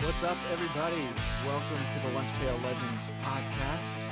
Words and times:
What's 0.00 0.22
up, 0.24 0.36
everybody? 0.52 1.02
Welcome 1.46 1.78
to 1.94 2.06
the 2.06 2.14
Lunch 2.14 2.32
Pail 2.34 2.56
Legends 2.62 3.08
podcast, 3.22 4.04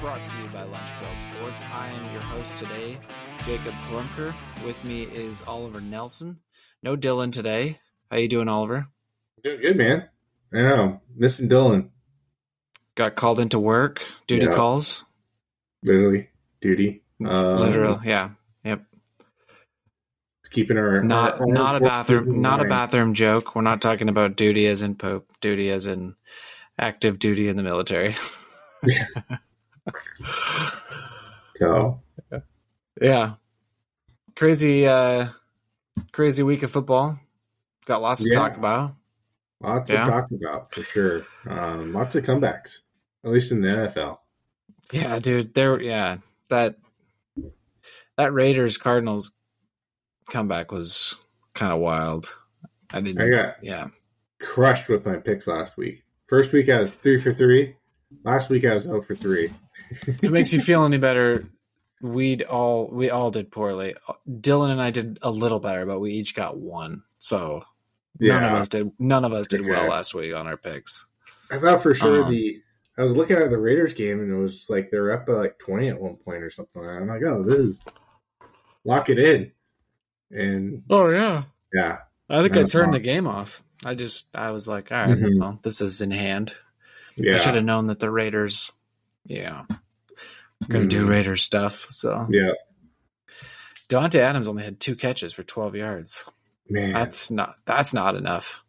brought 0.00 0.24
to 0.26 0.36
you 0.38 0.48
by 0.48 0.62
Lunch 0.64 0.90
Pail 1.02 1.14
Sports. 1.16 1.64
I 1.72 1.88
am 1.88 2.12
your 2.12 2.22
host 2.22 2.56
today, 2.56 2.98
Jacob 3.46 3.74
Klumker. 3.88 4.34
With 4.64 4.82
me 4.84 5.02
is 5.04 5.42
Oliver 5.46 5.80
Nelson. 5.80 6.40
No 6.82 6.96
Dylan 6.96 7.32
today. 7.32 7.78
How 8.10 8.16
you 8.18 8.28
doing, 8.28 8.48
Oliver? 8.48 8.86
Doing 9.42 9.60
good, 9.60 9.76
man. 9.76 10.08
I 10.52 10.56
know. 10.58 11.00
Missing 11.16 11.48
Dylan. 11.48 11.88
Got 12.94 13.14
called 13.16 13.40
into 13.40 13.58
work. 13.58 14.02
Duty 14.26 14.46
Yeah. 14.46 14.52
calls. 14.54 15.04
Literally. 15.82 16.28
Duty. 16.60 17.02
Um, 17.24 17.58
Literal. 17.60 18.00
Yeah. 18.04 18.30
Keeping 20.54 20.78
our 20.78 21.02
Not 21.02 21.40
not 21.48 21.74
a 21.76 21.84
bathroom. 21.84 22.40
Not 22.40 22.64
a 22.64 22.68
bathroom 22.68 23.12
joke. 23.12 23.56
We're 23.56 23.62
not 23.62 23.82
talking 23.82 24.08
about 24.08 24.36
duty 24.36 24.68
as 24.68 24.82
in 24.82 24.94
Pope. 24.94 25.28
Duty 25.40 25.68
as 25.70 25.88
in 25.88 26.14
active 26.78 27.18
duty 27.18 27.48
in 27.48 27.56
the 27.56 27.62
military. 27.64 28.14
So 31.56 32.00
Yeah. 33.00 33.34
Crazy 34.36 34.86
uh 34.86 35.28
crazy 36.12 36.42
week 36.42 36.62
of 36.64 36.70
football. 36.72 37.18
Got 37.86 38.02
lots 38.02 38.22
to 38.22 38.28
Yeah. 38.30 38.38
talk 38.38 38.56
about. 38.56 38.94
lots 39.60 39.90
Yeah. 39.90 40.04
to 40.04 40.10
talk 40.10 40.30
about 40.32 40.74
for 40.74 40.82
sure. 40.82 41.26
Um, 41.48 41.92
lots 41.92 42.16
of 42.16 42.24
comebacks, 42.24 42.78
at 43.24 43.30
least 43.30 43.52
in 43.52 43.60
the 43.60 43.68
NFL. 43.68 44.18
Yeah, 44.92 45.18
dude. 45.20 45.54
There 45.54 45.80
yeah. 45.80 46.16
That 46.48 46.76
that 48.16 48.32
Raiders 48.32 48.76
Cardinals 48.78 49.32
comeback 50.30 50.72
was 50.72 51.16
kind 51.54 51.72
of 51.72 51.80
wild. 51.80 52.36
I 52.90 53.00
didn't 53.00 53.20
I 53.20 53.30
got 53.30 53.56
yeah. 53.62 53.88
crushed 54.40 54.88
with 54.88 55.04
my 55.06 55.16
picks 55.16 55.46
last 55.46 55.76
week. 55.76 56.04
First 56.28 56.52
week 56.52 56.68
I 56.68 56.80
was 56.80 56.90
three 56.90 57.20
for 57.20 57.32
three. 57.32 57.76
Last 58.24 58.48
week 58.48 58.64
I 58.64 58.74
was 58.74 58.84
zero 58.84 59.02
for 59.02 59.14
three. 59.14 59.50
If 59.90 60.22
it 60.22 60.30
makes 60.30 60.52
you 60.52 60.60
feel 60.62 60.84
any 60.84 60.98
better, 60.98 61.46
we'd 62.00 62.42
all 62.42 62.88
we 62.88 63.10
all 63.10 63.30
did 63.30 63.50
poorly. 63.50 63.94
Dylan 64.28 64.70
and 64.70 64.80
I 64.80 64.90
did 64.90 65.18
a 65.22 65.30
little 65.30 65.60
better, 65.60 65.86
but 65.86 66.00
we 66.00 66.12
each 66.12 66.34
got 66.34 66.56
one. 66.56 67.02
So 67.18 67.64
none 68.18 68.44
of 68.44 68.52
us 68.52 68.68
did 68.68 68.92
none 68.98 69.24
of 69.24 69.32
us 69.32 69.48
did 69.48 69.66
well 69.66 69.88
last 69.88 70.14
week 70.14 70.34
on 70.34 70.46
our 70.46 70.56
picks. 70.56 71.06
I 71.50 71.58
thought 71.58 71.82
for 71.82 71.94
sure 71.94 72.22
Um, 72.24 72.30
the 72.30 72.60
I 72.96 73.02
was 73.02 73.12
looking 73.12 73.36
at 73.36 73.50
the 73.50 73.58
Raiders 73.58 73.94
game 73.94 74.20
and 74.20 74.30
it 74.30 74.36
was 74.36 74.70
like 74.70 74.90
they 74.90 74.98
were 74.98 75.12
up 75.12 75.26
by 75.26 75.32
like 75.32 75.58
twenty 75.58 75.88
at 75.88 76.00
one 76.00 76.16
point 76.16 76.42
or 76.42 76.50
something. 76.50 76.82
And 76.82 76.90
I'm 76.90 77.08
like, 77.08 77.22
oh, 77.26 77.42
this 77.42 77.58
is 77.58 77.80
lock 78.84 79.10
it 79.10 79.18
in. 79.18 79.50
And 80.34 80.82
Oh 80.90 81.08
yeah. 81.10 81.44
yeah, 81.72 81.98
I 82.28 82.42
think 82.42 82.56
I 82.56 82.64
turned 82.64 82.92
the 82.94 83.00
game 83.00 83.26
off. 83.26 83.62
I 83.84 83.94
just 83.94 84.26
I 84.34 84.50
was 84.50 84.66
like, 84.66 84.90
all 84.90 84.98
right, 84.98 85.16
Mhm. 85.18 85.38
well, 85.40 85.58
this 85.62 85.80
is 85.80 86.00
in 86.00 86.10
hand. 86.10 86.54
yeah, 87.16 87.34
I 87.34 87.38
should 87.38 87.54
have 87.54 87.64
known 87.64 87.86
that 87.86 88.00
the 88.00 88.10
Raiders, 88.10 88.72
yeah, 89.26 89.64
going 90.68 90.88
to 90.88 90.96
do. 90.96 91.06
Raiders 91.06 91.42
stuff. 91.42 91.86
So 91.90 92.26
yeah, 92.30 92.52
Davante 93.88 94.16
Adams 94.16 94.48
only 94.48 94.64
had 94.64 94.80
two 94.80 94.96
catches 94.96 95.32
for 95.32 95.42
12 95.42 95.76
yards. 95.76 96.24
man. 96.68 96.92
That's 96.94 97.30
not 97.30 97.56
that's 97.66 97.92
not 97.94 98.16
enough. 98.16 98.62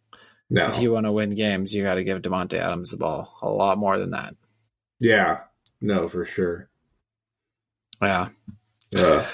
no, 0.50 0.68
If 0.68 0.80
you 0.82 0.92
want 0.92 1.06
to 1.06 1.12
win 1.12 1.32
games, 1.32 1.74
you 1.74 1.84
got 1.84 1.96
to 1.96 2.04
give 2.04 2.22
Davante 2.22 2.60
Adams 2.60 2.92
the 2.92 2.98
ball 2.98 3.38
a 3.42 3.50
lot 3.50 3.78
more 3.78 3.98
than 3.98 4.12
that. 4.12 4.36
yeah, 5.00 5.40
no, 5.82 6.08
for 6.08 6.26
sure. 6.26 6.70
Yeah. 8.02 8.30
Uh, 8.96 9.26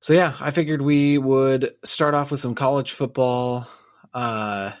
So 0.00 0.12
yeah, 0.12 0.34
I 0.40 0.52
figured 0.52 0.80
we 0.80 1.18
would 1.18 1.74
start 1.84 2.14
off 2.14 2.30
with 2.30 2.40
some 2.40 2.54
college 2.54 2.92
football. 2.92 3.66
Uh, 4.14 4.72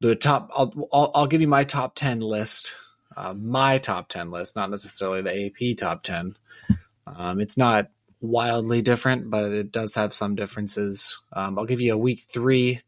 the 0.00 0.16
top, 0.16 0.50
I'll, 0.54 0.72
I'll 0.92 1.10
I'll 1.14 1.26
give 1.26 1.40
you 1.40 1.48
my 1.48 1.64
top 1.64 1.94
ten 1.94 2.20
list. 2.20 2.74
Uh, 3.16 3.34
my 3.34 3.78
top 3.78 4.08
ten 4.08 4.30
list, 4.30 4.56
not 4.56 4.70
necessarily 4.70 5.22
the 5.22 5.46
AP 5.46 5.76
top 5.76 6.02
ten. 6.02 6.36
Um, 7.06 7.40
it's 7.40 7.56
not 7.56 7.90
wildly 8.20 8.82
different, 8.82 9.30
but 9.30 9.52
it 9.52 9.72
does 9.72 9.94
have 9.94 10.14
some 10.14 10.34
differences. 10.34 11.20
Um, 11.32 11.58
I'll 11.58 11.64
give 11.66 11.80
you 11.80 11.92
a 11.94 11.98
week 11.98 12.20
three 12.28 12.80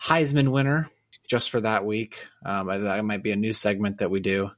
Heisman 0.00 0.48
winner 0.48 0.88
just 1.26 1.50
for 1.50 1.60
that 1.60 1.84
week. 1.84 2.28
Um, 2.44 2.66
that 2.68 3.04
might 3.04 3.22
be 3.22 3.32
a 3.32 3.36
new 3.36 3.52
segment 3.52 3.98
that 3.98 4.10
we 4.10 4.20
do, 4.20 4.50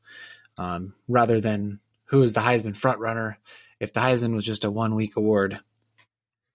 um, 0.58 0.94
rather 1.08 1.40
than 1.40 1.80
who 2.04 2.22
is 2.22 2.34
the 2.34 2.40
Heisman 2.40 2.76
front 2.76 3.00
runner 3.00 3.38
if 3.82 3.92
the 3.92 4.00
Heisman 4.00 4.32
was 4.32 4.44
just 4.44 4.64
a 4.64 4.70
one 4.70 4.94
week 4.94 5.16
award, 5.16 5.58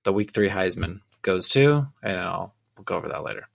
the 0.05 0.13
week 0.13 0.33
three 0.33 0.49
Heisman 0.49 1.01
goes 1.21 1.49
to, 1.49 1.85
and 2.01 2.17
I'll 2.17 2.55
we'll 2.77 2.85
go 2.85 2.95
over 2.95 3.09
that 3.09 3.23
later. 3.23 3.49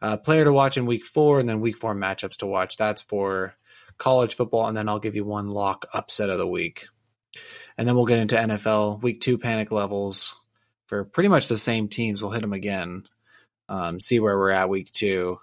Uh, 0.00 0.16
player 0.16 0.44
to 0.44 0.52
watch 0.52 0.76
in 0.76 0.86
week 0.86 1.04
four, 1.04 1.40
and 1.40 1.48
then 1.48 1.60
week 1.60 1.76
four 1.76 1.96
matchups 1.96 2.36
to 2.36 2.46
watch. 2.46 2.76
That's 2.76 3.02
for 3.02 3.54
college 3.98 4.36
football, 4.36 4.68
and 4.68 4.76
then 4.76 4.88
I'll 4.88 5.00
give 5.00 5.16
you 5.16 5.24
one 5.24 5.48
lock 5.48 5.86
upset 5.92 6.30
of 6.30 6.38
the 6.38 6.46
week, 6.46 6.86
and 7.76 7.88
then 7.88 7.96
we'll 7.96 8.06
get 8.06 8.20
into 8.20 8.36
NFL 8.36 9.02
week 9.02 9.20
two 9.20 9.36
panic 9.36 9.72
levels 9.72 10.36
for 10.86 11.04
pretty 11.04 11.28
much 11.28 11.48
the 11.48 11.58
same 11.58 11.88
teams. 11.88 12.22
We'll 12.22 12.30
hit 12.30 12.42
them 12.42 12.52
again, 12.52 13.02
um, 13.68 13.98
see 13.98 14.20
where 14.20 14.38
we're 14.38 14.50
at 14.50 14.68
week 14.68 14.92
two, 14.92 15.40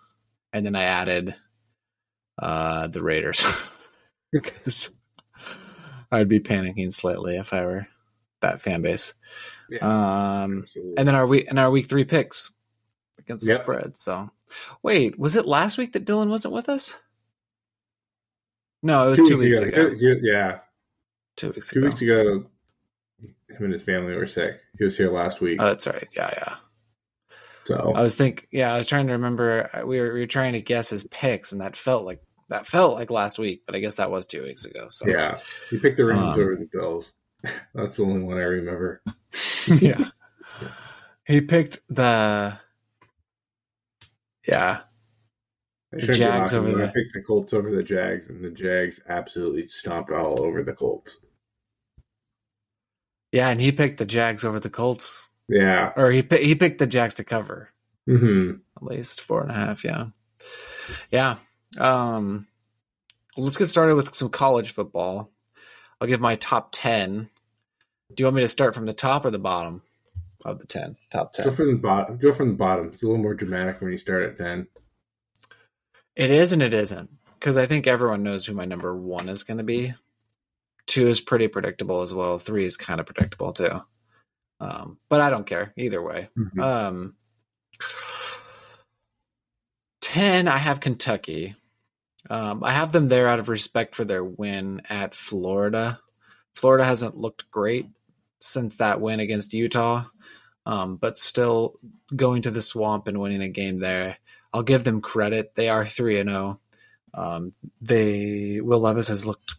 and 0.53 0.65
then 0.65 0.77
I 0.77 0.83
added 0.83 1.35
uh, 2.41 2.87
the 2.87 3.03
Raiders 3.03 3.45
because 4.31 4.89
I'd 6.11 6.29
be 6.29 6.39
panicking 6.39 6.93
slightly 6.93 7.37
if 7.37 7.53
I 7.53 7.65
were 7.65 7.87
that 8.41 8.61
fan 8.61 8.81
base. 8.81 9.13
Um, 9.81 10.61
absolutely. 10.63 10.97
and 10.97 11.07
then 11.07 11.15
our 11.15 11.25
week 11.25 11.47
and 11.49 11.57
our 11.59 11.71
week 11.71 11.87
three 11.89 12.03
picks 12.05 12.51
against 13.17 13.43
the 13.43 13.51
Yep. 13.51 13.61
spread. 13.61 13.97
So, 13.97 14.29
wait, 14.83 15.17
was 15.17 15.35
it 15.35 15.47
last 15.47 15.77
week 15.77 15.93
that 15.93 16.05
Dylan 16.05 16.29
wasn't 16.29 16.53
with 16.53 16.69
us? 16.69 16.95
No, 18.83 19.07
it 19.07 19.11
was 19.19 19.27
two, 19.27 19.37
weeks 19.37 19.57
ago. 19.59 19.95
He- 19.95 20.19
yeah, 20.21 20.59
Two 21.37 21.49
weeks 21.51 21.69
two 21.71 21.79
ago. 21.79 21.87
weeks 21.89 22.01
ago, 22.01 22.45
him 23.49 23.63
and 23.63 23.73
his 23.73 23.81
family 23.83 24.13
were 24.15 24.27
sick. 24.27 24.59
He 24.77 24.85
was 24.85 24.95
here 24.97 25.11
last 25.11 25.41
week, 25.41 25.57
Oh, 25.59 25.65
that's 25.65 25.87
right. 25.87 26.07
Yeah, 26.15 26.29
yeah. 26.37 26.55
so 27.63 27.93
I 27.95 28.03
was 28.03 28.13
think. 28.15 28.47
Yeah, 28.51 28.73
I 28.73 28.77
was 28.77 28.85
trying 28.87 29.07
to 29.07 29.13
remember. 29.13 29.69
We 29.85 29.99
were 29.99 30.13
we 30.13 30.19
were 30.19 30.27
trying 30.27 30.53
to 30.53 30.61
guess 30.61 30.89
his 30.91 31.03
picks, 31.05 31.51
and 31.51 31.61
that 31.61 31.75
felt 31.75 32.05
like 32.05 32.21
that 32.49 32.67
felt 32.67 32.95
like 32.95 33.09
last 33.11 33.39
week, 33.39 33.63
but 33.65 33.75
I 33.75 33.79
guess 33.79 33.95
that 33.95 34.11
was 34.11 34.25
two 34.25 34.43
weeks 34.43 34.65
ago. 34.65 34.87
So 34.89 35.07
yeah, 35.07 35.37
he 35.69 35.79
picked 35.79 35.97
the 35.97 36.05
Rams 36.05 36.35
Um, 36.35 36.39
over 36.41 36.55
the 36.55 36.69
Bills. 36.71 37.11
That's 37.73 37.97
the 37.97 38.03
only 38.03 38.21
one 38.23 38.37
I 38.37 38.41
remember. 38.41 39.01
yeah. 39.67 40.09
He 41.25 41.41
picked 41.41 41.79
the. 41.89 42.57
Yeah, 44.47 44.81
I 45.91 45.95
The 45.95 45.99
shouldn't 46.01 46.17
Jags 46.17 46.53
over 46.53 46.71
but 46.71 46.81
I 46.81 46.85
picked 46.87 47.13
the 47.15 47.23
Colts 47.25 47.51
over 47.53 47.71
the 47.75 47.81
Jags, 47.81 48.27
and 48.27 48.43
the 48.43 48.51
Jags 48.51 48.99
absolutely 49.09 49.65
stomped 49.67 50.11
all 50.11 50.39
over 50.43 50.61
the 50.63 50.73
Colts. 50.73 51.17
yeah, 53.31 53.49
and 53.49 53.59
he 53.59 53.71
picked 53.71 53.97
the 53.97 54.05
Jags 54.05 54.43
over 54.43 54.59
the 54.59 54.69
Colts, 54.69 55.29
Yeah, 55.49 55.93
or 55.95 56.11
he 56.11 56.23
he 56.29 56.53
picked 56.53 56.77
the 56.77 56.85
Jags 56.87 57.15
to 57.15 57.23
cover. 57.23 57.69
hmm 58.07 58.51
at 58.77 58.83
least 58.83 59.21
four 59.21 59.41
and 59.41 59.49
a 59.51 59.55
half 59.55 59.83
yeah 59.85 60.07
yeah 61.09 61.37
um 61.79 62.47
let's 63.37 63.57
get 63.57 63.67
started 63.67 63.95
with 63.95 64.13
some 64.15 64.29
college 64.29 64.71
football 64.71 65.29
i'll 65.99 66.07
give 66.07 66.21
my 66.21 66.35
top 66.35 66.69
10 66.71 67.29
do 68.13 68.21
you 68.21 68.25
want 68.25 68.35
me 68.35 68.41
to 68.41 68.47
start 68.47 68.73
from 68.75 68.85
the 68.85 68.93
top 68.93 69.25
or 69.25 69.31
the 69.31 69.39
bottom 69.39 69.81
of 70.45 70.59
the 70.59 70.65
10 70.67 70.95
top 71.11 71.33
10. 71.33 71.45
go 71.45 71.51
from 71.51 71.67
the 71.67 71.77
bottom. 71.79 72.17
Go 72.17 72.31
from 72.33 72.49
the 72.49 72.53
bottom. 72.55 72.89
It's 72.93 73.01
a 73.03 73.07
little 73.07 73.21
more 73.21 73.33
dramatic 73.33 73.81
when 73.81 73.91
you 73.91 73.97
start 73.97 74.23
at 74.23 74.37
ten. 74.37 74.67
it 76.15 76.29
is 76.31 76.51
and 76.53 76.61
it 76.61 76.73
isn't 76.73 77.09
because 77.39 77.57
i 77.57 77.65
think 77.65 77.87
everyone 77.87 78.21
knows 78.23 78.45
who 78.45 78.53
my 78.53 78.65
number 78.65 78.95
one 78.95 79.27
is 79.27 79.43
going 79.43 79.57
to 79.57 79.63
be 79.63 79.93
two 80.87 81.07
is 81.07 81.19
pretty 81.19 81.47
predictable 81.47 82.01
as 82.03 82.13
well 82.13 82.37
three 82.37 82.63
is 82.65 82.77
kind 82.77 82.99
of 82.99 83.07
predictable 83.07 83.53
too 83.53 83.81
um, 84.59 84.97
but 85.09 85.19
i 85.19 85.29
don't 85.31 85.47
care 85.47 85.73
either 85.77 86.01
way 86.01 86.29
Mhm. 86.37 86.61
Um, 86.63 87.15
10, 90.01 90.47
I 90.47 90.57
have 90.57 90.79
Kentucky. 90.79 91.55
Um, 92.29 92.63
I 92.63 92.71
have 92.71 92.91
them 92.91 93.07
there 93.07 93.27
out 93.27 93.39
of 93.39 93.49
respect 93.49 93.95
for 93.95 94.05
their 94.05 94.23
win 94.23 94.81
at 94.89 95.13
Florida. 95.13 95.99
Florida 96.53 96.85
hasn't 96.85 97.17
looked 97.17 97.51
great 97.51 97.87
since 98.39 98.77
that 98.77 99.01
win 99.01 99.19
against 99.19 99.53
Utah, 99.53 100.05
um, 100.65 100.95
but 100.95 101.17
still 101.17 101.79
going 102.15 102.41
to 102.43 102.51
the 102.51 102.61
swamp 102.61 103.07
and 103.07 103.19
winning 103.19 103.41
a 103.41 103.49
game 103.49 103.79
there. 103.79 104.17
I'll 104.53 104.63
give 104.63 104.83
them 104.83 105.01
credit. 105.01 105.53
They 105.55 105.69
are 105.69 105.85
3 105.85 106.19
and 106.19 106.29
0. 106.29 106.59
Um, 107.13 107.53
they 107.81 108.61
Will 108.61 108.79
Levis 108.79 109.09
has 109.09 109.25
looked 109.25 109.55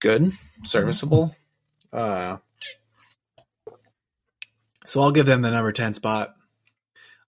good, 0.00 0.32
serviceable. 0.64 1.34
Uh, 1.92 2.38
so 4.86 5.02
I'll 5.02 5.10
give 5.10 5.26
them 5.26 5.42
the 5.42 5.50
number 5.50 5.72
10 5.72 5.94
spot. 5.94 6.34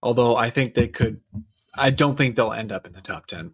Although 0.03 0.37
I 0.37 0.49
think 0.49 0.75
they 0.75 0.89
could, 0.89 1.21
I 1.77 1.91
don't 1.91 2.17
think 2.17 2.37
they'll 2.37 2.53
end 2.53 2.73
up 2.73 2.87
in 2.87 2.95
the 2.95 3.03
top 3.03 3.27
10. 3.27 3.53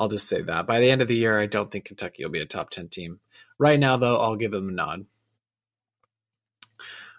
I'll 0.00 0.08
just 0.08 0.28
say 0.28 0.42
that. 0.42 0.66
By 0.66 0.80
the 0.80 0.90
end 0.90 1.02
of 1.02 1.08
the 1.08 1.16
year, 1.16 1.38
I 1.38 1.46
don't 1.46 1.70
think 1.70 1.86
Kentucky 1.86 2.24
will 2.24 2.30
be 2.32 2.40
a 2.40 2.46
top 2.46 2.70
10 2.70 2.88
team. 2.88 3.20
Right 3.58 3.80
now, 3.80 3.96
though, 3.96 4.20
I'll 4.20 4.36
give 4.36 4.52
them 4.52 4.68
a 4.68 4.72
nod. 4.72 5.06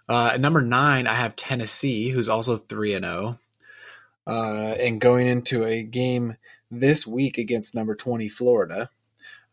Uh, 0.07 0.31
at 0.33 0.41
number 0.41 0.61
nine, 0.61 1.07
I 1.07 1.13
have 1.15 1.35
Tennessee, 1.35 2.09
who's 2.09 2.29
also 2.29 2.57
3 2.57 2.95
and 2.95 3.05
0. 3.05 3.39
uh, 4.27 4.75
and 4.79 5.01
going 5.01 5.27
into 5.27 5.63
a 5.65 5.83
game 5.83 6.35
this 6.71 7.05
week 7.07 7.37
against 7.37 7.75
number 7.75 7.95
twenty 7.95 8.29
Florida. 8.29 8.89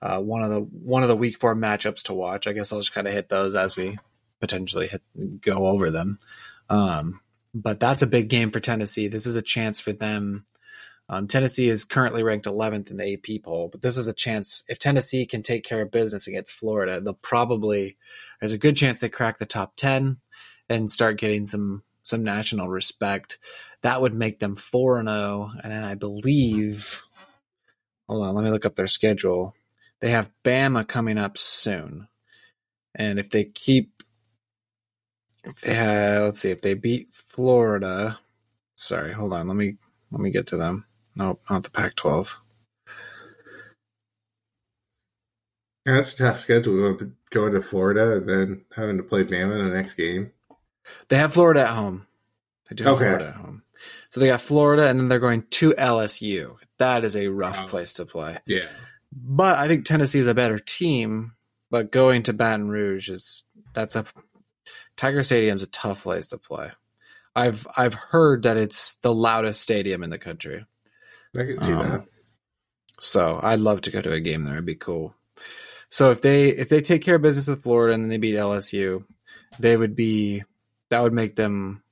Uh, 0.03 0.21
one 0.21 0.43
of 0.43 0.51
the 0.51 0.61
one 0.61 1.03
of 1.03 1.09
the 1.09 1.17
week 1.17 1.39
four 1.39 1.55
matchups 1.57 2.03
to 2.05 2.15
watch. 2.15 2.47
I 2.47 2.53
guess 2.53 2.73
I'll 2.73 2.81
just 2.81 2.95
kind 2.95 3.07
of 3.07 3.13
hit 3.15 3.29
those 3.29 3.57
as 3.57 3.77
we 3.77 3.99
potentially 4.41 4.87
hit, 4.89 5.03
go 5.41 5.67
over 5.67 5.91
them. 5.91 6.19
Um, 6.69 7.21
but 7.55 7.81
that's 7.81 8.03
a 8.03 8.07
big 8.07 8.29
game 8.29 8.51
for 8.51 8.61
Tennessee. 8.61 9.09
This 9.09 9.27
is 9.27 9.35
a 9.37 9.43
chance 9.43 9.81
for 9.81 9.93
them. 9.93 10.45
Um, 11.09 11.29
Tennessee 11.29 11.69
is 11.69 11.85
currently 11.85 12.23
ranked 12.25 12.47
11th 12.47 12.91
in 12.91 12.97
the 12.97 13.15
AP 13.15 13.43
poll, 13.45 13.69
but 13.71 13.83
this 13.83 13.97
is 13.97 14.09
a 14.09 14.13
chance. 14.13 14.65
If 14.69 14.79
Tennessee 14.79 15.25
can 15.27 15.43
take 15.43 15.65
care 15.65 15.83
of 15.83 15.93
business 15.93 16.27
against 16.27 16.53
Florida, 16.53 17.01
they'll 17.01 17.15
probably 17.15 17.97
there's 18.41 18.53
a 18.53 18.59
good 18.59 18.77
chance 18.77 19.01
they 19.01 19.09
crack 19.09 19.39
the 19.39 19.47
top 19.47 19.77
10 19.77 20.19
and 20.69 20.91
start 20.91 21.19
getting 21.19 21.47
some 21.47 21.85
some 22.03 22.25
national 22.25 22.69
respect. 22.69 23.39
That 23.83 24.01
would 24.01 24.15
make 24.15 24.41
them 24.41 24.57
four 24.57 24.99
and 24.99 25.09
zero, 25.09 25.53
and 25.63 25.73
then 25.73 25.85
I 25.85 25.95
believe. 25.95 27.03
Hold 28.09 28.27
on, 28.27 28.35
let 28.35 28.45
me 28.45 28.51
look 28.51 28.65
up 28.67 28.77
their 28.77 28.87
schedule. 28.87 29.55
They 30.01 30.11
have 30.11 30.31
Bama 30.45 30.87
coming 30.87 31.19
up 31.19 31.39
soon, 31.39 32.09
and 32.95 33.19
if 33.21 33.31
they 33.31 33.45
keep 33.45 34.03
if 35.45 35.61
they 35.61 35.75
have, 35.75 36.25
let's 36.25 36.41
see 36.41 36.51
if 36.51 36.63
they 36.63 36.75
beat 36.75 37.09
Florida. 37.13 38.19
Sorry, 38.77 39.13
hold 39.13 39.33
on. 39.35 39.49
Let 39.49 39.57
me 39.57 39.77
let 40.11 40.21
me 40.21 40.31
get 40.33 40.49
to 40.49 40.57
them. 40.57 40.86
Nope, 41.17 41.41
not 41.51 41.63
the 41.65 41.71
Pac-12. 41.71 42.37
Yeah, 45.87 45.95
that's 45.97 46.13
a 46.13 46.17
tough 46.17 46.41
schedule 46.43 46.99
going 47.31 47.53
to 47.55 47.63
Florida 47.63 48.17
and 48.17 48.29
then 48.29 48.65
having 48.75 48.97
to 48.97 49.03
play 49.03 49.23
Bama 49.25 49.59
in 49.61 49.69
the 49.71 49.75
next 49.77 49.95
game. 49.95 50.33
They 51.09 51.17
have 51.17 51.33
Florida 51.33 51.63
at 51.63 51.69
home. 51.75 52.07
They 52.69 52.77
do 52.77 52.85
have 52.85 52.95
Okay. 52.95 53.05
Florida 53.05 53.29
at 53.29 53.35
home. 53.35 53.63
So 54.09 54.21
they 54.21 54.27
got 54.29 54.41
Florida, 54.41 54.89
and 54.89 54.99
then 54.99 55.09
they're 55.09 55.19
going 55.21 55.43
to 55.43 55.73
LSU. 55.75 56.57
That 56.79 57.05
is 57.05 57.15
a 57.17 57.29
rough 57.29 57.59
Wow. 57.59 57.67
place 57.69 57.95
to 57.95 58.07
play. 58.07 58.39
Yeah. 58.47 58.69
But 59.13 59.59
I 59.59 59.69
think 59.69 59.85
Tennessee 59.85 60.19
is 60.19 60.27
a 60.29 60.35
better 60.35 60.59
team. 60.59 61.33
But 61.71 61.91
going 61.91 62.23
to 62.25 62.33
Baton 62.33 62.69
Rouge 62.69 63.11
is 63.11 63.45
that's 63.75 63.97
a 63.97 64.05
Tiger 64.97 65.23
Stadium's 65.25 65.63
a 65.65 65.67
tough 65.67 66.05
place 66.05 66.29
to 66.29 66.39
play. 66.39 66.71
I've 67.35 67.67
I've 67.77 67.95
heard 67.95 68.45
that 68.45 68.57
it's 68.57 68.95
the 68.97 69.13
loudest 69.15 69.61
stadium 69.61 70.03
in 70.05 70.11
the 70.11 70.19
country. 70.19 70.65
I 71.35 71.45
can 71.45 71.63
see 71.63 71.73
Um, 71.73 71.79
that. 71.91 72.05
So 73.01 73.41
I'd 73.43 73.61
love 73.61 73.83
to 73.83 73.91
go 73.91 74.01
to 74.01 74.13
a 74.13 74.21
game 74.21 74.45
there. 74.45 74.55
It'd 74.55 74.65
be 74.67 74.75
cool. 74.75 75.15
So 75.89 76.11
if 76.11 76.23
they 76.23 76.49
if 76.49 76.69
they 76.69 76.81
take 76.81 77.03
care 77.03 77.17
of 77.17 77.23
business 77.23 77.47
with 77.47 77.63
Florida 77.63 77.95
and 77.95 78.03
then 78.05 78.11
they 78.11 78.17
beat 78.19 78.35
LSU, 78.37 79.05
they 79.59 79.77
would 79.77 79.95
be 79.95 80.43
that 80.91 81.03
would 81.03 81.13
make 81.13 81.37
them 81.37 81.83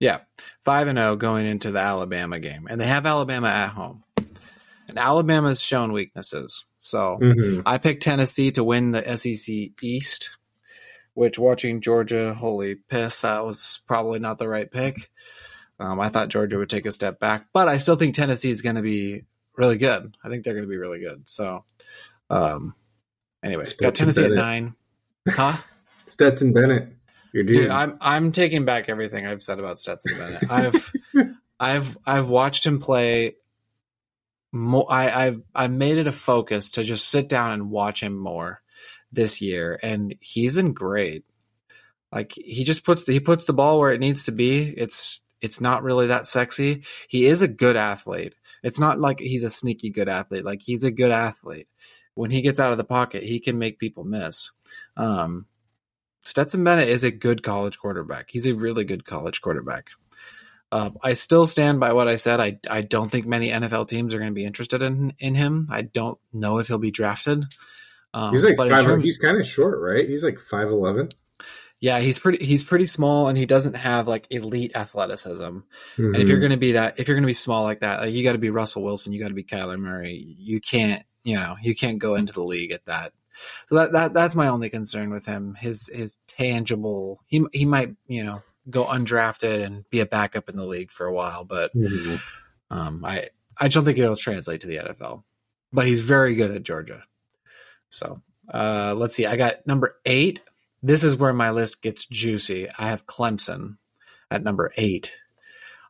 yeah, 0.00 0.20
5 0.64 0.86
and 0.86 0.96
0 0.98 1.16
going 1.16 1.44
into 1.44 1.72
the 1.72 1.80
Alabama 1.80 2.38
game. 2.38 2.68
And 2.70 2.80
they 2.80 2.86
have 2.86 3.04
Alabama 3.04 3.48
at 3.48 3.70
home. 3.70 4.04
And 4.86 4.96
Alabama's 4.96 5.60
shown 5.60 5.92
weaknesses. 5.92 6.64
So 6.78 7.18
Mhm. 7.20 7.62
I 7.66 7.78
picked 7.78 8.04
Tennessee 8.04 8.52
to 8.52 8.62
win 8.62 8.92
the 8.92 9.02
SEC 9.16 9.72
East, 9.82 10.30
which 11.14 11.36
watching 11.38 11.80
Georgia, 11.80 12.32
holy 12.32 12.76
piss, 12.76 13.22
that 13.22 13.44
was 13.44 13.80
probably 13.88 14.20
not 14.20 14.38
the 14.38 14.48
right 14.48 14.70
pick. 14.70 15.10
Um, 15.80 16.00
I 16.00 16.08
thought 16.08 16.28
Georgia 16.28 16.58
would 16.58 16.70
take 16.70 16.86
a 16.86 16.92
step 16.92 17.20
back, 17.20 17.46
but 17.52 17.68
I 17.68 17.76
still 17.76 17.96
think 17.96 18.14
Tennessee 18.14 18.50
is 18.50 18.62
going 18.62 18.76
to 18.76 18.82
be 18.82 19.24
really 19.56 19.78
good. 19.78 20.16
I 20.22 20.28
think 20.28 20.44
they're 20.44 20.54
going 20.54 20.64
to 20.64 20.70
be 20.70 20.76
really 20.76 21.00
good. 21.00 21.22
So, 21.26 21.64
um, 22.30 22.74
anyway, 23.42 23.66
got 23.78 23.94
Tennessee 23.94 24.24
at 24.24 24.32
nine. 24.32 24.74
Huh? 25.28 25.56
Stetson 26.08 26.52
Bennett, 26.52 26.88
your 27.32 27.44
dude. 27.44 27.56
Dude, 27.56 27.70
I'm 27.70 27.96
I'm 28.00 28.32
taking 28.32 28.64
back 28.64 28.88
everything 28.88 29.26
I've 29.26 29.42
said 29.42 29.58
about 29.58 29.78
Stetson 29.78 30.18
Bennett. 30.18 30.50
I've 30.50 30.92
I've 31.60 31.98
I've 32.04 32.28
watched 32.28 32.66
him 32.66 32.80
play. 32.80 33.36
More, 34.50 34.90
I, 34.90 35.26
I've 35.26 35.42
I've 35.54 35.70
made 35.70 35.98
it 35.98 36.06
a 36.06 36.12
focus 36.12 36.72
to 36.72 36.82
just 36.82 37.08
sit 37.08 37.28
down 37.28 37.52
and 37.52 37.70
watch 37.70 38.02
him 38.02 38.16
more 38.16 38.62
this 39.12 39.40
year, 39.40 39.78
and 39.82 40.14
he's 40.20 40.54
been 40.54 40.72
great. 40.72 41.24
Like 42.10 42.32
he 42.32 42.64
just 42.64 42.84
puts 42.84 43.04
the, 43.04 43.12
he 43.12 43.20
puts 43.20 43.44
the 43.44 43.52
ball 43.52 43.78
where 43.78 43.92
it 43.92 44.00
needs 44.00 44.24
to 44.24 44.32
be. 44.32 44.62
It's 44.62 45.20
it's 45.40 45.60
not 45.60 45.82
really 45.82 46.08
that 46.08 46.26
sexy. 46.26 46.84
He 47.08 47.26
is 47.26 47.42
a 47.42 47.48
good 47.48 47.76
athlete. 47.76 48.34
It's 48.62 48.78
not 48.78 48.98
like 48.98 49.20
he's 49.20 49.44
a 49.44 49.50
sneaky 49.50 49.90
good 49.90 50.08
athlete. 50.08 50.44
Like 50.44 50.62
he's 50.62 50.84
a 50.84 50.90
good 50.90 51.12
athlete. 51.12 51.68
When 52.14 52.30
he 52.30 52.42
gets 52.42 52.58
out 52.58 52.72
of 52.72 52.78
the 52.78 52.84
pocket, 52.84 53.22
he 53.22 53.38
can 53.38 53.58
make 53.58 53.78
people 53.78 54.04
miss. 54.04 54.50
Um, 54.96 55.46
Stetson 56.24 56.64
Bennett 56.64 56.88
is 56.88 57.04
a 57.04 57.10
good 57.10 57.42
college 57.42 57.78
quarterback. 57.78 58.30
He's 58.30 58.46
a 58.46 58.54
really 58.54 58.84
good 58.84 59.04
college 59.04 59.40
quarterback. 59.40 59.90
Uh, 60.70 60.90
I 61.02 61.14
still 61.14 61.46
stand 61.46 61.80
by 61.80 61.92
what 61.94 62.08
I 62.08 62.16
said. 62.16 62.40
I 62.40 62.58
I 62.68 62.82
don't 62.82 63.10
think 63.10 63.26
many 63.26 63.48
NFL 63.48 63.88
teams 63.88 64.14
are 64.14 64.18
going 64.18 64.30
to 64.30 64.34
be 64.34 64.44
interested 64.44 64.82
in 64.82 65.14
in 65.18 65.34
him. 65.34 65.68
I 65.70 65.82
don't 65.82 66.18
know 66.32 66.58
if 66.58 66.66
he'll 66.66 66.78
be 66.78 66.90
drafted. 66.90 67.44
Um, 68.12 68.34
he's 68.34 68.42
like 68.42 68.58
five. 68.58 68.84
terms- 68.84 69.04
he's 69.04 69.16
kind 69.18 69.40
of 69.40 69.46
short, 69.46 69.78
right? 69.80 70.06
He's 70.06 70.22
like 70.22 70.38
five 70.38 70.68
eleven. 70.68 71.10
Yeah, 71.80 72.00
he's 72.00 72.18
pretty 72.18 72.44
he's 72.44 72.64
pretty 72.64 72.86
small 72.86 73.28
and 73.28 73.38
he 73.38 73.46
doesn't 73.46 73.74
have 73.74 74.08
like 74.08 74.26
elite 74.30 74.72
athleticism. 74.74 75.42
And 75.44 75.62
Mm-hmm. 75.98 76.14
if 76.16 76.28
you're 76.28 76.38
going 76.40 76.50
to 76.52 76.56
be 76.56 76.72
that, 76.72 76.98
if 76.98 77.06
you're 77.08 77.14
going 77.16 77.22
to 77.22 77.26
be 77.28 77.32
small 77.34 77.62
like 77.62 77.80
that, 77.80 78.00
like, 78.00 78.12
you 78.12 78.22
got 78.24 78.32
to 78.32 78.38
be 78.38 78.50
Russell 78.50 78.82
Wilson, 78.82 79.12
you 79.12 79.20
got 79.20 79.28
to 79.28 79.34
be 79.34 79.44
Kyler 79.44 79.78
Murray. 79.78 80.36
You 80.38 80.60
can't, 80.60 81.04
you 81.24 81.36
know, 81.36 81.56
you 81.62 81.74
can't 81.74 81.98
go 81.98 82.14
into 82.16 82.32
the 82.32 82.42
league 82.42 82.72
at 82.72 82.84
that. 82.86 83.12
So 83.66 83.76
that 83.76 83.92
that 83.92 84.14
that's 84.14 84.34
my 84.34 84.48
only 84.48 84.68
concern 84.70 85.10
with 85.10 85.24
him. 85.26 85.54
His 85.54 85.88
his 85.92 86.18
tangible, 86.26 87.20
he 87.26 87.44
he 87.52 87.64
might, 87.64 87.94
you 88.08 88.24
know, 88.24 88.42
go 88.68 88.84
undrafted 88.84 89.62
and 89.64 89.88
be 89.90 90.00
a 90.00 90.06
backup 90.06 90.48
in 90.48 90.56
the 90.56 90.66
league 90.66 90.90
for 90.90 91.06
a 91.06 91.12
while, 91.12 91.44
but 91.44 91.72
Mhm. 91.74 92.20
um, 92.70 93.04
I 93.04 93.28
I 93.56 93.68
don't 93.68 93.84
think 93.84 93.98
it'll 93.98 94.16
translate 94.16 94.60
to 94.62 94.66
the 94.66 94.76
NFL. 94.78 95.22
But 95.72 95.86
he's 95.86 96.00
very 96.00 96.34
good 96.34 96.50
at 96.50 96.62
Georgia. 96.64 97.04
So 97.88 98.20
uh, 98.52 98.94
let's 98.96 99.14
see. 99.14 99.26
I 99.26 99.36
got 99.36 99.66
number 99.66 99.96
eight. 100.04 100.40
This 100.82 101.04
is 101.04 101.16
where 101.16 101.32
my 101.32 101.50
list 101.50 101.82
gets 101.82 102.06
juicy. 102.06 102.68
I 102.78 102.88
have 102.88 103.06
Clemson 103.06 103.78
at 104.30 104.42
number 104.42 104.72
eight. 104.76 105.12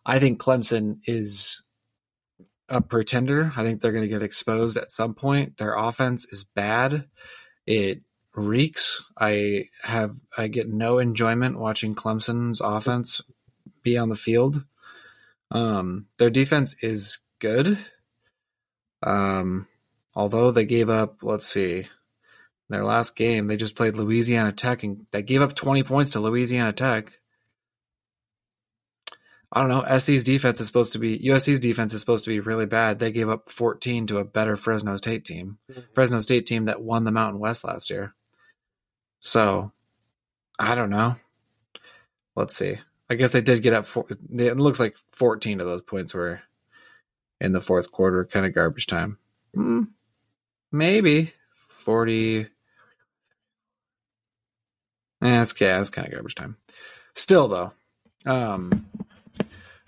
I 0.06 0.19
think 0.19 0.40
Clemson 0.40 1.00
is 1.05 1.62
a 2.69 2.81
pretender. 2.81 3.52
I 3.56 3.62
think 3.62 3.81
they're 3.81 3.93
going 3.93 4.05
to 4.05 4.08
get 4.08 4.23
exposed 4.23 4.76
at 4.76 4.90
some 4.90 5.14
point. 5.14 5.58
Their 5.58 5.75
offense 5.75 6.26
is 6.26 6.44
bad. 6.44 7.06
It 7.67 8.02
reeks. 8.35 9.02
I 9.19 9.64
have 9.82 10.17
I 10.37 10.49
get 10.49 10.69
no 10.69 10.98
enjoyment 10.98 11.58
watching 11.58 11.94
Clemson's 11.94 12.60
offense 12.60 13.20
be 13.82 13.98
on 13.98 14.08
the 14.08 14.17
field. 14.17 14.65
Um, 15.51 16.06
their 16.19 16.31
defense 16.31 16.74
is 16.82 17.19
good. 17.39 17.79
Um, 19.03 19.67
although 20.15 20.51
they 20.51 20.67
gave 20.67 20.91
up, 20.91 21.19
let's 21.22 21.46
see, 21.46 21.86
their 22.69 22.84
last 22.84 23.17
game 23.17 23.46
they 23.46 23.56
just 23.56 23.75
played 23.75 23.96
Louisiana 23.96 24.53
Tech 24.53 24.82
and 24.82 25.06
they 25.10 25.22
gave 25.22 25.43
up 25.43 25.55
20 25.55 25.82
points 25.82 26.13
to 26.13 26.20
Louisiana 26.20 26.72
Tech. 26.72 27.19
I 29.51 29.60
don't 29.60 29.70
know. 29.70 29.98
SC's 29.98 30.25
defense 30.25 30.60
is 30.60 30.67
supposed 30.67 30.93
to 30.93 30.98
be 30.98 31.19
USC's 31.19 31.60
defense 31.60 31.94
is 31.94 32.01
supposed 32.01 32.25
to 32.25 32.31
be 32.31 32.41
really 32.41 32.67
bad. 32.67 32.98
They 32.98 33.10
gave 33.10 33.31
up 33.31 33.48
14 33.48 34.08
to 34.08 34.19
a 34.19 34.25
better 34.25 34.56
Fresno 34.56 34.96
State 34.96 35.25
team. 35.25 35.56
Fresno 35.94 36.20
State 36.20 36.44
team 36.44 36.67
that 36.67 36.82
won 36.82 37.05
the 37.05 37.13
Mountain 37.13 37.41
West 37.41 37.65
last 37.65 37.89
year. 37.89 38.15
So, 39.20 39.72
I 40.58 40.75
don't 40.75 40.91
know. 40.91 41.17
Let's 42.37 42.56
see. 42.56 42.77
I 43.08 43.15
guess 43.15 43.32
they 43.32 43.41
did 43.41 43.63
get 43.63 43.72
up. 43.72 43.87
Four, 43.87 44.06
it 44.10 44.58
looks 44.58 44.79
like 44.79 44.98
14 45.13 45.60
of 45.60 45.67
those 45.67 45.82
points 45.82 46.13
were 46.13 46.41
in 47.41 47.53
the 47.53 47.60
fourth 47.63 47.91
quarter, 47.91 48.27
kind 48.27 48.44
of 48.44 48.55
garbage 48.55 48.87
time. 48.87 49.17
Mm, 49.56 49.89
maybe 50.70 51.32
40. 51.69 52.48
Yeah, 55.20 55.39
that's, 55.39 55.60
yeah, 55.60 55.79
that's 55.79 55.91
kind 55.91 56.06
of 56.06 56.13
garbage 56.13 56.34
time. 56.34 56.56
Still, 57.15 57.48
though, 57.48 57.72
um, 58.27 58.87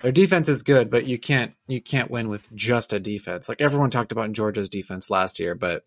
their 0.00 0.12
defense 0.12 0.48
is 0.48 0.62
good, 0.62 0.90
but 0.90 1.06
you 1.06 1.18
can't 1.18 1.52
you 1.68 1.80
can't 1.80 2.10
win 2.10 2.28
with 2.28 2.46
just 2.54 2.92
a 2.92 3.00
defense. 3.00 3.48
Like 3.48 3.60
everyone 3.60 3.90
talked 3.90 4.12
about 4.12 4.24
in 4.26 4.34
Georgia's 4.34 4.70
defense 4.70 5.10
last 5.10 5.38
year, 5.38 5.54
but 5.54 5.84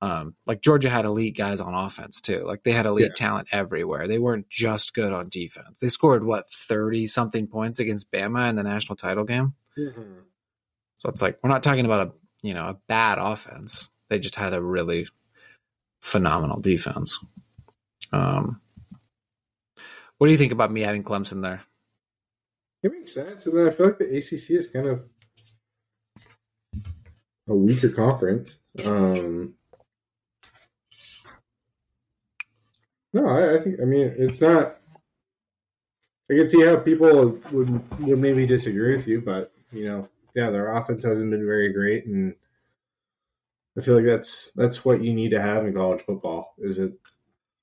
um, 0.00 0.34
like 0.46 0.60
Georgia 0.60 0.90
had 0.90 1.04
elite 1.04 1.36
guys 1.36 1.60
on 1.60 1.74
offense 1.74 2.20
too. 2.20 2.44
Like 2.44 2.62
they 2.62 2.72
had 2.72 2.86
elite 2.86 3.16
talent 3.16 3.48
everywhere. 3.50 4.06
They 4.06 4.18
weren't 4.18 4.48
just 4.48 4.94
good 4.94 5.12
on 5.12 5.28
defense. 5.28 5.80
They 5.80 5.88
scored 5.88 6.24
what 6.24 6.50
thirty 6.50 7.06
something 7.06 7.46
points 7.46 7.80
against 7.80 8.12
Bama 8.12 8.48
in 8.48 8.56
the 8.56 8.62
national 8.62 8.96
title 8.96 9.24
game. 9.24 9.54
Mhm. 9.76 10.22
So 10.94 11.08
it's 11.08 11.22
like 11.22 11.38
we're 11.42 11.50
not 11.50 11.62
talking 11.62 11.84
about 11.84 12.08
a 12.08 12.12
you 12.46 12.54
know 12.54 12.66
a 12.66 12.78
bad 12.86 13.18
offense. 13.18 13.88
They 14.08 14.18
just 14.18 14.36
had 14.36 14.54
a 14.54 14.62
really 14.62 15.08
phenomenal 16.00 16.60
defense. 16.60 17.18
Um, 18.12 18.60
what 20.18 20.26
do 20.26 20.32
you 20.32 20.38
think 20.38 20.52
about 20.52 20.70
me 20.70 20.84
adding 20.84 21.04
Clemson 21.04 21.42
there? 21.42 21.62
It 22.82 22.92
makes 22.92 23.14
sense, 23.14 23.46
and 23.46 23.68
I 23.68 23.70
feel 23.70 23.86
like 23.86 23.98
the 23.98 24.16
ACC 24.16 24.50
is 24.50 24.68
kind 24.68 24.86
of 24.86 25.02
a 27.48 27.54
weaker 27.54 27.88
conference. 27.88 28.56
Um, 28.84 29.54
no, 33.12 33.26
I, 33.28 33.56
I 33.56 33.58
think. 33.60 33.80
I 33.80 33.84
mean, 33.84 34.12
it's 34.16 34.40
not. 34.40 34.76
I 36.30 36.34
can 36.34 36.48
see 36.48 36.64
how 36.64 36.76
people 36.78 37.40
would 37.50 37.80
would 38.00 38.18
maybe 38.18 38.46
disagree 38.46 38.96
with 38.96 39.08
you, 39.08 39.20
but 39.20 39.52
you 39.72 39.86
know, 39.86 40.08
yeah, 40.34 40.50
their 40.50 40.76
offense 40.76 41.04
hasn't 41.04 41.30
been 41.30 41.46
very 41.46 41.72
great, 41.72 42.06
and 42.06 42.34
I 43.76 43.80
feel 43.80 43.96
like 43.96 44.04
that's 44.04 44.50
that's 44.54 44.84
what 44.84 45.02
you 45.02 45.14
need 45.14 45.30
to 45.30 45.40
have 45.40 45.66
in 45.66 45.74
college 45.74 46.02
football 46.02 46.54
is 46.58 46.78
it 46.78 46.92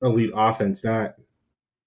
elite 0.02 0.32
offense, 0.34 0.84
not. 0.84 1.16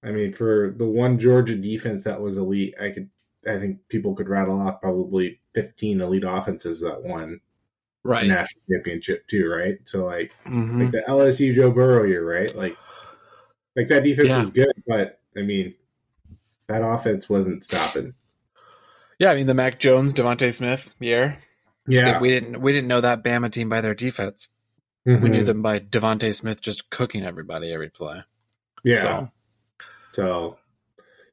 I 0.03 0.11
mean, 0.13 0.33
for 0.33 0.75
the 0.77 0.85
one 0.87 1.19
Georgia 1.19 1.57
defense 1.57 2.05
that 2.05 2.21
was 2.21 2.39
elite, 2.39 2.75
I 2.81 2.91
could, 2.91 3.11
I 3.47 3.59
think 3.59 3.79
people 3.89 4.15
could 4.15 4.29
rattle 4.29 4.61
off 4.61 4.81
probably 4.81 5.41
fifteen 5.55 6.01
elite 6.01 6.25
offenses 6.27 6.81
that 6.81 7.03
won 7.03 7.41
Right. 8.05 8.27
national 8.29 8.63
championship 8.71 9.27
too, 9.27 9.49
right? 9.49 9.79
So 9.85 10.05
like, 10.07 10.33
Mhm. 10.47 10.83
like 10.85 10.93
the 10.93 11.03
LSU 11.09 11.53
Joe 11.53 11.71
Burrow 11.73 12.05
year, 12.05 12.25
right? 12.25 12.55
Like, 12.57 12.77
like 13.77 13.89
that 13.89 14.05
defense 14.05 14.29
Yeah. 14.29 14.41
was 14.43 14.51
good, 14.51 14.73
but 14.87 15.21
I 15.37 15.43
mean, 15.43 15.75
that 16.69 16.83
offense 16.85 17.29
wasn't 17.29 17.65
stopping. 17.65 18.15
Yeah, 19.19 19.31
I 19.33 19.35
mean 19.35 19.47
the 19.47 19.55
Mac 19.55 19.79
Jones, 19.81 20.15
DeVonta 20.15 20.53
Smith 20.55 20.95
year. 21.01 21.39
Yeah, 21.89 22.21
We 22.21 22.29
didn't 22.31 22.61
we 22.61 22.73
didn't 22.73 22.89
know 22.89 23.01
that 23.01 23.25
Bama 23.25 23.51
team 23.51 23.69
by 23.69 23.81
their 23.81 23.95
defense. 23.95 24.49
Mhm. 25.07 25.23
We 25.23 25.29
knew 25.31 25.43
them 25.45 25.61
by 25.63 25.81
DeVonta 25.81 26.33
Smith 26.35 26.61
just 26.61 26.91
cooking 26.91 27.25
everybody 27.25 27.73
every 27.73 27.89
play. 27.89 28.23
Yeah, 28.85 28.93
So 28.97 29.33
so 30.19 30.59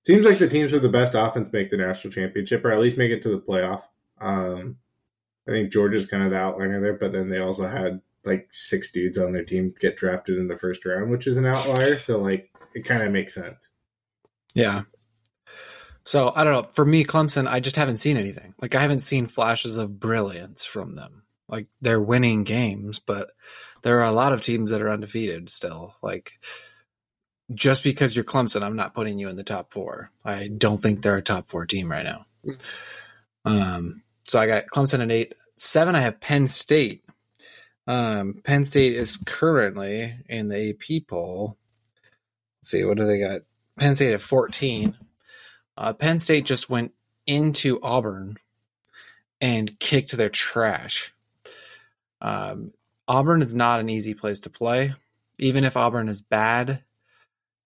seems 0.06 0.26
like 0.26 0.38
the 0.38 0.48
teams 0.48 0.72
with 0.72 0.84
the 0.84 0.90
best 0.90 1.16
offense 1.16 1.52
make 1.52 1.72
the 1.72 1.78
national 1.78 2.14
championship, 2.14 2.64
or 2.64 2.72
at 2.72 2.80
least 2.80 2.98
make 2.98 3.10
it 3.10 3.24
to 3.24 3.30
the 3.30 3.42
playoff. 3.42 3.82
Um, 4.22 4.78
I 5.48 5.52
think 5.52 5.72
Georgia's 5.72 6.06
kind 6.06 6.24
of 6.24 6.30
the 6.30 6.36
outliner 6.36 6.80
there, 6.80 6.94
but 6.94 7.12
then 7.12 7.28
they 7.30 7.40
also 7.40 7.68
had 7.68 8.00
like 8.26 8.48
six 8.52 8.92
dudes 8.92 9.18
on 9.18 9.34
their 9.34 9.44
team 9.44 9.74
get 9.80 9.98
drafted 9.98 10.38
in 10.38 10.48
the 10.48 10.58
first 10.58 10.86
round, 10.86 11.10
which 11.10 11.26
is 11.26 11.38
an 11.38 11.48
outlier. 11.48 11.98
So 11.98 12.20
like, 12.20 12.52
it 12.76 12.86
kind 12.86 13.02
of 13.02 13.12
makes 13.12 13.34
sense. 13.34 13.70
yeah. 14.54 14.84
So 16.04 16.32
I 16.36 16.44
don't 16.44 16.54
know. 16.54 16.70
For 16.72 16.86
me, 16.86 17.04
Clemson, 17.04 17.48
I 17.48 17.60
just 17.60 17.78
haven't 17.78 17.98
seen 17.98 18.18
anything. 18.18 18.54
Like 18.62 18.76
I 18.76 18.82
haven't 18.82 19.00
seen 19.00 19.26
flashes 19.26 19.78
of 19.78 20.00
brilliance 20.00 20.64
from 20.64 20.96
them. 20.96 21.24
Like 21.48 21.66
they're 21.82 22.02
winning 22.02 22.44
games, 22.44 23.00
but 23.00 23.32
there 23.82 24.00
are 24.00 24.06
a 24.06 24.12
lot 24.12 24.32
of 24.32 24.44
teams 24.44 24.70
that 24.70 24.84
are 24.84 24.92
undefeated 24.92 25.50
still. 25.50 25.96
Like 26.04 26.34
just 27.54 27.84
because 27.84 28.16
you're 28.16 28.26
Clemson, 28.26 28.64
I'm 28.64 28.76
not 28.76 28.94
putting 28.94 29.20
you 29.20 29.30
in 29.30 29.36
the 29.36 29.44
top 29.44 29.72
four. 29.72 30.12
I 30.24 30.48
don't 30.48 30.82
think 30.82 31.02
they're 31.02 31.18
a 31.18 31.22
top 31.22 31.50
four 31.50 31.66
team 31.66 31.92
right 31.92 32.06
now. 32.06 32.26
Um, 33.46 34.02
so 34.28 34.40
I 34.40 34.48
got 34.48 34.66
Clemson 34.74 35.02
at 35.02 35.12
eight. 35.12 35.36
Seven, 35.58 35.96
I 35.96 36.02
have 36.02 36.20
Penn 36.20 36.48
State. 36.48 37.04
Um, 37.88 38.42
Penn 38.44 38.66
State 38.66 38.94
is 38.94 39.18
currently 39.26 40.16
in 40.28 40.48
the 40.48 40.72
AP 40.72 41.08
poll. 41.08 41.58
Let's 42.62 42.72
see, 42.72 42.84
what 42.84 42.98
do 42.98 43.06
they 43.06 43.20
got? 43.20 43.42
Penn 43.78 43.96
State 43.96 44.14
at 44.14 44.22
14. 44.22 44.98
Uh, 45.78 45.94
Penn 45.94 46.20
State 46.20 46.46
just 46.46 46.70
went 46.70 46.94
into 47.28 47.80
Auburn 47.84 48.38
and 49.40 49.78
kicked 49.80 50.14
their 50.14 50.30
trash. 50.30 51.14
Um, 52.22 52.72
Auburn 53.08 53.42
is 53.42 53.54
not 53.54 53.80
an 53.80 53.90
easy 53.90 54.14
place 54.14 54.40
to 54.42 54.50
play. 54.50 54.94
Even 55.38 55.64
if 55.64 55.78
Auburn 55.78 56.10
is 56.10 56.22
bad, 56.22 56.82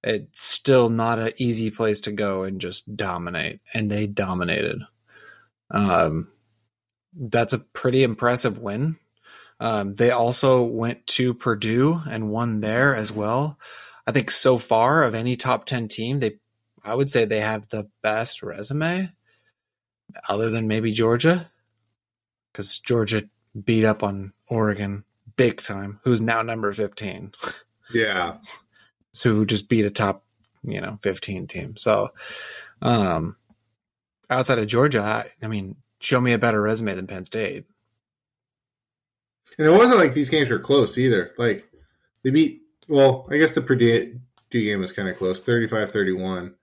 it's 0.03 0.41
still 0.41 0.89
not 0.89 1.19
an 1.19 1.31
easy 1.37 1.71
place 1.71 2.01
to 2.01 2.11
go 2.11 2.43
and 2.43 2.61
just 2.61 2.95
dominate. 2.95 3.59
And 3.73 3.89
they 3.89 4.07
dominated. 4.07 4.81
Um, 5.71 6.29
that's 7.13 7.53
a 7.53 7.59
pretty 7.59 8.03
impressive 8.03 8.57
win. 8.57 8.97
Um, 9.59 9.95
they 9.95 10.11
also 10.11 10.63
went 10.63 11.05
to 11.07 11.33
Purdue 11.33 12.01
and 12.09 12.29
won 12.29 12.61
there 12.61 12.95
as 12.95 13.11
well. 13.11 13.59
I 14.07 14.11
think 14.11 14.31
so 14.31 14.57
far 14.57 15.03
of 15.03 15.15
any 15.15 15.35
top 15.35 15.65
10 15.65 15.87
team, 15.87 16.19
they 16.19 16.39
I 16.83 16.95
would 16.95 17.11
say 17.11 17.25
they 17.25 17.41
have 17.41 17.67
the 17.67 17.89
best 18.01 18.41
resume 18.41 19.09
other 20.29 20.49
than 20.49 20.69
maybe 20.69 20.93
Georgia 20.93 21.51
cuz 22.53 22.79
Georgia 22.79 23.29
beat 23.65 23.83
up 23.83 24.01
on 24.01 24.31
Oregon 24.47 25.03
big 25.35 25.61
time, 25.61 25.99
who's 26.03 26.21
now 26.21 26.41
number 26.41 26.71
15. 26.71 27.33
Yeah, 27.93 28.37
who 29.21 29.45
just 29.45 29.69
beat 29.69 29.85
a 29.85 29.89
top, 29.89 30.23
you 30.63 30.81
know, 30.81 30.97
15 31.01 31.47
team. 31.47 31.77
So 31.77 32.11
um 32.81 33.35
outside 34.29 34.59
of 34.59 34.67
Georgia, 34.67 35.01
I, 35.01 35.29
I 35.43 35.47
mean, 35.47 35.75
show 35.99 36.21
me 36.21 36.33
a 36.33 36.38
better 36.39 36.61
resume 36.61 36.93
than 36.95 37.07
Penn 37.07 37.25
State. 37.25 37.65
and 39.57 39.67
it 39.67 39.71
wasn't 39.71 39.99
like 39.99 40.13
these 40.13 40.29
games 40.29 40.49
were 40.49 40.59
close 40.59 40.97
either. 40.97 41.31
Like 41.38 41.65
they 42.23 42.29
beat. 42.29 42.61
Well, 42.88 43.27
I 43.31 43.38
guess 43.38 43.51
the 43.53 43.61
Purdue 43.61 44.17
game 44.51 44.79
was 44.79 44.91
kind 44.91 45.07
of 45.09 45.15
close, 45.17 45.41
35-31. 45.43 46.53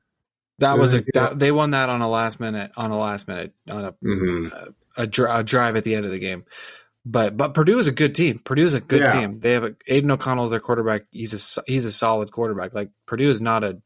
That 0.59 0.79
was 0.79 0.95
a 0.95 1.05
that, 1.15 1.39
they 1.39 1.53
won 1.53 1.71
that 1.73 1.89
on 1.89 2.01
a 2.01 2.09
last 2.09 2.41
minute 2.41 2.73
on 2.77 2.91
a 2.91 2.99
last 2.99 3.29
minute 3.29 3.53
on 3.71 3.85
a 3.85 3.93
Mm-hmm. 3.93 4.71
a, 4.97 5.07
dri- 5.07 5.31
a 5.31 5.43
drive 5.45 5.77
at 5.77 5.85
the 5.85 5.95
end 5.95 6.05
of 6.07 6.11
the 6.11 6.19
game. 6.19 6.45
But 7.09 7.37
but 7.37 7.55
Purdue 7.55 7.79
is 7.79 7.87
a 7.87 7.93
good 7.93 8.17
team. 8.17 8.41
Purdue 8.41 8.67
is 8.67 8.75
a 8.75 8.81
good 8.81 9.03
Yeah. 9.03 9.13
team. 9.21 9.39
They 9.39 9.53
have 9.53 9.63
a, 9.63 9.77
Aidan 9.87 10.11
O'Connell's 10.11 10.51
their 10.51 10.59
quarterback. 10.59 11.05
He's 11.13 11.33
a 11.59 11.63
he's 11.67 11.85
a 11.85 11.93
solid 11.93 12.33
quarterback. 12.33 12.75
Like 12.75 12.91
Purdue 13.07 13.31
is 13.31 13.41
not 13.41 13.63
a 13.63 13.81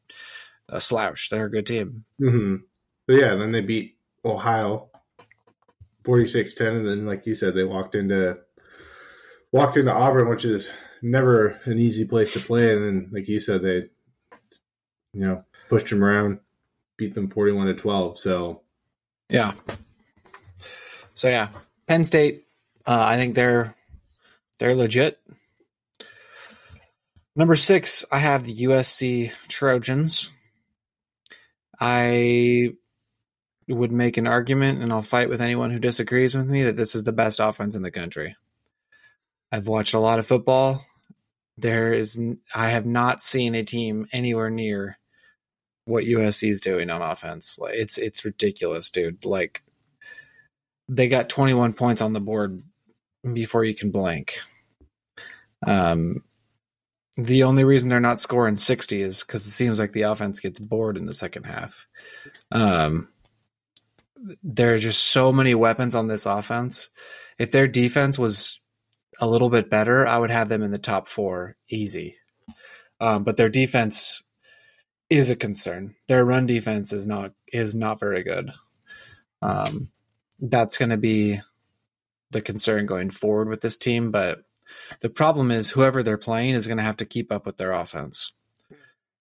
a 0.71 0.81
slouch. 0.81 1.29
They're 1.29 1.45
a 1.45 1.50
good 1.50 1.67
team. 1.67 2.05
Mm-hmm. 2.21 2.57
But 3.07 3.12
yeah, 3.15 3.35
then 3.35 3.53
they 3.53 3.61
beat 3.61 3.99
Ohio 4.25 4.89
46-10, 6.05 6.79
and 6.79 6.89
then 6.89 7.07
like 7.07 7.27
you 7.27 7.35
said, 7.35 7.55
they 7.55 7.65
walked 7.65 7.95
into 7.95 8.39
walked 9.53 9.77
into 9.77 9.93
Auburn, 9.93 10.29
which 10.31 10.45
is 10.47 10.71
never 11.03 11.61
an 11.65 11.79
easy 11.79 12.05
place 12.07 12.33
to 12.33 12.41
play. 12.41 12.73
And 12.75 12.85
then, 12.85 13.11
like 13.12 13.29
you 13.29 13.39
said, 13.41 13.62
they 13.62 13.91
you 15.12 15.27
know 15.27 15.45
pushed 15.69 15.91
them 15.91 16.03
around, 16.03 16.39
beat 16.97 17.15
them 17.15 17.29
forty-one 17.29 17.67
to 17.67 17.75
twelve. 17.75 18.19
So 18.19 18.62
Yeah. 19.29 19.53
So 21.15 21.29
yeah, 21.29 21.49
Penn 21.87 22.05
State. 22.07 22.45
Uh, 22.87 23.05
I 23.07 23.17
think 23.17 23.35
they're 23.35 23.75
they're 24.59 24.75
legit. 24.75 25.19
Number 27.37 27.57
six, 27.57 28.05
I 28.11 28.19
have 28.19 28.45
the 28.45 28.65
USC 28.65 29.33
Trojans. 29.49 30.31
I 31.79 32.71
would 33.69 33.93
make 33.93 34.17
an 34.17 34.27
argument, 34.27 34.83
and 34.83 34.93
I'll 34.93 35.03
fight 35.03 35.29
with 35.29 35.41
anyone 35.41 35.71
who 35.71 35.79
disagrees 35.79 36.35
with 36.35 36.47
me, 36.47 36.65
that 36.65 36.77
this 36.77 36.95
is 36.95 37.05
the 37.05 37.13
best 37.13 37.41
offense 37.41 37.75
in 37.75 37.83
the 37.83 37.91
country. 37.91 38.37
I've 39.53 39.69
watched 39.69 39.95
a 39.95 40.01
lot 40.01 40.19
of 40.19 40.27
football. 40.27 40.85
There 41.57 41.93
is, 41.93 42.21
I 42.55 42.71
have 42.71 42.87
not 42.87 43.23
seen 43.23 43.55
a 43.55 43.63
team 43.63 44.07
anywhere 44.13 44.51
near 44.51 44.99
what 45.85 46.05
USC 46.05 46.51
is 46.51 46.61
doing 46.61 46.91
on 46.91 47.03
offense. 47.03 47.59
It's 47.63 47.99
it's 47.99 48.25
ridiculous, 48.25 48.91
dude. 48.91 49.25
Like 49.25 49.63
they 50.89 51.09
got 51.09 51.29
21 51.29 51.73
points 51.75 52.01
on 52.01 52.13
the 52.13 52.21
board 52.21 52.63
before 53.33 53.65
you 53.65 53.75
can 53.75 53.91
blank. 53.91 54.41
Um, 55.67 56.25
the 57.17 57.43
only 57.43 57.65
reason 57.65 57.89
they're 57.89 58.00
not 58.00 58.21
scoring 58.21 58.57
60 58.57 59.00
is 59.00 59.23
because 59.23 59.47
it 59.47 59.50
seems 59.50 59.79
like 59.79 59.93
the 59.93 60.03
offense 60.03 60.41
gets 60.41 60.59
bored 60.59 60.97
in 60.97 61.07
the 61.07 61.12
second 61.12 61.45
half. 61.45 61.87
Um, 62.50 63.09
there 64.43 64.75
are 64.75 64.79
just 64.79 65.05
so 65.11 65.33
many 65.33 65.55
weapons 65.55 65.95
on 65.95 66.07
this 66.07 66.27
offense. 66.27 66.91
If 67.39 67.53
their 67.53 67.67
defense 67.67 68.19
was 68.19 68.61
a 69.21 69.27
little 69.27 69.50
bit 69.50 69.71
better, 69.71 70.07
I 70.07 70.19
would 70.19 70.31
have 70.31 70.49
them 70.49 70.62
in 70.62 70.71
the 70.71 70.79
top 70.79 71.09
four 71.09 71.57
easy. 71.69 72.17
Um, 73.00 73.25
but 73.25 73.37
their 73.37 73.49
defense 73.49 74.23
is 75.09 75.31
a 75.31 75.37
concern. 75.37 75.97
Their 76.07 76.25
run 76.25 76.47
defense 76.47 76.93
is 76.93 77.07
not 77.07 77.33
is 77.49 77.75
not 77.75 77.99
very 77.99 78.23
good. 78.23 78.53
Um, 79.43 79.91
that's 80.39 80.79
going 80.79 80.91
to 80.91 80.97
be 80.97 81.41
the 82.31 82.41
concern 82.41 82.87
going 82.87 83.11
forward 83.11 83.49
with 83.49 83.61
this 83.61 83.77
team. 83.77 84.11
But 84.11 84.43
the 85.01 85.11
problem 85.11 85.51
is, 85.51 85.71
whoever 85.71 86.03
they're 86.03 86.19
playing 86.19 86.55
is 86.55 86.67
going 86.67 86.79
to 86.79 86.85
have 86.85 86.99
to 86.99 87.07
keep 87.07 87.33
up 87.33 87.47
with 87.47 87.57
their 87.57 87.73
offense. 87.73 88.33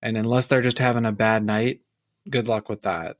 And 0.01 0.17
unless 0.17 0.47
they're 0.47 0.61
just 0.61 0.79
having 0.79 1.05
a 1.05 1.11
bad 1.11 1.43
night, 1.43 1.81
good 2.29 2.47
luck 2.47 2.69
with 2.69 2.83
that. 2.83 3.17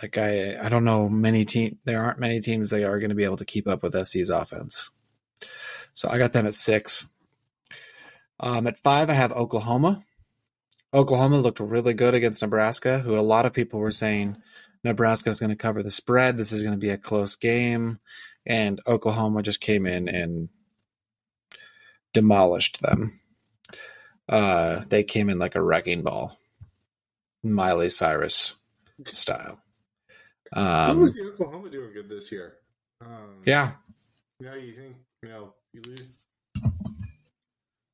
Like 0.00 0.16
I, 0.16 0.58
I 0.58 0.68
don't 0.68 0.84
know 0.84 1.08
many 1.08 1.44
team. 1.44 1.78
There 1.84 2.02
aren't 2.02 2.18
many 2.18 2.40
teams 2.40 2.70
that 2.70 2.82
are 2.82 2.98
going 2.98 3.10
to 3.10 3.14
be 3.14 3.24
able 3.24 3.36
to 3.36 3.44
keep 3.44 3.68
up 3.68 3.82
with 3.82 4.06
SC's 4.06 4.30
offense. 4.30 4.90
So 5.94 6.08
I 6.08 6.18
got 6.18 6.32
them 6.32 6.46
at 6.46 6.54
six. 6.54 7.06
Um, 8.40 8.66
at 8.66 8.78
five, 8.78 9.10
I 9.10 9.14
have 9.14 9.32
Oklahoma. 9.32 10.02
Oklahoma 10.94 11.38
looked 11.38 11.60
really 11.60 11.94
good 11.94 12.14
against 12.14 12.42
Nebraska, 12.42 12.98
who 13.00 13.16
a 13.16 13.20
lot 13.20 13.46
of 13.46 13.52
people 13.52 13.80
were 13.80 13.92
saying 13.92 14.36
Nebraska 14.84 15.30
is 15.30 15.38
going 15.38 15.50
to 15.50 15.56
cover 15.56 15.82
the 15.82 15.90
spread. 15.90 16.36
This 16.36 16.52
is 16.52 16.62
going 16.62 16.74
to 16.74 16.80
be 16.80 16.90
a 16.90 16.98
close 16.98 17.34
game. 17.34 17.98
And 18.46 18.80
Oklahoma 18.86 19.42
just 19.42 19.60
came 19.60 19.86
in 19.86 20.08
and 20.08 20.48
demolished 22.12 22.82
them. 22.82 23.20
Uh, 24.28 24.80
they 24.88 25.04
came 25.04 25.28
in 25.28 25.38
like 25.38 25.54
a 25.54 25.62
wrecking 25.62 26.02
ball, 26.02 26.38
Miley 27.42 27.88
Cyrus 27.88 28.54
style. 29.06 29.58
Um, 30.52 31.00
was 31.00 31.14
the 31.14 31.32
Oklahoma 31.32 31.70
doing 31.70 31.92
good 31.92 32.08
this 32.08 32.30
year? 32.30 32.54
Um, 33.00 33.40
yeah, 33.44 33.72
You 34.38 34.46
know, 34.46 34.54
you 34.54 34.72
think 34.74 34.96
you 35.22 35.28
know 35.28 35.54
you 35.72 35.80
lose 35.86 36.02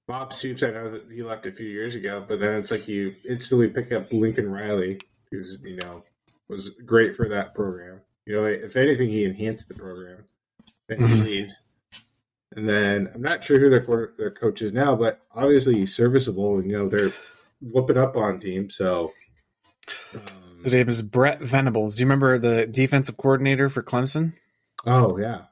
Bob 0.06 0.34
Stoops. 0.34 0.62
I 0.62 0.70
know 0.70 0.90
that 0.90 1.04
he 1.12 1.22
left 1.22 1.46
a 1.46 1.52
few 1.52 1.68
years 1.68 1.94
ago, 1.94 2.24
but 2.26 2.40
then 2.40 2.54
it's 2.54 2.70
like 2.70 2.88
you 2.88 3.14
instantly 3.28 3.68
pick 3.68 3.92
up 3.92 4.12
Lincoln 4.12 4.50
Riley, 4.50 4.98
who's 5.30 5.58
you 5.62 5.76
know 5.76 6.02
was 6.48 6.70
great 6.84 7.14
for 7.16 7.28
that 7.28 7.54
program. 7.54 8.00
You 8.26 8.36
know, 8.36 8.44
if 8.46 8.76
anything, 8.76 9.08
he 9.08 9.24
enhanced 9.24 9.68
the 9.68 9.74
program. 9.74 10.24
Then 10.88 10.98
he 10.98 11.04
Mhm. 11.14 11.24
leaves, 11.24 11.54
and 12.56 12.68
then 12.68 13.10
I'm 13.14 13.20
not 13.22 13.44
sure 13.44 13.58
who 13.58 13.68
their 13.68 13.82
for- 13.82 14.14
their 14.16 14.30
coach 14.30 14.62
is 14.62 14.72
now, 14.72 14.96
but 14.96 15.20
obviously 15.32 15.74
he's 15.74 15.94
serviceable, 15.94 16.58
and 16.58 16.70
you 16.70 16.76
know 16.78 16.88
they're 16.88 17.10
whooping 17.60 17.98
up 17.98 18.16
on 18.16 18.40
teams. 18.40 18.74
So, 18.76 19.12
um, 20.14 20.60
His 20.64 20.72
name 20.74 20.88
is 20.88 21.02
Brent 21.02 21.42
Venables. 21.42 21.96
Do 21.96 22.00
you 22.00 22.06
remember 22.06 22.38
the 22.38 22.66
defensive 22.66 23.16
coordinator 23.16 23.68
for 23.68 23.82
Clemson? 23.82 24.32
oh 24.86 25.18
yeah, 25.18 25.42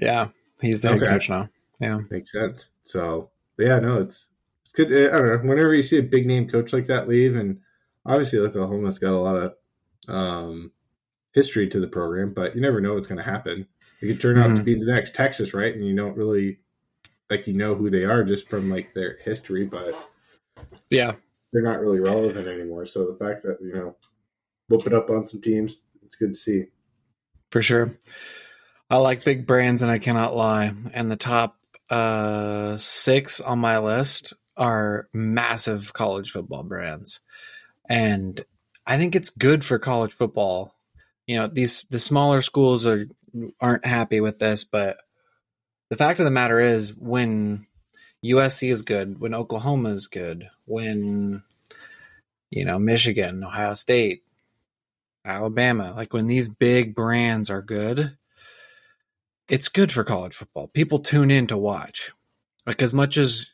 Yeah, 0.00 0.28
he's 0.62 0.80
the 0.80 0.88
head 0.88 1.02
coach 1.02 1.28
now. 1.28 1.50
Yeah, 1.80 2.00
makes 2.10 2.32
sense. 2.32 2.70
So, 2.84 3.30
but 3.56 3.66
yeah, 3.66 3.78
no, 3.80 4.00
it's 4.00 4.28
it's 4.64 4.72
good. 4.72 4.92
I 4.92 5.18
don't 5.18 5.44
know. 5.44 5.50
Whenever 5.50 5.74
you 5.74 5.82
see 5.82 5.98
a 5.98 6.02
big 6.02 6.26
name 6.26 6.48
coach 6.48 6.72
like 6.72 6.86
that 6.86 7.06
leave, 7.08 7.36
and 7.36 7.60
obviously 8.06 8.38
Oklahoma's 8.38 8.98
got 8.98 9.12
a 9.12 9.20
lot 9.20 9.36
of 9.36 9.54
um, 10.08 10.72
history 11.34 11.68
to 11.68 11.80
the 11.80 11.86
program, 11.86 12.32
but 12.32 12.54
you 12.56 12.62
never 12.62 12.80
know 12.80 12.94
what's 12.94 13.06
going 13.06 13.18
to 13.18 13.22
happen. 13.30 13.66
It 14.02 14.06
could 14.06 14.20
turn 14.20 14.38
out 14.38 14.56
to 14.56 14.62
Mhm. 14.62 14.64
be 14.64 14.74
the 14.74 14.92
next 14.92 15.14
Texas, 15.14 15.52
right? 15.54 15.74
And 15.74 15.86
you 15.86 15.94
don't 15.94 16.16
really 16.16 16.58
like 17.28 17.46
you 17.46 17.54
know 17.54 17.74
who 17.74 17.90
they 17.90 18.04
are 18.04 18.24
just 18.24 18.48
from 18.48 18.70
like 18.70 18.92
their 18.94 19.18
history, 19.24 19.64
but 19.64 19.94
yeah, 20.90 21.12
they're 21.52 21.62
not 21.62 21.80
really 21.80 22.00
relevant 22.00 22.46
anymore. 22.48 22.86
So 22.86 23.06
the 23.06 23.16
fact 23.24 23.42
that 23.44 23.58
you 23.60 23.74
know 23.74 23.96
whooping 24.68 24.94
up 24.94 25.10
on 25.10 25.26
some 25.28 25.40
teams, 25.42 25.82
it's 26.02 26.16
good 26.16 26.34
to 26.34 26.38
see. 26.38 26.64
for 27.50 27.62
sure. 27.62 27.96
I 28.88 28.96
like 28.96 29.24
big 29.24 29.46
brands, 29.46 29.82
and 29.82 29.90
I 29.90 29.98
cannot 29.98 30.34
lie. 30.34 30.72
And 30.92 31.10
the 31.10 31.16
top 31.16 31.56
uh, 31.90 32.76
six 32.76 33.40
on 33.40 33.58
my 33.60 33.78
list 33.78 34.32
are 34.56 35.08
massive 35.12 35.92
college 35.92 36.32
football 36.32 36.64
brands, 36.64 37.20
and 37.88 38.44
I 38.86 38.96
think 38.96 39.14
it's 39.14 39.30
good 39.30 39.64
for 39.64 39.78
college 39.78 40.12
football. 40.14 40.74
You 41.26 41.36
know, 41.38 41.46
these 41.46 41.84
the 41.84 42.00
smaller 42.00 42.42
schools 42.42 42.84
are 42.86 43.06
aren't 43.60 43.86
happy 43.86 44.20
with 44.20 44.38
this, 44.38 44.64
but 44.64 44.98
the 45.88 45.96
fact 45.96 46.20
of 46.20 46.24
the 46.24 46.30
matter 46.30 46.60
is, 46.60 46.94
when 46.94 47.66
USC 48.24 48.70
is 48.70 48.82
good, 48.82 49.20
when 49.20 49.34
Oklahoma 49.34 49.90
is 49.90 50.06
good, 50.06 50.50
when 50.64 51.42
you 52.50 52.64
know 52.64 52.78
Michigan, 52.78 53.42
Ohio 53.44 53.74
State, 53.74 54.22
Alabama, 55.24 55.92
like 55.94 56.12
when 56.12 56.26
these 56.26 56.48
big 56.48 56.94
brands 56.94 57.50
are 57.50 57.62
good, 57.62 58.16
it's 59.48 59.68
good 59.68 59.90
for 59.90 60.04
college 60.04 60.34
football. 60.34 60.68
People 60.68 61.00
tune 61.00 61.30
in 61.30 61.46
to 61.48 61.56
watch. 61.56 62.12
Like 62.66 62.82
as 62.82 62.92
much 62.92 63.16
as 63.16 63.50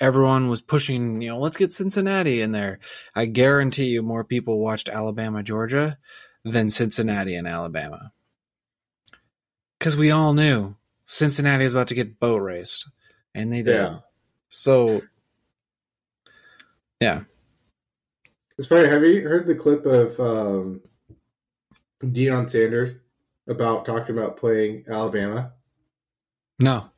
everyone 0.00 0.48
was 0.48 0.62
pushing, 0.62 1.20
you 1.20 1.30
know, 1.30 1.38
let's 1.38 1.56
get 1.56 1.72
Cincinnati 1.72 2.40
in 2.40 2.52
there. 2.52 2.78
I 3.14 3.26
guarantee 3.26 3.86
you 3.86 4.02
more 4.02 4.24
people 4.24 4.58
watched 4.58 4.88
Alabama, 4.88 5.42
Georgia 5.42 5.98
than 6.44 6.70
Cincinnati 6.70 7.34
and 7.34 7.46
Alabama. 7.46 8.12
Cuz 9.82 9.96
we 9.96 10.10
all 10.10 10.32
knew 10.32 10.76
Cincinnati 11.06 11.64
was 11.64 11.74
about 11.74 11.88
to 11.88 11.94
get 11.94 12.18
boat 12.18 12.38
raced 12.38 12.88
and 13.34 13.52
they 13.52 13.62
did. 13.62 13.74
Yeah. 13.74 13.98
So 14.48 15.02
yeah. 17.00 17.22
It's 18.58 18.68
funny. 18.68 18.88
Have 18.88 19.02
you 19.02 19.22
heard 19.22 19.46
the 19.46 19.54
clip 19.54 19.86
of 19.86 20.20
um, 20.20 20.82
Deion 22.02 22.50
Sanders 22.50 22.92
about 23.48 23.84
talking 23.84 24.16
about 24.16 24.36
playing 24.36 24.84
Alabama? 24.88 25.52
No. 26.60 26.90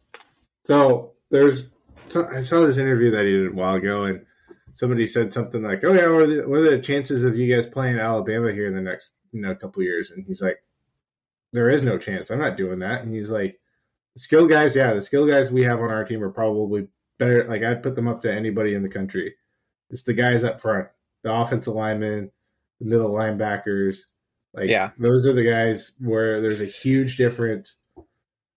So 0.64 1.12
there's, 1.31 1.69
I 2.14 2.43
saw 2.43 2.67
this 2.67 2.76
interview 2.76 3.11
that 3.12 3.25
he 3.25 3.31
did 3.33 3.47
a 3.47 3.55
while 3.55 3.76
ago, 3.76 4.05
and 4.05 4.26
somebody 4.75 5.07
said 5.07 5.33
something 5.33 5.62
like, 5.62 5.83
"Oh 5.85 5.93
yeah, 5.93 6.09
what 6.09 6.23
are 6.23 6.26
the, 6.26 6.49
what 6.49 6.61
are 6.61 6.71
the 6.71 6.83
chances 6.83 7.23
of 7.23 7.37
you 7.37 7.55
guys 7.55 7.67
playing 7.67 7.99
Alabama 7.99 8.53
here 8.53 8.67
in 8.67 8.75
the 8.75 8.83
next 8.83 9.12
you 9.32 9.41
know 9.41 9.54
couple 9.54 9.82
years?" 9.82 10.11
And 10.11 10.25
he's 10.26 10.43
like, 10.43 10.63
"There 11.54 11.71
is 11.71 11.82
no 11.82 11.97
chance. 11.97 12.30
I'm 12.30 12.38
not 12.38 12.58
doing 12.58 12.80
that." 12.80 13.02
And 13.02 13.14
he's 13.14 13.30
like, 13.30 13.58
"The 14.14 14.21
skill 14.21 14.47
guys, 14.47 14.76
yeah, 14.76 14.93
the 14.93 15.00
skill 15.00 15.26
guys 15.26 15.50
we 15.50 15.62
have 15.62 15.80
on 15.80 15.90
our 15.90 16.04
team 16.04 16.23
are 16.23 16.30
probably 16.30 16.88
better. 17.19 17.49
Like 17.49 17.62
I'd 17.62 17.82
put 17.82 17.95
them 17.95 18.08
up 18.08 18.21
to 18.23 18.32
anybody 18.32 18.75
in 18.75 18.82
the 18.82 18.88
country. 18.88 19.34
It's 19.90 20.02
the 20.02 20.12
guys 20.12 20.45
up 20.45 20.60
front, 20.60 20.88
the 21.23 21.32
offensive 21.32 21.75
linemen, 21.75 22.30
the 22.80 22.86
middle 22.86 23.10
linebackers." 23.10 23.99
Like, 24.52 24.71
Yeah. 24.71 24.90
those 24.99 25.26
are 25.26 25.32
the 25.32 25.43
guys 25.43 25.93
where 25.99 26.40
there's 26.40 26.60
a 26.60 26.64
huge 26.67 27.17
difference. 27.17 27.76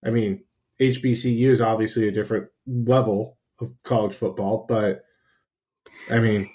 I 0.06 0.12
mean, 0.12 0.44
HBCU 0.80 1.50
is 1.52 1.60
obviously 1.62 2.08
a 2.08 2.12
different 2.12 2.50
level 2.68 3.38
of 3.60 3.74
college 3.84 4.14
football, 4.14 4.66
but 4.70 5.04
I 6.12 6.20
mean, 6.20 6.50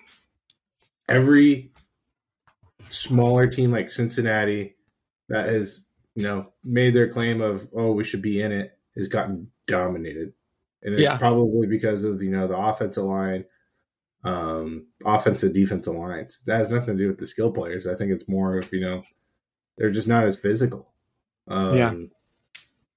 every 1.09 1.73
smaller 2.89 3.47
team 3.49 3.73
like 3.73 3.91
Cincinnati 3.91 4.77
that 5.29 5.49
has, 5.49 5.81
you 6.15 6.23
know, 6.23 6.53
made 6.65 6.95
their 6.95 7.13
claim 7.13 7.41
of, 7.41 7.69
oh, 7.75 7.93
we 7.93 8.05
should 8.05 8.23
be 8.23 8.41
in 8.43 8.53
it 8.53 8.77
has 8.97 9.09
gotten 9.09 9.51
dominated. 9.67 10.33
And 10.83 10.95
it's 10.95 11.03
Yeah. 11.03 11.17
probably 11.17 11.67
because 11.67 12.05
of, 12.05 12.23
you 12.23 12.31
know, 12.31 12.47
the 12.47 12.57
offensive 12.57 13.05
line, 13.05 13.45
um, 14.25 14.87
offensive 15.05 15.55
defensive 15.55 15.95
lines. 15.95 16.41
That 16.47 16.59
has 16.59 16.71
nothing 16.71 16.97
to 16.97 17.03
do 17.03 17.09
with 17.09 17.19
the 17.19 17.27
skill 17.27 17.51
players. 17.51 17.87
I 17.87 17.95
think 17.95 18.13
it's 18.13 18.29
more 18.29 18.59
of, 18.59 18.73
you 18.73 18.81
know, 18.81 19.03
they're 19.79 19.91
just 19.91 20.09
not 20.09 20.27
as 20.27 20.37
physical. 20.37 20.93
Um, 21.49 21.77
Yeah. 21.77 21.95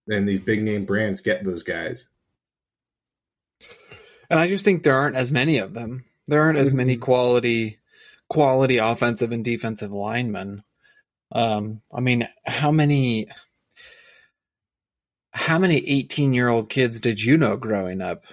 And 0.07 0.27
these 0.27 0.39
big 0.39 0.61
name 0.61 0.85
brands 0.85 1.21
get 1.21 1.43
those 1.43 1.63
guys. 1.63 2.07
And 4.29 4.39
I 4.39 4.47
just 4.47 4.63
think 4.65 4.83
there 4.83 4.95
aren't 4.95 5.15
as 5.15 5.31
many 5.31 5.57
of 5.57 5.73
them. 5.73 6.05
There 6.27 6.41
aren't 6.41 6.57
as 6.57 6.73
many 6.73 6.97
Mhm. 6.97 7.01
quality 7.01 7.79
quality 8.27 8.77
offensive 8.77 9.31
and 9.31 9.45
defensive 9.45 9.91
linemen. 9.91 10.63
Um, 11.31 11.81
I 11.93 12.01
mean, 12.01 12.27
how 12.45 12.71
many 12.71 13.27
how 15.31 15.57
many 15.59 15.77
18 15.77 16.33
year 16.33 16.47
old 16.47 16.69
kids 16.69 17.01
did 17.01 17.21
you 17.21 17.37
know 17.37 17.57
growing 17.57 18.01
up 18.01 18.23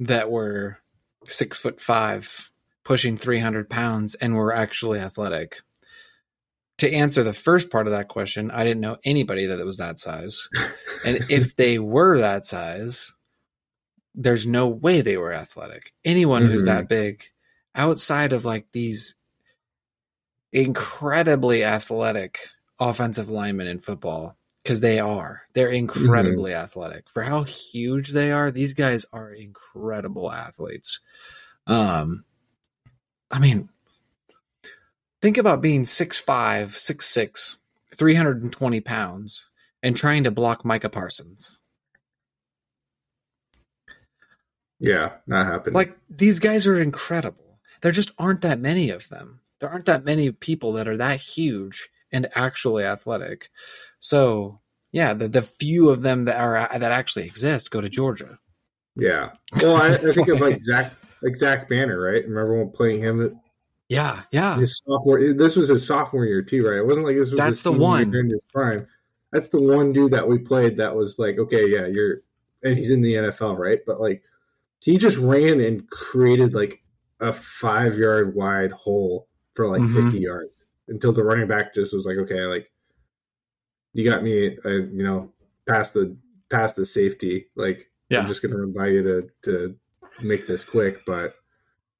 that 0.00 0.30
were 0.30 0.78
six 1.24 1.58
foot 1.58 1.80
five, 1.80 2.50
pushing 2.84 3.16
300 3.16 3.68
pounds, 3.68 4.14
and 4.16 4.34
were 4.34 4.52
actually 4.54 4.98
athletic? 4.98 5.60
To 6.78 6.92
answer 6.92 7.24
the 7.24 7.32
first 7.32 7.70
part 7.70 7.86
of 7.88 7.92
that 7.92 8.06
question, 8.08 8.50
I 8.52 8.62
didn't 8.64 8.80
know 8.80 8.98
anybody 9.04 9.46
that 9.46 9.64
was 9.64 9.78
that 9.78 9.98
size. 9.98 10.48
And 11.04 11.24
if 11.28 11.56
they 11.56 11.78
were 11.80 12.18
that 12.18 12.46
size, 12.46 13.12
there's 14.14 14.46
no 14.46 14.68
way 14.68 15.00
they 15.00 15.16
were 15.16 15.32
athletic. 15.32 15.92
Anyone 16.04 16.46
who's 16.46 16.62
Mhm. 16.62 16.66
that 16.66 16.88
big, 16.88 17.24
outside 17.74 18.32
of 18.32 18.44
like 18.44 18.66
these 18.72 19.16
incredibly 20.52 21.64
athletic 21.64 22.40
offensive 22.80 23.30
linemen 23.30 23.66
in 23.66 23.78
football, 23.78 24.36
because 24.62 24.80
they 24.80 25.00
are, 25.00 25.42
they're 25.54 25.70
incredibly 25.70 26.54
athletic. 26.54 27.08
For 27.08 27.22
how 27.22 27.42
huge 27.42 28.10
they 28.10 28.30
are, 28.30 28.50
these 28.50 28.72
guys 28.72 29.06
are 29.12 29.32
incredible 29.32 30.30
athletes. 30.30 31.00
Um, 31.66 32.24
I 33.30 33.38
mean, 33.38 33.68
think 35.20 35.38
about 35.38 35.60
being 35.60 35.82
6'5, 35.82 36.24
6'6, 36.24 37.56
320 37.94 38.80
pounds 38.80 39.46
and 39.82 39.96
trying 39.96 40.24
to 40.24 40.30
block 40.30 40.64
Micah 40.64 40.88
Parsons. 40.88 41.58
Yeah, 44.80 45.12
not 45.26 45.46
happening. 45.46 45.74
Like 45.74 45.98
these 46.08 46.38
guys 46.38 46.66
are 46.66 46.80
incredible. 46.80 47.58
There 47.80 47.92
just 47.92 48.12
aren't 48.18 48.42
that 48.42 48.60
many 48.60 48.90
of 48.90 49.08
them. 49.08 49.40
There 49.60 49.70
aren't 49.70 49.86
that 49.86 50.04
many 50.04 50.30
people 50.30 50.72
that 50.74 50.88
are 50.88 50.96
that 50.96 51.20
huge 51.20 51.88
and 52.12 52.28
actually 52.34 52.84
athletic. 52.84 53.50
So 54.00 54.60
yeah, 54.92 55.14
the 55.14 55.28
the 55.28 55.42
few 55.42 55.90
of 55.90 56.02
them 56.02 56.24
that 56.24 56.40
are 56.40 56.68
that 56.78 56.92
actually 56.92 57.26
exist 57.26 57.70
go 57.70 57.80
to 57.80 57.88
Georgia. 57.88 58.38
yeah. 58.96 59.30
Well, 59.60 59.76
I, 59.76 59.94
I 59.94 59.98
think 59.98 60.28
of 60.28 60.40
like 60.40 60.62
Zach, 60.64 60.92
like 61.22 61.36
Zach 61.36 61.68
Banner, 61.68 62.00
right? 62.00 62.24
Remember 62.24 62.58
when 62.58 62.70
playing 62.70 63.00
him 63.00 63.38
Yeah, 63.88 64.22
yeah, 64.30 64.58
his 64.58 64.80
sophomore? 64.86 65.32
This 65.34 65.56
was 65.56 65.68
his 65.68 65.86
sophomore 65.86 66.24
year 66.24 66.42
too, 66.42 66.66
right? 66.66 66.78
It 66.78 66.86
wasn't 66.86 67.06
like 67.06 67.16
this 67.16 67.30
was. 67.30 67.38
That's 67.38 67.62
the 67.62 67.72
one. 67.72 68.10
during 68.10 68.30
his 68.30 68.44
prime. 68.52 68.86
That's 69.32 69.50
the 69.50 69.62
one 69.62 69.92
dude 69.92 70.12
that 70.12 70.26
we 70.26 70.38
played 70.38 70.78
that 70.78 70.96
was 70.96 71.18
like, 71.18 71.38
okay, 71.38 71.68
yeah, 71.68 71.86
you're, 71.86 72.22
and 72.62 72.78
he's 72.78 72.88
in 72.88 73.02
the 73.02 73.12
NFL, 73.12 73.58
right? 73.58 73.80
But 73.86 74.00
like, 74.00 74.22
he 74.78 74.96
just 74.96 75.18
ran 75.18 75.60
and 75.60 75.88
created 75.90 76.54
like 76.54 76.82
a 77.20 77.34
five 77.34 77.98
yard 77.98 78.34
wide 78.34 78.72
hole 78.72 79.27
for 79.58 79.66
like 79.66 79.82
Mhm. 79.82 80.04
50 80.04 80.20
yards 80.20 80.62
until 80.86 81.12
the 81.12 81.24
running 81.24 81.48
back 81.48 81.74
just 81.74 81.92
was 81.92 82.06
like, 82.06 82.16
okay, 82.16 82.44
like, 82.46 82.70
you 83.92 84.08
got 84.08 84.22
me, 84.22 84.56
uh, 84.64 84.68
you 84.68 85.02
know, 85.02 85.32
past 85.66 85.94
the 85.94 86.16
past 86.48 86.76
the 86.76 86.86
safety. 86.86 87.50
Like, 87.56 87.90
Yeah. 88.08 88.20
I'm 88.20 88.28
just 88.28 88.40
gonna 88.40 88.62
invite 88.62 88.92
you 88.92 89.02
to 89.02 89.30
to 89.50 89.78
make 90.22 90.46
this 90.46 90.64
quick, 90.64 91.04
but 91.06 91.34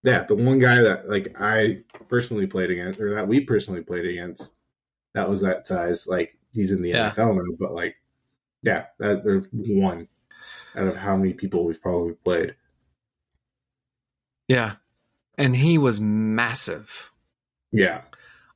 yeah, 0.05 0.23
the 0.23 0.37
one 0.37 0.61
guy 0.61 0.81
that 0.83 1.09
like 1.09 1.35
I 1.41 1.83
personally 2.09 2.47
played 2.47 2.71
against, 2.71 3.01
or 3.01 3.13
that 3.17 3.27
we 3.27 3.41
personally 3.41 3.83
played 3.83 4.07
against, 4.07 4.51
that 5.15 5.29
was 5.29 5.41
that 5.41 5.67
size. 5.67 6.07
Like 6.07 6.39
he's 6.53 6.71
in 6.71 6.81
the 6.81 6.91
Yeah. 6.91 7.11
NFL 7.11 7.35
now, 7.35 7.57
but 7.59 7.75
like, 7.75 7.97
yeah, 8.63 8.87
that 9.01 9.25
there's 9.25 9.47
one 9.53 10.07
out 10.77 10.87
of 10.87 10.95
how 10.97 11.17
many 11.17 11.33
people 11.33 11.65
we've 11.65 11.83
probably 11.83 12.15
played. 12.15 12.55
yeah. 14.47 14.77
And 15.37 15.55
he 15.57 15.77
was 15.79 16.01
massive. 16.01 17.13
Yeah, 17.73 18.03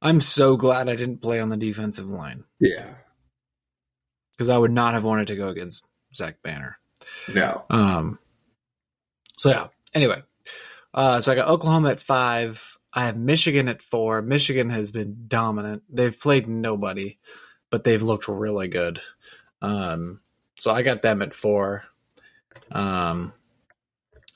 I'm 0.01 0.20
so 0.20 0.57
glad 0.57 0.88
I 0.88 0.96
didn't 0.96 1.22
play 1.22 1.40
on 1.40 1.48
the 1.51 1.57
defensive 1.57 2.09
line 2.09 2.44
Yeah. 2.61 2.94
because 4.33 4.48
I 4.48 4.59
would 4.59 4.72
not 4.72 4.94
have 4.94 5.05
wanted 5.05 5.29
to 5.29 5.37
go 5.37 5.48
against 5.48 5.87
Zach 6.14 6.42
Banner. 6.42 6.79
No. 7.35 7.64
Um. 7.70 8.18
So 9.37 9.51
yeah. 9.51 9.68
Anyway, 9.94 10.22
uh, 10.94 11.20
so 11.20 11.33
I 11.33 11.35
got 11.35 11.48
Oklahoma 11.48 11.90
at 11.90 12.01
five. 12.01 12.79
I 12.94 13.07
have 13.07 13.16
Michigan 13.16 13.68
at 13.68 13.83
four. 13.83 14.22
Michigan 14.22 14.70
has 14.70 14.92
been 14.92 15.25
dominant. 15.29 15.83
They've 15.90 16.18
played 16.18 16.48
nobody, 16.48 17.18
but 17.70 17.85
they've 17.85 18.03
looked 18.03 18.29
really 18.29 18.68
good. 18.68 19.01
Um. 19.61 20.20
So 20.59 20.70
I 20.70 20.83
got 20.83 21.03
them 21.03 21.22
at 21.22 21.35
four. 21.35 21.85
Um. 22.70 23.33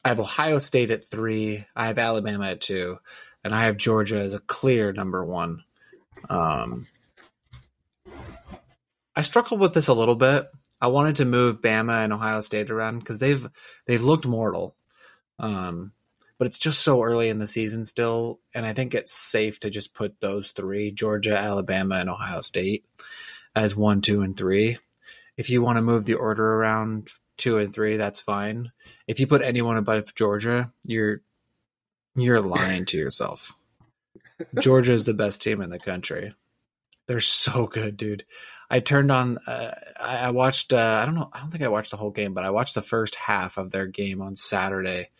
I 0.05 0.09
have 0.11 0.21
Ohio 0.21 0.59
State 0.59 0.91
at 0.93 1.11
three. 1.11 1.67
I 1.75 1.87
have 1.89 1.99
Alabama 1.99 2.47
at 2.49 2.61
two, 2.61 2.99
and 3.47 3.55
I 3.55 3.65
have 3.65 3.79
Georgia 3.79 4.19
as 4.19 4.35
a 4.35 4.41
clear 4.41 4.93
number 4.93 5.25
one. 5.25 5.65
Um. 6.29 6.87
I 9.17 9.23
struggled 9.23 9.61
with 9.61 9.73
this 9.73 9.89
a 9.89 9.95
little 9.95 10.15
bit. 10.15 10.47
I 10.79 10.89
wanted 10.89 11.17
to 11.17 11.25
move 11.25 11.63
Bama 11.63 12.05
and 12.05 12.13
Ohio 12.13 12.43
State 12.43 12.71
around 12.71 12.99
because 12.99 13.19
they've 13.19 13.49
they've 13.87 14.03
looked 14.03 14.27
mortal, 14.27 14.77
um, 15.39 15.93
but 16.39 16.47
it's 16.47 16.59
just 16.59 16.83
so 16.83 17.03
early 17.03 17.31
in 17.31 17.39
the 17.39 17.47
season 17.47 17.87
still, 17.87 18.41
and 18.55 18.67
I 18.67 18.75
think 18.75 18.95
it's 18.95 19.15
safe 19.15 19.59
to 19.61 19.71
just 19.71 19.95
put 19.95 20.21
those 20.21 20.49
three: 20.49 20.91
Georgia, 20.91 21.37
Alabama, 21.37 21.97
and 21.97 22.11
Ohio 22.11 22.43
State 22.43 22.85
as 23.55 23.75
one, 23.75 24.03
two, 24.03 24.21
and 24.21 24.37
three. 24.37 24.77
If 25.39 25.49
you 25.49 25.63
want 25.63 25.77
to 25.77 25.83
move 25.83 26.05
the 26.05 26.15
order 26.15 26.55
around 26.55 27.09
two 27.39 27.57
and 27.57 27.73
three, 27.73 27.97
that's 27.97 28.21
fine. 28.21 28.71
If 29.07 29.19
you 29.19 29.27
put 29.27 29.41
anyone 29.41 29.79
above 29.79 30.15
Georgia, 30.15 30.73
you're 30.85 31.23
you're 32.17 32.41
lying 32.41 32.85
to 32.87 32.97
yourself. 32.97 33.55
Georgia 34.61 34.93
is 34.93 35.05
the 35.05 35.15
best 35.15 35.43
team 35.43 35.61
in 35.61 35.71
the 35.71 35.79
country. 35.79 36.35
They're 37.07 37.21
so 37.21 37.67
good, 37.67 37.97
dude. 37.97 38.25
I 38.69 38.81
turned 38.81 39.13
on. 39.13 39.39
Uh, 39.47 39.73
I, 39.99 40.17
I 40.19 40.31
watched. 40.31 40.73
Uh, 40.73 40.99
I 41.03 41.07
don't 41.07 41.15
know. 41.15 41.31
I 41.33 41.39
don't 41.41 41.51
think 41.51 41.63
I 41.63 41.69
watched 41.69 41.93
the 41.93 41.97
whole 41.97 42.11
game, 42.11 42.35
but 42.35 42.45
I 42.45 42.51
watched 42.51 42.75
the 42.75 42.83
first 42.83 43.15
half 43.15 43.59
of 43.59 43.71
their 43.71 43.87
game 43.87 44.21
on 44.21 44.35
Saturday 44.37 45.11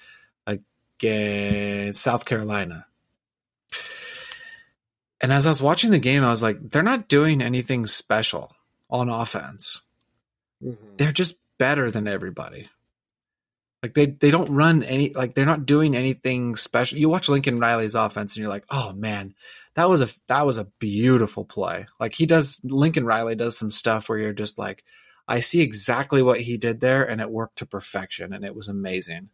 against 0.47 2.03
South 2.03 2.25
Carolina. 2.25 2.87
And 5.21 5.33
as 5.33 5.47
I 5.47 5.51
was 5.51 5.63
watching 5.63 5.93
the 5.93 5.99
game, 5.99 6.25
I 6.25 6.31
was 6.31 6.43
like, 6.43 6.59
they're 6.71 6.83
not 6.83 7.09
doing 7.09 7.41
anything 7.41 7.87
special 7.87 8.53
on 8.91 9.09
offense. 9.09 9.83
Mhm. 10.63 10.77
They're 10.97 11.13
just 11.13 11.37
better 11.59 11.91
than 11.91 12.07
everybody. 12.07 12.69
Like 13.83 13.95
they 13.95 14.07
they 14.07 14.31
don't 14.31 14.51
run 14.51 14.83
any 14.83 15.13
like 15.13 15.35
they're 15.35 15.45
not 15.45 15.67
doing 15.67 15.95
anything 15.95 16.57
special. 16.57 16.99
You 16.99 17.09
watch 17.09 17.29
Lincoln 17.29 17.59
Riley's 17.61 17.95
offense 17.95 18.35
and 18.35 18.41
you're 18.41 18.49
like, 18.49 18.65
"Oh 18.71 18.93
man, 18.93 19.35
that 19.75 19.89
was 19.89 20.01
a 20.01 20.09
that 20.29 20.47
was 20.47 20.59
a 20.59 20.69
beautiful 20.79 21.45
play." 21.45 21.87
Like 22.01 22.15
he 22.15 22.27
does 22.27 22.61
Lincoln 22.65 23.05
Riley 23.05 23.35
does 23.35 23.57
some 23.57 23.71
stuff 23.71 24.09
where 24.09 24.19
you're 24.19 24.33
just 24.33 24.59
like, 24.59 24.83
"I 25.29 25.41
see 25.41 25.61
exactly 25.61 26.23
what 26.23 26.41
he 26.41 26.57
did 26.57 26.81
there 26.81 27.05
and 27.09 27.21
it 27.21 27.31
worked 27.31 27.59
to 27.59 27.67
perfection 27.67 28.33
and 28.33 28.45
it 28.45 28.57
was 28.57 28.67
amazing." 28.67 29.29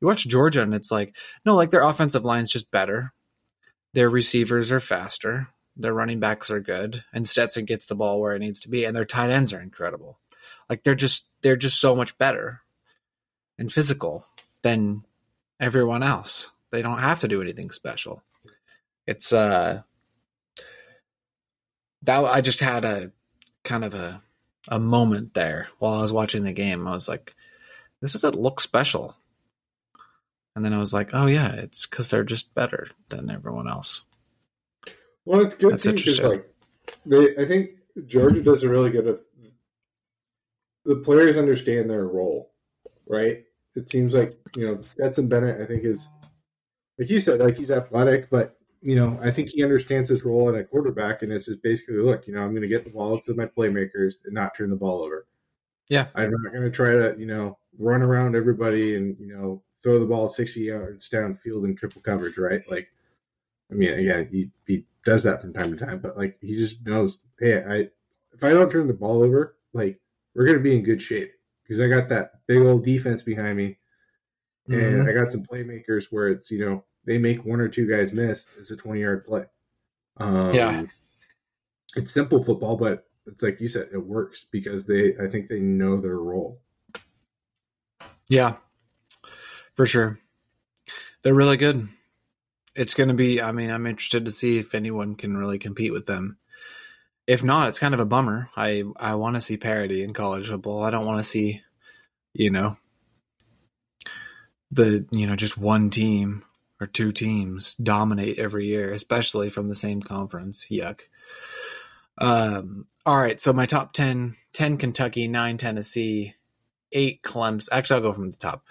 You 0.00 0.08
watch 0.08 0.26
Georgia 0.26 0.62
and 0.62 0.74
it's 0.74 0.90
like, 0.90 1.14
"No, 1.44 1.54
like 1.54 1.70
their 1.70 1.82
offensive 1.82 2.24
line's 2.24 2.50
just 2.50 2.70
better. 2.70 3.12
Their 3.92 4.08
receivers 4.10 4.72
are 4.72 4.80
faster. 4.80 5.48
Their 5.76 5.94
running 5.94 6.18
backs 6.18 6.50
are 6.50 6.60
good 6.60 7.04
and 7.12 7.28
Stetson 7.28 7.66
gets 7.66 7.86
the 7.86 7.94
ball 7.94 8.20
where 8.20 8.34
it 8.34 8.40
needs 8.40 8.60
to 8.60 8.70
be 8.70 8.84
and 8.84 8.96
their 8.96 9.04
tight 9.04 9.30
ends 9.30 9.52
are 9.52 9.60
incredible." 9.60 10.18
Like 10.70 10.82
they're 10.82 10.94
just 10.94 11.28
they're 11.42 11.56
just 11.56 11.78
so 11.78 11.94
much 11.94 12.16
better 12.16 12.61
and 13.58 13.72
physical 13.72 14.26
than 14.62 15.04
everyone 15.60 16.02
else. 16.02 16.50
They 16.70 16.82
don't 16.82 16.98
have 16.98 17.20
to 17.20 17.28
do 17.28 17.42
anything 17.42 17.70
special. 17.70 18.22
It's 19.06 19.32
uh 19.32 19.82
that 22.02 22.24
I 22.24 22.40
just 22.40 22.60
had 22.60 22.84
a 22.84 23.12
kind 23.64 23.84
of 23.84 23.94
a 23.94 24.22
a 24.68 24.78
moment 24.78 25.34
there 25.34 25.68
while 25.78 25.94
I 25.94 26.02
was 26.02 26.12
watching 26.12 26.44
the 26.44 26.52
game. 26.52 26.86
I 26.86 26.92
was 26.92 27.08
like, 27.08 27.34
this 28.00 28.12
doesn't 28.12 28.40
look 28.40 28.60
special. 28.60 29.16
And 30.54 30.64
then 30.64 30.74
I 30.74 30.78
was 30.78 30.92
like, 30.92 31.10
oh 31.12 31.26
yeah, 31.26 31.52
it's 31.52 31.86
because 31.86 32.10
they're 32.10 32.24
just 32.24 32.54
better 32.54 32.88
than 33.08 33.30
everyone 33.30 33.68
else. 33.68 34.04
Well, 35.24 35.40
it's 35.40 35.54
good 35.54 35.74
That's 35.74 35.84
too 35.84 35.92
because 35.92 36.20
like 36.20 36.52
they, 37.06 37.36
I 37.36 37.46
think 37.46 37.70
Georgia 38.06 38.42
does 38.42 38.62
a 38.62 38.68
really 38.68 38.90
good. 38.90 39.18
The 40.84 40.96
players 40.96 41.36
understand 41.36 41.88
their 41.88 42.06
role, 42.06 42.51
right? 43.06 43.44
It 43.74 43.88
seems 43.88 44.12
like 44.12 44.38
you 44.56 44.66
know 44.66 44.80
Stetson 44.86 45.28
Bennett. 45.28 45.60
I 45.60 45.66
think 45.66 45.84
is 45.84 46.08
like 46.98 47.10
you 47.10 47.20
said, 47.20 47.40
like 47.40 47.56
he's 47.56 47.70
athletic, 47.70 48.30
but 48.30 48.56
you 48.80 48.96
know 48.96 49.18
I 49.22 49.30
think 49.30 49.50
he 49.50 49.62
understands 49.62 50.10
his 50.10 50.24
role 50.24 50.48
in 50.48 50.56
a 50.56 50.64
quarterback, 50.64 51.22
and 51.22 51.30
this 51.30 51.48
is 51.48 51.56
basically 51.56 51.96
look, 51.96 52.26
you 52.26 52.34
know, 52.34 52.42
I'm 52.42 52.50
going 52.50 52.62
to 52.62 52.68
get 52.68 52.84
the 52.84 52.90
ball 52.90 53.20
to 53.20 53.34
my 53.34 53.46
playmakers 53.46 54.14
and 54.24 54.34
not 54.34 54.56
turn 54.56 54.70
the 54.70 54.76
ball 54.76 55.02
over. 55.02 55.26
Yeah. 55.88 56.06
I'm 56.14 56.30
not 56.30 56.52
going 56.52 56.64
to 56.64 56.70
try 56.70 56.90
to 56.90 57.14
you 57.18 57.26
know 57.26 57.58
run 57.78 58.02
around 58.02 58.36
everybody 58.36 58.96
and 58.96 59.16
you 59.18 59.34
know 59.34 59.62
throw 59.82 59.98
the 59.98 60.06
ball 60.06 60.28
60 60.28 60.60
yards 60.60 61.08
downfield 61.10 61.64
in 61.64 61.74
triple 61.74 62.02
coverage, 62.02 62.38
right? 62.38 62.62
Like, 62.70 62.88
I 63.70 63.74
mean, 63.74 63.92
again, 63.92 64.28
he 64.30 64.50
he 64.66 64.84
does 65.04 65.22
that 65.24 65.40
from 65.40 65.52
time 65.52 65.76
to 65.76 65.84
time, 65.84 65.98
but 65.98 66.16
like 66.16 66.36
he 66.40 66.56
just 66.56 66.84
knows, 66.86 67.18
hey, 67.40 67.62
I 67.66 67.88
if 68.34 68.44
I 68.44 68.50
don't 68.50 68.70
turn 68.70 68.86
the 68.86 68.94
ball 68.94 69.22
over, 69.22 69.56
like 69.72 69.98
we're 70.34 70.46
gonna 70.46 70.60
be 70.60 70.76
in 70.76 70.84
good 70.84 71.02
shape 71.02 71.32
because 71.62 71.80
I 71.80 71.88
got 71.88 72.08
that 72.10 72.46
big 72.46 72.58
old 72.58 72.84
defense 72.84 73.22
behind 73.22 73.56
me, 73.56 73.78
and 74.68 75.02
Mhm. 75.02 75.08
I 75.08 75.12
got 75.12 75.32
some 75.32 75.44
playmakers 75.44 76.06
where 76.10 76.28
it's 76.28 76.50
you 76.50 76.64
know 76.64 76.84
they 77.04 77.18
make 77.18 77.44
one 77.44 77.60
or 77.60 77.68
two 77.68 77.86
guys 77.88 78.12
miss, 78.12 78.44
it's 78.58 78.70
a 78.70 78.76
twenty 78.76 79.00
yard 79.00 79.24
play. 79.24 79.44
Um, 80.18 80.54
Yeah. 80.54 80.84
it's 81.96 82.12
simple 82.12 82.42
football, 82.44 82.76
but 82.76 83.08
it's 83.26 83.42
like 83.42 83.60
you 83.60 83.68
said, 83.68 83.88
it 83.92 83.98
works 83.98 84.44
because 84.50 84.86
they 84.86 85.16
I 85.18 85.28
think 85.28 85.48
they 85.48 85.60
know 85.60 86.00
their 86.00 86.18
role. 86.18 86.60
Yeah, 88.28 88.56
for 89.74 89.86
sure. 89.86 90.18
They're 91.22 91.34
really 91.34 91.56
good. 91.56 91.88
It's 92.74 92.94
going 92.94 93.08
to 93.10 93.14
be, 93.14 93.42
I 93.42 93.52
mean, 93.52 93.70
I'm 93.70 93.86
interested 93.86 94.24
to 94.24 94.30
see 94.30 94.58
if 94.58 94.74
anyone 94.74 95.14
can 95.14 95.36
really 95.36 95.58
compete 95.58 95.92
with 95.92 96.06
them. 96.06 96.38
If 97.26 97.44
not, 97.44 97.68
it's 97.68 97.78
kind 97.78 97.94
of 97.94 98.00
a 98.00 98.06
bummer. 98.06 98.50
I, 98.56 98.82
I 98.96 99.14
want 99.14 99.36
to 99.36 99.40
see 99.40 99.56
parity 99.56 100.02
in 100.02 100.12
college 100.12 100.48
football. 100.48 100.82
I 100.82 100.90
don't 100.90 101.06
want 101.06 101.18
to 101.18 101.24
see, 101.24 101.62
you 102.32 102.50
know, 102.50 102.76
the, 104.70 105.06
you 105.10 105.26
know, 105.26 105.36
just 105.36 105.56
one 105.56 105.90
team 105.90 106.44
or 106.80 106.86
two 106.86 107.12
teams 107.12 107.74
dominate 107.76 108.38
every 108.38 108.66
year, 108.66 108.92
especially 108.92 109.50
from 109.50 109.68
the 109.68 109.76
same 109.76 110.02
conference. 110.02 110.66
Yuck. 110.70 111.02
Um, 112.18 112.86
all 113.06 113.18
right. 113.18 113.40
So 113.40 113.52
my 113.52 113.66
top 113.66 113.92
10, 113.92 114.36
10 114.52 114.76
Kentucky, 114.78 115.28
nine 115.28 115.58
Tennessee, 115.58 116.34
eight 116.90 117.22
Clemson. 117.22 117.68
Actually, 117.70 117.96
I'll 117.96 118.02
go 118.02 118.12
from 118.12 118.30
the 118.30 118.36
top. 118.36 118.64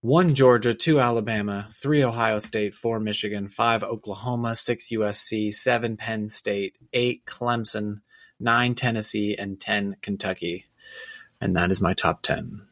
One 0.00 0.36
Georgia, 0.36 0.74
two 0.74 1.00
Alabama, 1.00 1.68
three 1.72 2.04
Ohio 2.04 2.38
State, 2.38 2.76
four 2.76 3.00
Michigan, 3.00 3.48
five 3.48 3.82
Oklahoma, 3.82 4.54
six 4.54 4.90
USC, 4.92 5.52
seven 5.52 5.96
Penn 5.96 6.28
State, 6.28 6.76
eight 6.92 7.24
Clemson, 7.24 8.02
nine 8.38 8.76
Tennessee, 8.76 9.34
and 9.36 9.58
ten 9.58 9.96
Kentucky. 10.00 10.66
And 11.40 11.56
that 11.56 11.72
is 11.72 11.80
my 11.80 11.94
top 11.94 12.22
10. 12.22 12.62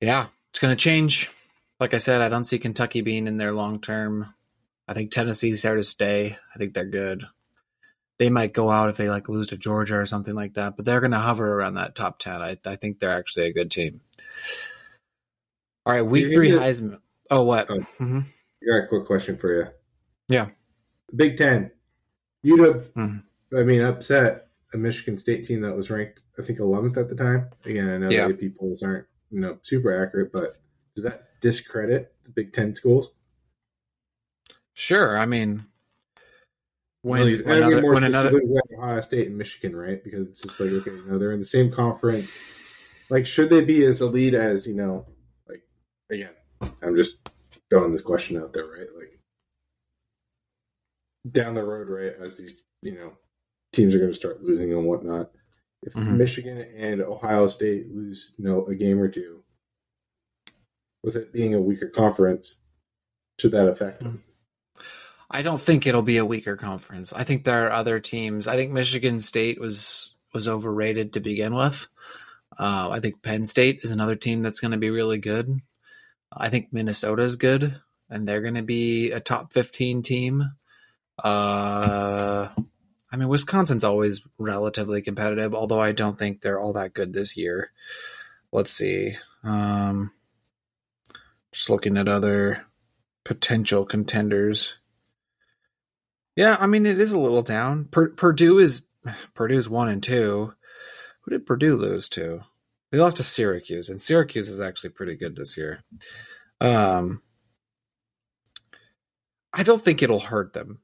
Yeah, 0.00 0.28
it's 0.50 0.58
going 0.58 0.72
to 0.72 0.82
change. 0.82 1.30
Like 1.78 1.92
I 1.92 1.98
said, 1.98 2.22
I 2.22 2.30
don't 2.30 2.44
see 2.44 2.58
Kentucky 2.58 3.02
being 3.02 3.26
in 3.26 3.36
there 3.36 3.52
long 3.52 3.80
term. 3.80 4.34
I 4.88 4.94
think 4.94 5.10
Tennessee's 5.10 5.60
there 5.60 5.76
to 5.76 5.82
stay. 5.82 6.38
I 6.54 6.58
think 6.58 6.72
they're 6.72 6.84
good 6.86 7.26
they 8.18 8.30
might 8.30 8.52
go 8.52 8.70
out 8.70 8.88
if 8.90 8.96
they 8.96 9.08
like 9.10 9.28
lose 9.28 9.48
to 9.48 9.56
Georgia 9.56 9.96
or 9.96 10.06
something 10.06 10.34
like 10.34 10.54
that, 10.54 10.76
but 10.76 10.84
they're 10.84 11.00
going 11.00 11.10
to 11.12 11.18
hover 11.18 11.54
around 11.58 11.74
that 11.74 11.94
top 11.94 12.18
10. 12.18 12.40
I, 12.42 12.56
I 12.64 12.76
think 12.76 12.98
they're 12.98 13.10
actually 13.10 13.46
a 13.46 13.52
good 13.52 13.70
team. 13.70 14.00
All 15.86 15.92
right, 15.92 16.02
week 16.02 16.32
three 16.32 16.50
Heisman. 16.50 16.98
Oh, 17.30 17.42
what? 17.44 17.66
Oh. 17.70 17.80
hmm 17.98 18.20
I 18.62 18.66
got 18.66 18.84
a 18.84 18.88
quick 18.88 19.04
question 19.04 19.36
for 19.36 19.52
you. 19.54 19.66
Yeah. 20.28 20.48
Big 21.14 21.36
Ten. 21.36 21.70
You'd 22.42 22.60
have, 22.60 22.94
Mhm. 22.94 23.22
I 23.56 23.62
mean, 23.62 23.82
upset 23.82 24.48
a 24.72 24.76
Michigan 24.78 25.18
State 25.18 25.46
team 25.46 25.60
that 25.60 25.76
was 25.76 25.90
ranked, 25.90 26.20
I 26.38 26.42
think, 26.42 26.58
11th 26.60 26.96
at 26.96 27.08
the 27.08 27.14
time. 27.14 27.50
Again, 27.64 27.88
I 27.90 27.98
know 27.98 28.10
Yeah. 28.10 28.28
that 28.28 28.40
people 28.40 28.74
aren't, 28.82 29.06
you 29.30 29.40
know, 29.40 29.58
super 29.62 30.02
accurate, 30.02 30.32
but 30.32 30.56
does 30.94 31.04
that 31.04 31.28
discredit 31.40 32.14
the 32.24 32.30
Big 32.30 32.52
Ten 32.54 32.74
schools? 32.74 33.12
Sure. 34.72 35.18
I 35.18 35.26
mean, 35.26 35.66
when, 37.04 37.38
when 37.44 37.58
another, 37.58 37.82
more 37.82 37.92
when 37.92 38.04
another, 38.04 38.40
Ohio 38.78 39.00
State 39.02 39.26
and 39.26 39.36
Michigan, 39.36 39.76
right? 39.76 40.02
Because 40.02 40.26
it's 40.26 40.40
just 40.40 40.58
like, 40.58 40.70
okay, 40.70 40.90
you 40.90 41.04
know, 41.06 41.18
they're 41.18 41.32
in 41.32 41.38
the 41.38 41.44
same 41.44 41.70
conference. 41.70 42.30
Like, 43.10 43.26
should 43.26 43.50
they 43.50 43.62
be 43.62 43.84
as 43.84 44.00
elite 44.00 44.32
as, 44.32 44.66
you 44.66 44.72
know, 44.72 45.04
like, 45.46 45.62
again, 46.10 46.32
I'm 46.82 46.96
just 46.96 47.18
throwing 47.68 47.92
this 47.92 48.00
question 48.00 48.38
out 48.38 48.54
there, 48.54 48.64
right? 48.64 48.88
Like, 48.96 49.20
down 51.30 51.52
the 51.54 51.62
road, 51.62 51.90
right, 51.90 52.14
as 52.22 52.36
these, 52.36 52.62
you 52.80 52.94
know, 52.94 53.12
teams 53.74 53.94
are 53.94 53.98
going 53.98 54.10
to 54.10 54.16
start 54.16 54.42
losing 54.42 54.72
and 54.72 54.86
whatnot. 54.86 55.30
If 55.82 55.92
Mhm. 55.92 56.16
Michigan 56.16 56.58
and 56.74 57.02
Ohio 57.02 57.46
State 57.46 57.94
lose, 57.94 58.32
you 58.38 58.44
know, 58.46 58.64
a 58.64 58.74
game 58.74 58.98
or 58.98 59.08
two, 59.08 59.42
with 61.02 61.16
it 61.16 61.34
being 61.34 61.54
a 61.54 61.60
weaker 61.60 61.88
conference, 61.90 62.60
should 63.38 63.52
that 63.52 63.68
affect 63.68 64.00
them? 64.02 64.24
I 65.30 65.42
don't 65.42 65.60
think 65.60 65.86
it'll 65.86 66.02
be 66.02 66.18
a 66.18 66.24
weaker 66.24 66.56
conference. 66.56 67.12
I 67.12 67.24
think 67.24 67.44
there 67.44 67.66
are 67.66 67.72
other 67.72 68.00
teams. 68.00 68.46
I 68.46 68.56
think 68.56 68.72
Michigan 68.72 69.20
State 69.20 69.60
was 69.60 70.14
was 70.32 70.48
overrated 70.48 71.12
to 71.12 71.20
begin 71.20 71.54
with. 71.54 71.86
Uh, 72.58 72.88
I 72.90 73.00
think 73.00 73.22
Penn 73.22 73.46
State 73.46 73.80
is 73.82 73.90
another 73.90 74.16
team 74.16 74.42
that's 74.42 74.60
going 74.60 74.72
to 74.72 74.78
be 74.78 74.90
really 74.90 75.18
good. 75.18 75.60
I 76.32 76.48
think 76.48 76.68
Minnesota 76.72 77.22
is 77.22 77.36
good, 77.36 77.80
and 78.10 78.28
they're 78.28 78.42
going 78.42 78.54
to 78.54 78.62
be 78.62 79.12
a 79.12 79.20
top 79.20 79.52
fifteen 79.52 80.02
team. 80.02 80.52
Uh, 81.22 82.48
I 83.10 83.16
mean, 83.16 83.28
Wisconsin's 83.28 83.84
always 83.84 84.22
relatively 84.38 85.00
competitive, 85.00 85.54
although 85.54 85.80
I 85.80 85.92
don't 85.92 86.18
think 86.18 86.40
they're 86.40 86.60
all 86.60 86.72
that 86.72 86.94
good 86.94 87.12
this 87.12 87.36
year. 87.36 87.70
Let's 88.50 88.72
see. 88.72 89.14
Um, 89.44 90.10
just 91.52 91.70
looking 91.70 91.96
at 91.96 92.08
other 92.08 92.66
potential 93.24 93.84
contenders. 93.84 94.74
Yeah, 96.36 96.56
I 96.58 96.66
mean 96.66 96.86
it 96.86 97.00
is 97.00 97.12
a 97.12 97.18
little 97.18 97.42
down. 97.42 97.86
Per- 97.86 98.10
Purdue 98.10 98.58
is 98.58 98.84
Purdue's 99.34 99.68
one 99.68 99.88
and 99.88 100.02
two. 100.02 100.52
Who 101.22 101.30
did 101.30 101.46
Purdue 101.46 101.76
lose 101.76 102.08
to? 102.10 102.40
They 102.90 102.98
lost 102.98 103.16
to 103.16 103.24
Syracuse, 103.24 103.88
and 103.88 104.00
Syracuse 104.00 104.48
is 104.48 104.60
actually 104.60 104.90
pretty 104.90 105.16
good 105.16 105.36
this 105.36 105.56
year. 105.56 105.82
Um, 106.60 107.22
I 109.52 109.62
don't 109.62 109.82
think 109.82 110.02
it'll 110.02 110.20
hurt 110.20 110.52
them. 110.52 110.80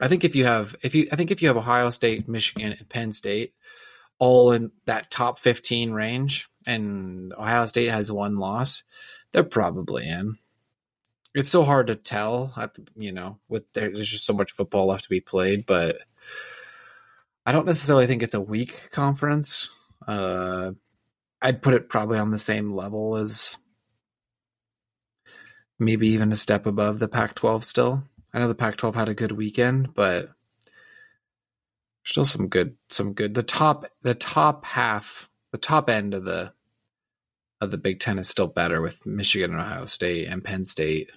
I 0.00 0.08
think 0.08 0.24
if 0.24 0.34
you 0.34 0.44
have 0.44 0.74
if 0.82 0.94
you 0.94 1.08
I 1.12 1.16
think 1.16 1.30
if 1.30 1.42
you 1.42 1.48
have 1.48 1.56
Ohio 1.56 1.90
State, 1.90 2.28
Michigan, 2.28 2.72
and 2.72 2.88
Penn 2.88 3.12
State 3.12 3.54
all 4.18 4.52
in 4.52 4.70
that 4.86 5.10
top 5.10 5.38
fifteen 5.38 5.92
range, 5.92 6.48
and 6.66 7.32
Ohio 7.34 7.66
State 7.66 7.90
has 7.90 8.10
one 8.10 8.36
loss, 8.36 8.84
they're 9.32 9.44
probably 9.44 10.08
in 10.08 10.38
it's 11.34 11.50
so 11.50 11.64
hard 11.64 11.88
to 11.88 11.96
tell. 11.96 12.52
You 12.96 13.12
know 13.12 13.38
with 13.48 13.64
there's 13.72 14.08
just 14.08 14.24
so 14.24 14.32
much 14.32 14.52
football 14.52 14.86
left 14.86 15.04
to 15.04 15.10
be 15.10 15.20
played 15.20 15.66
but 15.66 15.98
i 17.46 17.52
don't 17.52 17.66
necessarily 17.66 18.06
think 18.06 18.22
it's 18.22 18.34
a 18.34 18.40
weak 18.40 18.90
conference. 18.90 19.70
Uh 20.06 20.72
i'd 21.42 21.62
put 21.62 21.74
it 21.74 21.88
probably 21.88 22.18
on 22.18 22.30
the 22.30 22.38
same 22.38 22.74
level 22.74 23.16
as 23.16 23.56
maybe 25.78 26.08
even 26.08 26.32
a 26.32 26.36
step 26.36 26.66
above 26.66 26.98
the 26.98 27.08
pac 27.08 27.34
12 27.34 27.64
still. 27.64 28.04
I 28.32 28.38
know 28.38 28.48
the 28.48 28.54
pac 28.54 28.76
12 28.76 28.94
had 28.94 29.08
a 29.08 29.14
good 29.14 29.32
weekend 29.32 29.94
but 29.94 30.30
still 32.04 32.24
some 32.24 32.48
good 32.48 32.76
some 32.90 33.12
good 33.12 33.34
the 33.34 33.42
top 33.42 33.86
the 34.02 34.14
top 34.14 34.64
half 34.64 35.28
the 35.52 35.58
top 35.58 35.88
end 35.88 36.14
of 36.14 36.24
the 36.24 36.52
of 37.60 37.70
the 37.70 37.78
Big 37.78 37.98
Ten 37.98 38.18
is 38.18 38.28
still 38.28 38.46
better 38.46 38.80
with 38.80 39.04
Michigan 39.06 39.52
and 39.52 39.60
Ohio 39.60 39.86
State 39.86 40.28
and 40.28 40.44
Penn 40.44 40.64
State. 40.66 41.10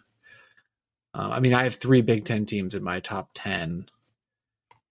Uh, 1.17 1.29
I 1.31 1.39
mean, 1.39 1.55
I 1.55 1.63
have 1.63 1.75
three 1.75 2.01
Big 2.01 2.25
Ten 2.25 2.45
teams 2.45 2.75
in 2.75 2.83
my 2.83 2.99
top 2.99 3.31
10 3.33 3.89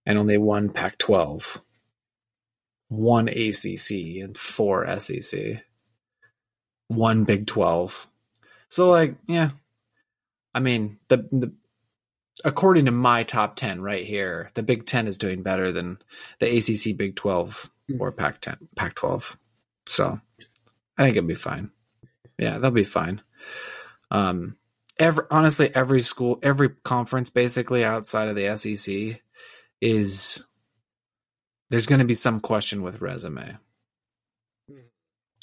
and 0.05 0.19
only 0.19 0.39
one 0.39 0.71
Pac 0.71 0.99
12, 0.99 1.62
one 2.89 3.29
ACC, 3.29 4.23
and 4.23 4.37
four 4.37 4.87
SEC, 4.99 5.62
one 6.89 7.23
Big 7.23 7.47
12. 7.47 8.09
So, 8.69 8.91
like, 8.91 9.15
yeah. 9.29 9.51
I 10.53 10.59
mean, 10.59 10.99
the, 11.07 11.29
the 11.31 11.53
according 12.45 12.87
to 12.87 12.91
my 12.91 13.23
top 13.23 13.55
10 13.55 13.81
right 13.81 14.05
here, 14.05 14.51
the 14.55 14.65
Big 14.65 14.85
10 14.85 15.07
is 15.07 15.19
doing 15.19 15.45
better 15.45 15.71
than 15.71 15.99
the 16.41 16.57
ACC 16.57 16.97
Big 16.97 17.15
12 17.15 17.71
or 18.01 18.11
Pac 18.11 18.41
10, 18.41 18.57
Pac 18.75 18.97
12. 18.97 19.39
So, 19.89 20.21
I 20.99 21.05
think 21.05 21.17
it'll 21.17 21.29
be 21.29 21.35
fine. 21.35 21.71
Yeah, 22.37 22.59
they'll 22.59 22.73
be 22.73 22.83
fine. 22.83 23.23
Um, 24.11 24.57
every 24.99 25.25
honestly, 25.31 25.75
every 25.75 26.01
school, 26.01 26.39
every 26.43 26.71
conference, 26.85 27.31
basically 27.31 27.85
outside 27.85 28.29
of 28.29 28.37
the 28.37 28.57
SEC, 28.57 29.21
is 29.81 30.45
there's 31.71 31.87
going 31.87 31.99
to 31.99 32.05
be 32.05 32.15
some 32.15 32.41
question 32.41 32.83
with 32.83 33.01
resume. 33.01 33.57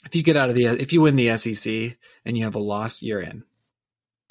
If 0.05 0.15
you 0.15 0.23
get 0.23 0.35
out 0.35 0.49
of 0.49 0.55
the, 0.55 0.65
if 0.65 0.91
you 0.91 1.01
win 1.01 1.15
the 1.15 1.37
SEC 1.37 1.97
and 2.25 2.37
you 2.37 2.43
have 2.43 2.55
a 2.55 2.59
loss, 2.59 3.01
you're 3.01 3.21
in. 3.21 3.43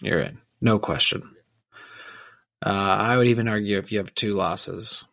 You're 0.03 0.21
in, 0.21 0.39
no 0.61 0.79
question. 0.79 1.35
Uh, 2.65 2.69
I 2.69 3.17
would 3.17 3.27
even 3.27 3.49
argue 3.49 3.79
if 3.79 3.91
you 3.91 3.99
have 3.99 4.15
two 4.15 4.33
losses, 4.33 5.05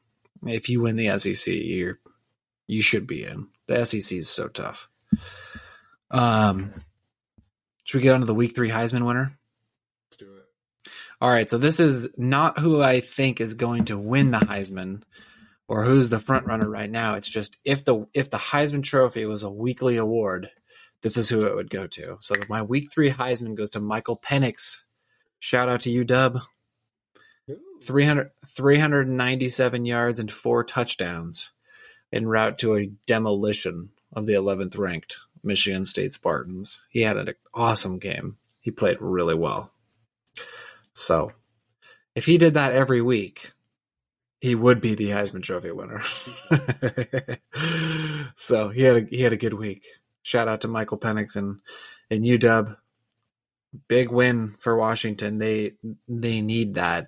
if 0.46 0.70
you 0.70 0.82
win 0.82 0.96
the 0.96 1.18
SEC, 1.18 1.48
you're 1.48 2.00
you 2.68 2.84
should 2.84 3.08
be 3.08 3.24
in. 3.24 3.48
The 3.68 3.86
SEC 3.86 4.18
is 4.18 4.30
so 4.30 4.48
tough. 4.48 4.90
Um, 6.12 6.72
should 7.84 7.98
we 7.98 8.04
get 8.04 8.14
on 8.14 8.20
to 8.20 8.28
the 8.28 8.36
week 8.36 8.56
three 8.56 8.70
Heisman 8.70 9.06
winner? 9.06 9.39
Let's 11.20 11.28
do 11.28 11.28
it. 11.28 11.28
All 11.28 11.30
right, 11.32 11.50
so 11.50 11.58
this 11.58 11.80
is 11.80 12.10
not 12.18 12.60
who 12.60 12.82
I 12.82 13.00
think 13.02 13.42
is 13.42 13.54
going 13.54 13.86
to 13.86 13.98
win 13.98 14.32
the 14.32 14.40
Heisman 14.40 15.04
or 15.68 15.84
who's 15.84 16.10
the 16.10 16.20
front 16.20 16.46
runner 16.46 16.70
right 16.70 16.90
now. 16.90 17.16
It's 17.16 17.30
just 17.30 17.58
if 17.64 17.86
the 17.86 18.08
if 18.14 18.30
the 18.30 18.38
Heisman 18.38 18.84
Trophy 18.84 19.26
was 19.26 19.44
a 19.44 19.50
weekly 19.50 19.98
award, 19.98 20.50
this 21.02 21.18
is 21.18 21.30
who 21.30 21.46
it 21.46 21.56
would 21.56 21.70
go 21.70 21.88
to. 21.88 22.18
So 22.22 22.36
my 22.50 22.62
week 22.62 22.92
three 22.92 23.12
Heisman 23.12 23.56
goes 23.56 23.70
to 23.72 23.80
Michael 23.80 24.18
Penix. 24.18 24.86
Shout 25.40 25.70
out 25.70 25.82
to 25.82 25.92
you, 25.92 26.04
Dub. 26.04 26.42
300, 27.84 28.32
397 28.48 29.86
yards 29.86 30.20
and 30.20 30.32
four 30.32 30.64
touchdowns 30.64 31.52
en 32.12 32.28
route 32.28 32.58
to 32.60 32.76
a 32.76 32.88
demolition 33.06 33.90
of 34.12 34.26
the 34.26 34.34
11th 34.34 34.78
ranked 34.78 35.18
Michigan 35.44 35.86
State 35.86 36.14
Spartans. 36.14 36.80
He 36.90 37.02
had 37.02 37.18
an 37.18 37.34
awesome 37.54 38.00
game. 38.00 38.38
He 38.60 38.72
played 38.72 38.98
really 39.00 39.36
well. 39.36 39.72
So, 41.00 41.32
if 42.14 42.26
he 42.26 42.38
did 42.38 42.56
that 42.56 42.74
every 42.74 43.02
week, 43.02 43.54
he 44.42 44.54
would 44.54 44.82
be 44.82 44.96
the 44.96 45.12
Heisman 45.12 45.42
Trophy 45.42 45.72
winner. 45.72 46.02
so 48.36 48.68
he 48.70 48.82
had 48.82 48.96
a, 48.98 49.06
he 49.10 49.22
had 49.22 49.32
a 49.32 49.38
good 49.38 49.54
week. 49.54 49.86
Shout 50.24 50.50
out 50.50 50.60
to 50.62 50.68
Michael 50.68 50.98
Penix 50.98 51.38
and 51.38 51.60
and 52.12 52.26
UW. 52.26 52.76
Big 53.88 54.12
win 54.12 54.56
for 54.60 54.76
Washington. 54.76 55.38
They 55.38 55.74
they 56.10 56.42
need 56.42 56.76
that. 56.76 57.08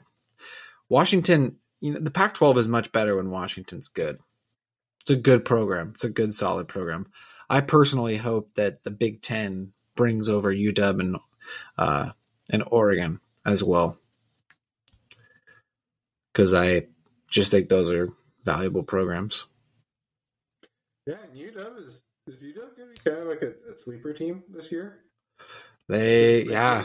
Washington, 0.88 1.58
you 1.82 1.94
know, 1.94 2.00
the 2.00 2.12
Pac-12 2.12 2.58
is 2.60 2.68
much 2.70 2.94
better 2.94 3.18
when 3.18 3.30
Washington's 3.30 3.90
good. 3.90 4.20
It's 5.02 5.12
a 5.12 5.18
good 5.18 5.44
program. 5.44 5.92
It's 5.96 6.06
a 6.06 6.10
good 6.10 6.34
solid 6.34 6.70
program. 6.70 7.08
I 7.50 7.60
personally 7.60 8.16
hope 8.16 8.54
that 8.56 8.84
the 8.84 8.92
Big 8.92 9.22
Ten 9.22 9.74
brings 9.98 10.30
over 10.30 10.54
UW 10.54 11.00
and 11.02 11.18
uh, 11.78 12.12
and 12.50 12.64
Oregon 12.68 13.20
as 13.46 13.64
well, 13.64 13.98
because 16.32 16.54
I 16.54 16.88
just 17.30 17.52
think 17.52 17.70
those 17.70 17.92
are 17.92 18.10
valuable 18.44 18.84
programs. 18.84 19.46
Yeah, 21.08 21.16
and 21.24 21.36
UW 21.36 21.80
is 21.80 22.02
is 22.28 22.44
UW 22.44 22.76
to 22.76 22.86
be 22.86 23.10
kind 23.10 23.22
of 23.22 23.28
like 23.28 23.42
a, 23.42 23.54
a, 23.72 23.78
sleeper 23.78 24.14
team 24.14 24.44
this 24.50 24.72
year? 24.72 25.00
They 25.90 26.44
yeah. 26.44 26.84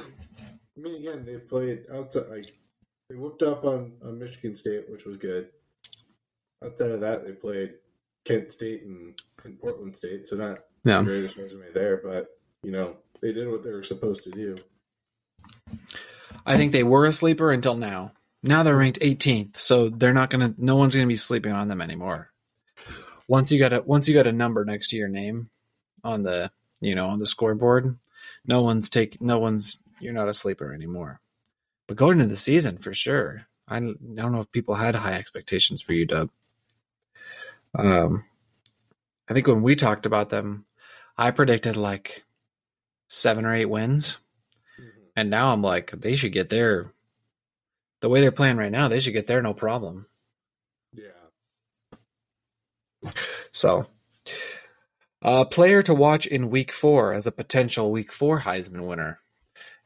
I 0.77 0.81
mean, 0.81 0.97
again, 0.97 1.25
they 1.25 1.37
played 1.37 1.85
outside 1.93 2.29
like 2.29 2.53
they 3.09 3.17
whooped 3.17 3.43
up 3.43 3.65
on, 3.65 3.93
on 4.05 4.19
Michigan 4.19 4.57
State, 4.57 4.91
which 4.91 5.05
was 5.05 5.17
good. 5.17 5.49
Outside 6.65 6.91
of 6.91 7.01
that, 7.01 7.25
they 7.25 7.33
played 7.33 7.75
Kent 8.25 8.51
State 8.51 8.83
and, 8.83 9.21
and 9.45 9.61
Portland 9.61 9.95
State, 9.95 10.27
so 10.27 10.37
not 10.37 10.61
yeah. 10.85 10.99
the 10.99 11.05
greatest 11.05 11.37
resume 11.37 11.67
there, 11.73 12.01
but 12.03 12.29
you 12.63 12.73
know 12.73 12.97
they 13.21 13.33
did 13.33 13.51
what 13.51 13.63
they 13.63 13.71
were 13.71 13.83
supposed 13.83 14.25
to 14.25 14.31
do. 14.31 14.57
I 16.47 16.57
think 16.57 16.73
they 16.73 16.85
were 16.85 17.05
a 17.05 17.13
sleeper 17.13 17.51
until 17.51 17.77
now. 17.77 18.13
Now 18.43 18.63
they're 18.63 18.77
ranked 18.77 19.01
18th, 19.01 19.57
so 19.57 19.89
they're 19.89 20.15
not 20.15 20.31
gonna. 20.31 20.55
No 20.57 20.77
one's 20.77 20.95
gonna 20.95 21.07
be 21.07 21.17
sleeping 21.17 21.53
on 21.53 21.69
them 21.69 21.83
anymore. 21.83 22.31
Once 23.27 23.51
you 23.51 23.59
got 23.59 23.73
a 23.73 23.83
once 23.83 24.07
you 24.07 24.15
got 24.15 24.29
a 24.29 24.33
number 24.33 24.65
next 24.65 24.89
to 24.91 24.97
your 24.97 25.09
name 25.09 25.51
on 26.05 26.23
the 26.23 26.51
you 26.81 26.95
know 26.95 27.09
on 27.09 27.19
the 27.19 27.27
scoreboard, 27.27 27.99
no 28.47 28.63
one's 28.63 28.89
take 28.89 29.21
no 29.21 29.39
one's 29.41 29.81
you're 30.01 30.13
not 30.13 30.29
a 30.29 30.35
sleeper 30.35 30.73
anymore. 30.73 31.21
But 31.89 31.97
going 31.97 32.21
into 32.21 32.27
the 32.27 32.37
season 32.37 32.79
for 32.79 32.95
sure, 32.95 33.47
I 33.69 33.81
don't, 33.81 33.99
I 34.19 34.23
don't 34.23 34.33
know 34.33 34.41
if 34.41 34.53
people 34.53 34.75
had 34.75 34.95
high 34.95 35.15
expectations 35.15 35.83
for 35.83 35.93
you, 35.93 36.07
Dub. 36.07 36.31
Um, 37.75 38.25
I 39.29 39.35
think 39.35 39.47
when 39.47 39.63
we 39.63 39.77
talked 39.77 40.07
about 40.07 40.31
them, 40.31 40.67
I 41.17 41.31
predicted 41.31 41.77
like 41.77 42.25
seven 43.09 43.45
or 43.45 43.55
eight 43.55 43.67
wins. 43.67 44.19
And 45.17 45.31
now 45.31 45.53
I'm 45.53 45.63
like 45.63 45.91
they 45.91 46.15
should 46.15 46.33
get 46.33 46.51
there. 46.51 46.93
The 48.01 48.09
way 48.11 48.21
they're 48.21 48.31
playing 48.31 48.59
right 48.59 48.71
now, 48.71 48.89
they 48.89 49.01
should 49.01 49.15
get 49.15 49.27
there 49.27 49.43
no 49.43 49.55
problem. 49.55 50.07
Yeah. 50.93 52.01
So, 53.53 53.87
a 55.25 55.29
uh, 55.29 55.45
player 55.47 55.83
to 55.83 55.95
watch 55.95 56.27
in 56.27 56.51
Week 56.51 56.71
Four 56.71 57.15
as 57.15 57.27
a 57.27 57.33
potential 57.33 57.91
Week 57.91 58.13
Four 58.13 58.41
Heisman 58.41 58.87
winner 58.87 59.21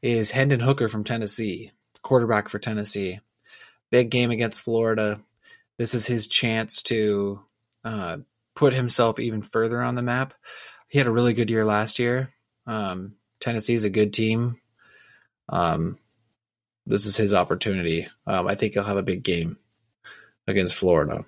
is 0.02 0.32
Hendon 0.32 0.60
Hooker 0.60 0.88
from 0.88 1.04
Tennessee, 1.04 1.70
quarterback 2.02 2.48
for 2.48 2.58
Tennessee. 2.58 3.20
Big 3.90 4.10
game 4.10 4.30
against 4.30 4.60
Florida. 4.60 5.20
This 5.78 5.94
is 5.94 6.06
his 6.06 6.26
chance 6.28 6.82
to 6.82 7.40
uh, 7.84 8.18
put 8.54 8.72
himself 8.72 9.18
even 9.18 9.42
further 9.42 9.80
on 9.80 9.94
the 9.94 10.02
map. 10.02 10.34
He 10.88 10.98
had 10.98 11.06
a 11.06 11.12
really 11.12 11.32
good 11.32 11.50
year 11.50 11.64
last 11.64 11.98
year. 11.98 12.32
Um, 12.66 13.14
Tennessee's 13.40 13.84
a 13.84 13.90
good 13.90 14.12
team. 14.12 14.60
Um, 15.50 15.98
this 16.86 17.04
is 17.04 17.16
his 17.16 17.34
opportunity. 17.34 18.08
Um, 18.26 18.46
I 18.46 18.54
think 18.54 18.74
he'll 18.74 18.84
have 18.84 18.96
a 18.96 19.02
big 19.02 19.22
game 19.22 19.58
against 20.46 20.74
Florida. 20.74 21.24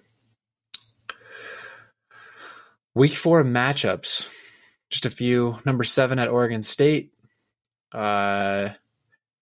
Week 2.95 3.15
four 3.15 3.43
matchups, 3.43 4.29
just 4.91 5.07
a 5.07 5.11
few. 5.11 5.59
Number 5.65 5.85
seven 5.85 6.19
at 6.19 6.29
Oregon 6.29 6.63
State, 6.63 7.13
uh, 7.93 8.71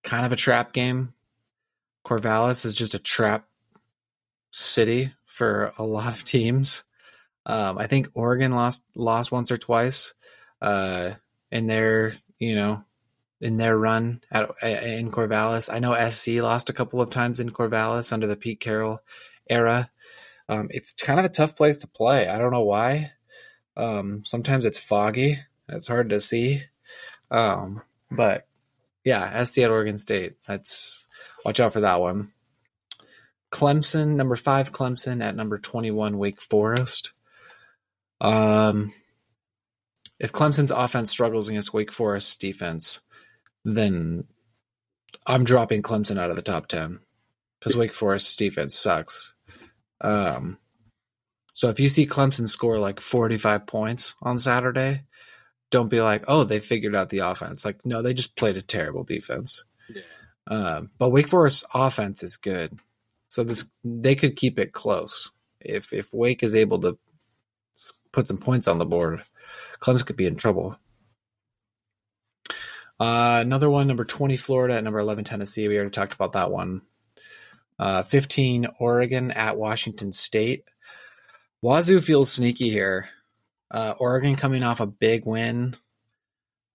kind 0.03 0.27
of 0.27 0.33
a 0.33 0.37
trap 0.37 0.73
game. 0.73 1.13
Corvallis 2.05 2.65
is 2.65 2.75
just 2.75 2.95
a 2.95 2.99
trap 2.99 3.47
city 4.53 5.13
for 5.27 5.73
a 5.79 5.85
lot 5.85 6.13
of 6.13 6.25
teams. 6.25 6.85
Um, 7.47 7.79
I 7.79 7.87
think 7.87 8.09
Oregon 8.15 8.53
lost 8.53 8.85
lost 8.95 9.33
once 9.33 9.51
or 9.51 9.59
twice 9.59 10.15
uh, 10.61 11.13
in 11.51 11.67
their 11.67 12.17
you 12.39 12.55
know 12.55 12.85
in 13.41 13.57
their 13.57 13.79
run 13.79 14.21
at 14.31 14.51
in 14.63 15.11
Corvallis. 15.11 15.73
I 15.73 15.79
know 15.79 16.11
SC 16.11 16.43
lost 16.43 16.71
a 16.71 16.75
couple 16.75 17.01
of 17.01 17.11
times 17.11 17.41
in 17.41 17.51
Corvallis 17.51 18.13
under 18.13 18.27
the 18.27 18.37
Pete 18.37 18.61
Carroll 18.61 19.01
era. 19.49 19.91
Um, 20.49 20.69
it's 20.71 20.93
kind 20.93 21.19
of 21.19 21.27
a 21.27 21.31
tough 21.31 21.57
place 21.57 21.79
to 21.79 21.87
play. 21.87 22.29
I 22.29 22.39
don't 22.39 22.53
know 22.53 22.65
why. 22.65 23.13
Um, 23.77 24.23
sometimes 24.25 24.67
it's 24.67 24.79
foggy. 24.79 25.39
It's 25.69 25.87
hard 25.87 26.11
to 26.11 26.21
see. 26.21 26.63
Um, 27.31 27.83
but 28.11 28.47
yeah, 29.05 29.45
SC 29.45 29.59
at 29.61 29.71
Oregon 29.71 29.99
State. 29.99 30.35
That's 30.47 31.07
watch 31.45 31.61
out 31.61 31.73
for 31.73 31.81
that 31.81 32.01
one. 32.01 32.33
Clemson, 33.51 34.17
number 34.17 34.37
five, 34.37 34.73
Clemson 34.73 35.23
at 35.23 35.35
number 35.35 35.59
twenty-one, 35.59 36.19
Wake 36.19 36.41
Forest. 36.41 37.13
Um, 38.21 38.93
if 40.19 40.33
Clemson's 40.33 40.71
offense 40.71 41.11
struggles 41.11 41.49
against 41.49 41.73
Wake 41.73 41.93
Forest's 41.93 42.37
defense, 42.37 43.01
then 43.65 44.25
I'm 45.27 45.45
dropping 45.45 45.83
Clemson 45.83 46.19
out 46.19 46.31
of 46.31 46.37
the 46.37 46.43
top 46.43 46.67
10 46.69 47.01
because 47.59 47.77
Wake 47.77 47.93
Forest's 47.93 48.37
defense 48.37 48.75
sucks. 48.75 49.35
Um, 50.01 50.59
so 51.53 51.69
if 51.69 51.79
you 51.79 51.89
see 51.89 52.07
Clemson 52.07 52.49
score 52.49 52.79
like 52.79 53.01
45 53.01 53.67
points 53.67 54.15
on 54.23 54.39
Saturday, 54.39 55.03
don't 55.71 55.89
be 55.89 56.01
like, 56.01 56.25
oh, 56.27 56.45
they 56.45 56.59
figured 56.59 56.97
out 56.97 57.11
the 57.11 57.19
offense. 57.19 57.65
Like, 57.65 57.85
no, 57.85 58.03
they 58.03 58.15
just 58.15 58.37
played 58.37 58.57
a 58.57 58.63
terrible 58.63 59.05
defense. 59.05 59.65
Yeah. 59.89 60.03
Um, 60.49 60.91
but 60.99 61.11
Wake 61.11 61.29
Forest's 61.29 61.65
offense 61.75 62.23
is 62.23 62.37
good, 62.37 62.79
so 63.29 63.45
this 63.45 63.65
they 63.85 64.17
could 64.17 64.37
keep 64.37 64.59
it 64.59 64.73
close. 64.73 65.31
If 65.61 65.93
if 65.93 66.13
Wake 66.13 66.43
is 66.43 66.55
able 66.55 66.81
to 66.81 66.99
put 68.11 68.27
some 68.27 68.39
points 68.39 68.67
on 68.67 68.79
the 68.79 68.87
board, 68.87 69.23
Clemson 69.81 70.07
could 70.07 70.17
be 70.17 70.27
in 70.27 70.37
trouble. 70.37 70.77
Uh, 73.01 73.39
another 73.41 73.71
one, 73.71 73.87
number 73.87 74.05
20, 74.05 74.37
Florida, 74.37 74.75
at 74.75 74.85
number 74.85 74.99
11, 74.99 75.25
Tennessee. 75.25 75.67
We 75.67 75.77
already 75.77 75.91
talked 75.91 76.13
about 76.13 76.33
that 76.33 76.51
one. 76.51 76.83
Uh, 77.79 78.03
15, 78.03 78.69
Oregon 78.79 79.31
at 79.31 79.57
Washington 79.57 80.13
State. 80.13 80.65
Wazoo 81.63 82.03
feels 82.03 82.31
sneaky 82.31 82.69
here. 82.69 83.09
Uh, 83.71 83.95
Oregon 83.99 84.37
coming 84.37 84.63
off 84.63 84.81
a 84.81 84.87
big 84.87 85.25
win 85.25 85.77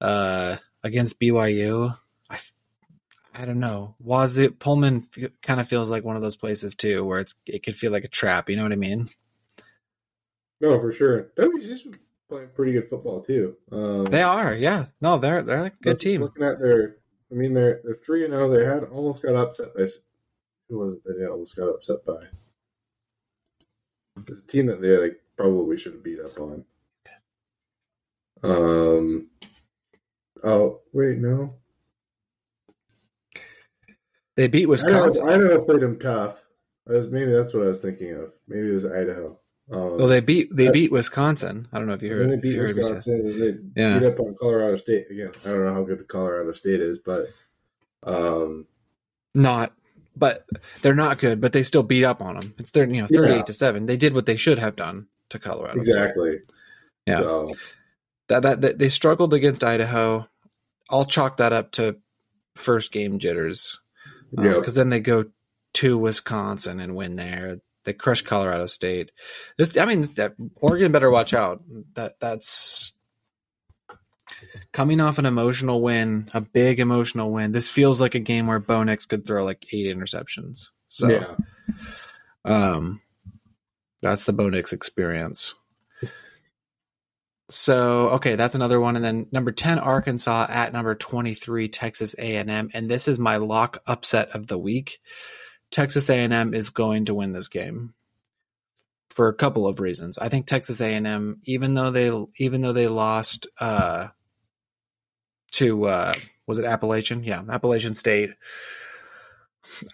uh, 0.01 0.55
against 0.83 1.19
BYU. 1.19 1.95
I, 2.27 2.39
I 3.35 3.45
don't 3.45 3.59
know. 3.59 3.93
Wazoo 3.99 4.49
Pullman 4.51 5.07
f- 5.15 5.29
kind 5.43 5.59
of 5.59 5.67
feels 5.67 5.91
like 5.91 6.03
one 6.03 6.15
of 6.15 6.23
those 6.23 6.37
places 6.37 6.75
too, 6.75 7.03
where 7.03 7.19
it's 7.19 7.35
it 7.45 7.63
could 7.63 7.75
feel 7.75 7.91
like 7.91 8.03
a 8.03 8.09
trap. 8.09 8.49
You 8.49 8.55
know 8.55 8.63
what 8.63 8.71
I 8.71 8.77
mean? 8.77 9.09
No, 10.61 10.79
for 10.79 10.91
sure. 10.91 11.27
WC's 11.37 11.85
playing 12.29 12.49
pretty 12.55 12.73
good 12.73 12.89
football 12.89 13.21
too. 13.21 13.55
Um, 13.71 14.05
they 14.05 14.23
are, 14.23 14.53
yeah. 14.53 14.85
No, 15.01 15.17
they're 15.17 15.41
they're 15.41 15.65
a 15.65 15.71
good 15.81 15.99
team. 15.99 16.21
Looking 16.21 16.45
at 16.45 16.59
their, 16.59 16.97
I 17.31 17.35
mean, 17.35 17.53
they're 17.53 17.81
they're 17.83 17.95
three 17.95 18.23
and 18.25 18.33
zero. 18.33 18.49
They 18.49 18.65
had 18.65 18.83
almost 18.85 19.23
got 19.23 19.35
upset 19.35 19.75
by 19.75 19.87
who 20.69 20.79
was 20.79 20.93
it? 20.93 21.01
They 21.05 21.25
almost 21.25 21.55
got 21.55 21.69
upset 21.69 22.05
by. 22.05 22.23
It's 24.27 24.39
a 24.39 24.47
team 24.47 24.67
that 24.67 24.81
they 24.81 24.97
like, 24.97 25.21
probably 25.37 25.77
should 25.77 25.93
have 25.93 26.03
beat 26.03 26.19
up 26.19 26.39
on. 26.39 26.65
Um. 28.43 29.27
Oh 30.43 30.81
wait, 30.93 31.17
no. 31.17 31.55
They 34.35 34.47
beat 34.47 34.67
Wisconsin. 34.67 35.27
Idaho, 35.27 35.45
Idaho 35.45 35.65
played 35.65 35.81
them 35.81 35.99
tough. 35.99 36.39
I 36.87 36.93
was 36.93 37.09
maybe 37.09 37.31
that's 37.31 37.53
what 37.53 37.63
I 37.63 37.67
was 37.67 37.81
thinking 37.81 38.11
of. 38.13 38.33
Maybe 38.47 38.69
it 38.69 38.73
was 38.73 38.85
Idaho. 38.85 39.39
Um, 39.71 39.97
well, 39.97 40.07
they 40.07 40.21
beat 40.21 40.55
they 40.55 40.69
beat 40.69 40.91
Wisconsin. 40.91 41.67
I 41.73 41.79
don't 41.79 41.87
know 41.87 41.93
if 41.93 42.03
you 42.03 42.11
heard. 42.11 42.29
They 42.29 42.35
beat 42.35 42.75
Wisconsin. 42.75 43.39
They 43.75 43.81
yeah. 43.81 43.99
beat 43.99 44.05
up 44.05 44.19
on 44.19 44.35
Colorado 44.39 44.77
State 44.77 45.09
again. 45.09 45.31
I 45.43 45.49
don't 45.49 45.65
know 45.65 45.73
how 45.73 45.83
good 45.83 46.07
Colorado 46.07 46.53
State 46.53 46.81
is, 46.81 46.99
but 46.99 47.29
um, 48.03 48.67
not. 49.33 49.73
But 50.15 50.45
they're 50.81 50.93
not 50.93 51.17
good. 51.17 51.41
But 51.41 51.51
they 51.51 51.63
still 51.63 51.83
beat 51.83 52.03
up 52.03 52.21
on 52.21 52.39
them. 52.39 52.53
It's 52.59 52.71
their 52.71 52.87
you 52.87 53.01
know 53.01 53.07
thirty 53.07 53.33
eight 53.33 53.37
yeah. 53.37 53.43
to 53.43 53.53
seven. 53.53 53.87
They 53.87 53.97
did 53.97 54.13
what 54.13 54.27
they 54.27 54.37
should 54.37 54.59
have 54.59 54.75
done 54.75 55.07
to 55.29 55.39
Colorado. 55.39 55.79
Exactly. 55.79 56.37
State. 56.43 56.55
Yeah. 57.07 57.19
So. 57.19 57.51
That, 58.27 58.41
that 58.43 58.61
that 58.61 58.79
they 58.79 58.89
struggled 58.89 59.33
against 59.33 59.63
Idaho. 59.63 60.27
I'll 60.89 61.05
chalk 61.05 61.37
that 61.37 61.53
up 61.53 61.71
to 61.73 61.97
first 62.55 62.91
game 62.91 63.19
jitters. 63.19 63.79
Um, 64.37 64.45
yeah. 64.45 64.53
Because 64.53 64.75
then 64.75 64.89
they 64.89 64.99
go 64.99 65.25
to 65.73 65.97
Wisconsin 65.97 66.79
and 66.79 66.95
win 66.95 67.15
there. 67.15 67.59
They 67.85 67.93
crushed 67.93 68.25
Colorado 68.25 68.65
State. 68.65 69.11
This, 69.57 69.77
I 69.77 69.85
mean, 69.85 70.03
that 70.15 70.33
Oregon 70.55 70.91
better 70.91 71.09
watch 71.09 71.33
out. 71.33 71.63
That 71.93 72.19
that's 72.19 72.93
coming 74.71 74.99
off 74.99 75.17
an 75.17 75.25
emotional 75.25 75.81
win, 75.81 76.29
a 76.33 76.41
big 76.41 76.79
emotional 76.79 77.31
win. 77.31 77.51
This 77.51 77.69
feels 77.69 78.01
like 78.01 78.15
a 78.15 78.19
game 78.19 78.47
where 78.47 78.59
Bo 78.59 78.83
Nix 78.83 79.05
could 79.05 79.25
throw 79.25 79.43
like 79.43 79.73
eight 79.73 79.85
interceptions. 79.95 80.69
So, 80.87 81.09
yeah. 81.09 81.35
um, 82.43 83.01
that's 84.01 84.25
the 84.25 84.33
Bo 84.33 84.49
Nix 84.49 84.73
experience. 84.73 85.55
So 87.47 88.09
okay, 88.09 88.35
that's 88.35 88.55
another 88.55 88.79
one, 88.79 88.95
and 88.95 89.05
then 89.05 89.27
number 89.31 89.51
ten 89.51 89.77
Arkansas 89.77 90.47
at 90.49 90.73
number 90.73 90.95
twenty 90.95 91.35
three 91.35 91.67
Texas 91.67 92.15
A 92.17 92.37
and 92.37 92.49
M, 92.49 92.69
and 92.73 92.89
this 92.89 93.07
is 93.07 93.19
my 93.19 93.37
lock 93.37 93.83
upset 93.85 94.29
of 94.29 94.47
the 94.47 94.57
week. 94.57 94.99
Texas 95.75 96.09
A&M 96.09 96.53
is 96.53 96.69
going 96.69 97.03
to 97.03 97.13
win 97.13 97.33
this 97.33 97.49
game 97.49 97.93
for 99.09 99.27
a 99.27 99.33
couple 99.33 99.67
of 99.67 99.81
reasons. 99.81 100.17
I 100.17 100.29
think 100.29 100.47
Texas 100.47 100.79
A&M, 100.79 101.41
even 101.43 101.73
though 101.73 101.91
they 101.91 102.09
even 102.37 102.61
though 102.61 102.71
they 102.71 102.87
lost 102.87 103.47
uh, 103.59 104.07
to 105.51 105.85
uh, 105.87 106.13
was 106.47 106.59
it 106.59 106.65
Appalachian? 106.65 107.25
Yeah, 107.25 107.43
Appalachian 107.49 107.93
State. 107.93 108.29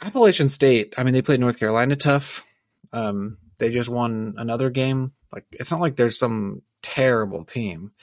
Appalachian 0.03 0.49
State. 0.49 0.93
I 0.99 1.03
mean, 1.03 1.15
they 1.15 1.23
played 1.23 1.39
North 1.39 1.57
Carolina 1.57 1.95
tough. 1.95 2.45
Um, 2.93 3.39
they 3.57 3.71
just 3.71 3.89
won 3.89 4.35
another 4.37 4.69
game. 4.69 5.13
Like 5.33 5.45
it's 5.51 5.71
not 5.71 5.81
like 5.81 5.95
there's 5.95 6.19
some 6.19 6.61
terrible 6.83 7.43
team. 7.43 7.93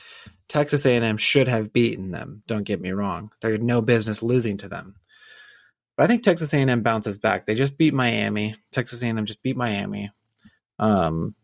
Texas 0.49 0.85
A&M 0.85 1.17
should 1.17 1.47
have 1.47 1.73
beaten 1.73 2.11
them. 2.11 2.43
Don't 2.49 2.65
get 2.65 2.81
me 2.81 2.91
wrong. 2.91 3.31
They 3.41 3.53
had 3.53 3.63
no 3.63 3.83
business 3.83 4.21
losing 4.21 4.57
to 4.57 4.69
them. 4.69 4.97
But 5.99 6.05
I 6.05 6.07
think 6.07 6.23
Texas 6.23 6.55
A&M 6.55 6.83
bounces 6.83 7.19
back. 7.19 7.45
They 7.45 7.57
just 7.57 7.77
beat 7.77 7.93
Miami. 7.93 8.55
Texas 8.71 9.03
A&M 9.03 9.27
just 9.27 9.43
beat 9.43 9.57
Miami. 9.57 10.13
Um, 10.79 11.35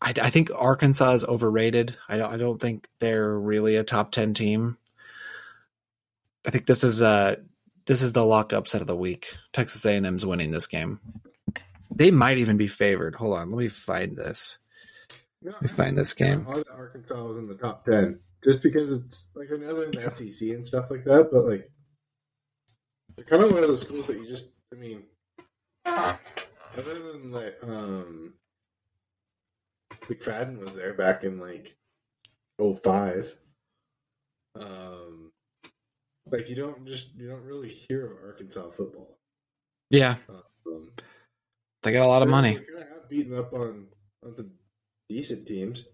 I, 0.00 0.14
I 0.22 0.30
think 0.30 0.52
Arkansas 0.54 1.14
is 1.14 1.24
overrated. 1.24 1.96
I 2.08 2.16
don't. 2.16 2.32
I 2.32 2.36
don't 2.36 2.60
think 2.60 2.88
they're 3.00 3.36
really 3.36 3.74
a 3.74 3.82
top 3.82 4.12
ten 4.12 4.34
team. 4.34 4.78
I 6.46 6.50
think 6.50 6.66
this 6.66 6.84
is 6.84 7.02
uh 7.02 7.36
this 7.86 8.02
is 8.02 8.12
the 8.12 8.24
lock 8.24 8.52
upset 8.52 8.80
of 8.80 8.86
the 8.86 8.96
week. 8.96 9.34
Texas 9.52 9.84
A&M's 9.84 10.24
winning 10.24 10.52
this 10.52 10.68
game. 10.68 11.00
They 11.92 12.12
might 12.12 12.38
even 12.38 12.56
be 12.56 12.68
favored. 12.68 13.16
Hold 13.16 13.36
on, 13.36 13.50
let 13.50 13.58
me 13.58 13.68
find 13.68 14.16
this. 14.16 14.58
Let 15.42 15.60
me 15.60 15.66
find 15.66 15.98
this 15.98 16.12
game. 16.12 16.46
Arkansas 16.46 17.20
was 17.20 17.36
in 17.36 17.48
the 17.48 17.54
top 17.54 17.84
ten 17.84 18.20
just 18.44 18.62
because 18.62 18.92
it's 18.92 19.26
like 19.34 19.48
another 19.50 19.82
in 19.82 19.90
the 19.90 20.08
SEC 20.08 20.50
and 20.50 20.64
stuff 20.64 20.86
like 20.88 21.04
that, 21.04 21.30
but 21.32 21.46
like 21.46 21.68
they're 23.16 23.24
kind 23.24 23.42
of 23.42 23.52
one 23.52 23.62
of 23.62 23.68
those 23.68 23.82
schools 23.82 24.06
that 24.06 24.16
you 24.16 24.26
just, 24.26 24.46
I 24.72 24.76
mean, 24.76 25.02
other 25.84 27.12
than 27.12 27.32
like, 27.32 27.58
um, 27.62 28.34
McFadden 30.02 30.58
was 30.58 30.74
there 30.74 30.94
back 30.94 31.24
in 31.24 31.38
like 31.38 31.76
05. 32.60 33.34
Um, 34.56 35.30
like 36.30 36.48
you 36.48 36.56
don't 36.56 36.86
just 36.86 37.14
you 37.16 37.28
don't 37.28 37.44
really 37.44 37.68
hear 37.68 38.06
of 38.06 38.18
Arkansas 38.24 38.70
football. 38.70 39.18
Yeah, 39.90 40.16
um, 40.28 40.90
they 41.82 41.92
got 41.92 42.06
a 42.06 42.08
lot 42.08 42.22
of 42.22 42.28
money. 42.28 42.58
Beating 43.08 43.36
up 43.36 43.52
on 43.52 43.86
on 44.24 44.36
some 44.36 44.50
decent 45.08 45.46
teams. 45.46 45.86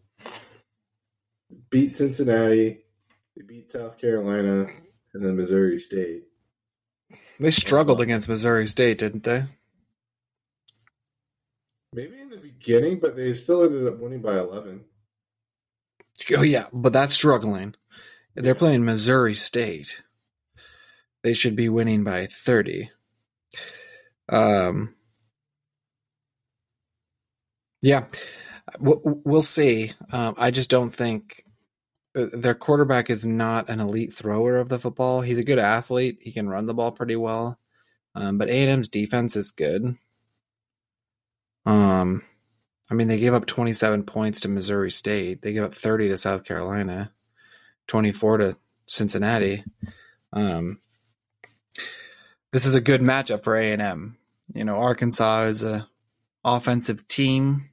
Beat 1.71 1.97
Cincinnati. 1.97 2.85
They 3.37 3.43
beat 3.43 3.71
South 3.71 3.99
Carolina 3.99 4.67
and 5.15 5.25
then 5.25 5.37
Missouri 5.37 5.79
State. 5.79 6.25
They 7.39 7.51
struggled 7.51 8.01
against 8.01 8.29
Missouri 8.29 8.67
State, 8.67 8.99
didn't 8.99 9.25
they? 9.25 9.45
Maybe 11.93 12.21
in 12.21 12.31
the 12.31 12.37
beginning, 12.39 12.99
but 13.01 13.17
they 13.17 13.33
still 13.35 13.63
ended 13.65 13.87
up 13.87 13.99
winning 14.01 14.23
by 14.23 14.39
11. 14.39 14.85
Oh, 16.37 16.43
yeah, 16.43 16.67
but 16.73 16.93
that's 16.93 17.15
struggling. 17.15 17.75
They're 18.35 18.55
playing 18.55 18.85
Missouri 18.85 19.35
State. 19.35 20.03
they 21.23 21.33
should 21.35 21.57
be 21.57 21.69
winning 21.69 22.05
by 22.05 22.27
30. 22.27 22.91
Um, 24.29 24.95
yeah, 27.83 28.07
we'll 28.81 29.43
see. 29.43 29.93
Um, 30.13 30.35
I 30.39 30.51
just 30.51 30.71
don't 30.71 30.91
think 30.95 31.45
their 32.17 32.55
quarterback 32.55 33.11
is 33.11 33.27
not 33.27 33.69
an 33.69 33.79
elite 33.79 34.15
thrower 34.15 34.57
of 34.57 34.71
the 34.71 34.79
football. 34.79 35.21
He's 35.21 35.39
a 35.39 35.45
good 35.45 35.59
athlete. 35.59 36.19
He 36.23 36.33
can 36.33 36.49
run 36.49 36.65
the 36.65 36.73
ball 36.73 36.91
pretty 36.91 37.17
well. 37.17 37.59
Um, 38.15 38.39
but 38.39 38.49
A&M's 38.49 38.89
defense 38.89 39.37
is 39.37 39.51
good. 39.51 39.97
Um, 41.67 42.23
I 42.91 42.95
mean, 42.95 43.09
they 43.09 43.19
gave 43.19 43.35
up 43.35 43.45
27 43.45 44.05
points 44.05 44.41
to 44.41 44.49
Missouri 44.49 44.91
State. 44.91 45.43
They 45.43 45.53
gave 45.53 45.65
up 45.65 45.75
30 45.75 46.09
to 46.09 46.17
South 46.17 46.45
Carolina, 46.45 47.13
24 47.89 48.39
to 48.39 48.57
Cincinnati. 48.87 49.65
Um, 50.33 50.81
this 52.51 52.65
is 52.65 52.75
a 52.75 52.81
good 52.81 53.03
matchup 53.03 53.43
for 53.43 53.57
A&M. 53.57 54.17
You 54.55 54.65
know, 54.65 54.77
Arkansas 54.77 55.43
is 55.43 55.63
a 55.63 55.87
offensive 56.45 57.07
team. 57.09 57.69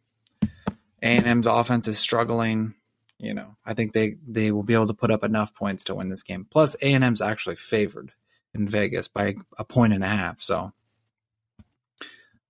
A&M's 1.02 1.48
offense 1.48 1.88
is 1.88 1.98
struggling. 1.98 2.76
You 3.24 3.34
know, 3.34 3.56
I 3.66 3.74
think 3.74 3.94
they 3.94 4.18
they 4.28 4.52
will 4.52 4.64
be 4.64 4.74
able 4.74 4.88
to 4.88 4.94
put 4.94 5.12
up 5.12 5.24
enough 5.24 5.56
points 5.56 5.86
to 5.86 5.96
win 5.96 6.10
this 6.10 6.24
game. 6.24 6.46
Plus, 6.50 6.76
A&M's 6.82 7.22
actually 7.22 7.56
favored 7.56 8.12
in 8.54 8.68
Vegas 8.68 9.08
by 9.08 9.36
a 9.58 9.64
point 9.64 9.94
and 9.94 10.04
a 10.04 10.08
half. 10.08 10.42
So, 10.42 10.74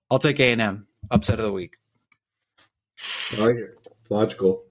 I'll 0.10 0.20
take 0.20 0.40
A&M 0.40 0.88
upset 1.12 1.40
of 1.40 1.46
the 1.46 1.54
week. 1.54 1.76
I 3.34 3.46
like 3.46 3.58
logical. 4.10 4.64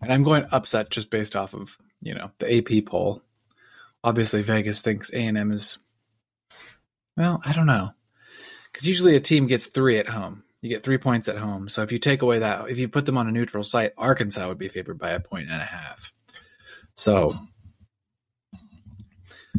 And 0.00 0.12
I'm 0.12 0.22
going 0.22 0.46
upset 0.50 0.90
just 0.90 1.10
based 1.10 1.36
off 1.36 1.54
of 1.54 1.76
you 2.00 2.14
know 2.14 2.30
the 2.38 2.56
AP 2.58 2.86
poll 2.86 3.22
obviously 4.06 4.40
Vegas 4.42 4.80
thinks 4.80 5.12
A 5.12 5.18
and 5.18 5.36
M 5.36 5.52
is. 5.52 5.78
Well, 7.16 7.40
I 7.44 7.52
don't 7.52 7.66
know, 7.66 7.90
because 8.72 8.86
usually 8.86 9.16
a 9.16 9.20
team 9.20 9.46
gets 9.46 9.66
three 9.66 9.98
at 9.98 10.08
home. 10.08 10.44
You 10.66 10.74
get 10.74 10.82
three 10.82 10.98
points 10.98 11.28
at 11.28 11.38
home. 11.38 11.68
So 11.68 11.82
if 11.82 11.92
you 11.92 12.00
take 12.00 12.22
away 12.22 12.40
that, 12.40 12.68
if 12.68 12.76
you 12.76 12.88
put 12.88 13.06
them 13.06 13.16
on 13.16 13.28
a 13.28 13.30
neutral 13.30 13.62
site, 13.62 13.92
Arkansas 13.96 14.48
would 14.48 14.58
be 14.58 14.66
favored 14.66 14.98
by 14.98 15.10
a 15.10 15.20
point 15.20 15.48
and 15.48 15.62
a 15.62 15.64
half. 15.64 16.12
So 16.96 17.38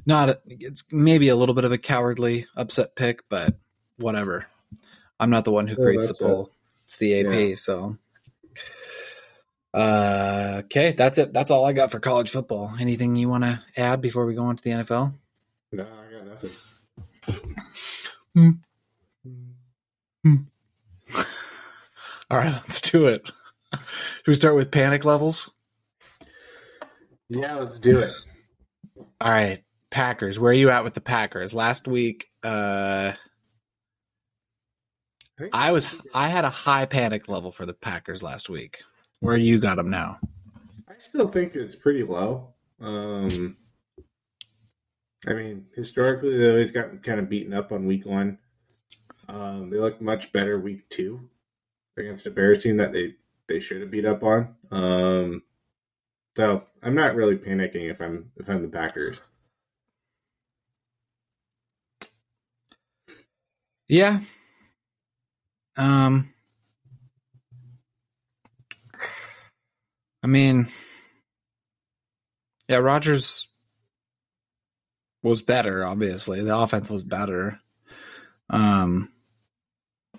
not 0.05 0.27
a, 0.27 0.41
it's 0.47 0.83
maybe 0.91 1.29
a 1.29 1.35
little 1.37 1.55
bit 1.55 1.63
of 1.63 1.71
a 1.71 1.77
cowardly 1.77 2.45
upset 2.57 2.93
pick, 2.97 3.21
but 3.29 3.57
whatever. 3.95 4.47
I'm 5.17 5.29
not 5.29 5.45
the 5.45 5.51
one 5.53 5.67
who 5.67 5.77
creates 5.77 6.09
the 6.09 6.13
poll. 6.13 6.51
It's 6.83 6.97
the 6.97 7.21
AP, 7.21 7.49
yeah. 7.49 7.55
so 7.55 7.97
uh, 9.73 10.63
okay, 10.65 10.91
that's 10.91 11.17
it. 11.19 11.31
That's 11.31 11.51
all 11.51 11.63
I 11.63 11.71
got 11.71 11.91
for 11.91 12.01
college 12.01 12.31
football. 12.31 12.73
Anything 12.77 13.15
you 13.15 13.29
want 13.29 13.45
to 13.45 13.63
add 13.77 14.01
before 14.01 14.25
we 14.25 14.33
go 14.33 14.43
on 14.43 14.57
to 14.57 14.63
the 14.63 14.71
NFL? 14.71 15.13
No, 15.71 15.83
I 15.85 16.13
got 16.13 16.27
nothing. 16.27 16.49
Hmm. 18.35 18.49
Hmm. 20.21 20.35
All 22.29 22.37
right, 22.37 22.51
let's 22.51 22.81
do 22.81 23.07
it. 23.07 23.25
Should 23.73 24.27
we 24.27 24.33
start 24.33 24.55
with 24.55 24.71
panic 24.71 25.05
levels? 25.05 25.49
Yeah, 27.29 27.55
let's 27.55 27.79
do 27.79 27.99
it. 27.99 28.11
All 29.19 29.31
right, 29.31 29.63
Packers. 29.89 30.39
Where 30.39 30.51
are 30.51 30.53
you 30.53 30.69
at 30.69 30.83
with 30.83 30.93
the 30.93 31.01
Packers? 31.01 31.53
Last 31.53 31.87
week, 31.87 32.27
uh, 32.43 33.13
I 35.51 35.71
was 35.71 35.93
I 36.13 36.29
had 36.29 36.45
a 36.45 36.49
high 36.49 36.85
panic 36.85 37.27
level 37.27 37.51
for 37.51 37.65
the 37.65 37.73
Packers 37.73 38.23
last 38.23 38.49
week. 38.49 38.81
Where 39.19 39.35
you 39.35 39.59
got 39.59 39.75
them 39.75 39.89
now? 39.89 40.19
I 40.87 40.93
still 40.99 41.27
think 41.27 41.55
it's 41.55 41.75
pretty 41.75 42.03
low. 42.03 42.53
Um, 42.79 43.57
I 45.27 45.33
mean, 45.33 45.65
historically, 45.75 46.37
they 46.37 46.49
always 46.49 46.71
got 46.71 47.03
kind 47.03 47.19
of 47.19 47.29
beaten 47.29 47.53
up 47.53 47.71
on 47.71 47.85
week 47.85 48.05
one. 48.05 48.37
Um, 49.27 49.69
they 49.69 49.77
looked 49.77 50.01
much 50.01 50.31
better 50.31 50.59
week 50.59 50.89
two 50.89 51.29
against 51.97 52.27
a 52.27 52.31
Bears 52.31 52.63
team 52.63 52.77
that 52.77 52.93
they, 52.93 53.15
they 53.47 53.59
should 53.59 53.81
have 53.81 53.91
beat 53.91 54.05
up 54.05 54.23
on. 54.23 54.55
Um, 54.71 55.43
so 56.35 56.63
I'm 56.83 56.95
not 56.95 57.15
really 57.15 57.35
panicking 57.35 57.89
if 57.89 57.99
I'm 57.99 58.31
if 58.37 58.47
I'm 58.47 58.61
the 58.61 58.67
Packers. 58.67 59.19
Yeah. 63.87 64.19
Um 65.77 66.33
I 70.23 70.27
mean, 70.27 70.69
yeah, 72.67 72.77
Rodgers 72.77 73.47
was 75.23 75.41
better. 75.41 75.85
Obviously, 75.85 76.43
the 76.43 76.57
offense 76.57 76.89
was 76.89 77.03
better. 77.03 77.59
Um, 78.49 79.09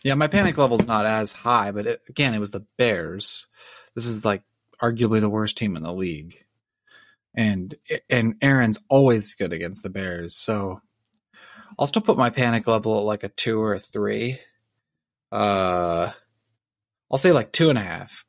yeah, 0.02 0.14
my 0.14 0.28
panic 0.28 0.56
level 0.58 0.78
is 0.80 0.86
not 0.86 1.06
as 1.06 1.32
high, 1.32 1.70
but 1.70 1.86
it, 1.86 2.02
again, 2.08 2.34
it 2.34 2.40
was 2.40 2.50
the 2.50 2.66
Bears. 2.76 3.46
This 3.94 4.06
is 4.06 4.24
like 4.24 4.42
arguably 4.80 5.20
the 5.20 5.28
worst 5.28 5.56
team 5.56 5.76
in 5.76 5.82
the 5.82 5.92
league, 5.92 6.44
and 7.34 7.74
and 8.08 8.36
Aaron's 8.42 8.78
always 8.88 9.34
good 9.34 9.52
against 9.52 9.82
the 9.82 9.90
Bears. 9.90 10.36
So 10.36 10.80
I'll 11.78 11.86
still 11.86 12.02
put 12.02 12.18
my 12.18 12.30
panic 12.30 12.66
level 12.66 12.98
at 12.98 13.04
like 13.04 13.24
a 13.24 13.28
two 13.28 13.60
or 13.60 13.74
a 13.74 13.78
three. 13.78 14.38
Uh, 15.30 16.10
I'll 17.10 17.18
say 17.18 17.32
like 17.32 17.52
two 17.52 17.70
and 17.70 17.78
a 17.78 17.82
half 17.82 18.24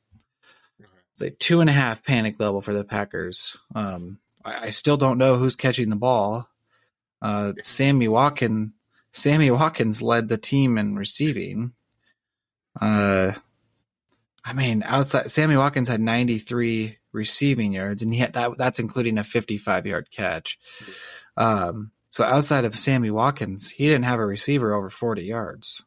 a 1.22 1.30
two 1.30 1.61
and 1.61 1.70
a 1.70 1.74
half 1.74 2.03
panic 2.03 2.39
level 2.39 2.61
for 2.61 2.74
the 2.74 2.84
Packers. 2.84 3.57
Um, 3.76 4.20
I, 4.43 4.67
I, 4.67 4.70
still 4.70 4.97
don't 4.97 5.17
know 5.17 5.36
who's 5.36 5.55
catching 5.55 5.89
the 5.89 5.95
ball. 5.95 6.47
Uh, 7.22 7.53
Sammy 7.61 8.07
Watkins, 8.07 8.72
Sammy 9.12 9.51
Watkins 9.51 10.01
led 10.01 10.28
the 10.28 10.38
team 10.38 10.78
in 10.78 10.95
receiving. 10.95 11.74
Uh, 12.80 13.34
I 14.45 14.53
mean, 14.53 14.84
outside 14.86 15.32
Sammy 15.32 15.57
Watkins 15.57 15.89
had 15.89 16.01
93 16.01 16.97
receiving 17.12 17.74
yards, 17.74 18.01
and 18.01 18.14
he 18.14 18.20
had 18.20 18.34
that. 18.34 18.57
That's 18.57 18.80
including 18.80 19.18
a 19.18 19.24
55 19.24 19.86
yard 19.86 20.10
catch. 20.12 20.60
Um, 21.38 21.91
so 22.10 22.24
outside 22.24 22.66
of 22.66 22.78
Sammy 22.78 23.12
Watkins, 23.12 23.70
he 23.70 23.86
didn't 23.88 24.05
have 24.05 24.20
a 24.20 24.26
receiver 24.26 24.74
over 24.74 24.89
40 24.89 25.24
yards. 25.24 25.84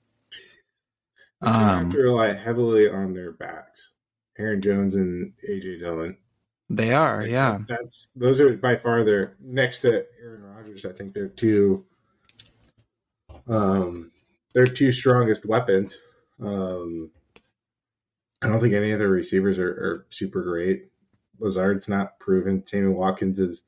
They 1.40 1.48
um, 1.48 1.54
have 1.56 1.90
to 1.90 1.98
rely 1.98 2.32
heavily 2.34 2.88
on 2.88 3.14
their 3.14 3.32
backs. 3.32 3.90
Aaron 4.38 4.62
Jones 4.62 4.94
and 4.94 5.32
AJ 5.48 5.80
Dillon. 5.80 6.16
They 6.70 6.94
are, 6.94 7.26
yeah. 7.26 7.58
That's, 7.58 7.66
that's, 7.68 8.08
those 8.16 8.40
are 8.40 8.56
by 8.56 8.76
far 8.76 9.04
their 9.04 9.36
next 9.40 9.80
to 9.80 10.04
Aaron 10.22 10.42
Rodgers. 10.42 10.86
I 10.86 10.92
think 10.92 11.12
they're 11.12 11.28
two. 11.28 11.84
Um, 13.48 14.10
they're 14.54 14.66
two 14.66 14.92
strongest 14.92 15.46
weapons. 15.46 15.96
Um, 16.40 17.10
I 18.42 18.48
don't 18.48 18.60
think 18.60 18.74
any 18.74 18.92
of 18.92 18.98
their 18.98 19.08
receivers 19.08 19.58
are, 19.58 19.70
are 19.70 20.06
super 20.10 20.42
great. 20.42 20.90
Lazard's 21.38 21.88
not 21.88 22.18
proven. 22.18 22.66
Sammy 22.66 22.88
Watkins 22.88 23.38
is 23.38 23.62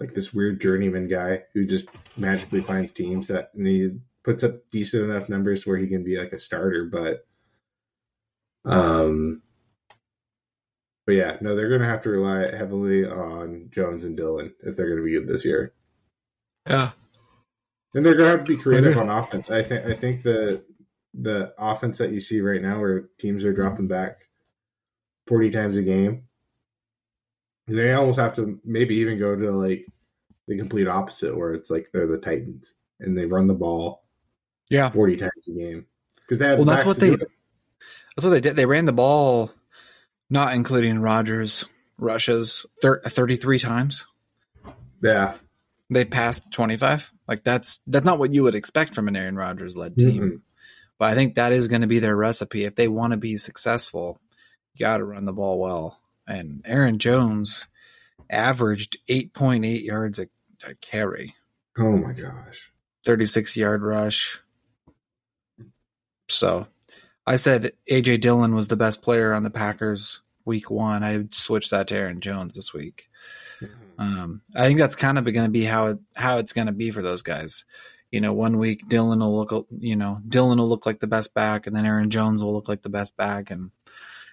like 0.00 0.14
this 0.14 0.32
weird 0.34 0.60
journeyman 0.60 1.08
guy 1.08 1.42
who 1.52 1.66
just 1.66 1.88
magically 2.18 2.60
finds 2.60 2.92
teams 2.92 3.28
that 3.28 3.50
and 3.54 3.66
he 3.66 3.90
puts 4.22 4.42
up 4.42 4.70
decent 4.70 5.04
enough 5.04 5.28
numbers 5.28 5.66
where 5.66 5.76
he 5.76 5.86
can 5.86 6.02
be 6.02 6.18
like 6.18 6.32
a 6.32 6.38
starter, 6.38 6.90
but 6.90 7.20
um 8.70 9.42
but 11.06 11.12
yeah, 11.12 11.36
no, 11.42 11.54
they're 11.54 11.68
to 11.82 11.86
have 11.86 12.00
to 12.02 12.08
rely 12.08 12.50
heavily 12.56 13.04
on 13.04 13.68
Jones 13.70 14.04
and 14.04 14.16
Dillon 14.16 14.54
if 14.62 14.74
they're 14.74 14.88
to 14.96 15.04
be 15.04 15.12
good 15.12 15.28
this 15.28 15.44
year. 15.44 15.74
Yeah, 16.68 16.92
and 17.94 18.04
they're 18.04 18.14
going 18.14 18.30
to 18.30 18.36
have 18.36 18.46
to 18.46 18.56
be 18.56 18.62
creative 18.62 18.96
on 18.96 19.08
offense. 19.18 19.50
I 19.50 19.62
think. 19.62 19.86
I 19.86 19.94
think 19.94 20.22
the 20.22 20.64
the 21.14 21.54
offense 21.58 21.98
that 21.98 22.10
you 22.10 22.20
see 22.20 22.40
right 22.40 22.60
now, 22.60 22.80
where 22.80 23.08
teams 23.18 23.44
are 23.44 23.52
dropping 23.52 23.88
back 23.88 24.28
forty 25.26 25.50
times 25.50 25.76
a 25.76 25.82
game, 25.82 26.24
they 27.68 27.92
almost 27.92 28.18
have 28.18 28.34
to 28.36 28.60
maybe 28.64 28.96
even 28.96 29.18
go 29.18 29.36
to 29.36 29.50
like 29.52 29.86
the 30.46 30.58
complete 30.58 30.88
opposite, 30.88 31.36
where 31.36 31.54
it's 31.54 31.70
like 31.70 31.90
they're 31.92 32.06
the 32.06 32.18
Titans 32.18 32.74
and 33.00 33.16
they 33.16 33.26
run 33.26 33.46
the 33.46 33.54
ball, 33.54 34.04
yeah, 34.70 34.90
forty 34.90 35.16
times 35.16 35.32
a 35.48 35.52
game 35.52 35.86
because 36.20 36.38
they 36.38 36.46
have. 36.46 36.58
Well, 36.58 36.66
that's 36.66 36.84
what 36.84 36.98
they. 36.98 37.10
That's 38.16 38.24
what 38.24 38.30
they 38.30 38.40
did. 38.40 38.54
They 38.54 38.66
ran 38.66 38.84
the 38.84 38.92
ball 38.92 39.50
not 40.30 40.54
including 40.54 41.00
Rodgers 41.00 41.64
rushes 41.98 42.66
thir- 42.82 43.00
33 43.00 43.58
times. 43.58 44.06
Yeah. 45.02 45.34
They 45.90 46.04
passed 46.04 46.50
25. 46.52 47.12
Like 47.28 47.44
that's 47.44 47.80
that's 47.86 48.04
not 48.04 48.18
what 48.18 48.32
you 48.32 48.42
would 48.42 48.54
expect 48.54 48.94
from 48.94 49.08
an 49.08 49.16
Aaron 49.16 49.36
Rodgers 49.36 49.76
led 49.76 49.96
team. 49.96 50.22
Mm-hmm. 50.22 50.36
But 50.98 51.10
I 51.10 51.14
think 51.14 51.34
that 51.34 51.52
is 51.52 51.68
going 51.68 51.80
to 51.80 51.86
be 51.86 51.98
their 51.98 52.16
recipe 52.16 52.64
if 52.64 52.76
they 52.76 52.88
want 52.88 53.12
to 53.12 53.16
be 53.16 53.36
successful. 53.36 54.20
You 54.74 54.86
got 54.86 54.98
to 54.98 55.04
run 55.04 55.24
the 55.24 55.32
ball 55.32 55.60
well. 55.60 56.00
And 56.26 56.62
Aaron 56.64 56.98
Jones 56.98 57.66
averaged 58.30 58.98
8.8 59.08 59.84
yards 59.84 60.18
a, 60.18 60.28
a 60.66 60.74
carry. 60.76 61.34
Oh 61.78 61.96
my 61.96 62.12
gosh. 62.12 62.70
36 63.04 63.56
yard 63.56 63.82
rush. 63.82 64.40
So 66.28 66.66
I 67.26 67.36
said 67.36 67.72
AJ 67.90 68.20
Dillon 68.20 68.54
was 68.54 68.68
the 68.68 68.76
best 68.76 69.02
player 69.02 69.32
on 69.32 69.42
the 69.42 69.50
Packers 69.50 70.20
week 70.44 70.70
one. 70.70 71.02
I 71.02 71.26
switched 71.30 71.70
that 71.70 71.88
to 71.88 71.96
Aaron 71.96 72.20
Jones 72.20 72.54
this 72.54 72.72
week. 72.72 73.08
Um, 73.98 74.42
I 74.54 74.66
think 74.66 74.78
that's 74.78 74.96
kind 74.96 75.18
of 75.18 75.24
going 75.24 75.46
to 75.46 75.50
be 75.50 75.64
how 75.64 75.86
it 75.86 75.98
how 76.16 76.38
it's 76.38 76.52
going 76.52 76.66
to 76.66 76.72
be 76.72 76.90
for 76.90 77.02
those 77.02 77.22
guys. 77.22 77.64
You 78.10 78.20
know, 78.20 78.32
one 78.32 78.58
week 78.58 78.88
Dillon 78.88 79.20
will 79.20 79.36
look, 79.36 79.66
you 79.78 79.96
know, 79.96 80.20
Dillon 80.26 80.58
will 80.58 80.68
look 80.68 80.86
like 80.86 81.00
the 81.00 81.06
best 81.06 81.34
back, 81.34 81.66
and 81.66 81.74
then 81.74 81.86
Aaron 81.86 82.10
Jones 82.10 82.42
will 82.42 82.52
look 82.52 82.68
like 82.68 82.82
the 82.82 82.88
best 82.88 83.16
back, 83.16 83.50
and 83.50 83.70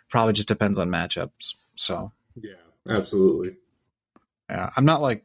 probably 0.09 0.33
just 0.33 0.47
depends 0.47 0.79
on 0.79 0.89
matchups. 0.89 1.55
So 1.75 2.11
yeah, 2.35 2.53
absolutely. 2.89 3.55
Yeah, 4.49 4.69
I'm 4.75 4.85
not 4.85 5.01
like 5.01 5.23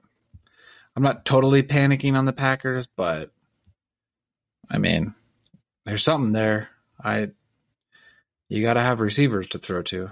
I'm 0.95 1.03
not 1.03 1.24
totally 1.24 1.62
panicking 1.62 2.16
on 2.16 2.24
the 2.24 2.32
Packers, 2.32 2.87
but 2.87 3.30
I 4.70 4.78
mean, 4.78 5.14
there's 5.84 6.03
something 6.03 6.32
there. 6.32 6.68
I 7.03 7.30
you 8.49 8.62
got 8.62 8.74
to 8.74 8.80
have 8.80 9.01
receivers 9.01 9.49
to 9.49 9.59
throw 9.59 9.82
to. 9.82 10.11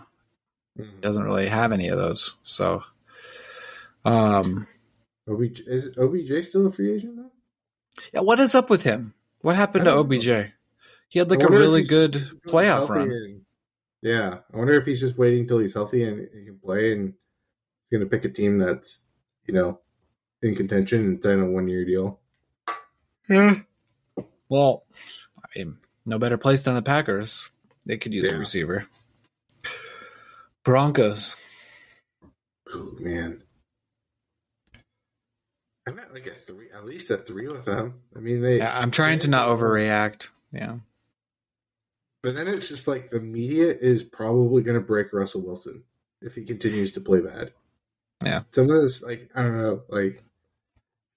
Mhm. 0.79 1.01
Doesn't 1.01 1.23
really 1.25 1.47
have 1.47 1.73
any 1.73 1.89
of 1.89 1.99
those. 1.99 2.35
So 2.43 2.83
um 4.05 4.67
OBJ, 5.29 5.61
is 5.67 5.97
OBJ 5.97 6.45
still 6.47 6.67
a 6.67 6.73
free 6.73 6.95
agent 6.95 7.17
though? 7.17 7.31
yeah, 8.13 8.21
what 8.21 8.41
is 8.41 8.55
up 8.55 8.69
with 8.71 8.83
him? 8.83 9.15
What 9.43 9.57
happened 9.57 9.85
to 9.85 9.91
don't 9.93 10.09
know. 10.09 10.17
OBJ? 10.17 10.53
He 11.09 11.19
had 11.19 11.31
like 11.31 11.43
a 11.43 11.49
really 11.49 11.83
good 11.83 12.15
playoff 12.49 12.89
run. 12.89 13.11
and- 13.11 13.41
yeah, 14.03 14.41
I 14.53 14.57
wonder 14.57 14.75
if 14.75 14.85
he's 14.85 15.01
just 15.01 15.17
waiting 15.17 15.41
until 15.41 15.61
he's 15.61 15.73
healthy 15.73 16.05
and 16.05 16.29
he 16.35 16.45
can 16.45 16.59
play, 16.59 16.93
and 16.93 17.15
he's 17.89 17.99
going 17.99 18.07
to 18.07 18.11
pick 18.11 18.27
a 18.27 18.35
team 18.35 18.59
that's 18.59 19.01
you 19.47 19.55
know 19.55 19.81
in 20.43 20.55
contention 20.55 21.07
and 21.07 21.23
sign 21.23 21.41
a 21.41 21.47
one 21.47 21.69
year 21.69 21.87
deal. 21.87 22.21
Yeah. 23.31 23.55
Well, 24.51 24.85
I 25.39 25.47
mean, 25.59 25.79
no 26.05 26.19
better 26.19 26.37
place 26.37 26.65
than 26.65 26.75
the 26.75 26.83
Packers. 26.83 27.51
They 27.87 27.97
could 27.97 28.13
use 28.13 28.27
Yeah. 28.27 28.35
a 28.35 28.39
receiver. 28.39 28.87
Broncos. 30.65 31.37
Oh 32.73 32.93
man, 32.99 33.43
I'm 35.87 35.99
at 35.99 36.15
like 36.15 36.27
a 36.27 36.35
three, 36.35 36.69
at 36.75 36.87
least 36.87 37.11
a 37.11 37.19
three 37.19 37.47
with 37.49 37.67
them. 37.67 38.01
I 38.17 38.21
mean, 38.21 38.41
they. 38.41 38.59
Yeah, 38.59 38.77
I'm 38.77 38.91
trying 38.91 39.19
to 39.21 39.31
not 39.31 39.49
overreact. 39.49 40.31
Yeah. 40.53 40.77
But 42.23 42.37
then 42.37 42.49
it's 42.49 42.69
just 42.69 42.89
like 42.89 43.11
the 43.11 43.21
media 43.21 43.75
is 43.79 44.03
probably 44.03 44.63
going 44.63 44.81
to 44.81 44.87
break 44.87 45.13
Russell 45.13 45.43
Wilson 45.43 45.83
if 46.23 46.35
he 46.35 46.45
continues 46.45 46.93
to 46.93 47.01
play 47.03 47.21
bad. 47.21 47.53
Yeah. 48.25 48.43
Some 48.51 48.71
of 48.71 48.81
this, 48.81 49.03
like 49.03 49.29
I 49.35 49.43
don't 49.43 49.59
know, 49.59 49.83
like 49.91 50.25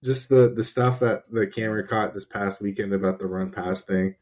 just 0.03 0.27
the 0.27 0.49
the 0.49 0.65
stuff 0.65 0.99
that 0.99 1.31
the 1.31 1.47
camera 1.47 1.87
caught 1.87 2.13
this 2.13 2.25
past 2.25 2.59
weekend 2.59 2.91
about 2.91 3.19
the 3.19 3.27
run 3.27 3.51
pass 3.51 3.79
thing. 3.79 4.15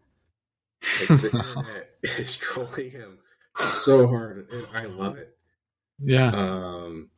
Like, 0.99 1.07
the 1.21 1.43
internet 1.43 1.89
is 2.03 2.35
trolling 2.35 2.91
him 2.91 3.17
so 3.57 4.07
hard, 4.07 4.47
and 4.51 4.67
I 4.73 4.85
love 4.85 5.17
it. 5.17 5.37
Yeah. 5.99 6.27
Um, 6.27 7.09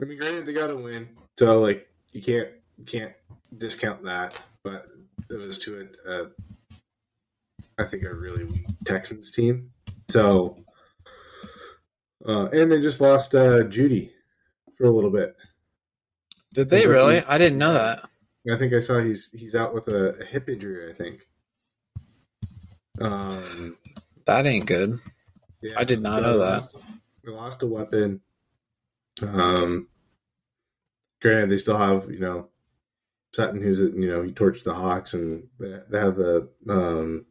I 0.00 0.04
mean, 0.04 0.18
granted, 0.18 0.46
they 0.46 0.52
got 0.52 0.68
to 0.68 0.76
win, 0.76 1.08
so 1.38 1.60
like 1.60 1.88
you 2.12 2.22
can't 2.22 2.48
you 2.78 2.84
can't 2.84 3.12
discount 3.56 4.04
that. 4.04 4.40
But 4.62 4.86
it 5.30 5.34
was 5.34 5.58
to 5.60 5.88
a, 6.06 6.12
a 6.12 6.26
I 7.78 7.84
think 7.84 8.04
a 8.04 8.14
really 8.14 8.44
weak 8.44 8.66
Texans 8.84 9.30
team. 9.30 9.70
So, 10.08 10.56
uh, 12.26 12.48
and 12.50 12.70
they 12.70 12.80
just 12.80 13.00
lost 13.00 13.34
uh, 13.34 13.64
Jeudy 13.64 14.10
for 14.76 14.84
a 14.84 14.90
little 14.90 15.10
bit. 15.10 15.36
Did 16.52 16.68
they 16.68 16.86
really? 16.86 17.22
I 17.24 17.38
didn't 17.38 17.58
know 17.58 17.74
that. 17.74 18.08
I 18.50 18.56
think 18.56 18.72
I 18.72 18.80
saw 18.80 19.00
he's 19.00 19.28
he's 19.32 19.54
out 19.54 19.74
with 19.74 19.88
a, 19.88 20.14
a 20.20 20.24
hip 20.24 20.48
injury. 20.48 20.90
I 20.90 20.94
think. 20.94 21.26
Um, 23.00 23.76
That 24.26 24.46
ain't 24.46 24.66
good. 24.66 24.98
yeah, 25.62 25.74
I 25.76 25.84
did 25.84 26.02
not 26.02 26.22
so 26.22 26.22
know 26.22 26.38
that. 26.38 26.68
They 27.24 27.32
lost 27.32 27.62
a 27.62 27.66
weapon. 27.66 28.20
Um, 29.22 29.88
granted, 31.22 31.50
they 31.50 31.56
still 31.56 31.78
have 31.78 32.10
you 32.10 32.20
know 32.20 32.48
Sutton, 33.34 33.62
who's 33.62 33.80
you 33.80 34.08
know 34.08 34.22
he 34.22 34.32
torched 34.32 34.64
the 34.64 34.74
Hawks, 34.74 35.14
and 35.14 35.46
they, 35.58 35.78
they 35.90 35.98
have 35.98 36.16
the 36.16 36.48
um, 36.68 37.26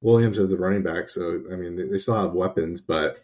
Williams 0.00 0.38
as 0.38 0.50
the 0.50 0.56
running 0.56 0.82
back. 0.82 1.08
So 1.08 1.42
I 1.50 1.56
mean, 1.56 1.76
they, 1.76 1.84
they 1.84 1.98
still 1.98 2.20
have 2.20 2.32
weapons, 2.32 2.80
but 2.80 3.20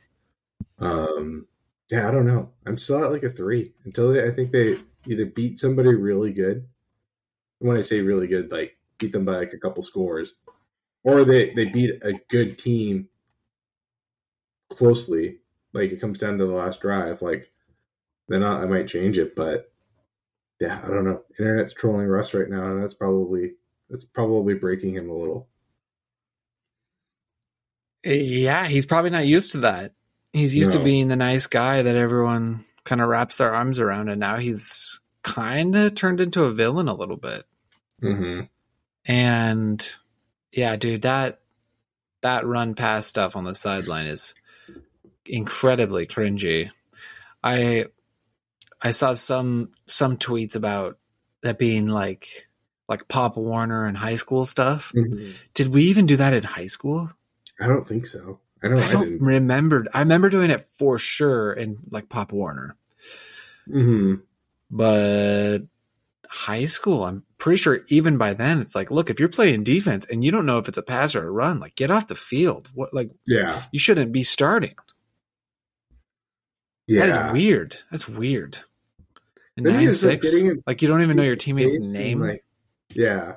um, 0.79 1.47
yeah, 1.91 2.09
I 2.09 2.11
don't 2.11 2.27
know. 2.27 2.51
I'm 2.67 2.79
still 2.79 3.05
at 3.05 3.13
like 3.13 3.25
a 3.25 3.31
three 3.31 3.73
until 3.85 4.13
they, 4.13 4.27
I 4.27 4.31
think 4.31 4.51
they 4.53 4.79
either 5.07 5.27
beat 5.27 5.61
somebody 5.61 5.95
really 5.95 6.33
good. 6.33 6.67
And 7.61 7.69
when 7.69 7.77
I 7.77 7.83
say 7.83 8.01
really 8.01 8.27
good, 8.27 8.51
like 8.51 8.77
beat 8.99 9.13
them 9.13 9.25
by 9.25 9.37
like 9.37 9.53
a 9.53 9.59
couple 9.59 9.83
scores, 9.83 10.35
or 11.05 11.25
they 11.25 11.53
they 11.55 11.67
beat 11.67 12.03
a 12.03 12.15
good 12.29 12.59
team 12.59 13.09
closely. 14.71 15.39
Like 15.73 15.93
it 15.93 16.01
comes 16.01 16.19
down 16.19 16.39
to 16.39 16.47
the 16.47 16.55
last 16.55 16.81
drive. 16.81 17.23
Like 17.23 17.51
then 18.29 18.43
I, 18.43 18.63
I 18.63 18.67
might 18.67 18.89
change 18.89 19.19
it, 19.19 19.35
but 19.35 19.71
yeah, 20.61 20.81
I 20.85 20.89
don't 20.89 21.05
know. 21.05 21.23
Internet's 21.39 21.73
trolling 21.73 22.07
Russ 22.07 22.35
right 22.35 22.49
now, 22.49 22.71
and 22.71 22.83
that's 22.83 22.95
probably 22.95 23.53
that's 23.89 24.05
probably 24.05 24.55
breaking 24.55 24.95
him 24.95 25.11
a 25.11 25.15
little. 25.15 25.49
Yeah, 28.05 28.67
he's 28.67 28.87
probably 28.87 29.11
not 29.11 29.27
used 29.27 29.53
to 29.53 29.59
that. 29.59 29.93
He's 30.33 30.55
used 30.55 30.73
to 30.75 30.79
being 30.79 31.09
the 31.09 31.17
nice 31.17 31.47
guy 31.47 31.83
that 31.83 31.97
everyone 31.97 32.65
kind 32.85 33.01
of 33.01 33.09
wraps 33.09 33.37
their 33.37 33.53
arms 33.53 33.81
around, 33.81 34.09
and 34.09 34.21
now 34.21 34.37
he's 34.37 35.01
kind 35.23 35.77
of 35.77 35.95
turned 35.95 36.21
into 36.21 36.45
a 36.45 36.53
villain 36.53 36.89
a 36.89 36.95
little 36.95 37.17
bit. 37.17 37.45
Mm-hmm. 38.03 38.43
And 39.07 39.97
yeah, 40.53 40.77
dude, 40.77 41.03
that 41.03 41.41
that 42.23 42.47
run 42.47 42.75
pass 42.75 43.07
stuff 43.07 43.37
on 43.37 43.45
the 43.45 43.55
sideline 43.55 44.07
is 44.07 44.35
incredibly 45.25 46.07
cringy. 46.07 46.71
I 47.43 47.87
I 48.83 48.91
saw 48.91 49.15
some 49.15 49.71
some 49.87 50.17
tweets 50.17 50.57
about 50.57 50.99
that 51.43 51.59
being 51.59 51.87
like 51.87 52.49
like 52.89 53.09
Pop 53.09 53.37
Warner 53.37 53.87
and 53.87 53.97
high 53.97 54.17
school 54.17 54.45
stuff. 54.45 54.93
Did 55.55 55.69
we 55.69 55.85
even 55.85 56.07
do 56.07 56.17
that 56.17 56.35
in 56.35 56.43
high 56.43 56.67
school? 56.67 57.11
I 57.61 57.67
don't 57.67 57.87
think 57.87 58.07
so. 58.07 58.41
I 58.63 58.69
don't. 58.69 58.81
I 58.81 58.87
I, 58.87 58.93
don't 58.93 59.05
didn't. 59.05 59.23
remember. 59.23 59.87
I 59.95 60.01
remember 60.01 60.29
doing 60.29 60.51
it 60.51 60.67
for 60.79 60.99
sure 60.99 61.53
in 61.53 61.77
like 61.91 62.09
Pop 62.09 62.33
Warner, 62.33 62.77
hmm 63.67 64.17
but 64.71 65.59
high 66.33 66.67
school, 66.67 67.05
I'm 67.05 67.25
pretty 67.39 67.57
sure 67.57 67.81
even 67.89 68.17
by 68.17 68.35
then 68.35 68.61
it's 68.61 68.75
like, 68.77 68.91
look, 68.93 69.11
if 69.11 69.19
you're 69.19 69.29
playing 69.29 69.65
defense 69.65 70.07
and 70.07 70.23
you 70.23 70.31
don't 70.31 70.47
know 70.47 70.59
if 70.59 70.69
it's 70.69 70.79
a 70.79 70.83
pass 70.83 71.17
or 71.17 71.27
a 71.27 71.31
run, 71.31 71.59
like 71.59 71.75
get 71.75 71.91
off 71.91 72.07
the 72.07 72.15
field. 72.15 72.71
What 72.73 72.95
like 72.95 73.11
Yeah, 73.27 73.65
you 73.73 73.81
shouldn't 73.81 74.13
be 74.13 74.23
starting. 74.23 74.75
yeah. 76.87 77.07
That 77.07 77.29
is 77.29 77.33
weird. 77.33 77.77
That's 77.91 78.09
weird. 78.09 78.59
And 79.57 79.67
nine 79.67 79.87
like, 79.87 79.95
six, 79.95 80.37
in- 80.37 80.63
like 80.67 80.83
you 80.83 80.89
don't 80.89 81.03
even 81.03 81.17
know 81.17 81.23
your 81.25 81.35
teammate's 81.37 81.79
name. 81.79 82.21
like, 82.21 82.45
yeah, 82.95 83.35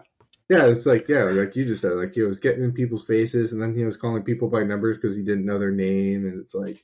yeah. 0.50 0.66
It's 0.68 0.86
like 0.86 1.08
yeah, 1.10 1.24
like 1.24 1.56
you 1.56 1.66
just 1.66 1.82
said, 1.82 1.94
like 1.94 2.14
he 2.14 2.22
was 2.22 2.40
getting 2.40 2.64
in 2.64 2.72
people's 2.74 3.06
faces, 3.06 3.54
and 3.54 3.62
then 3.62 3.76
he 3.76 3.84
was 3.86 3.98
calling 3.98 4.22
people 4.24 4.48
by 4.50 4.64
numbers 4.64 4.98
because 4.98 5.16
he 5.16 5.24
didn't 5.24 5.46
know 5.46 5.58
their 5.60 5.72
name, 5.72 6.28
and 6.28 6.40
it's 6.40 6.54
like, 6.54 6.84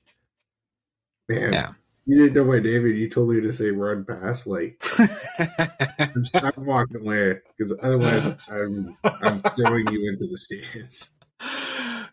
man, 1.27 1.53
Yeah. 1.53 1.73
You 2.05 2.17
didn't 2.17 2.33
know 2.33 2.45
my 2.45 2.59
name, 2.59 2.85
and 2.85 2.97
you 2.97 3.09
told 3.09 3.29
me 3.29 3.41
to 3.41 3.53
say 3.53 3.69
run 3.69 4.05
past. 4.05 4.47
Like 4.47 4.81
I'm, 5.99 6.25
I'm 6.33 6.65
walking 6.65 7.01
away 7.01 7.39
because 7.57 7.75
otherwise 7.81 8.35
I'm 8.49 8.97
I'm 9.03 9.41
throwing 9.41 9.87
you 9.91 10.09
into 10.09 10.27
the 10.27 10.37
stands. 10.37 11.11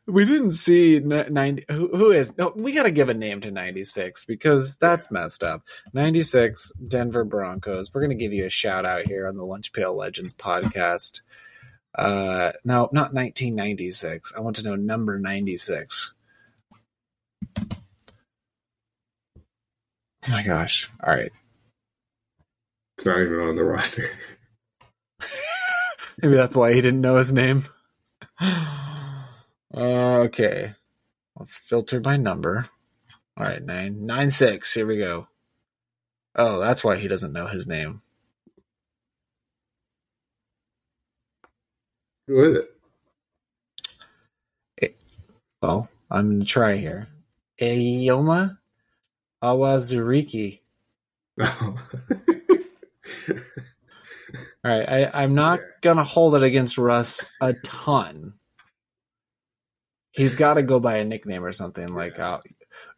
we 0.06 0.24
didn't 0.24 0.52
see 0.52 1.00
90 1.00 1.64
who, 1.68 1.88
who 1.96 2.10
is 2.10 2.36
no 2.38 2.52
we 2.54 2.72
got 2.72 2.84
to 2.84 2.90
give 2.92 3.08
a 3.08 3.14
name 3.14 3.40
to 3.40 3.50
96 3.50 4.24
because 4.24 4.76
that's 4.76 5.10
messed 5.10 5.42
up. 5.42 5.62
96 5.94 6.72
denver 6.86 7.24
broncos. 7.24 7.92
We're 7.92 8.02
going 8.02 8.16
to 8.16 8.22
give 8.22 8.32
you 8.32 8.46
a 8.46 8.50
shout 8.50 8.86
out 8.86 9.06
here 9.06 9.26
on 9.26 9.36
the 9.36 9.44
lunch 9.44 9.72
pail 9.72 9.96
legends 9.96 10.34
podcast. 10.34 11.22
Uh 11.94 12.52
no 12.64 12.90
not 12.92 13.14
1996 13.14 14.34
i 14.36 14.40
want 14.40 14.54
to 14.56 14.62
know 14.62 14.76
number 14.76 15.18
96 15.18 16.14
oh 20.28 20.30
my 20.30 20.42
gosh. 20.42 20.90
All 21.02 21.14
right. 21.14 21.32
It's 22.96 23.06
not 23.06 23.20
even 23.20 23.40
on 23.40 23.56
the 23.56 23.64
roster. 23.64 24.10
maybe 26.22 26.34
that's 26.34 26.56
why 26.56 26.72
he 26.72 26.80
didn't 26.80 27.00
know 27.00 27.16
his 27.16 27.32
name. 27.32 27.64
Uh, 29.74 30.20
okay. 30.20 30.72
Let's 31.38 31.56
filter 31.56 32.00
by 32.00 32.16
number. 32.16 32.70
All 33.36 33.44
right 33.44 33.62
nine 33.62 34.06
nine 34.06 34.30
six. 34.30 34.72
Here 34.72 34.86
we 34.86 34.96
go. 34.96 35.28
Oh 36.34 36.60
that's 36.60 36.82
why 36.82 36.96
he 36.96 37.08
doesn't 37.08 37.34
know 37.34 37.46
his 37.46 37.66
name. 37.66 38.00
Who 42.26 42.42
is 42.44 42.64
it? 42.64 42.72
well 45.62 45.88
i'm 46.10 46.30
gonna 46.30 46.44
try 46.44 46.76
here. 46.76 47.08
Eyioma 47.60 48.58
Uwazurike 49.42 50.60
No. 51.36 51.46
all 53.28 53.36
right 54.64 54.88
I, 54.88 55.10
i'm 55.22 55.34
not 55.34 55.60
gonna 55.82 56.04
hold 56.04 56.34
it 56.34 56.42
against 56.42 56.78
Russ 56.78 57.24
a 57.40 57.52
ton 57.52 58.34
He's 60.16 60.34
got 60.34 60.54
to 60.54 60.62
go 60.62 60.80
by 60.80 60.96
a 60.96 61.04
nickname 61.04 61.44
or 61.44 61.52
something 61.52 61.88
like 61.88 62.18
uh, 62.18 62.40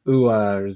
Ua 0.07 0.71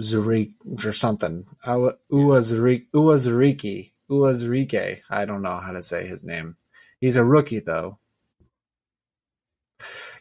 Zurik 0.00 0.54
or 0.84 0.92
something. 0.92 1.46
Ua 1.64 1.94
Zurik, 2.10 2.86
Ua 2.92 3.14
Zuriki, 3.14 3.92
Ua 4.08 4.32
Zurike. 4.32 5.02
I 5.08 5.24
don't 5.24 5.42
know 5.42 5.60
how 5.60 5.70
to 5.70 5.84
say 5.84 6.08
his 6.08 6.24
name. 6.24 6.56
He's 6.98 7.14
a 7.14 7.24
rookie 7.24 7.60
though. 7.60 8.00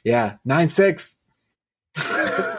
Yeah, 0.04 0.36
nine 0.46 0.70
six. 0.70 1.18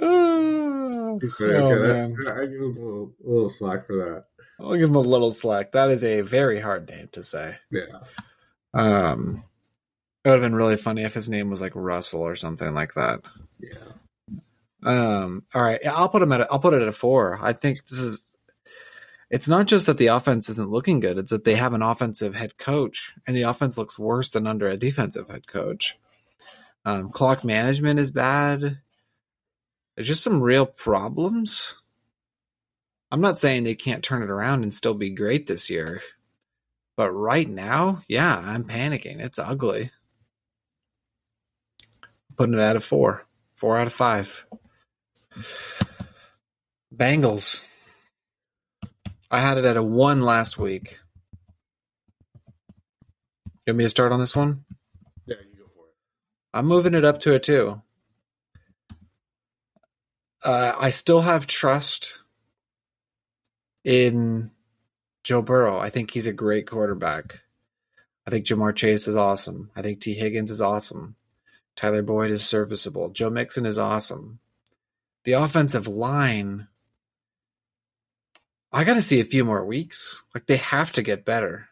Oh, 1.42 1.76
man. 1.76 2.16
I, 2.26 2.42
I 2.42 2.46
give 2.46 2.60
him 2.60 2.76
a 2.76 2.80
little, 2.80 3.12
a 3.26 3.28
little 3.28 3.50
slack 3.50 3.86
for 3.86 3.96
that. 3.96 4.24
I'll 4.58 4.76
give 4.76 4.88
him 4.88 4.96
a 4.96 5.00
little 5.00 5.30
slack. 5.30 5.72
That 5.72 5.90
is 5.90 6.04
a 6.04 6.20
very 6.20 6.60
hard 6.60 6.88
name 6.88 7.08
to 7.12 7.22
say. 7.22 7.56
Yeah. 7.70 8.00
Um, 8.74 9.44
it 10.24 10.28
would 10.28 10.34
have 10.34 10.42
been 10.42 10.54
really 10.54 10.76
funny 10.76 11.02
if 11.02 11.14
his 11.14 11.28
name 11.28 11.50
was 11.50 11.60
like 11.60 11.72
Russell 11.74 12.20
or 12.20 12.36
something 12.36 12.74
like 12.74 12.94
that. 12.94 13.20
Yeah. 13.58 14.38
Um. 14.82 15.44
All 15.54 15.62
right. 15.62 15.84
I'll 15.86 16.08
put 16.08 16.22
him 16.22 16.32
at. 16.32 16.42
A, 16.42 16.48
I'll 16.50 16.58
put 16.58 16.74
it 16.74 16.82
at 16.82 16.88
a 16.88 16.92
four. 16.92 17.38
I 17.42 17.52
think 17.52 17.86
this 17.86 17.98
is. 17.98 18.32
It's 19.30 19.48
not 19.48 19.66
just 19.66 19.86
that 19.86 19.98
the 19.98 20.08
offense 20.08 20.48
isn't 20.48 20.70
looking 20.70 21.00
good; 21.00 21.18
it's 21.18 21.30
that 21.30 21.44
they 21.44 21.54
have 21.54 21.72
an 21.72 21.82
offensive 21.82 22.34
head 22.34 22.58
coach, 22.58 23.12
and 23.26 23.36
the 23.36 23.42
offense 23.42 23.76
looks 23.76 23.98
worse 23.98 24.30
than 24.30 24.46
under 24.46 24.68
a 24.68 24.76
defensive 24.76 25.28
head 25.28 25.46
coach. 25.46 25.98
Um, 26.84 27.10
clock 27.10 27.44
management 27.44 28.00
is 28.00 28.10
bad. 28.10 28.78
There's 30.00 30.08
just 30.08 30.22
some 30.22 30.42
real 30.42 30.64
problems. 30.64 31.74
I'm 33.10 33.20
not 33.20 33.38
saying 33.38 33.64
they 33.64 33.74
can't 33.74 34.02
turn 34.02 34.22
it 34.22 34.30
around 34.30 34.62
and 34.62 34.72
still 34.72 34.94
be 34.94 35.10
great 35.10 35.46
this 35.46 35.68
year, 35.68 36.00
but 36.96 37.10
right 37.12 37.46
now, 37.46 38.00
yeah, 38.08 38.42
I'm 38.42 38.64
panicking. 38.64 39.20
It's 39.20 39.38
ugly. 39.38 39.90
putting 42.38 42.54
it 42.54 42.60
at 42.60 42.76
a 42.76 42.80
four, 42.80 43.26
four 43.56 43.76
out 43.76 43.88
of 43.88 43.92
five. 43.92 44.46
Bengals. 46.96 47.62
I 49.30 49.40
had 49.40 49.58
it 49.58 49.66
at 49.66 49.76
a 49.76 49.82
one 49.82 50.22
last 50.22 50.56
week. 50.56 50.98
You 53.66 53.74
want 53.74 53.76
me 53.76 53.84
to 53.84 53.90
start 53.90 54.12
on 54.12 54.20
this 54.20 54.34
one? 54.34 54.64
Yeah, 55.26 55.36
you 55.40 55.58
go 55.58 55.66
for 55.74 55.88
it. 55.88 55.94
I'm 56.54 56.64
moving 56.64 56.94
it 56.94 57.04
up 57.04 57.20
to 57.20 57.34
a 57.34 57.38
two. 57.38 57.82
Uh, 60.42 60.74
I 60.78 60.90
still 60.90 61.20
have 61.20 61.46
trust 61.46 62.20
in 63.84 64.50
Joe 65.22 65.42
Burrow. 65.42 65.78
I 65.78 65.90
think 65.90 66.10
he's 66.10 66.26
a 66.26 66.32
great 66.32 66.66
quarterback. 66.66 67.40
I 68.26 68.30
think 68.30 68.46
Ja'Marr 68.46 68.74
Chase 68.74 69.08
is 69.08 69.16
awesome. 69.16 69.70
I 69.74 69.82
think 69.82 70.00
Tee 70.00 70.14
Higgins 70.14 70.50
is 70.50 70.60
awesome. 70.60 71.16
Tyler 71.76 72.02
Boyd 72.02 72.30
is 72.30 72.44
serviceable. 72.44 73.10
Joe 73.10 73.30
Mixon 73.30 73.66
is 73.66 73.78
awesome. 73.78 74.38
The 75.24 75.32
offensive 75.32 75.86
line, 75.86 76.68
I 78.72 78.84
got 78.84 78.94
to 78.94 79.02
see 79.02 79.20
a 79.20 79.24
few 79.24 79.44
more 79.44 79.64
weeks. 79.64 80.22
Like 80.34 80.46
they 80.46 80.56
have 80.56 80.92
to 80.92 81.02
get 81.02 81.24
better. 81.24 81.68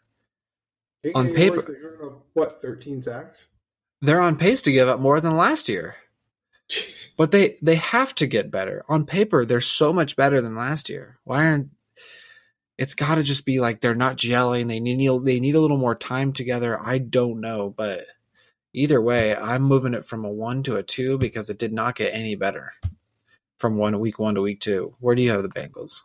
on 1.15 1.33
paper, 1.35 2.19
what 2.35 2.61
thirteen 2.61 3.03
sacks? 3.03 3.49
They're 4.01 4.21
on 4.21 4.37
pace 4.37 4.63
to 4.63 4.73
give 4.73 4.89
up 4.89 5.01
more 5.01 5.21
than 5.21 5.37
last 5.37 5.69
year. 5.69 5.97
But 7.17 7.31
they 7.33 7.57
they 7.63 7.77
have 7.77 8.15
to 8.17 8.27
get 8.27 8.51
better. 8.51 8.85
On 8.89 9.05
paper, 9.05 9.45
they're 9.45 9.61
so 9.61 9.93
much 9.93 10.17
better 10.17 10.41
than 10.41 10.55
last 10.55 10.89
year. 10.89 11.19
Why 11.25 11.47
aren't 11.47 11.71
it's 12.79 12.95
got 12.95 13.17
to 13.17 13.25
just 13.25 13.45
be 13.45 13.59
like 13.59 13.81
they're 13.81 13.95
not 13.95 14.17
gelling. 14.17 14.69
They 14.69 14.79
need 14.79 15.25
they 15.25 15.41
need 15.41 15.57
a 15.57 15.61
little 15.61 15.77
more 15.77 15.97
time 15.97 16.33
together. 16.33 16.81
I 16.81 16.99
don't 16.99 17.41
know, 17.41 17.75
but 17.77 18.07
either 18.73 19.03
way, 19.03 19.35
I'm 19.35 19.63
moving 19.63 19.95
it 19.95 20.07
from 20.07 20.25
a 20.25 20.31
one 20.31 20.63
to 20.63 20.77
a 20.77 20.83
two 20.83 21.19
because 21.19 21.51
it 21.51 21.59
did 21.59 21.73
not 21.73 21.97
get 21.97 22.15
any 22.15 22.37
better 22.37 22.73
from 23.59 23.77
one 23.77 23.99
week 23.99 24.21
one 24.21 24.37
to 24.37 24.43
week 24.43 24.61
two. 24.61 24.95
Where 25.01 25.17
do 25.17 25.23
you 25.23 25.33
have 25.33 25.43
the 25.43 25.49
Bengals? 25.49 26.03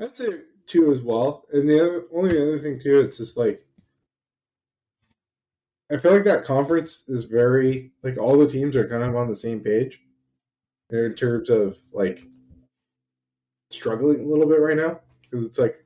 I'd 0.00 0.16
say 0.16 0.28
two 0.68 0.92
as 0.92 1.02
well. 1.02 1.44
And 1.52 1.68
the 1.68 1.80
other, 1.80 2.04
only 2.14 2.40
other 2.40 2.60
thing 2.60 2.80
too, 2.80 3.00
it's 3.00 3.18
just 3.18 3.36
like 3.36 3.66
I 5.92 5.96
feel 5.96 6.12
like 6.12 6.24
that 6.24 6.44
conference 6.44 7.04
is 7.08 7.24
very 7.24 7.90
like 8.02 8.16
all 8.16 8.38
the 8.38 8.48
teams 8.48 8.76
are 8.76 8.88
kind 8.88 9.02
of 9.02 9.16
on 9.16 9.28
the 9.28 9.36
same 9.36 9.60
page 9.60 10.00
in 10.90 11.14
terms 11.14 11.50
of 11.50 11.78
like 11.92 12.26
struggling 13.70 14.20
a 14.20 14.28
little 14.28 14.46
bit 14.46 14.60
right 14.60 14.76
now 14.76 15.00
because 15.22 15.46
it's 15.46 15.58
like 15.58 15.84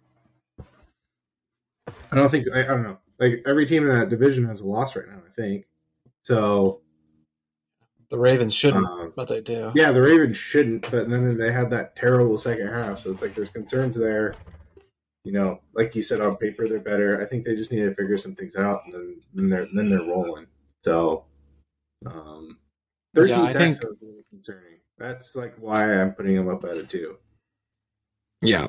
I 0.58 2.16
don't 2.16 2.30
think 2.30 2.46
I, 2.54 2.60
I, 2.60 2.66
don't 2.66 2.82
know 2.82 2.98
like 3.18 3.42
every 3.46 3.66
team 3.66 3.88
in 3.88 3.98
that 3.98 4.08
division 4.08 4.44
has 4.44 4.60
a 4.60 4.66
loss 4.66 4.96
right 4.96 5.08
now. 5.08 5.18
I 5.26 5.40
think 5.40 5.66
so. 6.22 6.80
The 8.10 8.18
Ravens 8.18 8.54
shouldn't, 8.54 8.86
um, 8.86 9.12
but 9.16 9.28
they 9.28 9.40
do. 9.40 9.72
Yeah, 9.74 9.90
the 9.90 10.02
Ravens 10.02 10.36
shouldn't, 10.36 10.82
but 10.90 11.08
then 11.08 11.36
they 11.36 11.50
had 11.50 11.70
that 11.70 11.96
terrible 11.96 12.38
second 12.38 12.68
half, 12.68 13.02
so 13.02 13.10
it's 13.10 13.22
like 13.22 13.34
there's 13.34 13.50
concerns 13.50 13.96
there. 13.96 14.34
You 15.24 15.32
know, 15.32 15.60
like 15.74 15.94
you 15.94 16.02
said 16.02 16.20
on 16.20 16.36
paper, 16.36 16.68
they're 16.68 16.78
better. 16.78 17.20
I 17.20 17.26
think 17.26 17.44
they 17.44 17.56
just 17.56 17.72
need 17.72 17.80
to 17.80 17.94
figure 17.94 18.18
some 18.18 18.34
things 18.34 18.56
out, 18.56 18.82
and 18.84 18.92
then 18.92 19.20
then 19.34 19.48
they're 19.48 19.68
then 19.74 19.90
they're 19.90 20.00
rolling. 20.00 20.46
So, 20.84 21.24
um, 22.06 22.58
yeah, 23.16 23.42
I 23.42 23.52
think 23.54 23.78
concerning. 24.30 24.80
That's 24.98 25.34
like 25.34 25.54
why 25.58 25.92
I'm 26.00 26.12
putting 26.12 26.36
them 26.36 26.48
up 26.48 26.62
at 26.64 26.76
a 26.76 26.84
two. 26.84 27.16
Yeah. 28.42 28.68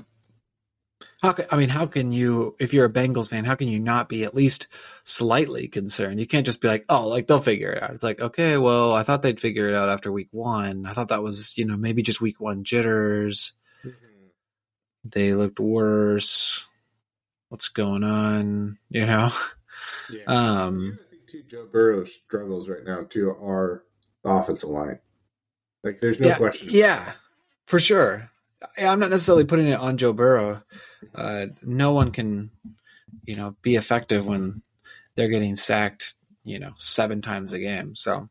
How 1.21 1.33
can, 1.33 1.45
I 1.51 1.57
mean, 1.57 1.69
how 1.69 1.85
can 1.87 2.11
you, 2.11 2.55
if 2.59 2.73
you're 2.73 2.85
a 2.85 2.91
Bengals 2.91 3.29
fan, 3.29 3.45
how 3.45 3.55
can 3.55 3.67
you 3.67 3.79
not 3.79 4.09
be 4.09 4.23
at 4.23 4.35
least 4.35 4.67
slightly 5.03 5.67
concerned? 5.67 6.19
You 6.19 6.27
can't 6.27 6.45
just 6.45 6.61
be 6.61 6.67
like, 6.67 6.85
oh, 6.87 7.07
like 7.07 7.27
they'll 7.27 7.39
figure 7.39 7.71
it 7.71 7.83
out. 7.83 7.91
It's 7.91 8.03
like, 8.03 8.19
okay, 8.19 8.57
well, 8.57 8.93
I 8.93 9.03
thought 9.03 9.21
they'd 9.21 9.39
figure 9.39 9.67
it 9.67 9.75
out 9.75 9.89
after 9.89 10.11
week 10.11 10.29
one. 10.31 10.85
I 10.85 10.93
thought 10.93 11.09
that 11.09 11.23
was, 11.23 11.57
you 11.57 11.65
know, 11.65 11.77
maybe 11.77 12.01
just 12.03 12.21
week 12.21 12.39
one 12.39 12.63
jitters. 12.63 13.53
Mm-hmm. 15.05 15.19
They 15.19 15.33
looked 15.33 15.59
worse. 15.59 16.65
What's 17.49 17.67
going 17.69 18.03
on? 18.03 18.77
You 18.89 19.05
know? 19.05 19.31
Yeah. 20.09 20.21
Um, 20.27 20.99
I 21.01 21.09
think 21.09 21.27
too, 21.29 21.43
Joe 21.47 21.67
Burrow 21.71 22.05
struggles 22.05 22.69
right 22.69 22.83
now 22.85 23.03
too. 23.09 23.29
Our 23.31 23.83
offensive 24.23 24.69
line. 24.69 24.99
Like, 25.83 25.99
there's 25.99 26.19
no 26.19 26.29
yeah, 26.29 26.37
question. 26.37 26.67
Yeah, 26.71 27.11
for 27.65 27.79
sure. 27.79 28.29
I'm 28.77 28.99
not 28.99 29.11
necessarily 29.11 29.45
putting 29.45 29.67
it 29.67 29.79
on 29.79 29.97
Joe 29.97 30.13
Burrow. 30.13 30.63
Uh, 31.13 31.47
no 31.61 31.91
one 31.91 32.11
can, 32.11 32.49
you 33.23 33.35
know, 33.35 33.55
be 33.61 33.75
effective 33.75 34.25
when 34.25 34.63
they're 35.15 35.29
getting 35.29 35.55
sacked, 35.55 36.15
you 36.43 36.57
know, 36.57 36.73
seven 36.77 37.21
times 37.21 37.53
a 37.53 37.59
game. 37.59 37.95
So, 37.95 38.29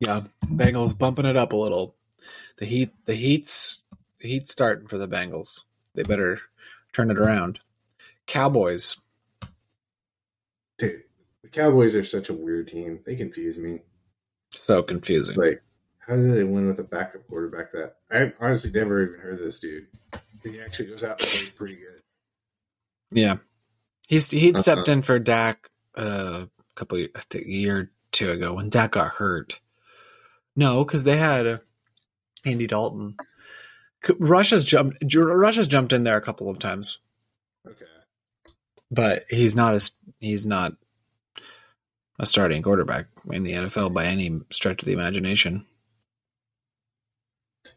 yeah, 0.00 0.22
Bengals 0.46 0.96
bumping 0.96 1.26
it 1.26 1.36
up 1.36 1.52
a 1.52 1.56
little. 1.56 1.94
The 2.58 2.66
heat, 2.66 2.90
the 3.06 3.14
heat's, 3.14 3.82
the 4.20 4.28
heat's 4.28 4.52
starting 4.52 4.88
for 4.88 4.98
the 4.98 5.08
Bengals. 5.08 5.60
They 5.94 6.02
better 6.02 6.40
turn 6.92 7.10
it 7.10 7.18
around. 7.18 7.60
Cowboys. 8.26 8.96
Dude, 10.78 11.02
the 11.42 11.48
Cowboys 11.48 11.94
are 11.94 12.04
such 12.04 12.28
a 12.28 12.34
weird 12.34 12.68
team. 12.68 13.00
They 13.04 13.16
confuse 13.16 13.58
me. 13.58 13.80
So 14.50 14.82
confusing. 14.82 15.36
Like, 15.36 15.62
how 15.98 16.16
did 16.16 16.34
they 16.34 16.44
win 16.44 16.68
with 16.68 16.78
a 16.78 16.84
backup 16.84 17.26
quarterback? 17.28 17.72
That 17.72 17.96
I 18.10 18.32
honestly 18.40 18.70
never 18.70 19.02
even 19.02 19.20
heard 19.20 19.34
of 19.34 19.40
this 19.40 19.60
dude. 19.60 19.86
He 20.42 20.60
actually 20.60 20.90
goes 20.90 21.04
out 21.04 21.20
and 21.20 21.28
plays 21.28 21.50
pretty 21.50 21.76
good. 21.76 22.02
Yeah, 23.10 23.36
he's 24.06 24.30
he'd 24.30 24.54
uh-huh. 24.54 24.62
stepped 24.62 24.88
in 24.88 25.02
for 25.02 25.18
Dak 25.18 25.70
uh, 25.96 26.46
a 26.46 26.74
couple 26.74 26.98
a 26.98 27.38
year 27.44 27.78
or 27.78 27.90
two 28.12 28.30
ago 28.30 28.54
when 28.54 28.70
Dak 28.70 28.92
got 28.92 29.14
hurt. 29.14 29.60
No, 30.56 30.84
because 30.84 31.04
they 31.04 31.16
had 31.16 31.46
uh, 31.46 31.58
Andy 32.44 32.66
Dalton. 32.66 33.16
Rush's 34.18 34.64
jumped. 34.64 34.98
Rush's 35.14 35.66
jumped 35.66 35.92
in 35.92 36.04
there 36.04 36.16
a 36.16 36.22
couple 36.22 36.48
of 36.50 36.58
times. 36.58 37.00
Okay, 37.66 37.84
but 38.90 39.24
he's 39.28 39.56
not 39.56 39.74
as 39.74 39.92
he's 40.20 40.46
not 40.46 40.72
a 42.18 42.26
starting 42.26 42.62
quarterback 42.62 43.06
in 43.30 43.42
the 43.42 43.52
NFL 43.52 43.92
by 43.92 44.06
any 44.06 44.40
stretch 44.50 44.82
of 44.82 44.86
the 44.86 44.92
imagination. 44.92 45.66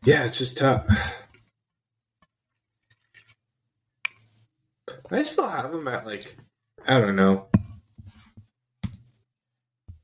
Yeah, 0.04 0.26
it's 0.26 0.38
just 0.38 0.58
tough. 0.58 0.88
I 5.12 5.24
still 5.24 5.48
have 5.48 5.74
him 5.74 5.88
at 5.88 6.06
like 6.06 6.36
I 6.88 7.00
don't 7.00 7.16
know. 7.16 7.48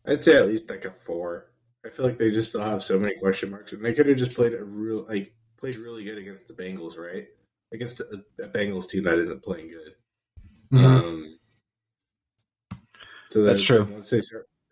I'd 0.06 0.24
say 0.24 0.36
at 0.36 0.48
least 0.48 0.70
like 0.70 0.86
a 0.86 0.92
four. 1.06 1.48
I 1.88 1.90
feel 1.90 2.06
like 2.06 2.18
they 2.18 2.32
just 2.32 2.50
still 2.50 2.62
have 2.62 2.84
so 2.84 3.00
many 3.00 3.16
question 3.18 3.50
marks, 3.50 3.74
and 3.74 3.84
they 3.84 3.94
could 3.94 4.08
have 4.08 4.18
just 4.18 4.36
played 4.36 4.54
a 4.54 4.64
real 4.64 5.06
like 5.08 5.34
played 5.58 5.78
really 5.78 6.04
good 6.04 6.18
against 6.18 6.48
the 6.48 6.54
Bengals, 6.54 6.98
right? 6.98 7.28
Against 7.74 8.02
a, 8.02 8.24
a 8.44 8.48
Bengals 8.48 8.90
team 8.90 9.04
that 9.04 9.18
isn't 9.18 9.44
playing 9.44 9.70
good. 9.70 9.96
Mm-hmm. 10.74 10.86
Um, 10.86 11.40
so 13.30 13.44
that's 13.44 13.64
true. 13.64 13.88
Say, 14.02 14.22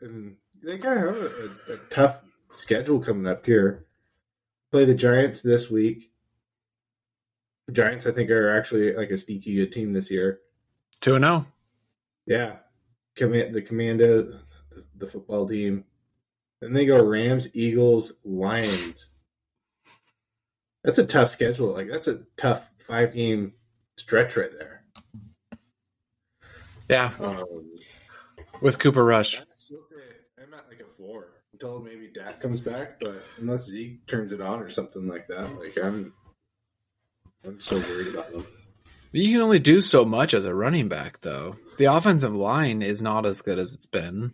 and 0.02 0.36
they 0.62 0.78
kind 0.78 1.00
of 1.00 1.06
have 1.06 1.24
a, 1.24 1.72
a, 1.72 1.76
a 1.76 1.78
tough 1.90 2.20
schedule 2.54 3.00
coming 3.00 3.28
up 3.28 3.46
here 3.46 3.86
play 4.76 4.84
the 4.84 4.94
Giants 4.94 5.40
this 5.40 5.70
week. 5.70 6.12
The 7.68 7.74
Giants, 7.74 8.06
I 8.06 8.12
think, 8.12 8.30
are 8.30 8.50
actually 8.50 8.94
like 8.94 9.10
a 9.10 9.18
sneaky 9.18 9.56
good 9.56 9.72
team 9.72 9.94
this 9.94 10.12
year. 10.12 10.42
Two 11.00 11.16
and 11.16 11.24
zero. 11.24 11.46
Yeah, 12.26 12.58
command 13.16 13.56
the 13.56 13.62
commando, 13.62 14.24
the, 14.24 14.84
the 14.98 15.08
football 15.08 15.48
team. 15.48 15.86
Then 16.66 16.74
they 16.74 16.88
go 16.88 17.06
Rams, 17.06 17.48
Eagles, 17.54 18.12
Lions. 18.24 19.12
That's 20.84 20.98
a 20.98 21.06
tough 21.06 21.30
schedule. 21.30 21.72
Like 21.72 21.88
that's 21.92 22.08
a 22.08 22.22
tough 22.38 22.66
five 22.88 23.14
game 23.14 23.54
stretch 23.98 24.36
right 24.36 24.50
there. 24.52 24.82
Yeah, 26.90 27.12
Um, 27.20 27.46
with 28.62 28.80
Cooper 28.80 29.06
Rush. 29.06 29.42
I'd 29.42 29.46
still 29.58 29.84
say 29.84 30.02
I'm 30.42 30.52
at 30.56 30.68
like 30.68 30.80
a 30.80 30.86
four 30.98 31.34
until 31.54 31.82
maybe 31.82 32.10
Dak 32.12 32.42
comes 32.42 32.62
back, 32.62 33.00
but 33.00 33.24
unless 33.38 33.66
Zeke 33.66 34.04
turns 34.08 34.32
it 34.32 34.42
on 34.42 34.60
or 34.60 34.72
something 34.72 35.08
like 35.08 35.28
that, 35.28 35.60
like 35.60 35.78
I'm, 35.78 36.14
I'm 37.46 37.62
so 37.62 37.78
worried 37.78 38.08
about 38.08 38.32
them. 38.32 38.48
You 39.12 39.32
can 39.32 39.42
only 39.42 39.60
do 39.60 39.82
so 39.82 40.04
much 40.04 40.34
as 40.34 40.46
a 40.46 40.56
running 40.56 40.88
back, 40.88 41.22
though. 41.22 41.58
The 41.78 41.86
offensive 41.86 42.36
line 42.36 42.82
is 42.82 43.04
not 43.04 43.28
as 43.28 43.42
good 43.42 43.60
as 43.60 43.76
it's 43.76 43.86
been. 43.86 44.34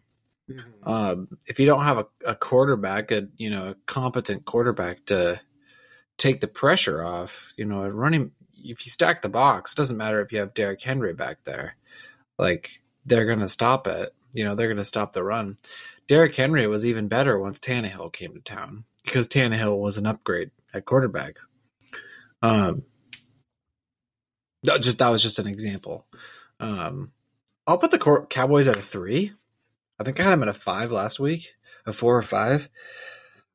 Um, 0.83 1.27
if 1.47 1.59
you 1.59 1.65
don't 1.65 1.83
have 1.83 1.97
a, 1.99 2.05
a 2.25 2.35
quarterback, 2.35 3.11
a 3.11 3.27
you 3.37 3.49
know 3.49 3.69
a 3.69 3.75
competent 3.85 4.45
quarterback 4.45 5.05
to 5.07 5.39
take 6.17 6.41
the 6.41 6.47
pressure 6.47 7.03
off, 7.03 7.53
you 7.57 7.65
know, 7.65 7.83
a 7.83 7.91
running. 7.91 8.31
If 8.63 8.85
you 8.85 8.91
stack 8.91 9.21
the 9.21 9.29
box, 9.29 9.75
doesn't 9.75 9.97
matter 9.97 10.21
if 10.21 10.31
you 10.31 10.39
have 10.39 10.53
Derrick 10.53 10.81
Henry 10.81 11.13
back 11.13 11.43
there. 11.45 11.75
Like 12.37 12.81
they're 13.05 13.25
gonna 13.25 13.49
stop 13.49 13.87
it. 13.87 14.13
You 14.33 14.43
know, 14.43 14.55
they're 14.55 14.67
gonna 14.67 14.85
stop 14.85 15.13
the 15.13 15.23
run. 15.23 15.57
Derrick 16.07 16.35
Henry 16.35 16.67
was 16.67 16.85
even 16.85 17.07
better 17.07 17.39
once 17.39 17.59
Tannehill 17.59 18.11
came 18.11 18.33
to 18.33 18.41
town 18.41 18.83
because 19.03 19.27
Tannehill 19.27 19.79
was 19.79 19.97
an 19.97 20.05
upgrade 20.05 20.51
at 20.73 20.85
quarterback. 20.85 21.37
Um, 22.41 22.83
that 24.63 24.81
just 24.81 24.99
that 24.99 25.09
was 25.09 25.23
just 25.23 25.39
an 25.39 25.47
example. 25.47 26.05
Um, 26.59 27.11
I'll 27.65 27.77
put 27.77 27.91
the 27.91 28.25
Cowboys 28.29 28.67
at 28.67 28.77
a 28.77 28.81
three. 28.81 29.33
I 30.01 30.03
think 30.03 30.19
I 30.19 30.23
had 30.23 30.33
him 30.33 30.41
at 30.41 30.49
a 30.49 30.53
five 30.53 30.91
last 30.91 31.19
week, 31.19 31.53
a 31.85 31.93
four 31.93 32.17
or 32.17 32.23
five. 32.23 32.67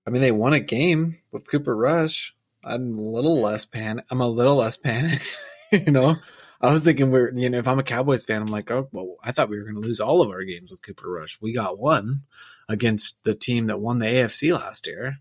I 0.06 0.10
mean, 0.10 0.22
they 0.22 0.30
won 0.30 0.52
a 0.52 0.60
game 0.60 1.18
with 1.32 1.50
Cooper 1.50 1.74
Rush. 1.74 2.36
I'm 2.62 2.96
a 2.96 3.02
little 3.02 3.40
less 3.40 3.64
pan. 3.64 4.04
I'm 4.12 4.20
a 4.20 4.28
little 4.28 4.54
less 4.54 4.76
panicked. 4.76 5.40
you 5.72 5.90
know, 5.90 6.14
I 6.60 6.72
was 6.72 6.84
thinking 6.84 7.10
we're 7.10 7.32
you 7.32 7.50
know 7.50 7.58
if 7.58 7.66
I'm 7.66 7.80
a 7.80 7.82
Cowboys 7.82 8.24
fan, 8.24 8.42
I'm 8.42 8.46
like, 8.46 8.70
oh 8.70 8.88
well, 8.92 9.16
I 9.24 9.32
thought 9.32 9.48
we 9.48 9.56
were 9.56 9.64
going 9.64 9.74
to 9.74 9.80
lose 9.80 9.98
all 9.98 10.22
of 10.22 10.30
our 10.30 10.44
games 10.44 10.70
with 10.70 10.82
Cooper 10.82 11.10
Rush. 11.10 11.36
We 11.40 11.52
got 11.52 11.80
one 11.80 12.22
against 12.68 13.24
the 13.24 13.34
team 13.34 13.66
that 13.66 13.80
won 13.80 13.98
the 13.98 14.06
AFC 14.06 14.52
last 14.52 14.86
year. 14.86 15.18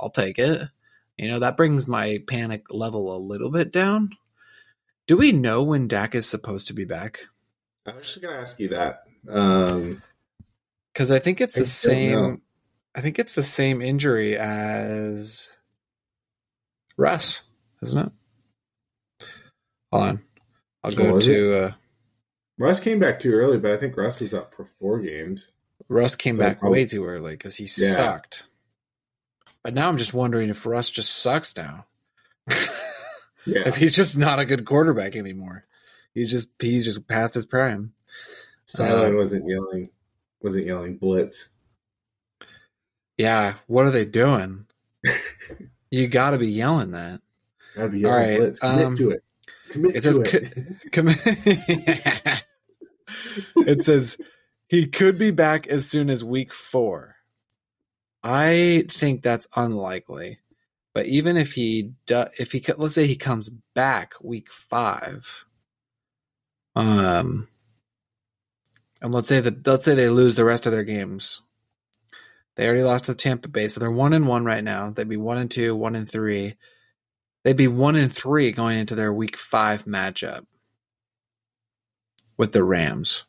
I'll 0.00 0.08
take 0.08 0.38
it. 0.38 0.68
You 1.18 1.28
know, 1.28 1.38
that 1.40 1.58
brings 1.58 1.86
my 1.86 2.22
panic 2.26 2.72
level 2.72 3.14
a 3.14 3.18
little 3.18 3.50
bit 3.50 3.70
down. 3.72 4.10
Do 5.06 5.18
we 5.18 5.32
know 5.32 5.62
when 5.62 5.86
Dak 5.86 6.14
is 6.14 6.26
supposed 6.26 6.68
to 6.68 6.72
be 6.72 6.86
back? 6.86 7.26
I 7.86 7.94
was 7.94 8.06
just 8.06 8.22
gonna 8.22 8.40
ask 8.40 8.58
you 8.58 8.70
that. 8.70 9.02
Um, 9.28 10.02
Because 10.96 11.10
I 11.10 11.18
think 11.18 11.42
it's 11.42 11.58
I 11.58 11.60
the 11.60 11.66
same. 11.66 12.12
know. 12.22 12.36
I 12.94 13.02
think 13.02 13.18
it's 13.18 13.34
the 13.34 13.42
same 13.42 13.82
injury 13.82 14.38
as 14.38 15.50
Russ, 16.96 17.42
isn't 17.82 18.06
it? 19.20 19.26
Hold 19.92 20.02
on, 20.04 20.22
I'll 20.82 20.92
Oh, 20.92 20.96
go 20.96 21.20
to 21.20 21.54
uh, 21.64 21.72
Russ 22.58 22.80
came 22.80 22.98
back 22.98 23.20
too 23.20 23.32
early, 23.34 23.58
but 23.58 23.72
I 23.72 23.76
think 23.76 23.94
Russ 23.98 24.20
was 24.20 24.32
up 24.32 24.54
for 24.54 24.70
four 24.80 25.00
games. 25.00 25.50
Russ. 25.90 26.14
Came 26.16 26.36
So 26.36 26.40
back 26.40 26.60
probably- 26.60 26.78
way 26.80 26.86
too 26.86 27.04
early 27.04 27.32
because 27.32 27.54
he 27.54 27.64
Yeah. 27.64 27.92
sucked. 27.92 28.44
But 29.62 29.74
now 29.74 29.88
I'm 29.90 29.98
just 29.98 30.14
wondering 30.14 30.48
if 30.48 30.64
Russ 30.64 30.88
just 30.88 31.14
sucks 31.18 31.54
now. 31.56 31.84
Yeah, 33.48 33.62
if 33.64 33.76
he's 33.76 33.94
just 33.94 34.16
not 34.16 34.40
a 34.40 34.44
good 34.44 34.64
quarterback 34.64 35.14
anymore. 35.14 35.66
He's 36.14 36.32
just 36.32 36.48
he's 36.58 36.84
just 36.84 37.06
past 37.06 37.34
his 37.34 37.46
prime. 37.46 37.92
Styline 38.66 39.12
uh, 39.12 39.16
wasn't 39.16 39.48
yelling, 39.48 39.88
wasn't 40.46 40.66
yelling 40.66 40.96
blitz. 40.96 41.48
Yeah, 43.18 43.54
what 43.66 43.84
are 43.84 43.90
they 43.90 44.04
doing? 44.04 44.66
you 45.90 46.06
got 46.06 46.30
to 46.30 46.38
be 46.38 46.48
yelling 46.48 46.92
that. 46.92 47.20
I'd 47.76 47.90
be 47.90 47.98
yelling 48.00 48.14
All 48.14 48.28
right, 48.28 48.38
blitz. 48.38 48.60
Commit 48.60 48.86
um, 48.86 48.96
to 48.96 49.10
it. 49.10 49.24
Commit 49.70 49.96
it 49.96 50.02
says 50.04 50.18
it. 50.92 52.42
It 53.56 53.82
says 53.82 54.16
he 54.68 54.86
could 54.86 55.18
be 55.18 55.30
back 55.30 55.66
as 55.66 55.88
soon 55.88 56.10
as 56.10 56.22
week 56.22 56.52
four. 56.52 57.16
I 58.22 58.84
think 58.88 59.22
that's 59.22 59.48
unlikely. 59.56 60.38
But 60.94 61.06
even 61.06 61.36
if 61.36 61.52
he 61.52 61.92
do, 62.06 62.26
if 62.38 62.52
he 62.52 62.64
let's 62.76 62.94
say 62.94 63.06
he 63.06 63.16
comes 63.16 63.50
back 63.74 64.14
week 64.22 64.50
five, 64.50 65.44
um, 66.74 67.48
and 69.02 69.14
let's 69.14 69.28
say 69.28 69.40
that 69.40 69.66
let's 69.66 69.84
say 69.84 69.94
they 69.94 70.08
lose 70.08 70.36
the 70.36 70.44
rest 70.44 70.66
of 70.66 70.72
their 70.72 70.84
games. 70.84 71.42
They 72.56 72.66
already 72.66 72.84
lost 72.84 73.06
to 73.06 73.14
Tampa 73.14 73.48
Bay, 73.48 73.68
so 73.68 73.80
they're 73.80 73.90
one 73.90 74.12
and 74.14 74.28
one 74.28 74.44
right 74.44 74.64
now. 74.64 74.90
They'd 74.90 75.08
be 75.08 75.16
one 75.16 75.38
and 75.38 75.50
two, 75.50 75.76
one 75.76 75.94
and 75.94 76.08
three. 76.08 76.56
They'd 77.44 77.56
be 77.56 77.68
one 77.68 77.96
and 77.96 78.12
three 78.12 78.52
going 78.52 78.78
into 78.78 78.94
their 78.94 79.12
week 79.12 79.36
five 79.36 79.84
matchup 79.84 80.46
with 82.38 82.52
the 82.52 82.64
Rams. 82.64 83.24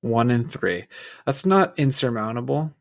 One 0.00 0.30
and 0.30 0.50
three. 0.50 0.86
That's 1.26 1.46
not 1.46 1.78
insurmountable. 1.78 2.74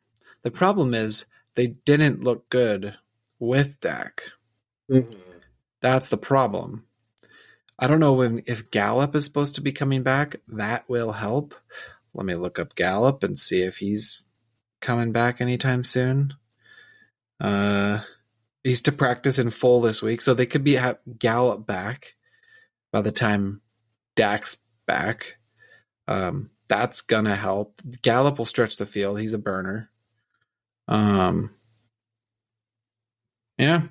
The 0.43 0.51
problem 0.51 0.93
is 0.93 1.25
they 1.55 1.67
didn't 1.67 2.23
look 2.23 2.49
good 2.49 2.95
with 3.39 3.79
Dak. 3.79 4.23
Mhm. 4.89 5.15
That's 5.81 6.09
the 6.09 6.17
problem. 6.17 6.85
I 7.81 7.87
don't 7.87 7.99
know 7.99 8.13
when 8.13 8.43
if 8.45 8.69
Gallup 8.69 9.15
is 9.15 9.25
supposed 9.25 9.55
to 9.55 9.61
be 9.61 9.71
coming 9.71 10.03
back. 10.03 10.35
That 10.47 10.87
will 10.87 11.11
help. 11.11 11.55
Let 12.13 12.27
me 12.27 12.35
look 12.35 12.59
up 12.59 12.75
Gallup 12.75 13.23
and 13.23 13.39
see 13.39 13.63
if 13.63 13.77
he's 13.79 14.21
coming 14.81 15.11
back 15.11 15.41
anytime 15.41 15.83
soon. 15.83 16.35
Uh, 17.39 18.01
he's 18.63 18.83
to 18.83 18.91
practice 18.91 19.39
in 19.39 19.49
full 19.49 19.81
this 19.81 20.03
week, 20.03 20.21
so 20.21 20.35
they 20.35 20.45
could 20.45 20.63
be 20.63 20.73
have 20.73 20.99
Gallup 21.17 21.65
back 21.65 22.15
by 22.93 23.01
the 23.01 23.11
time 23.11 23.61
Dak's 24.15 24.57
back. 24.85 25.37
Um, 26.07 26.51
that's 26.67 27.01
gonna 27.01 27.35
help. 27.35 27.81
Gallup 28.03 28.37
will 28.37 28.45
stretch 28.45 28.77
the 28.77 28.85
field. 28.85 29.19
He's 29.19 29.33
a 29.33 29.39
burner. 29.39 29.89
Um, 30.87 31.55
yeah, 33.57 33.83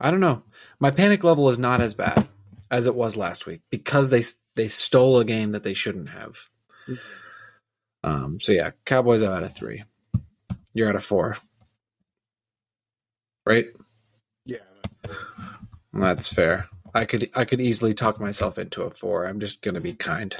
I 0.00 0.10
don't 0.10 0.20
know. 0.20 0.44
My 0.80 0.90
panic 0.90 1.22
level 1.22 1.50
is 1.50 1.58
not 1.58 1.82
as 1.82 1.92
bad 1.92 2.26
as 2.70 2.86
it 2.86 2.94
was 2.94 3.16
last 3.16 3.46
week 3.46 3.62
because 3.70 4.10
they 4.10 4.22
they 4.56 4.68
stole 4.68 5.18
a 5.18 5.24
game 5.24 5.52
that 5.52 5.62
they 5.62 5.74
shouldn't 5.74 6.10
have. 6.10 6.38
Um, 8.04 8.40
so 8.40 8.52
yeah, 8.52 8.70
Cowboys 8.86 9.22
are 9.22 9.36
at 9.36 9.42
a 9.42 9.48
three. 9.48 9.84
You're 10.74 10.88
out 10.88 10.96
of 10.96 11.04
four, 11.04 11.36
right? 13.46 13.66
Yeah. 14.44 14.58
That's 15.92 16.32
fair. 16.32 16.68
I 16.94 17.04
could 17.04 17.30
I 17.34 17.44
could 17.44 17.60
easily 17.60 17.94
talk 17.94 18.20
myself 18.20 18.58
into 18.58 18.82
a 18.82 18.90
four. 18.90 19.24
I'm 19.24 19.40
just 19.40 19.60
gonna 19.62 19.80
be 19.80 19.92
kind, 19.94 20.34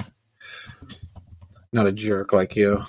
not 1.73 1.87
a 1.87 1.91
jerk 1.91 2.33
like 2.33 2.55
you. 2.55 2.85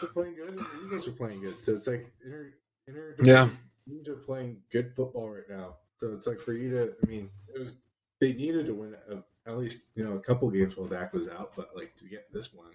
They're 0.00 0.10
playing 0.12 0.34
good. 0.34 0.48
and 0.48 0.58
The 0.58 0.66
Eagles 0.86 1.08
are 1.08 1.12
playing 1.12 1.40
good. 1.42 1.54
So 1.62 1.72
it's 1.74 1.86
like 1.86 2.12
inter, 2.24 2.52
inter 2.86 3.16
Yeah. 3.22 3.48
teams 3.88 4.08
are 4.08 4.16
playing 4.16 4.58
good 4.72 4.92
football 4.96 5.30
right 5.30 5.48
now. 5.48 5.76
So 6.02 6.12
it's 6.12 6.26
like 6.26 6.40
for 6.40 6.52
you 6.52 6.70
to, 6.70 6.94
I 7.00 7.06
mean, 7.06 7.30
it 7.54 7.60
was 7.60 7.74
they 8.20 8.32
needed 8.32 8.66
to 8.66 8.74
win 8.74 8.96
a, 9.08 9.22
at 9.48 9.56
least 9.56 9.82
you 9.94 10.02
know 10.02 10.14
a 10.14 10.18
couple 10.18 10.50
games 10.50 10.76
while 10.76 10.88
Dak 10.88 11.12
was 11.12 11.28
out, 11.28 11.52
but 11.54 11.70
like 11.76 11.96
to 11.98 12.06
get 12.06 12.26
this 12.32 12.52
one, 12.52 12.72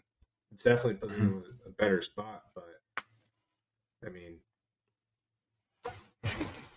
it's 0.54 0.64
definitely 0.64 0.94
putting 0.94 1.18
them 1.18 1.44
in 1.46 1.70
a 1.70 1.72
better 1.72 2.02
spot. 2.02 2.44
But 2.56 3.04
I 4.06 4.10
mean, 4.10 4.38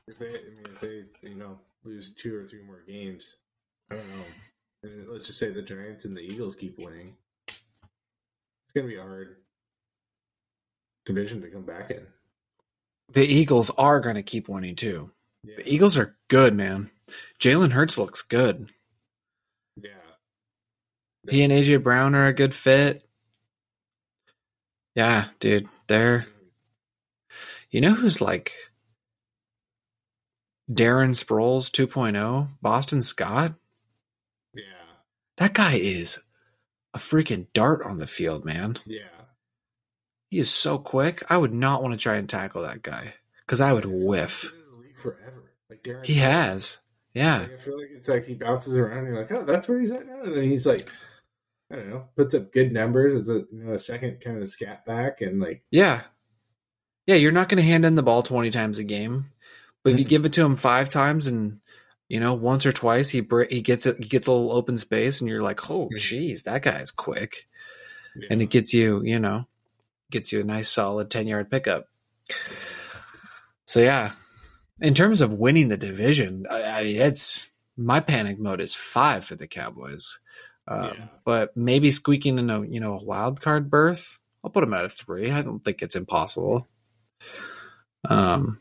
if 0.08 0.18
they, 0.18 0.26
I 0.26 0.30
mean, 0.30 0.66
if 0.74 0.80
they, 0.80 1.04
you 1.22 1.36
know, 1.36 1.56
lose 1.84 2.12
two 2.14 2.36
or 2.36 2.44
three 2.44 2.62
more 2.62 2.82
games, 2.84 3.36
I 3.88 3.94
don't 3.94 4.08
know. 4.08 4.24
And 4.82 5.08
let's 5.08 5.28
just 5.28 5.38
say 5.38 5.50
the 5.50 5.62
Giants 5.62 6.04
and 6.04 6.16
the 6.16 6.20
Eagles 6.20 6.56
keep 6.56 6.76
winning. 6.80 7.14
It's 7.46 8.72
gonna 8.74 8.88
be 8.88 8.96
a 8.96 9.02
hard 9.02 9.36
division 11.06 11.42
to 11.42 11.48
come 11.48 11.62
back 11.62 11.92
in. 11.92 12.04
The 13.12 13.24
Eagles 13.24 13.70
are 13.78 14.00
gonna 14.00 14.24
keep 14.24 14.48
winning 14.48 14.74
too. 14.74 15.12
Yeah. 15.44 15.56
The 15.56 15.72
Eagles 15.72 15.96
are 15.96 16.16
good, 16.28 16.54
man. 16.54 16.90
Jalen 17.40 17.72
Hurts 17.72 17.96
looks 17.98 18.22
good. 18.22 18.70
yeah. 19.76 19.90
He 21.28 21.42
and 21.42 21.52
AJ 21.52 21.82
Brown 21.82 22.14
are 22.14 22.26
a 22.26 22.32
good 22.32 22.54
fit. 22.54 23.04
Yeah, 24.94 25.26
dude, 25.38 25.68
they're. 25.86 26.26
You 27.70 27.80
know 27.80 27.94
who's 27.94 28.20
like 28.20 28.52
Darren 30.70 31.10
Sproles 31.14 31.70
2.0? 31.70 32.48
Boston 32.60 33.00
Scott? 33.00 33.54
Yeah. 34.54 34.62
That 35.36 35.54
guy 35.54 35.74
is 35.74 36.20
a 36.94 36.98
freaking 36.98 37.46
dart 37.54 37.84
on 37.84 37.98
the 37.98 38.06
field, 38.08 38.44
man. 38.44 38.76
Yeah. 38.86 39.02
He 40.30 40.38
is 40.38 40.50
so 40.50 40.78
quick. 40.78 41.22
I 41.30 41.36
would 41.36 41.52
not 41.54 41.82
want 41.82 41.92
to 41.92 41.98
try 41.98 42.16
and 42.16 42.28
tackle 42.28 42.62
that 42.62 42.82
guy 42.82 43.14
because 43.46 43.60
I 43.60 43.72
would 43.72 43.84
whiff. 43.86 44.52
He's 45.02 45.12
been 45.12 45.28
in 45.28 45.34
the 45.34 45.40
league 45.40 45.44
forever. 45.44 45.52
Like 45.68 45.82
Darren 45.82 46.06
He 46.06 46.14
has. 46.14 46.78
Yeah. 47.14 47.38
Like, 47.38 47.52
I 47.52 47.56
feel 47.56 47.78
like 47.78 47.90
it's 47.92 48.08
like 48.08 48.26
he 48.26 48.34
bounces 48.34 48.76
around. 48.76 48.98
And 48.98 49.08
you're 49.08 49.20
like, 49.20 49.32
oh, 49.32 49.44
that's 49.44 49.68
where 49.68 49.80
he's 49.80 49.90
at 49.90 50.06
now. 50.06 50.22
And 50.22 50.34
then 50.34 50.44
he's 50.44 50.66
like, 50.66 50.88
I 51.72 51.76
don't 51.76 51.90
know, 51.90 52.08
puts 52.16 52.34
up 52.34 52.52
good 52.52 52.72
numbers 52.72 53.14
as 53.14 53.28
a 53.28 53.44
you 53.52 53.64
know 53.64 53.74
a 53.74 53.78
second 53.78 54.20
kind 54.24 54.42
of 54.42 54.48
scat 54.48 54.84
back 54.84 55.20
and 55.20 55.40
like 55.40 55.62
Yeah. 55.70 56.02
Yeah, 57.06 57.16
you're 57.16 57.32
not 57.32 57.48
going 57.48 57.62
to 57.62 57.68
hand 57.68 57.84
in 57.84 57.94
the 57.94 58.02
ball 58.02 58.22
20 58.22 58.50
times 58.50 58.78
a 58.78 58.84
game. 58.84 59.30
But 59.82 59.94
if 59.94 59.98
you 59.98 60.04
give 60.04 60.24
it 60.26 60.32
to 60.34 60.44
him 60.44 60.56
5 60.56 60.88
times 60.90 61.26
and 61.26 61.60
you 62.10 62.18
know, 62.18 62.34
once 62.34 62.66
or 62.66 62.72
twice 62.72 63.08
he 63.08 63.22
he 63.50 63.62
gets 63.62 63.86
it 63.86 63.98
he 63.98 64.08
gets 64.08 64.26
a 64.26 64.32
little 64.32 64.52
open 64.52 64.76
space 64.76 65.20
and 65.20 65.30
you're 65.30 65.44
like, 65.44 65.70
"Oh, 65.70 65.86
mm-hmm. 65.86 65.94
jeez, 65.94 66.42
that 66.42 66.62
guy's 66.62 66.90
quick." 66.90 67.46
yeah. 68.16 68.26
And 68.32 68.42
it 68.42 68.50
gets 68.50 68.74
you, 68.74 69.00
you 69.04 69.20
know, 69.20 69.46
gets 70.10 70.32
you 70.32 70.40
a 70.40 70.44
nice 70.44 70.68
solid 70.68 71.08
10-yard 71.08 71.52
pickup. 71.52 71.86
So 73.66 73.78
yeah, 73.78 74.10
in 74.80 74.94
terms 74.94 75.20
of 75.20 75.32
winning 75.32 75.68
the 75.68 75.76
division, 75.76 76.46
I, 76.50 76.62
I 76.62 76.80
it's 76.82 77.48
my 77.76 78.00
panic 78.00 78.38
mode 78.38 78.60
is 78.60 78.74
5 78.74 79.24
for 79.24 79.36
the 79.36 79.46
Cowboys. 79.46 80.18
Um, 80.68 80.84
Yeah. 80.84 81.06
but 81.24 81.56
maybe 81.56 81.90
squeaking 81.90 82.38
in 82.38 82.50
a, 82.50 82.62
you 82.64 82.80
know, 82.80 82.98
a 82.98 83.02
wild 83.04 83.40
card 83.40 83.70
berth, 83.70 84.18
I'll 84.44 84.50
put 84.50 84.60
them 84.60 84.74
at 84.74 84.84
a 84.84 84.88
3. 84.88 85.30
I 85.30 85.42
don't 85.42 85.62
think 85.64 85.82
it's 85.82 85.96
impossible. 85.96 86.66
Um, 88.08 88.60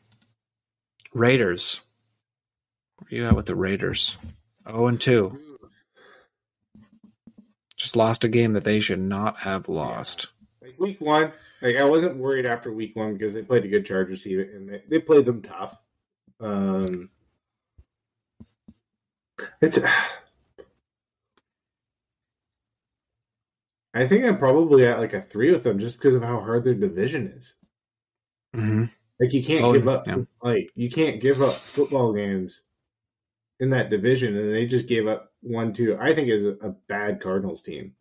Raiders. 1.13 1.81
Where 2.97 3.21
you 3.21 3.25
at 3.27 3.35
with 3.35 3.45
the 3.45 3.55
Raiders? 3.55 4.17
Oh 4.65 4.87
and 4.87 4.99
two. 4.99 5.39
Just 7.77 7.95
lost 7.95 8.23
a 8.25 8.27
game 8.27 8.53
that 8.53 8.65
they 8.65 8.79
should 8.81 8.99
not 8.99 9.37
have 9.39 9.69
lost. 9.69 10.27
like 10.61 10.77
week 10.79 10.99
one, 10.99 11.31
like 11.61 11.77
I 11.77 11.85
wasn't 11.85 12.17
worried 12.17 12.45
after 12.45 12.71
week 12.73 12.95
one 12.95 13.13
because 13.13 13.33
they 13.33 13.41
played 13.41 13.63
a 13.63 13.69
good 13.69 13.85
Chargers 13.85 14.23
team 14.23 14.39
and 14.41 14.69
they, 14.69 14.83
they 14.89 14.99
played 14.99 15.25
them 15.25 15.41
tough. 15.41 15.77
Um, 16.39 17.09
it's. 19.61 19.79
I 23.93 24.07
think 24.07 24.23
I'm 24.23 24.37
probably 24.37 24.85
at 24.85 24.99
like 24.99 25.13
a 25.13 25.21
three 25.21 25.51
with 25.51 25.63
them 25.63 25.79
just 25.79 25.95
because 25.97 26.15
of 26.15 26.21
how 26.21 26.39
hard 26.39 26.63
their 26.63 26.75
division 26.75 27.27
is. 27.35 27.55
hmm 28.53 28.85
Like 29.19 29.33
you 29.33 29.43
can't 29.43 29.65
Oh, 29.65 29.73
give 29.73 29.87
up, 29.87 30.07
yeah. 30.07 30.17
like 30.43 30.71
you 30.75 30.89
can't 30.89 31.21
give 31.21 31.41
up 31.41 31.55
football 31.55 32.13
games 32.13 32.61
in 33.59 33.69
that 33.71 33.89
division, 33.89 34.37
and 34.37 34.53
they 34.53 34.65
just 34.65 34.87
gave 34.87 35.07
up 35.07 35.33
one, 35.41 35.73
two. 35.73 35.97
I 35.99 36.13
think 36.13 36.29
is 36.29 36.45
a, 36.45 36.55
a 36.67 36.69
bad 36.87 37.21
Cardinals 37.21 37.61
team. 37.61 37.93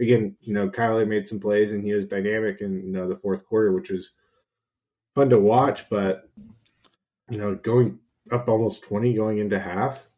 Again, 0.00 0.36
you 0.40 0.54
know, 0.54 0.70
Kyler 0.70 1.06
made 1.08 1.28
some 1.28 1.40
plays 1.40 1.72
and 1.72 1.84
he 1.84 1.92
was 1.92 2.06
dynamic 2.06 2.60
in 2.60 2.82
you 2.84 2.92
know 2.92 3.08
the 3.08 3.16
fourth 3.18 3.44
quarter, 3.46 3.72
which 3.72 3.90
was 3.90 4.12
fun 5.14 5.30
to 5.30 5.38
watch. 5.38 5.88
But 5.90 6.28
you 7.30 7.38
know, 7.38 7.54
going 7.54 7.98
up 8.32 8.48
almost 8.48 8.82
twenty 8.82 9.14
going 9.14 9.38
into 9.38 9.58
half, 9.58 10.08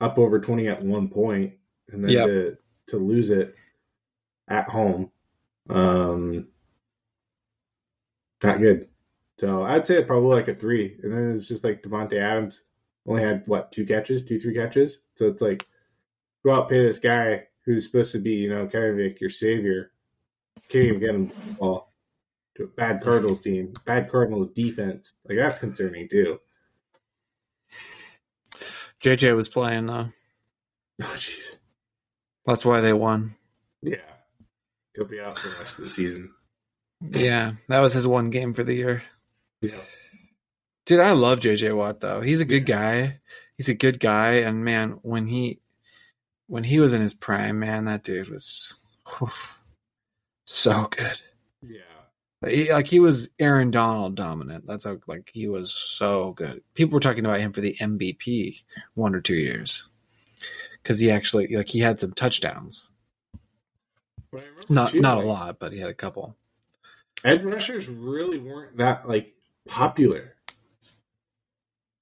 up 0.00 0.18
over 0.18 0.40
twenty 0.40 0.68
at 0.68 0.82
one 0.82 1.08
point, 1.08 1.54
and 1.90 2.04
then 2.04 2.12
Yep. 2.12 2.26
to 2.26 2.56
to 2.88 2.96
lose 2.98 3.30
it 3.30 3.54
at 4.48 4.68
home, 4.68 5.10
um, 5.68 6.48
not 8.42 8.58
good. 8.60 8.88
So 9.38 9.62
I'd 9.64 9.86
say 9.86 10.02
probably 10.04 10.36
like 10.36 10.48
a 10.48 10.54
three, 10.54 10.98
and 11.02 11.12
then 11.12 11.36
it's 11.36 11.48
just 11.48 11.64
like 11.64 11.82
Davante 11.82 12.20
Adams 12.20 12.62
only 13.06 13.22
had 13.22 13.42
what 13.46 13.72
two 13.72 13.86
catches, 13.86 14.22
two 14.22 14.38
three 14.38 14.54
catches. 14.54 14.98
So 15.14 15.26
it's 15.28 15.42
like 15.42 15.66
go 16.44 16.54
out 16.54 16.68
pay 16.68 16.84
this 16.84 16.98
guy 16.98 17.44
who's 17.64 17.86
supposed 17.86 18.12
to 18.12 18.18
be 18.18 18.32
you 18.32 18.50
know 18.50 18.66
kind 18.66 18.84
of 18.86 18.98
like 18.98 19.20
your 19.20 19.30
savior, 19.30 19.92
can't 20.68 20.84
even 20.84 21.00
get 21.00 21.10
him 21.14 21.32
the 21.46 21.52
ball 21.52 21.87
to 22.58 22.64
a 22.64 22.66
bad 22.66 23.02
Cardinals 23.02 23.40
team, 23.40 23.72
bad 23.86 24.10
Cardinals 24.10 24.50
defense. 24.54 25.14
Like 25.26 25.38
that's 25.38 25.58
concerning 25.58 26.08
too. 26.08 26.38
JJ 29.02 29.34
was 29.36 29.48
playing 29.48 29.86
though. 29.86 30.08
Oh 31.00 31.04
jeez, 31.16 31.58
That's 32.44 32.64
why 32.64 32.80
they 32.80 32.92
won. 32.92 33.36
yeah, 33.82 33.98
he'll 34.96 35.04
be 35.04 35.20
out 35.20 35.38
for 35.38 35.48
the 35.48 35.54
rest 35.54 35.78
of 35.78 35.84
the 35.84 35.88
season. 35.88 36.32
Yeah, 37.12 37.52
that 37.68 37.78
was 37.78 37.92
his 37.92 38.04
one 38.04 38.30
game 38.30 38.52
for 38.52 38.64
the 38.64 38.74
year. 38.74 39.04
Yeah, 39.62 39.76
Dude, 40.86 40.98
I 40.98 41.12
love 41.12 41.38
JJ 41.38 41.76
Watt 41.76 42.00
though. 42.00 42.20
He's 42.20 42.40
a 42.40 42.44
good 42.44 42.66
guy. 42.66 43.20
He's 43.56 43.68
a 43.68 43.74
good 43.74 44.00
guy, 44.00 44.38
and 44.38 44.64
man, 44.64 44.98
when 45.02 45.28
he 45.28 45.60
when 46.48 46.64
he 46.64 46.80
was 46.80 46.92
in 46.92 47.00
his 47.00 47.14
prime, 47.14 47.60
man, 47.60 47.84
that 47.84 48.02
dude 48.02 48.28
was 48.28 48.74
oof, 49.22 49.60
so 50.46 50.88
good. 50.90 51.22
yeah. 51.62 51.78
He, 52.46 52.72
like 52.72 52.86
he 52.86 53.00
was 53.00 53.28
Aaron 53.40 53.70
Donald 53.70 54.14
dominant. 54.14 54.66
That's 54.66 54.84
how 54.84 54.98
like 55.06 55.30
he 55.32 55.48
was 55.48 55.72
so 55.72 56.32
good. 56.32 56.62
People 56.74 56.94
were 56.94 57.00
talking 57.00 57.24
about 57.24 57.40
him 57.40 57.52
for 57.52 57.60
the 57.60 57.76
MVP 57.80 58.62
one 58.94 59.14
or 59.14 59.20
two 59.20 59.34
years 59.34 59.88
because 60.82 61.00
he 61.00 61.10
actually 61.10 61.48
like 61.48 61.68
he 61.68 61.80
had 61.80 61.98
some 61.98 62.12
touchdowns. 62.12 62.84
But 64.30 64.42
I 64.42 64.44
remember 64.44 64.66
Not 64.68 64.94
not 64.94 65.18
a 65.18 65.26
lot, 65.26 65.58
but 65.58 65.72
he 65.72 65.80
had 65.80 65.90
a 65.90 65.94
couple. 65.94 66.36
Edge 67.24 67.42
rushers 67.42 67.88
really 67.88 68.38
weren't 68.38 68.76
that 68.76 69.08
like 69.08 69.34
popular 69.66 70.36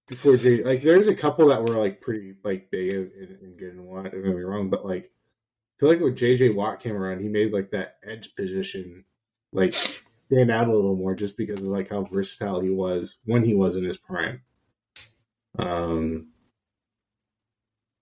before 0.07 0.37
J. 0.37 0.63
Like 0.63 0.83
there's 0.83 1.09
a 1.09 1.15
couple 1.15 1.49
that 1.49 1.63
were 1.63 1.79
like 1.79 2.03
pretty 2.03 2.35
like 2.45 2.71
big 2.71 2.93
and, 2.93 3.11
and, 3.13 3.39
and 3.41 3.59
good 3.59 3.73
and 3.73 3.87
what. 3.87 4.13
Don't 4.13 4.23
get 4.23 4.37
me 4.37 4.43
wrong, 4.43 4.69
but 4.69 4.85
like 4.85 5.05
I 5.05 5.81
feel 5.81 5.89
like 5.89 6.01
when 6.01 6.15
JJ 6.15 6.55
Watt 6.55 6.81
came 6.81 6.95
around, 6.95 7.21
he 7.21 7.29
made 7.29 7.55
like 7.55 7.71
that 7.71 7.97
edge 8.07 8.35
position 8.35 9.05
like 9.53 9.75
stand 10.27 10.51
out 10.51 10.69
a 10.69 10.75
little 10.75 10.97
more 10.97 11.15
just 11.15 11.37
because 11.37 11.61
of 11.61 11.67
like 11.69 11.91
how 11.91 12.05
versatile 12.05 12.61
he 12.61 12.71
was 12.71 13.17
when 13.25 13.45
he 13.45 13.55
was 13.55 13.77
in 13.77 13.85
his 13.85 13.97
prime. 13.97 14.43
Um. 15.59 16.29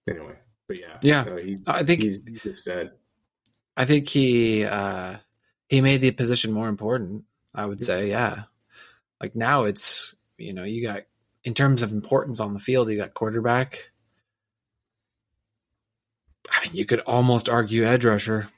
Anyway, 0.08 0.34
but 0.68 0.78
yeah, 0.78 0.98
Yeah. 1.02 1.24
so 1.24 1.36
he, 1.36 1.58
I 1.66 1.82
think 1.82 2.02
he's, 2.02 2.22
he's 2.26 2.44
a 2.44 2.52
stud. 2.54 2.90
I 3.76 3.84
think 3.86 4.08
he 4.08 4.64
uh 4.64 5.16
he 5.68 5.80
made 5.80 6.00
the 6.02 6.10
position 6.10 6.52
more 6.52 6.68
important. 6.68 7.24
I 7.54 7.64
would 7.66 7.80
say, 7.80 8.10
yeah. 8.10 8.44
Like 9.20 9.34
now 9.34 9.64
it's 9.64 10.14
you 10.36 10.52
know, 10.52 10.64
you 10.64 10.82
got 10.86 11.02
in 11.44 11.54
terms 11.54 11.80
of 11.82 11.92
importance 11.92 12.40
on 12.40 12.52
the 12.52 12.58
field, 12.58 12.90
you 12.90 12.96
got 12.96 13.14
quarterback. 13.14 13.90
I 16.50 16.66
mean, 16.66 16.74
you 16.74 16.84
could 16.84 17.00
almost 17.00 17.48
argue 17.48 17.84
edge 17.84 18.04
rusher. 18.04 18.48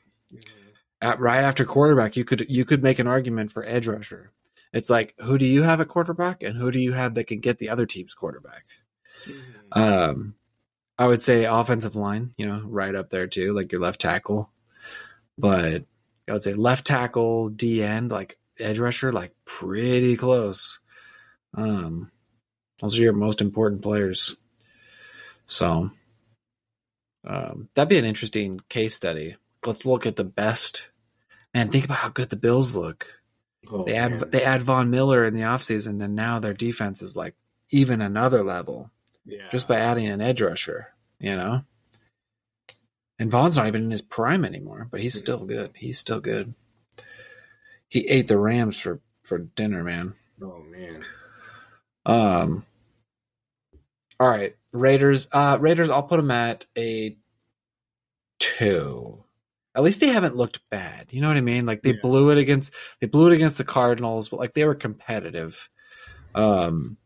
At, 1.00 1.20
right 1.20 1.42
after 1.42 1.64
quarterback, 1.64 2.16
you 2.16 2.24
could 2.24 2.46
you 2.48 2.64
could 2.64 2.82
make 2.82 2.98
an 2.98 3.06
argument 3.06 3.52
for 3.52 3.64
edge 3.64 3.86
rusher. 3.86 4.32
It's 4.72 4.90
like 4.90 5.14
who 5.20 5.38
do 5.38 5.44
you 5.44 5.62
have 5.62 5.80
at 5.80 5.88
quarterback 5.88 6.42
and 6.42 6.56
who 6.56 6.70
do 6.70 6.80
you 6.80 6.92
have 6.92 7.14
that 7.14 7.24
can 7.24 7.40
get 7.40 7.58
the 7.58 7.68
other 7.68 7.86
team's 7.86 8.14
quarterback? 8.14 8.64
Um, 9.72 10.34
I 10.98 11.06
would 11.06 11.22
say 11.22 11.44
offensive 11.44 11.96
line, 11.96 12.32
you 12.36 12.46
know, 12.46 12.62
right 12.64 12.94
up 12.94 13.10
there 13.10 13.26
too, 13.26 13.52
like 13.52 13.72
your 13.72 13.80
left 13.80 14.00
tackle. 14.00 14.50
But 15.38 15.84
I 16.28 16.32
would 16.32 16.42
say 16.42 16.54
left 16.54 16.86
tackle, 16.86 17.50
D 17.50 17.82
end, 17.82 18.10
like 18.10 18.38
edge 18.58 18.78
rusher, 18.78 19.12
like 19.12 19.32
pretty 19.44 20.16
close. 20.16 20.80
Um, 21.54 22.10
those 22.80 22.98
are 22.98 23.02
your 23.02 23.12
most 23.12 23.40
important 23.40 23.82
players. 23.82 24.36
So, 25.46 25.90
um, 27.26 27.68
that'd 27.74 27.88
be 27.88 27.98
an 27.98 28.04
interesting 28.04 28.60
case 28.68 28.94
study. 28.94 29.36
Let's 29.66 29.84
look 29.86 30.06
at 30.06 30.16
the 30.16 30.24
best. 30.24 30.90
Man, 31.54 31.70
think 31.70 31.84
about 31.84 31.98
how 31.98 32.08
good 32.10 32.28
the 32.28 32.36
Bills 32.36 32.74
look. 32.74 33.20
Oh, 33.70 33.84
They 33.84 33.94
add 33.94 34.10
man. 34.12 34.30
they 34.30 34.42
add 34.44 34.62
Von 34.62 34.90
Miller 34.90 35.24
in 35.24 35.34
the 35.34 35.42
offseason, 35.42 36.02
and 36.02 36.14
now 36.14 36.38
their 36.38 36.52
defense 36.52 37.02
is 37.02 37.16
like 37.16 37.34
even 37.70 38.00
another 38.00 38.44
level 38.44 38.90
yeah. 39.24 39.48
just 39.50 39.66
by 39.66 39.76
adding 39.78 40.06
an 40.06 40.20
edge 40.20 40.40
rusher, 40.40 40.88
you 41.18 41.36
know? 41.36 41.64
And 43.18 43.30
Von's 43.30 43.56
not 43.56 43.66
even 43.66 43.84
in 43.84 43.90
his 43.90 44.02
prime 44.02 44.44
anymore, 44.44 44.86
but 44.90 45.00
he's 45.00 45.18
still 45.18 45.44
good. 45.44 45.72
He's 45.74 45.98
still 45.98 46.20
good. 46.20 46.54
He 47.88 48.06
ate 48.08 48.28
the 48.28 48.38
Rams 48.38 48.78
for 48.78 49.00
for 49.22 49.38
dinner, 49.38 49.82
man. 49.82 50.14
Oh 50.42 50.62
man. 50.70 51.04
Um 52.04 52.66
All 54.20 54.28
right, 54.28 54.54
Raiders. 54.72 55.28
Uh 55.32 55.56
Raiders 55.58 55.90
I'll 55.90 56.02
put 56.02 56.18
them 56.18 56.30
at 56.30 56.66
a 56.76 57.16
2. 58.38 59.24
At 59.76 59.82
least 59.82 60.00
they 60.00 60.08
haven't 60.08 60.34
looked 60.36 60.60
bad. 60.70 61.08
You 61.10 61.20
know 61.20 61.28
what 61.28 61.36
I 61.36 61.42
mean? 61.42 61.66
Like 61.66 61.82
they 61.82 61.90
Yeah. 61.92 62.00
blew 62.02 62.30
it 62.30 62.38
against 62.38 62.72
they 63.00 63.06
blew 63.06 63.30
it 63.30 63.34
against 63.34 63.58
the 63.58 63.64
Cardinals, 63.64 64.28
but 64.30 64.40
like 64.40 64.54
they 64.54 64.64
were 64.64 64.74
competitive. 64.74 65.68
Um 66.34 66.96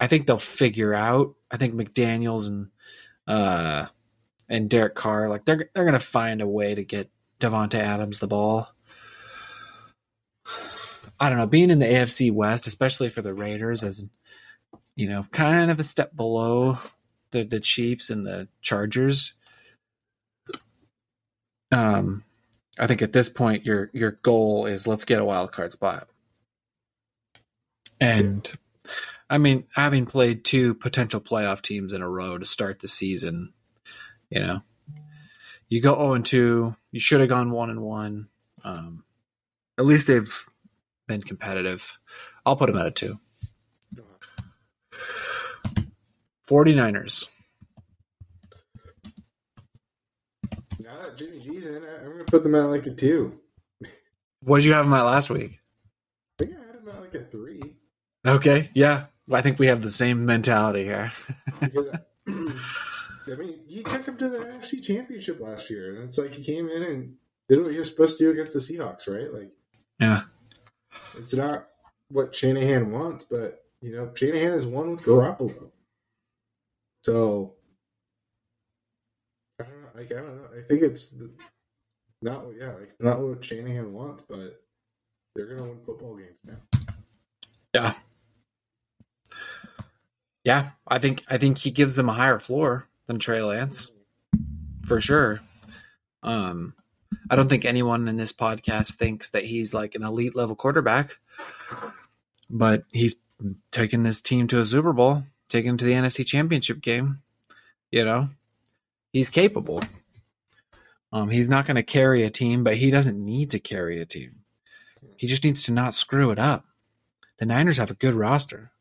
I 0.00 0.06
think 0.06 0.26
they'll 0.26 0.38
figure 0.38 0.94
out. 0.94 1.34
I 1.50 1.56
think 1.58 1.74
McDaniels 1.74 2.48
and 2.48 2.68
uh 3.26 3.86
and 4.48 4.70
Derek 4.70 4.94
Carr, 4.94 5.28
like 5.28 5.44
they're 5.44 5.68
they're 5.74 5.84
gonna 5.84 5.98
find 6.00 6.40
a 6.40 6.46
way 6.46 6.74
to 6.74 6.82
get 6.84 7.10
Davante 7.40 7.74
Adams 7.78 8.18
the 8.20 8.26
ball. 8.26 8.68
I 11.20 11.28
don't 11.28 11.38
know, 11.38 11.46
being 11.46 11.70
in 11.70 11.78
the 11.78 11.86
AFC 11.86 12.30
West, 12.32 12.66
especially 12.66 13.08
for 13.08 13.22
the 13.22 13.34
Raiders, 13.34 13.82
as 13.82 14.04
you 14.94 15.08
know, 15.08 15.26
kind 15.32 15.70
of 15.70 15.78
a 15.80 15.84
step 15.84 16.14
below 16.16 16.78
the 17.32 17.44
the 17.44 17.60
Chiefs 17.60 18.10
and 18.10 18.26
the 18.26 18.48
Chargers. 18.62 19.34
Um, 21.72 22.24
I 22.78 22.86
think 22.86 23.02
at 23.02 23.12
this 23.12 23.28
point 23.28 23.64
your 23.64 23.90
your 23.92 24.12
goal 24.22 24.66
is 24.66 24.86
let's 24.86 25.04
get 25.04 25.20
a 25.20 25.24
wild 25.24 25.52
card 25.52 25.72
spot, 25.72 26.08
and 28.00 28.50
I 29.28 29.38
mean, 29.38 29.64
having 29.74 30.06
played 30.06 30.44
two 30.44 30.74
potential 30.74 31.20
playoff 31.20 31.60
teams 31.60 31.92
in 31.92 32.02
a 32.02 32.08
row 32.08 32.38
to 32.38 32.46
start 32.46 32.78
the 32.78 32.88
season, 32.88 33.52
you 34.30 34.40
know, 34.40 34.62
you 35.68 35.80
go 35.80 35.94
0 35.96 36.14
and 36.14 36.24
2. 36.24 36.76
You 36.92 37.00
should 37.00 37.20
have 37.20 37.28
gone 37.28 37.50
1 37.50 37.70
and 37.70 37.82
1. 37.82 38.28
Um, 38.62 39.04
at 39.78 39.84
least 39.84 40.06
they've 40.06 40.48
been 41.08 41.22
competitive. 41.22 41.98
I'll 42.44 42.56
put 42.56 42.68
them 42.68 42.78
at 42.78 42.86
a 42.86 42.90
2. 42.92 43.18
49ers. 46.48 47.28
Now 50.78 50.92
that 51.72 51.80
Jimmy 51.80 51.84
G's 51.84 52.00
in, 52.00 52.06
I'm 52.06 52.12
going 52.12 52.18
to 52.18 52.30
put 52.30 52.42
them 52.42 52.54
at 52.54 52.64
like 52.64 52.86
a 52.86 52.90
2. 52.90 53.38
What 54.42 54.58
did 54.58 54.66
you 54.66 54.72
have 54.74 54.84
them 54.84 54.94
at 54.94 55.02
last 55.02 55.30
week? 55.30 55.60
I 56.38 56.44
think 56.44 56.56
I 56.56 56.66
had 56.66 56.74
them 56.74 56.88
at 56.88 57.00
like 57.00 57.14
a 57.14 57.24
3. 57.24 57.60
Okay, 58.26 58.70
yeah. 58.74 59.06
I 59.32 59.40
think 59.40 59.58
we 59.58 59.66
have 59.66 59.82
the 59.82 59.90
same 59.90 60.24
mentality 60.24 60.84
here. 60.84 61.12
I 63.32 63.34
mean, 63.34 63.58
he 63.66 63.82
took 63.82 64.06
him 64.06 64.16
to 64.18 64.28
the 64.28 64.38
NFC 64.38 64.82
Championship 64.82 65.40
last 65.40 65.68
year, 65.68 65.94
and 65.94 66.04
it's 66.04 66.18
like 66.18 66.34
he 66.34 66.44
came 66.44 66.68
in 66.68 66.82
and 66.82 67.14
did 67.48 67.60
what 67.60 67.72
he 67.72 67.78
was 67.78 67.88
supposed 67.88 68.18
to 68.18 68.24
do 68.24 68.30
against 68.30 68.54
the 68.54 68.60
Seahawks, 68.60 69.08
right? 69.08 69.32
Like, 69.32 69.50
yeah, 69.98 70.22
it's 71.16 71.34
not 71.34 71.66
what 72.08 72.34
Shanahan 72.34 72.92
wants, 72.92 73.24
but 73.24 73.64
you 73.80 73.96
know, 73.96 74.10
Shanahan 74.14 74.52
has 74.52 74.66
won 74.66 74.90
with 74.90 75.02
Garoppolo, 75.02 75.70
so 77.04 77.54
I 79.60 79.64
don't 79.64 79.82
know. 79.82 79.88
Like, 79.94 80.12
I 80.12 80.16
don't 80.16 80.36
know. 80.36 80.48
I 80.56 80.62
think 80.62 80.82
it's 80.82 81.14
not, 82.22 82.44
yeah, 82.58 82.72
like, 82.72 82.94
not 83.00 83.20
what 83.20 83.44
Shanahan 83.44 83.92
wants, 83.92 84.24
but 84.28 84.62
they're 85.34 85.46
gonna 85.46 85.68
win 85.68 85.80
football 85.84 86.16
games 86.16 86.38
now. 86.44 86.80
Yeah. 87.74 87.94
Yeah, 90.44 90.70
I 90.86 90.98
think 90.98 91.24
I 91.28 91.38
think 91.38 91.58
he 91.58 91.72
gives 91.72 91.96
them 91.96 92.08
a 92.08 92.12
higher 92.12 92.38
floor 92.38 92.86
than 93.06 93.18
Trey 93.18 93.42
Lance, 93.42 93.90
for 94.86 95.00
sure. 95.00 95.40
Um, 96.22 96.74
I 97.28 97.36
don't 97.36 97.48
think 97.48 97.64
anyone 97.64 98.06
in 98.06 98.16
this 98.16 98.32
podcast 98.32 98.94
thinks 98.94 99.30
that 99.30 99.44
he's 99.44 99.74
like 99.74 99.96
an 99.96 100.04
elite 100.04 100.36
level 100.36 100.54
quarterback, 100.54 101.18
but 102.48 102.84
he's 102.92 103.16
taken 103.72 104.04
this 104.04 104.22
team 104.22 104.46
to 104.48 104.60
a 104.60 104.64
Super 104.64 104.92
Bowl, 104.92 105.24
taken 105.48 105.76
to 105.78 105.84
the 105.84 105.92
NFC 105.92 106.24
Championship 106.24 106.80
game. 106.80 107.22
You 107.90 108.04
know, 108.04 108.30
he's 109.12 109.30
capable. 109.30 109.82
Um, 111.12 111.30
he's 111.30 111.48
not 111.48 111.66
going 111.66 111.76
to 111.76 111.82
carry 111.82 112.24
a 112.24 112.30
team, 112.30 112.64
but 112.64 112.76
he 112.76 112.90
doesn't 112.90 113.22
need 113.22 113.52
to 113.52 113.58
carry 113.58 114.00
a 114.00 114.06
team. 114.06 114.40
He 115.16 115.26
just 115.26 115.44
needs 115.44 115.62
to 115.64 115.72
not 115.72 115.94
screw 115.94 116.30
it 116.30 116.38
up. 116.38 116.64
The 117.38 117.46
Niners 117.46 117.78
have 117.78 117.90
a 117.90 117.94
good 117.94 118.14
roster. 118.14 118.72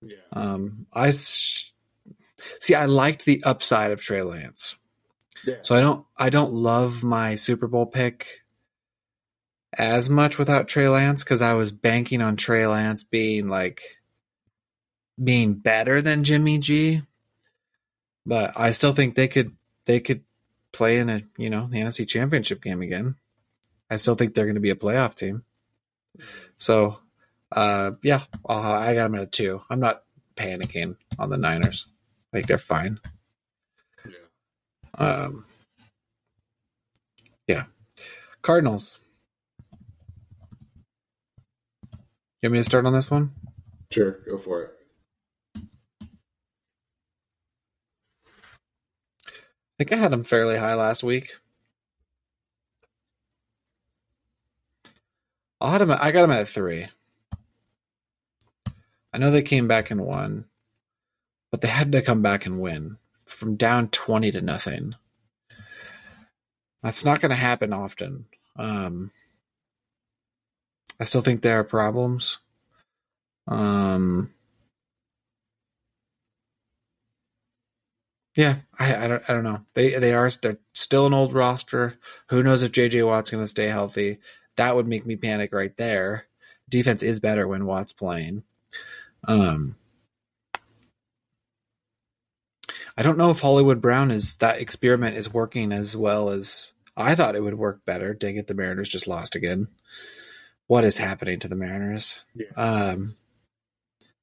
Yeah. 0.00 0.16
Um, 0.32 0.86
I 0.92 1.08
s- 1.08 1.72
see. 2.60 2.74
I 2.74 2.86
liked 2.86 3.24
the 3.24 3.42
upside 3.44 3.90
of 3.90 4.00
Trey 4.00 4.22
Lance, 4.22 4.76
Yeah. 5.44 5.56
so 5.62 5.74
I 5.74 5.80
don't. 5.80 6.06
I 6.16 6.28
don't 6.30 6.52
love 6.52 7.02
my 7.02 7.34
Super 7.36 7.66
Bowl 7.66 7.86
pick 7.86 8.42
as 9.76 10.08
much 10.10 10.38
without 10.38 10.68
Trey 10.68 10.88
Lance 10.88 11.24
because 11.24 11.40
I 11.42 11.54
was 11.54 11.72
banking 11.72 12.20
on 12.22 12.36
Trey 12.36 12.66
Lance 12.66 13.02
being 13.02 13.48
like 13.48 13.80
being 15.22 15.54
better 15.54 16.00
than 16.02 16.24
Jimmy 16.24 16.58
G. 16.58 17.02
But 18.26 18.52
I 18.56 18.70
still 18.72 18.92
think 18.92 19.14
they 19.14 19.28
could. 19.28 19.52
They 19.86 20.00
could 20.00 20.22
play 20.74 20.98
in 20.98 21.08
a 21.08 21.22
you 21.38 21.48
know 21.48 21.68
the 21.70 21.78
NFC 21.80 22.06
Championship 22.06 22.62
game 22.62 22.82
again. 22.82 23.16
I 23.90 23.96
still 23.96 24.14
think 24.14 24.34
they're 24.34 24.46
going 24.46 24.54
to 24.56 24.60
be 24.60 24.70
a 24.70 24.76
playoff 24.76 25.14
team. 25.14 25.44
So, 26.58 26.98
uh, 27.52 27.92
yeah, 28.02 28.22
uh, 28.48 28.60
I 28.60 28.94
got 28.94 29.04
them 29.04 29.14
at 29.16 29.22
a 29.22 29.26
two. 29.26 29.62
I'm 29.70 29.80
not 29.80 30.02
panicking 30.36 30.96
on 31.18 31.30
the 31.30 31.36
Niners. 31.36 31.86
I 32.32 32.36
think 32.36 32.46
they're 32.46 32.58
fine. 32.58 32.98
yeah. 34.04 34.14
Um, 34.98 35.46
yeah, 37.46 37.64
Cardinals. 38.42 38.98
You 42.42 42.50
want 42.50 42.52
me 42.54 42.58
to 42.58 42.64
start 42.64 42.86
on 42.86 42.92
this 42.92 43.10
one? 43.10 43.32
Sure, 43.90 44.18
go 44.26 44.36
for 44.36 44.62
it. 44.62 44.74
Think 49.78 49.92
I 49.92 49.96
had 49.96 50.12
them 50.12 50.24
fairly 50.24 50.56
high 50.56 50.74
last 50.74 51.02
week. 51.02 51.32
I 55.60 55.72
had 55.72 55.80
them. 55.80 55.90
I 55.90 56.12
got 56.12 56.22
them 56.22 56.30
at 56.30 56.48
three. 56.48 56.88
I 59.12 59.18
know 59.18 59.30
they 59.30 59.42
came 59.42 59.68
back 59.68 59.90
and 59.90 60.04
won, 60.04 60.44
but 61.50 61.60
they 61.60 61.68
had 61.68 61.92
to 61.92 62.02
come 62.02 62.22
back 62.22 62.46
and 62.46 62.60
win 62.60 62.98
from 63.24 63.56
down 63.56 63.88
twenty 63.88 64.30
to 64.32 64.40
nothing. 64.40 64.94
That's 66.82 67.04
not 67.04 67.20
going 67.20 67.30
to 67.30 67.36
happen 67.36 67.72
often. 67.72 68.26
Um, 68.56 69.10
I 71.00 71.04
still 71.04 71.22
think 71.22 71.40
there 71.40 71.58
are 71.58 71.64
problems. 71.64 72.38
Um, 73.48 74.32
Yeah, 78.36 78.56
I, 78.78 79.04
I 79.04 79.06
don't 79.06 79.22
I 79.28 79.32
don't 79.32 79.44
know. 79.44 79.60
They 79.74 79.96
they 79.98 80.12
are 80.12 80.28
they're 80.30 80.58
still 80.72 81.06
an 81.06 81.14
old 81.14 81.32
roster. 81.34 81.98
Who 82.30 82.42
knows 82.42 82.62
if 82.62 82.72
JJ 82.72 83.06
Watt's 83.06 83.30
going 83.30 83.42
to 83.44 83.48
stay 83.48 83.66
healthy? 83.66 84.18
That 84.56 84.74
would 84.74 84.88
make 84.88 85.06
me 85.06 85.16
panic 85.16 85.52
right 85.52 85.76
there. 85.76 86.26
Defense 86.68 87.02
is 87.02 87.20
better 87.20 87.46
when 87.46 87.66
Watt's 87.66 87.92
playing. 87.92 88.42
Um 89.28 89.76
I 92.96 93.02
don't 93.02 93.18
know 93.18 93.30
if 93.30 93.40
Hollywood 93.40 93.80
Brown 93.80 94.10
is 94.10 94.36
that 94.36 94.60
experiment 94.60 95.16
is 95.16 95.32
working 95.32 95.72
as 95.72 95.96
well 95.96 96.30
as 96.30 96.72
I 96.96 97.14
thought 97.14 97.34
it 97.34 97.42
would 97.42 97.58
work 97.58 97.84
better. 97.84 98.14
Dang 98.14 98.36
it, 98.36 98.46
the 98.46 98.54
Mariners 98.54 98.88
just 98.88 99.08
lost 99.08 99.34
again. 99.34 99.68
What 100.66 100.84
is 100.84 100.98
happening 100.98 101.38
to 101.40 101.48
the 101.48 101.56
Mariners? 101.56 102.18
Yeah. 102.34 102.46
Um 102.56 103.14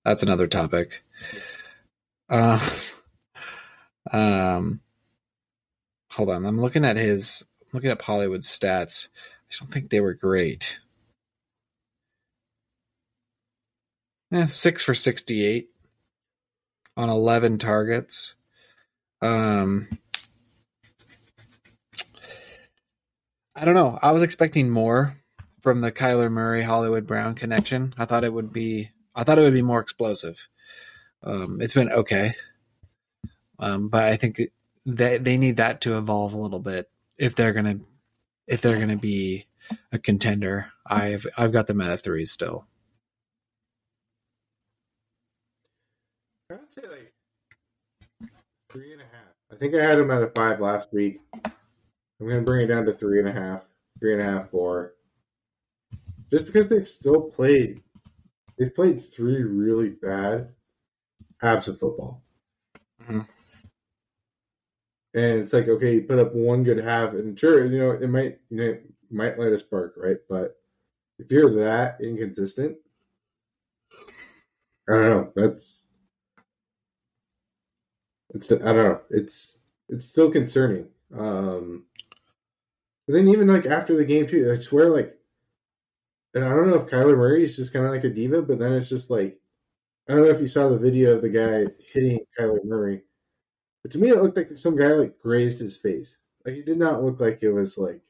that's 0.03 0.23
another 0.23 0.47
topic. 0.47 1.03
Uh 2.29 2.59
um, 4.09 4.81
hold 6.11 6.29
on. 6.29 6.45
I'm 6.45 6.59
looking 6.59 6.85
at 6.85 6.97
his, 6.97 7.45
looking 7.73 7.91
at 7.91 8.01
Hollywood 8.01 8.41
stats. 8.41 9.07
I 9.49 9.55
don't 9.59 9.71
think 9.71 9.89
they 9.89 10.01
were 10.01 10.13
great. 10.13 10.79
Yeah, 14.31 14.47
six 14.47 14.81
for 14.81 14.95
68 14.95 15.69
on 16.95 17.09
11 17.09 17.57
targets. 17.57 18.35
Um, 19.21 19.89
I 23.55 23.65
don't 23.65 23.75
know. 23.75 23.99
I 24.01 24.11
was 24.11 24.23
expecting 24.23 24.69
more 24.69 25.17
from 25.59 25.81
the 25.81 25.91
Kyler 25.91 26.31
Murray 26.31 26.63
Hollywood 26.63 27.05
Brown 27.05 27.35
connection. 27.35 27.93
I 27.97 28.05
thought 28.05 28.23
it 28.23 28.33
would 28.33 28.53
be, 28.53 28.89
I 29.13 29.23
thought 29.23 29.37
it 29.37 29.43
would 29.43 29.53
be 29.53 29.61
more 29.61 29.81
explosive. 29.81 30.47
Um, 31.23 31.61
it's 31.61 31.73
been 31.73 31.91
okay. 31.91 32.33
Um, 33.61 33.89
but 33.89 34.03
I 34.05 34.15
think 34.17 34.41
they 34.85 35.17
they 35.19 35.37
need 35.37 35.57
that 35.57 35.81
to 35.81 35.97
evolve 35.97 36.33
a 36.33 36.39
little 36.39 36.59
bit 36.59 36.89
if 37.17 37.35
they're 37.35 37.53
gonna 37.53 37.79
if 38.47 38.59
they're 38.61 38.79
gonna 38.79 38.97
be 38.97 39.45
a 39.91 39.99
contender. 39.99 40.71
I've 40.85 41.27
I've 41.37 41.51
got 41.53 41.67
them 41.67 41.79
at 41.79 41.93
a 41.93 41.97
three 41.97 42.25
still. 42.25 42.65
I'd 46.51 46.59
say 46.71 46.81
like 46.89 47.13
three 48.69 48.93
and 48.93 49.01
a 49.01 49.05
half. 49.05 49.35
I 49.51 49.55
think 49.55 49.75
I 49.75 49.85
had 49.85 49.99
them 49.99 50.11
at 50.11 50.23
a 50.23 50.27
five 50.27 50.59
last 50.59 50.91
week. 50.91 51.19
I'm 51.45 52.27
gonna 52.27 52.41
bring 52.41 52.63
it 52.63 52.67
down 52.67 52.85
to 52.85 52.93
three 52.93 53.19
and 53.19 53.29
a 53.29 53.31
half, 53.31 53.61
three 53.99 54.13
and 54.13 54.21
a 54.21 54.25
half, 54.25 54.49
four. 54.49 54.93
Just 56.31 56.45
because 56.45 56.67
they've 56.67 56.87
still 56.87 57.21
played, 57.21 57.83
they've 58.57 58.73
played 58.73 59.11
three 59.13 59.43
really 59.43 59.89
bad 59.89 60.49
halves 61.39 61.67
of 61.67 61.79
football. 61.79 62.23
Mhm. 63.03 63.27
And 65.13 65.39
it's 65.39 65.53
like, 65.53 65.67
okay, 65.67 65.95
you 65.95 66.01
put 66.03 66.19
up 66.19 66.33
one 66.33 66.63
good 66.63 66.77
half, 66.77 67.13
and 67.13 67.37
sure, 67.37 67.65
you 67.65 67.79
know, 67.79 67.91
it 67.91 68.09
might, 68.09 68.39
you 68.49 68.57
know, 68.57 68.77
might 69.09 69.37
light 69.37 69.51
a 69.51 69.59
spark, 69.59 69.95
right? 69.97 70.17
But 70.29 70.57
if 71.19 71.29
you're 71.29 71.53
that 71.55 71.97
inconsistent, 72.01 72.77
I 74.89 74.93
don't 74.93 75.09
know. 75.09 75.31
That's 75.35 75.85
it's 78.33 78.51
I 78.51 78.55
don't 78.55 78.75
know. 78.75 79.01
It's 79.09 79.57
it's 79.89 80.05
still 80.05 80.31
concerning. 80.31 80.87
Um 81.17 81.85
but 83.07 83.13
then 83.13 83.27
even 83.27 83.47
like 83.47 83.65
after 83.65 83.95
the 83.95 84.05
game 84.05 84.27
too, 84.27 84.51
I 84.51 84.59
swear 84.59 84.89
like 84.89 85.17
and 86.33 86.45
I 86.45 86.49
don't 86.49 86.69
know 86.69 86.75
if 86.75 86.89
Kyler 86.89 87.17
Murray 87.17 87.43
is 87.43 87.55
just 87.55 87.73
kind 87.73 87.85
of 87.85 87.91
like 87.91 88.05
a 88.05 88.09
diva, 88.09 88.41
but 88.41 88.59
then 88.59 88.73
it's 88.73 88.89
just 88.89 89.09
like 89.09 89.37
I 90.09 90.13
don't 90.13 90.23
know 90.23 90.31
if 90.31 90.41
you 90.41 90.47
saw 90.47 90.69
the 90.69 90.77
video 90.77 91.15
of 91.15 91.21
the 91.21 91.29
guy 91.29 91.65
hitting 91.93 92.19
Kyler 92.39 92.63
Murray, 92.65 93.03
but 93.81 93.91
to 93.91 93.97
me 93.97 94.09
it 94.09 94.21
looked 94.21 94.37
like 94.37 94.49
some 94.57 94.75
guy 94.75 94.87
like 94.87 95.19
grazed 95.19 95.59
his 95.59 95.77
face. 95.77 96.17
Like 96.45 96.55
it 96.55 96.65
did 96.65 96.77
not 96.77 97.03
look 97.03 97.19
like 97.19 97.39
it 97.41 97.51
was 97.51 97.77
like 97.77 98.01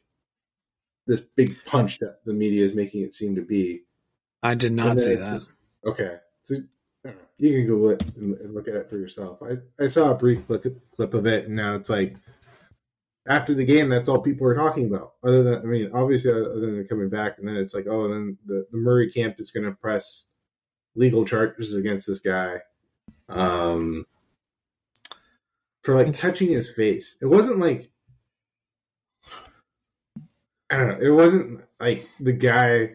this 1.08 1.22
big 1.22 1.58
punch 1.66 2.00
that 2.00 2.20
the 2.26 2.34
media 2.34 2.64
is 2.66 2.74
making 2.74 3.02
it 3.04 3.14
seem 3.14 3.36
to 3.36 3.42
be. 3.42 3.84
I 4.44 4.56
did 4.56 4.72
not 4.74 5.00
see 5.00 5.16
that. 5.16 5.34
just- 5.34 5.52
okay, 5.86 6.18
so 6.44 6.56
you 7.38 7.54
can 7.58 7.66
Google 7.66 7.90
it 7.92 8.16
and, 8.16 8.36
and 8.40 8.54
look 8.54 8.68
at 8.68 8.76
it 8.76 8.90
for 8.90 8.98
yourself. 8.98 9.40
I, 9.42 9.58
I 9.84 9.88
saw 9.88 10.12
a 10.12 10.16
brief 10.16 10.46
clip, 10.46 10.66
clip 10.96 11.14
of 11.14 11.26
it, 11.26 11.48
and 11.48 11.56
now 11.56 11.76
it's 11.76 11.90
like 11.90 12.16
after 13.28 13.54
the 13.54 13.66
game, 13.66 13.90
that's 13.90 14.10
all 14.10 14.20
people 14.22 14.48
are 14.48 14.56
talking 14.56 14.86
about. 14.86 15.14
Other 15.24 15.44
than, 15.44 15.56
I 15.56 15.66
mean, 15.66 15.92
obviously, 15.94 16.32
other 16.32 16.60
than 16.60 16.88
coming 16.88 17.10
back, 17.10 17.38
and 17.38 17.48
then 17.48 17.56
it's 17.56 17.74
like, 17.74 17.88
oh, 17.88 18.08
then 18.08 18.38
the, 18.46 18.66
the 18.72 18.78
Murray 18.78 19.12
camp 19.12 19.40
is 19.40 19.52
going 19.52 19.66
to 19.66 19.72
press 19.74 20.26
legal 20.96 21.26
charges 21.26 21.74
against 21.76 22.08
this 22.08 22.20
guy 22.20 22.60
um, 23.30 24.06
for 25.82 25.96
like 25.96 26.14
touching 26.14 26.50
his 26.50 26.70
face. 26.70 27.18
It 27.22 27.26
wasn't 27.26 27.60
like 27.60 27.90
I 30.70 30.78
don't 30.78 30.88
know. 30.88 31.00
It 31.02 31.10
wasn't 31.10 31.62
like 31.80 32.08
the 32.20 32.32
guy 32.32 32.92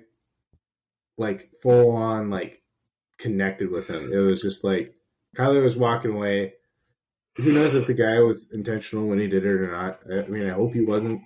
like 1.19 1.51
full 1.63 1.91
on 1.91 2.31
like 2.31 2.63
connected 3.19 3.71
with 3.71 3.89
him. 3.89 4.13
It 4.13 4.19
was 4.19 4.41
just 4.41 4.65
like 4.65 4.95
Kyler 5.37 5.63
was 5.63 5.77
walking 5.77 6.13
away. 6.13 6.55
Who 7.37 7.53
knows 7.53 7.75
if 7.75 7.87
the 7.87 7.95
guy 7.95 8.19
was 8.21 8.47
intentional 8.53 9.07
when 9.07 9.19
he 9.19 9.27
did 9.27 9.45
it 9.45 9.49
or 9.49 9.71
not? 9.71 10.01
I 10.11 10.27
mean, 10.27 10.49
I 10.49 10.55
hope 10.55 10.73
he 10.73 10.81
wasn't. 10.81 11.21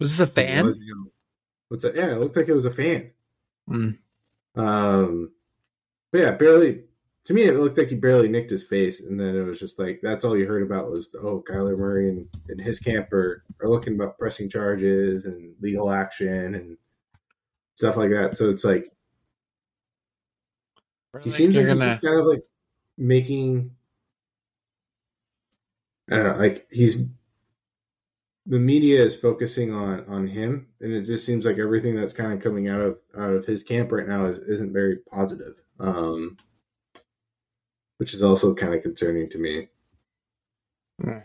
Was 0.00 0.16
this 0.16 0.28
a 0.28 0.32
fan? 0.32 0.66
Was, 0.66 0.76
you 0.78 0.94
know, 0.94 1.10
what's 1.68 1.84
that? 1.84 1.94
Yeah, 1.94 2.12
it 2.12 2.18
looked 2.18 2.36
like 2.36 2.48
it 2.48 2.54
was 2.54 2.64
a 2.64 2.72
fan. 2.72 3.10
Mm. 3.68 3.98
Um, 4.56 5.30
but 6.10 6.20
yeah, 6.20 6.32
barely. 6.32 6.82
To 7.26 7.34
me, 7.34 7.42
it 7.42 7.56
looked 7.56 7.78
like 7.78 7.88
he 7.88 7.96
barely 7.96 8.28
nicked 8.28 8.50
his 8.50 8.64
face, 8.64 9.00
and 9.00 9.20
then 9.20 9.36
it 9.36 9.42
was 9.42 9.60
just 9.60 9.78
like 9.78 10.00
that's 10.02 10.24
all 10.24 10.36
you 10.36 10.46
heard 10.46 10.62
about 10.62 10.90
was 10.90 11.10
oh, 11.22 11.44
Kyler 11.48 11.78
Murray 11.78 12.08
and, 12.08 12.26
and 12.48 12.60
his 12.60 12.78
camp 12.78 13.12
are, 13.12 13.44
are 13.60 13.68
looking 13.68 13.94
about 13.94 14.18
pressing 14.18 14.48
charges 14.48 15.26
and 15.26 15.54
legal 15.60 15.90
action 15.90 16.54
and 16.54 16.76
stuff 17.74 17.96
like 17.96 18.10
that. 18.10 18.36
So 18.36 18.50
it's 18.50 18.64
like 18.64 18.90
he 21.22 21.30
seems 21.30 21.56
like 21.56 21.66
gonna... 21.66 21.90
he's 21.90 22.00
kind 22.00 22.20
of 22.20 22.26
like 22.26 22.42
making. 22.96 23.72
I 26.10 26.16
don't 26.16 26.26
know, 26.26 26.38
like 26.38 26.66
he's 26.70 27.04
the 28.46 28.58
media 28.58 29.02
is 29.04 29.16
focusing 29.16 29.72
on 29.72 30.04
on 30.08 30.26
him, 30.26 30.66
and 30.80 30.92
it 30.92 31.02
just 31.02 31.24
seems 31.24 31.44
like 31.44 31.58
everything 31.58 31.94
that's 31.94 32.12
kind 32.12 32.32
of 32.32 32.42
coming 32.42 32.68
out 32.68 32.80
of 32.80 32.98
out 33.16 33.32
of 33.32 33.46
his 33.46 33.62
camp 33.62 33.92
right 33.92 34.08
now 34.08 34.26
is 34.26 34.38
isn't 34.38 34.72
very 34.72 34.96
positive, 35.10 35.54
um, 35.78 36.36
which 38.00 38.14
is 38.14 38.22
also 38.22 38.54
kind 38.54 38.72
of 38.74 38.82
concerning 38.82 39.28
to 39.28 39.36
me. 39.36 39.68
Hmm. 41.02 41.18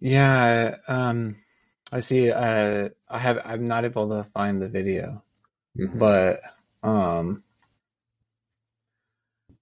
Yeah, 0.00 0.76
um, 0.88 1.36
I 1.92 2.00
see. 2.00 2.30
Uh, 2.30 2.88
I 3.06 3.18
have. 3.18 3.38
I'm 3.44 3.68
not 3.68 3.84
able 3.84 4.08
to 4.08 4.24
find 4.32 4.62
the 4.62 4.68
video, 4.68 5.22
mm-hmm. 5.78 5.98
but 5.98 6.40
um, 6.82 7.42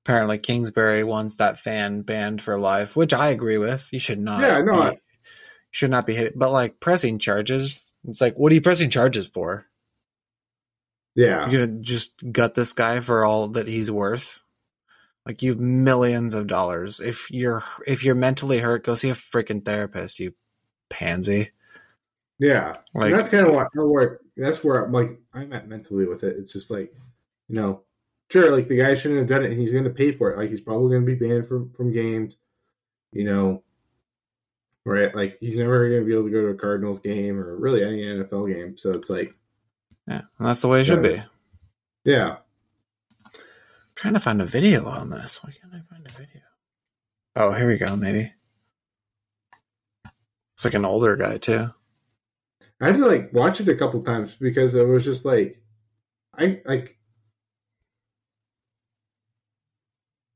apparently 0.05 0.39
Kingsbury 0.39 1.03
wants 1.03 1.37
that 1.37 1.59
fan 1.59 2.03
banned 2.03 2.41
for 2.41 2.57
life, 2.57 2.95
which 2.95 3.13
I 3.13 3.31
agree 3.31 3.59
with. 3.59 3.93
You 3.93 3.99
should 3.99 4.21
not. 4.21 4.43
Yeah, 4.43 4.61
no, 4.63 4.93
be, 4.93 4.99
should 5.73 5.91
not 5.91 6.07
be 6.07 6.15
hit. 6.15 6.39
But 6.39 6.53
like 6.53 6.79
pressing 6.79 7.19
charges, 7.19 7.85
it's 8.07 8.21
like, 8.21 8.37
what 8.37 8.53
are 8.53 8.55
you 8.55 8.63
pressing 8.63 8.91
charges 8.91 9.27
for? 9.27 9.67
Yeah, 11.15 11.49
you're 11.49 11.67
gonna 11.67 11.81
just 11.81 12.13
gut 12.33 12.55
this 12.55 12.73
guy 12.73 13.01
for 13.01 13.25
all 13.25 13.49
that 13.49 13.69
he's 13.69 13.91
worth. 13.91 14.43
Like 15.27 15.43
you've 15.43 15.61
millions 15.61 16.35
of 16.35 16.47
dollars. 16.47 17.01
If 17.01 17.31
you're 17.31 17.63
if 17.87 18.05
you're 18.05 18.15
mentally 18.15 18.59
hurt, 18.59 18.85
go 18.85 18.95
see 18.95 19.11
a 19.11 19.15
freaking 19.15 19.65
therapist. 19.65 20.19
You 20.19 20.35
pansy. 20.89 21.51
Yeah, 22.39 22.73
like 22.95 23.13
and 23.13 23.21
that's 23.21 23.29
kind 23.29 23.47
of 23.47 23.55
what 23.55 23.69
where 23.75 24.21
that's 24.37 24.65
where 24.65 24.85
I'm 24.85 24.93
like 24.93 25.19
I'm 25.33 25.53
at 25.53 25.69
mentally 25.69 26.07
with 26.07 26.25
it. 26.25 26.37
It's 26.39 26.53
just 26.53 26.71
like 26.71 26.93
you 27.49 27.55
know, 27.55 27.83
sure, 28.31 28.51
like 28.51 28.67
the 28.67 28.79
guy 28.79 28.95
shouldn't 28.95 29.21
have 29.21 29.29
done 29.29 29.45
it, 29.45 29.53
and 29.53 29.61
he's 29.61 29.73
going 29.73 29.85
to 29.85 29.91
pay 29.91 30.13
for 30.13 30.33
it. 30.33 30.39
Like 30.39 30.51
he's 30.51 30.61
probably 30.61 30.91
going 30.91 31.07
to 31.07 31.15
be 31.15 31.29
banned 31.29 31.47
from 31.47 31.71
from 31.77 31.93
games. 31.93 32.37
You 33.13 33.25
know, 33.25 33.63
right? 34.85 35.15
Like 35.15 35.37
he's 35.41 35.59
never 35.59 35.89
going 35.89 36.01
to 36.01 36.07
be 36.07 36.15
able 36.15 36.25
to 36.25 36.31
go 36.31 36.41
to 36.43 36.49
a 36.49 36.55
Cardinals 36.55 36.99
game 36.99 37.39
or 37.39 37.57
really 37.57 37.83
any 37.83 38.03
NFL 38.03 38.53
game. 38.53 38.77
So 38.77 38.93
it's 38.93 39.11
like, 39.11 39.35
yeah, 40.07 40.23
that's 40.39 40.61
the 40.61 40.69
way 40.69 40.81
it 40.81 40.87
should 40.87 41.03
be. 41.03 41.23
Yeah. 42.05 42.37
I'm 43.25 43.33
trying 43.95 44.15
to 44.15 44.21
find 44.21 44.43
a 44.43 44.47
video 44.47 44.87
on 44.87 45.11
this. 45.11 45.43
Why 45.43 45.53
can't 45.53 45.75
I 45.75 45.81
find 45.89 46.07
a 46.07 46.11
video? 46.11 46.43
Oh, 47.37 47.53
here 47.53 47.69
we 47.69 47.79
go. 47.79 47.97
Maybe 47.97 48.33
it's 50.55 50.65
like 50.65 50.75
an 50.75 50.85
older 50.85 51.17
guy 51.17 51.39
too. 51.39 51.71
I 52.81 52.87
had 52.87 52.97
to 52.97 53.07
like 53.07 53.33
watch 53.33 53.61
it 53.61 53.69
a 53.69 53.77
couple 53.77 54.03
times 54.03 54.35
because 54.39 54.75
it 54.75 54.87
was 54.87 55.05
just 55.05 55.25
like 55.25 55.61
I 56.37 56.61
like 56.65 56.99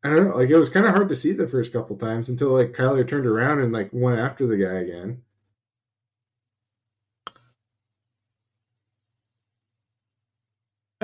I 0.05 0.11
don't 0.11 0.29
know, 0.29 0.37
like 0.37 0.51
it 0.51 0.57
was 0.57 0.69
kind 0.69 0.87
of 0.87 0.93
hard 0.93 1.09
to 1.09 1.17
see 1.17 1.33
the 1.33 1.49
first 1.49 1.73
couple 1.73 1.97
times 1.97 2.29
until 2.29 2.51
like 2.51 2.73
Kyler 2.73 3.07
turned 3.07 3.27
around 3.27 3.61
and 3.61 3.73
like 3.73 3.91
went 3.93 4.21
after 4.21 4.47
the 4.47 4.57
guy 4.57 4.81
again. 4.81 5.23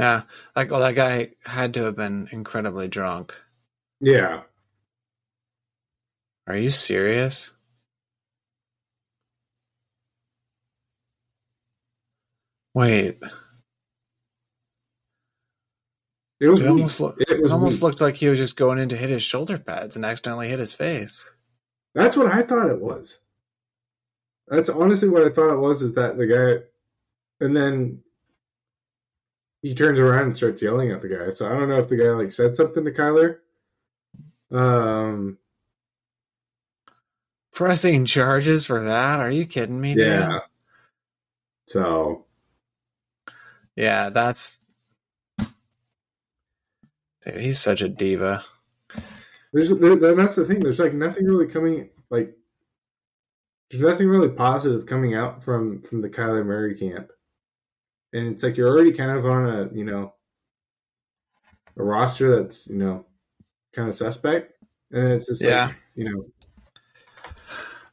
Yeah, 0.03 0.23
like 0.57 0.69
well, 0.69 0.81
that 0.81 0.97
guy 0.97 1.31
had 1.45 1.75
to 1.75 1.85
have 1.85 1.95
been 1.95 2.29
incredibly 2.33 2.89
drunk. 2.89 3.37
Yeah. 4.01 4.43
Are 6.49 6.57
you 6.57 6.71
serious? 6.71 7.53
Wait. 12.75 13.21
It 16.41 16.49
was 16.49 16.61
it 16.61 16.67
almost, 16.67 16.99
lo- 16.99 17.15
it, 17.21 17.31
it 17.31 17.53
almost 17.53 17.81
looked 17.81 18.01
like 18.01 18.17
he 18.17 18.29
was 18.29 18.41
just 18.41 18.57
going 18.57 18.79
in 18.81 18.89
to 18.89 18.97
hit 18.97 19.09
his 19.09 19.23
shoulder 19.23 19.57
pads 19.57 19.95
and 19.95 20.05
accidentally 20.05 20.49
hit 20.49 20.59
his 20.59 20.73
face. 20.73 21.33
That's 21.95 22.17
what 22.17 22.27
I 22.27 22.43
thought 22.43 22.71
it 22.71 22.81
was. 22.81 23.21
That's 24.49 24.69
honestly 24.69 25.09
what 25.09 25.23
I 25.23 25.29
thought 25.29 25.55
it 25.55 25.61
was. 25.61 25.81
Is 25.81 25.95
that 25.95 26.19
the 26.19 26.27
guy, 26.27 27.47
and 27.47 27.57
then 27.57 28.03
he 29.63 29.75
turns 29.75 29.99
around 29.99 30.27
and 30.27 30.37
starts 30.37 30.61
yelling 30.61 30.91
at 30.91 31.01
the 31.01 31.09
guy. 31.09 31.31
So 31.31 31.47
I 31.47 31.51
don't 31.51 31.69
know 31.69 31.79
if 31.79 31.89
the 31.89 31.97
guy 31.97 32.11
like 32.11 32.33
said 32.33 32.57
something 32.57 32.85
to 32.85 32.91
Kyler. 32.91 33.39
Um, 34.51 35.39
pressing 37.53 38.05
charges 38.05 38.67
for 38.67 38.83
that? 38.83 39.21
Are 39.21 39.31
you 39.31 39.47
kidding 39.47 39.81
me? 39.81 39.95
Yeah. 39.95 40.29
Dude? 40.29 40.41
So 41.69 42.27
yeah, 43.77 44.11
that's 44.11 44.59
dude. 45.39 47.41
He's 47.41 47.61
such 47.61 47.83
a 47.83 47.89
diva. 47.89 48.45
There's 49.53 49.71
there, 49.71 50.15
that's 50.15 50.35
the 50.35 50.45
thing. 50.45 50.61
There's 50.61 50.79
like 50.79 50.95
nothing 50.95 51.25
really 51.25 51.47
coming 51.47 51.91
like. 52.11 52.37
There's 53.71 53.83
nothing 53.83 54.09
really 54.09 54.29
positive 54.29 54.87
coming 54.87 55.15
out 55.15 55.43
from 55.43 55.83
from 55.83 56.03
the 56.03 56.11
Kyler 56.11 56.45
Murray 56.45 56.75
camp, 56.75 57.11
and 58.13 58.29
it's 58.29 58.43
like 58.43 58.57
you're 58.57 58.69
already 58.69 58.93
kind 58.93 59.11
of 59.11 59.25
on 59.27 59.47
a 59.47 59.69
you 59.75 59.85
know 59.85 60.15
a 61.77 61.83
roster 61.83 62.43
that's 62.43 62.67
you 62.67 62.77
know 62.77 63.07
kind 63.75 63.89
of 63.89 63.95
suspect, 63.95 64.53
and 64.91 65.13
it's 65.13 65.27
just 65.27 65.43
yeah. 65.43 65.67
like 65.67 65.77
you 65.95 66.05
know 66.05 66.25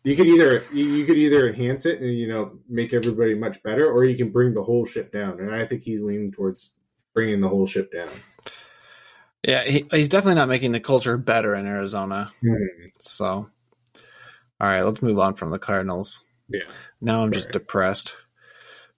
you 0.04 0.16
could 0.16 0.28
either 0.28 0.64
you 0.74 1.06
could 1.06 1.18
either 1.18 1.50
enhance 1.50 1.86
it 1.86 2.02
and 2.02 2.18
you 2.18 2.28
know 2.28 2.58
make 2.68 2.94
everybody 2.94 3.36
much 3.36 3.62
better, 3.64 3.92
or 3.92 4.06
you 4.06 4.18
can 4.18 4.32
bring 4.32 4.54
the 4.54 4.64
whole 4.64 4.86
ship 4.86 5.12
down. 5.12 5.40
And 5.40 5.54
I 5.54 5.66
think 5.66 5.84
he's 5.84 6.02
leaning 6.02 6.32
towards 6.32 6.74
bringing 7.14 7.42
the 7.42 7.50
whole 7.50 7.68
ship 7.68 7.92
down. 7.92 8.10
Yeah, 9.44 9.64
he, 9.64 9.86
he's 9.92 10.10
definitely 10.10 10.36
not 10.36 10.50
making 10.50 10.74
the 10.74 10.80
culture 10.80 11.18
better 11.18 11.56
in 11.56 11.66
Arizona. 11.66 12.32
Mm-hmm. 12.44 12.88
So, 13.02 13.26
all 13.26 13.50
right, 14.60 14.84
let's 14.84 15.02
move 15.02 15.20
on 15.20 15.36
from 15.36 15.52
the 15.52 15.60
Cardinals. 15.60 16.22
Yeah. 16.50 16.64
Now 17.00 17.24
I'm 17.24 17.32
just 17.32 17.52
depressed. 17.52 18.16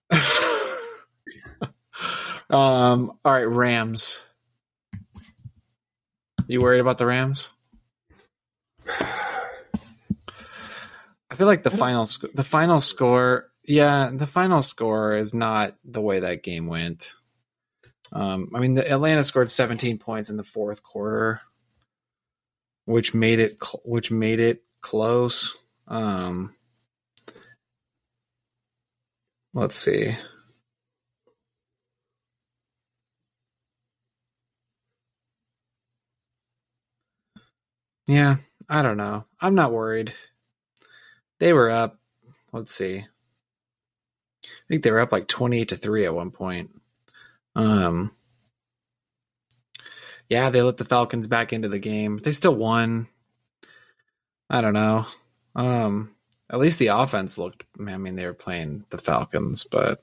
um. 2.52 3.18
All 3.24 3.34
right, 3.34 3.48
Rams. 3.48 4.22
You 6.48 6.62
worried 6.62 6.82
about 6.82 6.98
the 6.98 7.06
Rams? 7.06 7.50
I 11.32 11.36
feel 11.36 11.48
like 11.48 11.64
the 11.64 11.72
final 11.72 12.06
sc- 12.06 12.34
the 12.34 12.44
final 12.44 12.82
score, 12.82 13.50
yeah, 13.64 14.12
the 14.14 14.28
final 14.28 14.62
score 14.62 15.16
is 15.16 15.34
not 15.34 15.78
the 15.86 16.02
way 16.02 16.20
that 16.20 16.44
game 16.44 16.68
went. 16.68 17.16
Um, 18.12 18.52
I 18.54 18.60
mean, 18.60 18.74
the 18.74 18.92
Atlanta 18.92 19.24
scored 19.24 19.50
17 19.50 19.98
points 19.98 20.30
in 20.30 20.36
the 20.36 20.44
fourth 20.44 20.84
quarter, 20.84 21.40
which 22.84 23.14
made 23.14 23.40
it 23.40 23.64
cl- 23.64 23.82
which 23.86 24.12
made 24.12 24.42
it 24.42 24.64
close. 24.82 25.56
Um, 25.88 26.54
let's 29.54 29.78
see. 29.78 30.18
Yeah, 38.08 38.38
I 38.70 38.82
don't 38.82 38.98
know. 38.98 39.26
I'm 39.40 39.56
not 39.56 39.72
worried. 39.72 40.14
They 41.40 41.54
were 41.54 41.70
up. 41.70 41.98
Let's 42.52 42.74
see. 42.74 43.06
I 44.44 44.48
think 44.70 44.84
they 44.84 44.92
were 44.92 45.00
up 45.00 45.12
like 45.12 45.28
twenty 45.28 45.66
to 45.66 45.76
three 45.76 46.06
at 46.06 46.14
one 46.14 46.32
point. 46.32 46.72
Um, 47.56 48.12
yeah, 50.30 50.50
they 50.50 50.62
let 50.62 50.78
the 50.78 50.86
Falcons 50.86 51.28
back 51.28 51.52
into 51.52 51.68
the 51.68 51.80
game. 51.80 52.18
They 52.18 52.32
still 52.32 52.56
won. 52.56 53.08
I 54.50 54.62
don't 54.62 54.74
know. 54.74 55.06
Um, 55.56 56.16
at 56.50 56.60
least 56.60 56.80
the 56.80 56.88
offense 56.88 57.38
looked. 57.38 57.64
I 57.80 57.98
mean, 57.98 58.16
they 58.16 58.26
were 58.26 58.34
playing 58.34 58.86
the 58.90 58.98
Falcons, 58.98 59.66
but 59.70 60.00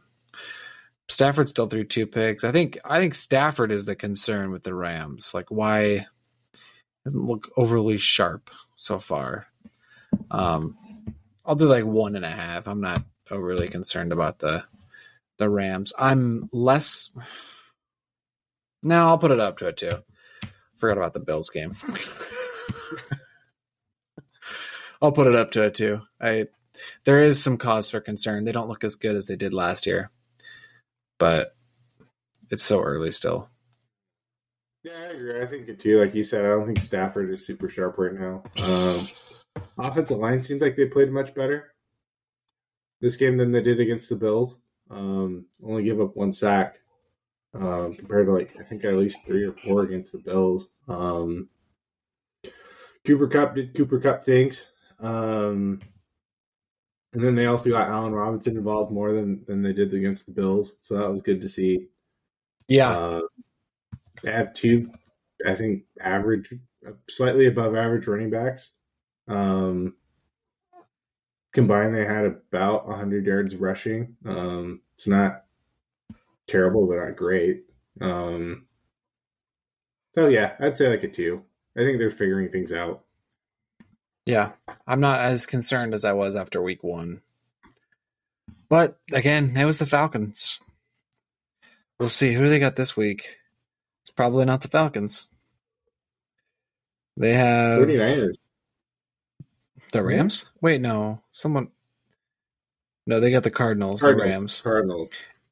Stafford 1.09 1.49
still 1.49 1.67
threw 1.67 1.85
two 1.85 2.07
picks. 2.07 2.45
I 2.45 2.53
think. 2.53 2.79
I 2.85 2.99
think 3.01 3.15
Stafford 3.15 3.73
is 3.73 3.85
the 3.85 3.97
concern 3.97 4.51
with 4.51 4.63
the 4.65 4.75
Rams. 4.75 5.33
Like, 5.33 5.51
why 5.51 6.07
doesn't 7.09 7.27
look 7.27 7.51
overly 7.57 7.97
sharp 7.97 8.51
so 8.77 8.99
far? 8.99 9.47
Um, 10.31 10.77
I'll 11.47 11.55
do 11.55 11.65
like 11.65 11.87
one 11.87 12.17
and 12.17 12.25
a 12.25 12.31
half. 12.31 12.69
I'm 12.69 12.83
not 12.83 13.03
overly 13.31 13.69
concerned 13.69 14.13
about 14.13 14.41
the 14.41 14.65
the 15.39 15.49
Rams. 15.49 15.95
I'm 15.99 16.51
less. 16.53 17.11
No, 18.83 19.07
I'll 19.07 19.17
put 19.17 19.31
it 19.31 19.41
up 19.41 19.57
to 19.59 19.69
a 19.69 19.73
two. 19.73 20.05
Forgot 20.77 20.99
about 20.99 21.15
the 21.15 21.21
Bills 21.21 21.49
game. 21.49 21.75
I'll 25.01 25.13
put 25.13 25.29
it 25.29 25.35
up 25.35 25.53
to 25.53 25.65
a 25.65 25.71
two. 25.71 26.03
I 26.21 26.49
there 27.05 27.23
is 27.23 27.43
some 27.43 27.57
cause 27.57 27.89
for 27.89 28.01
concern. 28.01 28.45
They 28.45 28.53
don't 28.53 28.69
look 28.69 28.85
as 28.85 28.97
good 28.97 29.17
as 29.17 29.29
they 29.29 29.37
did 29.37 29.55
last 29.55 29.87
year, 29.87 30.11
but 31.17 31.57
it's 32.51 32.65
so 32.65 32.83
early 32.83 33.13
still. 33.13 33.49
Yeah, 34.85 34.93
I 34.95 35.13
agree. 35.15 35.41
I 35.41 35.47
think 35.47 35.69
it 35.69 35.81
too. 35.81 36.01
Like 36.01 36.15
you 36.15 36.25
said, 36.25 36.45
I 36.45 36.49
don't 36.49 36.67
think 36.67 36.83
Stafford 36.83 37.31
is 37.31 37.47
super 37.47 37.69
sharp 37.69 37.99
right 37.99 38.15
now. 38.15 38.43
Um, 38.63 39.09
offensive 39.79 40.19
line 40.19 40.43
seems 40.43 40.63
like 40.63 40.77
they 40.77 40.87
played 40.87 41.11
much 41.11 41.35
better 41.35 41.75
this 43.01 43.17
game 43.17 43.37
than 43.37 43.53
they 43.53 43.63
did 43.63 43.81
against 43.81 44.09
the 44.09 44.17
Bills. 44.17 44.57
Um, 44.91 45.47
only 45.63 45.85
give 45.85 46.01
up 46.01 46.17
one 46.17 46.33
sack 46.33 46.81
um, 47.55 47.95
compared 47.95 48.27
to 48.27 48.33
like 48.33 48.57
I 48.59 48.63
think 48.63 48.85
at 48.85 48.95
least 48.95 49.27
three 49.27 49.45
or 49.45 49.53
four 49.53 49.83
against 49.83 50.13
the 50.13 50.19
Bills. 50.19 50.71
Um, 50.89 51.49
Cooper 53.05 53.29
Kupp 53.29 53.55
did 53.55 53.75
Cooper 53.75 54.01
Kupp 54.01 54.23
things. 54.23 54.67
Um, 55.01 55.81
and 57.13 57.25
then 57.25 57.35
they 57.35 57.47
also 57.47 57.71
got 57.71 57.89
Allen 57.89 58.13
Robinson 58.13 58.57
involved 58.57 58.93
more 58.93 59.13
than 59.13 59.45
than 59.47 59.63
they 59.63 59.73
did 59.73 59.95
against 59.95 60.27
the 60.27 60.33
Bills, 60.33 60.75
so 60.83 60.97
that 60.97 61.11
was 61.11 61.23
good 61.23 61.41
to 61.41 61.49
see. 61.49 61.89
Yeah, 62.69 62.91
uh, 62.91 63.21
they 64.23 64.33
have 64.33 64.55
two, 64.55 64.91
I 65.47 65.55
think, 65.55 65.85
average, 66.01 66.53
slightly 67.09 67.47
above 67.47 67.77
average 67.77 68.07
running 68.07 68.31
backs. 68.31 68.71
Um, 69.29 69.95
combined, 71.53 71.95
they 71.95 72.05
had 72.05 72.25
about 72.25 72.87
100 72.87 73.27
yards 73.27 73.57
rushing. 73.57 74.17
Um, 74.27 74.81
it's 74.97 75.07
not 75.07 75.45
terrible, 76.47 76.87
but 76.87 76.97
not 76.97 77.17
great. 77.17 77.65
Um, 78.01 78.67
so 80.15 80.29
yeah, 80.29 80.55
I'd 80.61 80.77
say 80.77 80.89
like 80.89 81.05
a 81.05 81.09
two. 81.09 81.43
I 81.77 81.81
think 81.81 81.99
they're 81.99 82.11
figuring 82.11 82.51
things 82.51 82.73
out. 82.73 83.05
Yeah, 84.27 84.53
I'm 84.87 85.01
not 85.01 85.21
as 85.21 85.47
concerned 85.47 85.95
as 85.95 86.05
I 86.05 86.13
was 86.13 86.37
after 86.37 86.61
week 86.61 86.83
one. 86.83 87.23
But 88.69 88.99
again, 89.13 89.57
it 89.57 89.65
was 89.65 89.79
the 89.79 89.87
Falcons. 89.87 90.61
We'll 91.99 92.09
see. 92.09 92.35
Who 92.35 92.49
they 92.49 92.59
got 92.59 92.77
this 92.77 92.97
week? 92.97 93.37
Probably 94.19 94.45
not 94.47 94.63
the 94.63 94.69
Falcons. 94.69 95.29
They 97.17 97.35
have 97.35 97.79
49ers. 97.87 98.35
the 99.93 100.03
Rams? 100.03 100.45
Wait, 100.61 100.81
no. 100.81 101.21
Someone 101.31 101.69
No, 103.07 103.21
they 103.21 103.31
got 103.31 103.45
the 103.45 103.51
Cardinals, 103.53 104.01
Cardinals. 104.01 104.25
the 104.25 104.29
Rams. 104.29 104.61
Cardinals. 104.61 105.09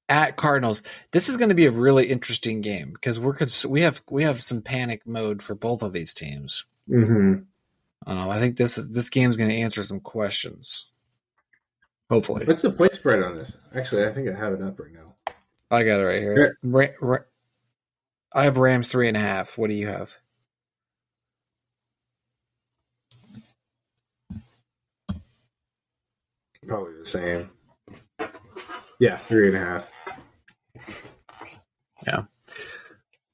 At 0.09 0.36
Cardinals. 0.36 0.82
This 1.12 1.28
is 1.28 1.36
going 1.36 1.51
to 1.51 1.55
be 1.55 1.66
a 1.66 1.70
really 1.70 2.06
interesting 2.09 2.60
game 2.60 2.90
because 2.93 3.20
we're 3.20 3.34
cons- 3.34 3.64
we 3.64 3.82
have 3.82 4.02
we 4.10 4.24
have 4.24 4.43
some 4.43 4.62
panic 4.62 5.06
mode 5.06 5.44
for 5.44 5.55
both 5.55 5.82
of 5.82 5.93
these 5.93 6.12
teams. 6.12 6.64
Mm-hmm. 6.90 7.43
Um, 8.10 8.28
I 8.28 8.40
think 8.40 8.56
this 8.56 8.78
is 8.78 8.88
this 8.88 9.10
game's 9.10 9.36
going 9.36 9.51
to 9.51 9.56
answer 9.60 9.84
some 9.84 10.01
questions. 10.01 10.86
Hopefully, 12.10 12.44
What's 12.47 12.62
the 12.62 12.72
point 12.72 12.97
spread 12.97 13.22
on 13.22 13.36
this? 13.36 13.56
Actually, 13.76 14.06
I 14.06 14.12
think 14.12 14.28
I 14.28 14.36
have 14.36 14.55
it 14.55 14.62
up 14.62 14.80
right 14.80 14.93
now. 14.93 15.14
I 15.70 15.84
got 15.84 16.01
it 16.01 16.05
right 16.05 16.20
here. 16.20 16.59
Ra- 16.64 16.86
Ra- 17.01 17.18
I 18.32 18.44
have 18.44 18.56
Rams 18.58 18.88
three 18.88 19.08
and 19.08 19.16
a 19.16 19.20
half. 19.20 19.56
What 19.56 19.70
do 19.70 19.76
you 19.76 19.88
have? 19.88 20.16
Probably 26.66 26.94
the 26.98 27.06
same. 27.06 27.50
Yeah, 28.98 29.18
three 29.18 29.48
and 29.48 29.56
a 29.56 29.60
half. 29.60 29.90
Yeah. 32.06 32.22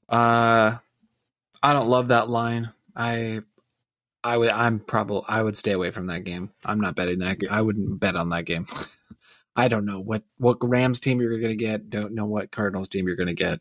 Uh, 0.09 0.77
I 1.61 1.73
don't 1.73 1.89
love 1.89 2.09
that 2.09 2.29
line. 2.29 2.71
I, 2.95 3.41
I 4.23 4.37
would. 4.37 4.49
I'm 4.51 4.79
probably. 4.79 5.23
I 5.27 5.41
would 5.41 5.57
stay 5.57 5.71
away 5.71 5.91
from 5.91 6.07
that 6.07 6.23
game. 6.23 6.51
I'm 6.63 6.79
not 6.79 6.95
betting 6.95 7.19
that. 7.19 7.39
I 7.49 7.61
wouldn't 7.61 7.99
bet 7.99 8.15
on 8.15 8.29
that 8.29 8.45
game. 8.45 8.67
I 9.55 9.67
don't 9.67 9.85
know 9.85 9.99
what 9.99 10.23
what 10.37 10.57
Rams 10.61 10.99
team 10.99 11.21
you're 11.21 11.39
going 11.39 11.57
to 11.57 11.63
get. 11.63 11.89
Don't 11.89 12.13
know 12.13 12.25
what 12.25 12.51
Cardinals 12.51 12.89
team 12.89 13.07
you're 13.07 13.15
going 13.15 13.27
to 13.27 13.33
get. 13.33 13.59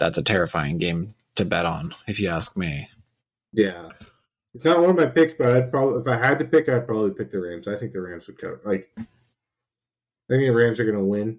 That's 0.00 0.18
a 0.18 0.22
terrifying 0.22 0.78
game 0.78 1.14
to 1.36 1.44
bet 1.44 1.66
on, 1.66 1.94
if 2.08 2.18
you 2.18 2.28
ask 2.28 2.56
me. 2.56 2.88
Yeah. 3.52 3.90
It's 4.54 4.64
not 4.64 4.80
one 4.80 4.90
of 4.90 4.96
my 4.96 5.06
picks, 5.06 5.34
but 5.34 5.56
I'd 5.56 5.70
probably 5.70 6.00
if 6.00 6.08
I 6.08 6.16
had 6.16 6.38
to 6.40 6.44
pick, 6.44 6.68
I'd 6.68 6.86
probably 6.86 7.12
pick 7.12 7.30
the 7.30 7.40
Rams. 7.40 7.68
I 7.68 7.76
think 7.76 7.92
the 7.92 8.00
Rams 8.00 8.26
would 8.26 8.40
cover. 8.40 8.60
Like, 8.64 8.90
I 8.98 9.04
think 10.28 10.42
the 10.42 10.50
Rams 10.50 10.80
are 10.80 10.84
going 10.84 10.98
to 10.98 11.04
win, 11.04 11.38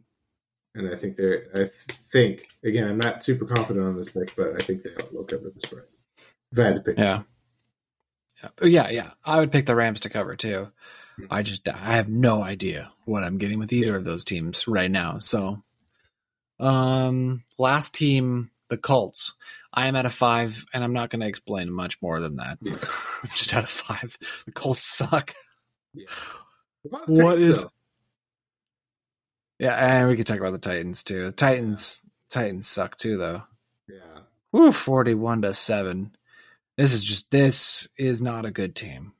and 0.75 0.93
I 0.93 0.97
think 0.97 1.17
they're. 1.17 1.47
I 1.53 1.71
think 2.11 2.47
again, 2.63 2.87
I'm 2.87 2.97
not 2.97 3.23
super 3.23 3.45
confident 3.45 3.85
on 3.85 3.97
this 3.97 4.11
pick, 4.11 4.33
but 4.35 4.53
I 4.53 4.63
think 4.63 4.83
they 4.83 4.91
will 5.11 5.25
cover 5.25 5.51
the 5.53 5.67
spread. 5.67 5.83
If 6.53 6.59
I 6.59 6.63
had 6.63 6.75
to 6.75 6.81
pick, 6.81 6.97
Yeah. 6.97 7.23
Yeah. 8.43 8.49
Yeah, 8.63 8.89
yeah. 8.89 9.11
I 9.25 9.39
would 9.39 9.51
pick 9.51 9.65
the 9.65 9.75
Rams 9.75 9.99
to 10.01 10.09
cover 10.09 10.35
too. 10.35 10.71
Hmm. 11.17 11.25
I 11.29 11.41
just 11.41 11.67
I 11.67 11.95
have 11.95 12.07
no 12.07 12.41
idea 12.43 12.91
what 13.05 13.23
I'm 13.23 13.37
getting 13.39 13.59
with 13.59 13.73
either 13.73 13.97
of 13.97 14.05
those 14.05 14.23
teams 14.23 14.67
right 14.67 14.89
now. 14.89 15.19
So 15.19 15.61
um 16.61 17.43
last 17.57 17.93
team, 17.95 18.51
the 18.69 18.77
Colts. 18.77 19.33
I 19.73 19.87
am 19.87 19.95
at 19.95 20.05
a 20.05 20.09
five, 20.09 20.65
and 20.73 20.83
I'm 20.83 20.93
not 20.93 21.09
gonna 21.09 21.27
explain 21.27 21.71
much 21.71 22.01
more 22.01 22.19
than 22.19 22.35
that. 22.37 22.57
Yeah. 22.61 22.75
just 23.35 23.53
out 23.53 23.63
of 23.63 23.69
five. 23.69 24.17
The 24.45 24.51
Colts 24.51 24.83
suck. 24.83 25.33
About 26.85 27.05
the 27.07 27.13
What 27.13 27.33
Titans, 27.35 27.47
is- 27.57 27.61
though. 27.63 27.69
Yeah, 29.59 29.75
and 29.99 30.09
we 30.09 30.15
could 30.17 30.25
talk 30.25 30.39
about 30.39 30.53
the 30.53 30.57
Titans 30.57 31.03
too. 31.03 31.25
The 31.25 31.31
Titans 31.31 32.01
Titans 32.29 32.67
suck 32.67 32.97
too 32.97 33.17
though. 33.17 33.43
Yeah. 33.87 34.21
Woo, 34.51 34.71
41 34.71 35.43
to 35.43 35.53
7. 35.53 36.15
This 36.77 36.93
is 36.93 37.03
just 37.03 37.29
this 37.31 37.87
is 37.97 38.21
not 38.21 38.45
a 38.45 38.51
good 38.51 38.75
team. 38.75 39.13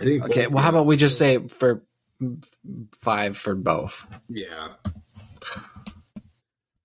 I 0.00 0.04
think. 0.04 0.24
Okay, 0.24 0.46
well, 0.48 0.62
how 0.64 0.70
about 0.70 0.86
we 0.86 0.96
just 0.96 1.16
say 1.16 1.46
for 1.46 1.82
five 3.00 3.36
for 3.38 3.54
both? 3.54 4.18
Yeah. 4.28 4.70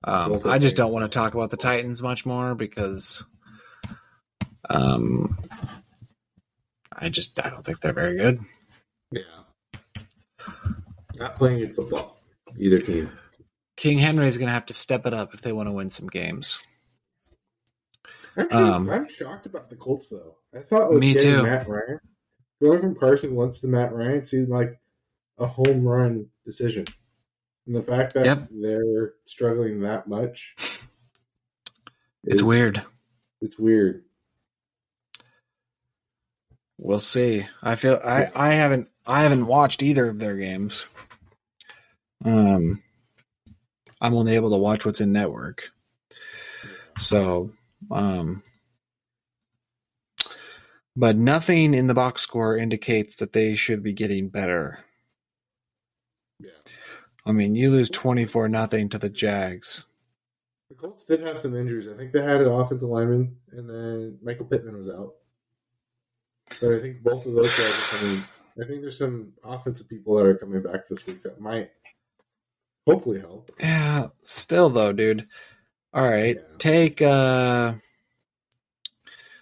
Um, 0.03 0.39
I 0.45 0.59
just 0.59 0.75
don't 0.75 0.91
want 0.93 1.09
to 1.11 1.15
talk 1.17 1.33
about 1.33 1.49
the 1.49 1.57
Titans 1.57 2.01
much 2.01 2.25
more 2.25 2.55
because, 2.55 3.25
um, 4.69 5.37
I 6.93 7.09
just 7.09 7.43
I 7.45 7.49
don't 7.49 7.63
think 7.65 7.81
they're 7.81 7.93
very 7.93 8.17
good. 8.17 8.39
Yeah. 9.11 9.21
Not 11.15 11.35
playing 11.35 11.59
good 11.59 11.75
football. 11.75 12.17
Either 12.57 12.79
team. 12.79 13.11
King 13.75 13.97
Henry 13.97 14.27
is 14.27 14.37
going 14.37 14.47
to 14.47 14.53
have 14.53 14.65
to 14.67 14.73
step 14.73 15.05
it 15.05 15.13
up 15.13 15.33
if 15.33 15.41
they 15.41 15.51
want 15.53 15.67
to 15.67 15.73
win 15.73 15.89
some 15.89 16.07
games. 16.07 16.59
Actually, 18.37 18.63
Um, 18.63 18.89
I'm 18.89 19.07
shocked 19.09 19.45
about 19.45 19.69
the 19.69 19.75
Colts 19.75 20.07
though. 20.07 20.35
I 20.55 20.59
thought 20.61 20.91
with 20.91 20.99
Me 20.99 21.13
too. 21.13 21.43
Matt 21.43 21.67
Ryan, 21.67 21.99
going 22.61 22.79
from 22.81 22.95
Carson 22.95 23.35
Wentz 23.35 23.59
to 23.61 23.67
Matt 23.67 23.93
Ryan 23.93 24.25
seemed 24.25 24.49
like 24.49 24.79
a 25.37 25.45
home 25.47 25.83
run 25.83 26.27
decision, 26.45 26.85
and 27.69 27.75
the 27.77 27.83
fact 27.83 28.15
that 28.15 28.25
Yep. 28.25 28.47
they're 28.49 29.13
struggling 29.25 29.81
that 29.81 30.07
much, 30.07 30.55
It's 32.23 32.41
is- 32.41 32.43
weird. 32.43 32.81
It's 33.41 33.59
weird. 33.59 34.03
We'll 36.79 36.99
see. 36.99 37.45
I 37.61 37.75
feel 37.75 38.01
I 38.03 38.31
I 38.35 38.53
haven't 38.53 38.89
I 39.05 39.21
haven't 39.21 39.45
watched 39.45 39.83
either 39.83 40.07
of 40.09 40.17
their 40.17 40.35
games. 40.35 40.87
Um, 42.25 42.81
I'm 44.01 44.15
only 44.15 44.33
able 44.35 44.49
to 44.49 44.57
watch 44.57 44.83
what's 44.85 44.99
in 45.01 45.11
network. 45.13 45.69
So, 46.97 47.51
um, 47.91 48.41
but 50.95 51.17
nothing 51.17 51.73
in 51.75 51.85
the 51.87 51.93
box 51.93 52.21
score 52.23 52.57
indicates 52.57 53.17
that 53.17 53.33
they 53.33 53.53
should 53.55 53.83
be 53.83 53.93
getting 53.93 54.29
better. 54.29 54.79
I 57.25 57.31
mean, 57.31 57.55
you 57.55 57.69
lose 57.71 57.89
24 57.89 58.49
nothing 58.49 58.89
to 58.89 58.97
the 58.97 59.09
Jags. 59.09 59.85
the 60.69 60.75
Colts 60.75 61.03
did 61.03 61.21
have 61.21 61.37
some 61.39 61.55
injuries. 61.55 61.87
I 61.87 61.95
think 61.95 62.11
they 62.11 62.21
had 62.21 62.41
an 62.41 62.47
offensive 62.51 62.89
lineman, 62.89 63.35
and 63.51 63.69
then 63.69 64.17
Michael 64.23 64.45
Pittman 64.45 64.77
was 64.77 64.89
out. 64.89 65.15
But 66.61 66.73
I 66.73 66.79
think 66.79 67.03
both 67.03 67.25
of 67.25 67.33
those 67.33 67.55
guys 67.57 67.69
are 67.93 67.97
coming. 67.97 68.23
I 68.61 68.65
think 68.67 68.81
there's 68.81 68.97
some 68.97 69.33
offensive 69.43 69.87
people 69.87 70.15
that 70.17 70.25
are 70.25 70.35
coming 70.35 70.61
back 70.61 70.87
this 70.89 71.05
week 71.05 71.21
that 71.23 71.39
might 71.39 71.69
hopefully 72.87 73.19
help. 73.19 73.51
Yeah, 73.59 74.07
still 74.23 74.69
though, 74.69 74.91
dude. 74.93 75.27
All 75.93 76.07
right, 76.09 76.35
Yeah. 76.37 76.41
take 76.57 77.01
uh 77.01 77.73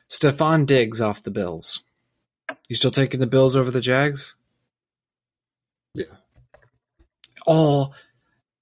Stefon 0.09 0.65
Diggs 0.65 1.01
off 1.01 1.23
the 1.23 1.31
Bills. 1.31 1.83
You 2.69 2.75
still 2.75 2.91
taking 2.91 3.19
the 3.19 3.27
Bills 3.27 3.55
over 3.55 3.71
the 3.71 3.81
Jags? 3.81 4.35
Yeah. 5.93 6.05
All 7.47 7.95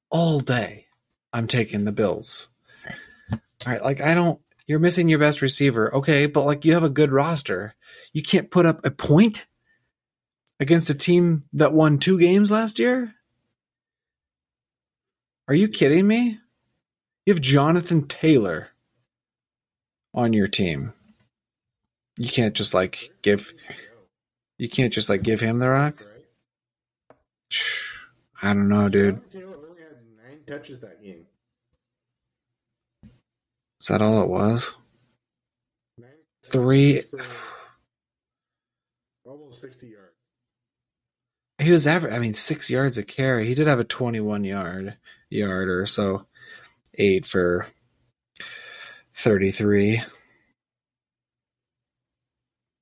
all 0.09 0.39
day. 0.39 0.85
I'm 1.33 1.47
taking 1.47 1.83
the 1.83 1.91
Bills. 1.91 2.47
All 3.33 3.39
right, 3.65 3.83
like 3.83 3.99
I 3.99 4.13
don't 4.13 4.39
you're 4.67 4.79
missing 4.79 5.09
your 5.09 5.19
best 5.19 5.41
receiver. 5.41 5.93
Okay, 5.93 6.27
but 6.27 6.45
like 6.45 6.63
you 6.63 6.73
have 6.73 6.83
a 6.83 6.89
good 6.89 7.11
roster. 7.11 7.75
You 8.13 8.23
can't 8.23 8.49
put 8.49 8.65
up 8.65 8.85
a 8.85 8.91
point 8.91 9.45
against 10.59 10.89
a 10.89 10.95
team 10.95 11.43
that 11.53 11.73
won 11.73 11.97
two 11.97 12.19
games 12.19 12.51
last 12.51 12.79
year? 12.79 13.13
Are 15.47 15.55
you 15.55 15.67
kidding 15.67 16.07
me? 16.07 16.39
You 17.25 17.33
have 17.33 17.41
Jonathan 17.41 18.07
Taylor 18.07 18.69
on 20.13 20.33
your 20.33 20.47
team. 20.47 20.93
You 22.17 22.29
can't 22.29 22.53
just 22.53 22.73
like 22.73 23.11
give 23.21 23.53
you 24.57 24.69
can't 24.69 24.93
just 24.93 25.09
like 25.09 25.21
give 25.21 25.41
him 25.41 25.59
the 25.59 25.69
rock. 25.69 26.03
I 28.41 28.53
don't 28.53 28.67
know, 28.67 28.89
dude. 28.89 29.21
Only 29.33 29.81
had 29.81 29.97
nine 30.17 30.39
touches 30.47 30.81
that 30.81 31.01
game. 31.01 31.25
Is 33.79 33.87
that 33.87 34.01
all 34.01 34.21
it 34.21 34.27
was? 34.27 34.75
Nine 35.97 36.09
Three. 36.45 37.03
almost 39.25 39.61
sixty 39.61 39.87
yards. 39.87 40.11
He 41.59 41.71
was 41.71 41.87
average. 41.87 42.13
I 42.13 42.19
mean, 42.19 42.33
six 42.33 42.69
yards 42.69 42.97
a 42.97 43.03
carry. 43.03 43.47
He 43.47 43.53
did 43.53 43.67
have 43.67 43.79
a 43.79 43.85
twenty-one 43.85 44.43
yard 44.43 44.97
yard 45.29 45.69
or 45.69 45.85
so, 45.85 46.25
eight 46.95 47.25
for 47.25 47.67
thirty-three. 49.13 50.01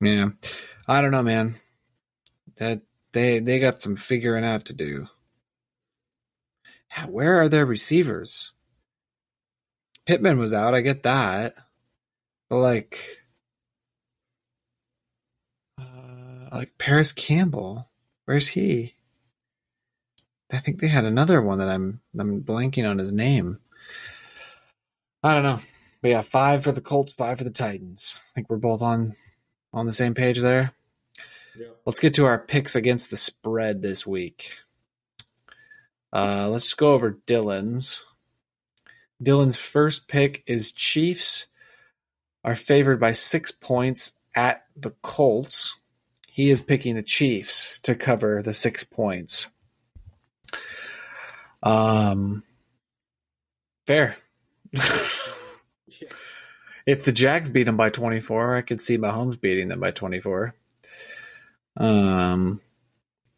Yeah, 0.00 0.30
I 0.88 1.00
don't 1.00 1.12
know, 1.12 1.22
man. 1.22 1.60
That 2.56 2.82
they 3.12 3.38
they 3.38 3.60
got 3.60 3.80
some 3.80 3.96
figuring 3.96 4.44
out 4.44 4.66
to 4.66 4.72
do. 4.72 5.08
Where 7.08 7.40
are 7.40 7.48
their 7.48 7.66
receivers? 7.66 8.52
Pittman 10.06 10.38
was 10.38 10.52
out. 10.52 10.74
I 10.74 10.80
get 10.80 11.02
that, 11.04 11.54
but 12.48 12.58
like, 12.58 13.00
uh, 15.78 16.48
like 16.52 16.76
Parris 16.78 17.12
Campbell. 17.12 17.88
Where's 18.26 18.48
he? 18.48 18.94
I 20.52 20.58
think 20.58 20.80
they 20.80 20.88
had 20.88 21.04
another 21.04 21.42
one 21.42 21.58
that 21.58 21.68
I'm 21.68 22.00
I'm 22.18 22.42
blanking 22.42 22.88
on 22.88 22.98
his 22.98 23.12
name. 23.12 23.58
I 25.22 25.34
don't 25.34 25.42
know. 25.42 25.60
But 26.02 26.10
yeah, 26.10 26.22
five 26.22 26.62
for 26.62 26.72
the 26.72 26.82
Colts, 26.82 27.12
five 27.12 27.38
for 27.38 27.44
the 27.44 27.50
Titans. 27.50 28.16
I 28.16 28.34
think 28.34 28.50
we're 28.50 28.56
both 28.56 28.82
on 28.82 29.16
on 29.72 29.86
the 29.86 29.92
same 29.92 30.14
page 30.14 30.38
there. 30.40 30.72
Yeah. 31.58 31.68
Let's 31.86 32.00
get 32.00 32.14
to 32.14 32.26
our 32.26 32.38
picks 32.38 32.74
against 32.74 33.10
the 33.10 33.16
spread 33.16 33.80
this 33.80 34.06
week. 34.06 34.63
Uh, 36.14 36.48
let's 36.48 36.72
go 36.74 36.94
over 36.94 37.18
Dylan's. 37.26 38.04
Dylan's 39.22 39.56
first 39.56 40.06
pick 40.06 40.44
is 40.46 40.72
Chiefs 40.72 41.46
are 42.44 42.54
favored 42.54 43.00
by 43.00 43.12
six 43.12 43.50
points 43.50 44.12
at 44.34 44.64
the 44.76 44.90
Colts. 45.02 45.74
He 46.28 46.50
is 46.50 46.62
picking 46.62 46.94
the 46.94 47.02
Chiefs 47.02 47.78
to 47.80 47.94
cover 47.94 48.42
the 48.42 48.54
six 48.54 48.84
points. 48.84 49.48
Um, 51.62 52.44
fair. 53.86 54.16
If 56.86 57.04
the 57.04 57.12
Jags 57.12 57.48
beat 57.48 57.64
them 57.64 57.76
by 57.76 57.88
24, 57.90 58.56
I 58.56 58.60
could 58.60 58.80
see 58.80 58.98
Mahomes 58.98 59.40
beating 59.40 59.68
them 59.68 59.80
by 59.80 59.90
24. 59.90 60.54
Um, 61.76 62.60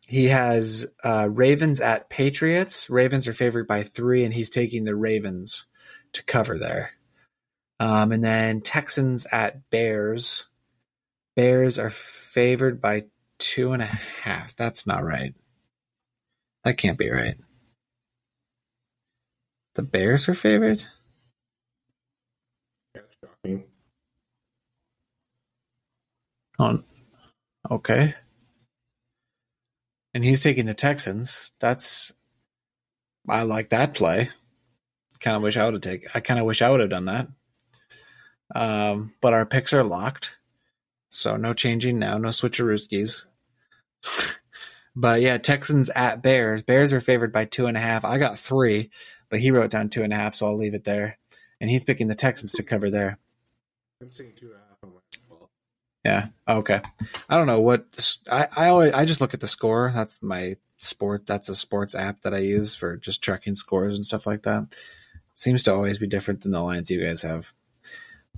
he 0.07 0.27
has 0.29 0.87
uh, 1.05 1.29
Ravens 1.29 1.81
at 1.81 2.09
Patriots. 2.09 2.89
Ravens 2.89 3.27
are 3.27 3.33
favored 3.33 3.67
by 3.67 3.83
three, 3.83 4.25
and 4.25 4.33
he's 4.33 4.49
taking 4.51 4.85
the 4.85 4.95
Ravens 4.95 5.67
to 6.13 6.25
cover 6.25 6.57
there. 6.59 6.93
Um, 7.81 8.13
and 8.13 8.23
then 8.25 8.61
Texans 8.61 9.27
at 9.33 9.69
Bears. 9.71 10.47
Bears 11.35 11.79
are 11.79 11.91
favored 11.91 12.81
by 12.81 13.07
two 13.39 13.73
and 13.73 13.83
a 13.83 13.87
half. 14.23 14.55
That's 14.55 14.87
not 14.87 15.05
right. 15.05 15.35
That 16.65 16.79
can't 16.79 16.99
be 16.99 17.11
right. 17.11 17.37
The 19.75 19.83
Bears 19.83 20.29
are 20.29 20.35
favored? 20.35 20.85
That's 22.95 23.07
shocking. 23.21 23.65
Oh, 26.59 26.83
okay. 27.71 28.15
And 30.17 30.25
he's 30.25 30.43
taking 30.43 30.65
the 30.65 30.73
Texans. 30.73 31.53
That's 31.61 32.11
I 33.29 33.43
like 33.43 33.69
that 33.69 33.93
play. 33.93 34.31
Kind 35.21 35.37
of 35.37 35.43
wish 35.43 35.59
I 35.59 35.67
would 35.67 35.75
have 35.75 35.83
taken. 35.83 36.09
I 36.15 36.21
kind 36.21 36.41
of 36.41 36.47
wish 36.47 36.63
I 36.63 36.71
would 36.71 36.81
have 36.81 36.89
done 36.89 37.05
that. 37.05 37.29
Um, 38.55 39.13
but 39.21 39.35
our 39.35 39.45
picks 39.45 39.75
are 39.75 39.85
locked, 39.85 40.35
so 41.11 41.37
no 41.37 41.53
changing 41.53 41.99
now. 41.99 42.17
No 42.17 42.31
switcherooskies. 42.31 43.27
but 44.97 45.21
yeah, 45.21 45.37
Texans 45.37 45.91
at 45.91 46.23
Bears. 46.23 46.63
Bears 46.63 46.95
are 46.95 47.01
favored 47.03 47.31
by 47.31 47.45
two 47.45 47.67
and 47.67 47.77
a 47.77 47.81
half. 47.81 48.03
I 48.03 48.17
got 48.17 48.39
three, 48.39 48.89
but 49.29 49.41
he 49.41 49.51
wrote 49.51 49.71
down 49.71 49.91
two 49.91 50.03
and 50.03 50.15
a 50.15 50.17
half, 50.17 50.35
so 50.35 50.47
I'll 50.47 50.57
leave 50.57 50.75
it 50.75 50.85
there. 50.85 51.19
And 51.61 51.69
he's 51.69 51.85
picking 51.85 52.09
the 52.09 52.15
Texans 52.15 52.53
to 52.53 52.63
cover 52.63 52.89
there. 52.89 53.19
I'm 54.01 54.09
two 54.09 54.23
and 54.25 54.51
a 54.51 54.55
half. 54.55 54.66
Yeah. 56.07 56.29
Okay. 56.47 56.81
I 57.29 57.37
don't 57.37 57.49
know 57.49 57.59
what 57.59 57.85
I 58.31 58.47
I 58.57 58.69
always 58.69 58.93
I 58.93 59.07
just 59.07 59.21
look 59.21 59.35
at 59.35 59.41
the 59.41 59.49
score. 59.49 59.91
That's 59.93 60.23
my 60.23 60.55
sport. 60.79 61.27
That's 61.27 61.49
a 61.49 61.55
sports 61.57 61.97
app 61.97 62.21
that 62.21 62.33
I 62.33 62.39
use 62.39 62.77
for 62.77 62.97
just 62.97 63.25
checking 63.25 63.57
scores 63.57 63.97
and 63.97 64.05
stuff 64.05 64.25
like 64.25 64.45
that. 64.45 64.73
Seems 65.35 65.65
to 65.65 65.75
always 65.75 65.99
be 65.99 66.07
different 66.07 66.43
than 66.43 66.53
the 66.53 66.61
lines 66.61 66.93
you 66.93 67.05
guys 67.05 67.23
have. 67.23 67.53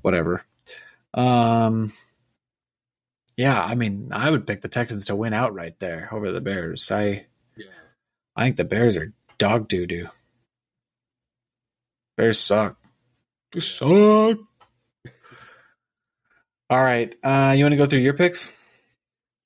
Whatever. 0.01 0.45
Um. 1.13 1.93
Yeah, 3.37 3.63
I 3.63 3.75
mean, 3.75 4.09
I 4.13 4.31
would 4.31 4.47
pick 4.47 4.63
the 4.63 4.69
Texans 4.69 5.05
to 5.07 5.15
win 5.15 5.35
outright 5.35 5.79
there 5.79 6.09
over 6.11 6.33
the 6.33 6.41
Bears. 6.41 6.91
I 6.91 7.27
Yeah. 7.55 7.67
I 8.35 8.45
think 8.45 8.57
the 8.57 8.65
Bears 8.65 8.97
are 8.97 9.13
dog 9.37 9.69
doo 9.69 9.87
doo. 9.87 10.09
Bears 12.17 12.39
suck. 12.39 12.79
They 13.53 13.61
suck. 13.61 14.39
All 16.71 16.83
right. 16.83 17.15
Uh, 17.23 17.55
you 17.57 17.65
want 17.65 17.73
to 17.73 17.77
go 17.77 17.87
through 17.87 18.01
your 18.01 18.13
picks? 18.15 18.53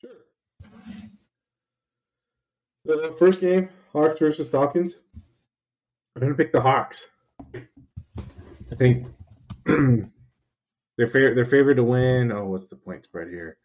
Sure. 0.01 0.11
The 2.85 3.15
first 3.19 3.41
game, 3.41 3.69
Hawks 3.93 4.19
versus 4.19 4.49
Falcons. 4.49 4.97
I'm 6.17 6.21
gonna 6.23 6.35
pick 6.35 6.53
the 6.53 6.61
Hawks. 6.61 7.05
I 7.55 8.75
think 8.75 9.07
they're 9.65 10.07
fav- 10.99 11.35
they're 11.35 11.47
favored 11.47 11.77
to 11.77 11.85
win. 11.85 12.33
Oh, 12.33 12.47
what's 12.47 12.67
the 12.69 12.77
point 12.77 13.05
spread 13.05 13.29
here? 13.29 13.57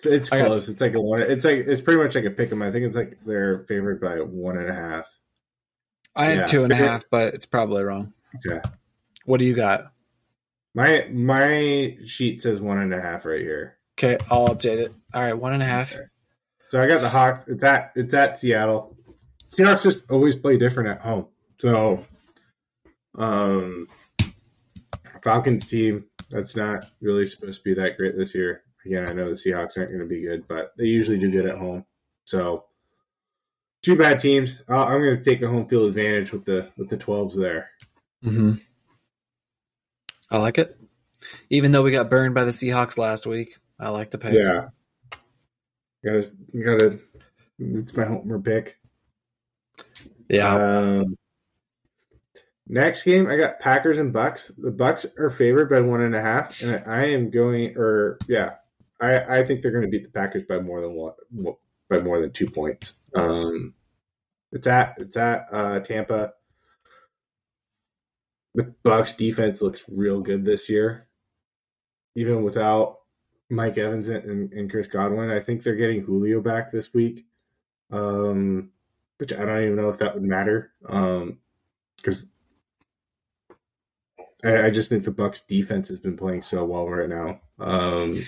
So 0.00 0.10
it's 0.10 0.30
I 0.32 0.38
got- 0.38 0.46
close. 0.48 0.68
It's 0.68 0.80
like 0.80 0.94
a 0.94 1.00
one. 1.00 1.22
It's 1.22 1.44
like 1.44 1.64
it's 1.66 1.80
pretty 1.80 2.02
much 2.02 2.14
like 2.14 2.24
a 2.24 2.30
pick 2.30 2.50
'em. 2.52 2.60
I 2.62 2.70
think 2.70 2.84
it's 2.86 2.96
like 2.96 3.18
they're 3.24 3.64
favored 3.68 4.00
by 4.00 4.16
one 4.20 4.58
and 4.58 4.68
a 4.68 4.74
half. 4.74 5.06
I 6.16 6.24
had 6.26 6.38
Yeah. 6.38 6.46
two 6.46 6.64
and 6.64 6.72
a 6.72 6.76
half, 6.76 7.04
but 7.10 7.34
it's 7.34 7.46
probably 7.46 7.82
wrong. 7.84 8.12
Okay. 8.46 8.60
What 9.24 9.38
do 9.38 9.46
you 9.46 9.54
got? 9.54 9.92
My 10.78 11.08
my 11.10 11.96
sheet 12.06 12.40
says 12.40 12.60
one 12.60 12.78
and 12.78 12.94
a 12.94 13.00
half 13.00 13.24
right 13.24 13.40
here. 13.40 13.78
Okay, 13.98 14.16
I'll 14.30 14.46
update 14.46 14.78
it. 14.78 14.94
All 15.12 15.20
right, 15.20 15.32
one 15.32 15.52
and 15.52 15.60
a 15.60 15.66
half. 15.66 15.92
So 16.68 16.80
I 16.80 16.86
got 16.86 17.00
the 17.00 17.08
Hawks. 17.08 17.48
It's 17.48 17.64
at 17.64 17.90
it's 17.96 18.14
at 18.14 18.38
Seattle. 18.38 18.96
Seahawks 19.50 19.82
just 19.82 20.02
always 20.08 20.36
play 20.36 20.56
different 20.56 20.90
at 20.90 21.00
home. 21.00 21.26
So, 21.60 22.04
um, 23.16 23.88
Falcons 25.24 25.66
team 25.66 26.04
that's 26.30 26.54
not 26.54 26.86
really 27.00 27.26
supposed 27.26 27.58
to 27.58 27.64
be 27.64 27.74
that 27.74 27.96
great 27.96 28.16
this 28.16 28.32
year. 28.32 28.62
Again, 28.86 29.10
I 29.10 29.14
know 29.14 29.30
the 29.30 29.34
Seahawks 29.34 29.78
aren't 29.78 29.90
going 29.90 29.98
to 29.98 30.06
be 30.06 30.22
good, 30.22 30.46
but 30.46 30.74
they 30.78 30.84
usually 30.84 31.18
do 31.18 31.28
good 31.28 31.46
at 31.46 31.58
home. 31.58 31.86
So, 32.24 32.66
two 33.82 33.96
bad 33.96 34.20
teams. 34.20 34.60
Uh, 34.68 34.84
I'm 34.84 35.02
going 35.02 35.16
to 35.16 35.24
take 35.24 35.40
the 35.40 35.48
home 35.48 35.66
field 35.66 35.88
advantage 35.88 36.30
with 36.30 36.44
the 36.44 36.70
with 36.76 36.88
the 36.88 36.96
12s 36.96 37.34
there. 37.34 37.70
Mm-hmm. 38.24 38.58
I 40.30 40.38
like 40.38 40.58
it. 40.58 40.76
Even 41.50 41.72
though 41.72 41.82
we 41.82 41.90
got 41.90 42.10
burned 42.10 42.34
by 42.34 42.44
the 42.44 42.52
Seahawks 42.52 42.98
last 42.98 43.26
week, 43.26 43.56
I 43.78 43.88
like 43.88 44.10
the 44.10 44.18
pick. 44.18 44.34
Yeah, 44.34 44.68
got 46.04 46.22
to 46.22 46.32
got 46.64 46.78
to. 46.80 47.00
It's 47.58 47.96
my 47.96 48.04
homer 48.04 48.38
pick. 48.38 48.78
Yeah. 50.28 50.54
Um, 50.54 51.16
next 52.68 53.02
game, 53.02 53.28
I 53.28 53.36
got 53.36 53.60
Packers 53.60 53.98
and 53.98 54.12
Bucks. 54.12 54.52
The 54.58 54.70
Bucks 54.70 55.06
are 55.18 55.30
favored 55.30 55.70
by 55.70 55.80
one 55.80 56.02
and 56.02 56.14
a 56.14 56.20
half, 56.20 56.62
and 56.62 56.82
I 56.86 57.06
am 57.06 57.30
going, 57.30 57.76
or 57.76 58.18
yeah, 58.28 58.54
I 59.00 59.38
I 59.38 59.44
think 59.44 59.62
they're 59.62 59.72
going 59.72 59.84
to 59.84 59.90
beat 59.90 60.04
the 60.04 60.10
Packers 60.10 60.44
by 60.48 60.60
more 60.60 60.80
than 60.80 60.92
one, 60.92 61.14
by 61.88 61.98
more 61.98 62.20
than 62.20 62.32
two 62.32 62.46
points. 62.46 62.92
Um, 63.14 63.74
it's 64.52 64.66
at 64.66 64.94
it's 64.98 65.16
at 65.16 65.46
uh, 65.52 65.80
Tampa. 65.80 66.34
The 68.58 68.74
Bucks 68.82 69.14
defense 69.14 69.62
looks 69.62 69.84
real 69.88 70.20
good 70.20 70.44
this 70.44 70.68
year, 70.68 71.06
even 72.16 72.42
without 72.42 72.98
Mike 73.48 73.78
Evans 73.78 74.08
and, 74.08 74.52
and 74.52 74.68
Chris 74.68 74.88
Godwin. 74.88 75.30
I 75.30 75.38
think 75.38 75.62
they're 75.62 75.76
getting 75.76 76.02
Julio 76.02 76.40
back 76.40 76.72
this 76.72 76.92
week, 76.92 77.24
um, 77.92 78.70
which 79.18 79.32
I 79.32 79.44
don't 79.44 79.62
even 79.62 79.76
know 79.76 79.90
if 79.90 79.98
that 79.98 80.14
would 80.14 80.24
matter 80.24 80.72
because 80.82 82.26
um, 83.48 83.58
I, 84.42 84.64
I, 84.64 84.70
just 84.70 84.90
think 84.90 85.04
the 85.04 85.12
Bucks 85.12 85.44
defense 85.44 85.86
has 85.86 86.00
been 86.00 86.16
playing 86.16 86.42
so 86.42 86.64
well 86.64 86.88
right 86.88 87.08
now. 87.08 87.40
Um, 87.60 88.24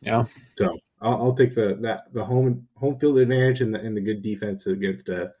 yeah, 0.00 0.24
so 0.58 0.80
I'll, 1.00 1.22
I'll, 1.22 1.36
take 1.36 1.54
the 1.54 1.78
that 1.82 2.12
the 2.12 2.24
home 2.24 2.66
home 2.74 2.98
field 2.98 3.18
advantage 3.18 3.60
and 3.60 3.72
the 3.72 3.78
and 3.78 3.96
the 3.96 4.00
good 4.00 4.20
defense 4.20 4.66
against 4.66 5.08
a 5.10 5.32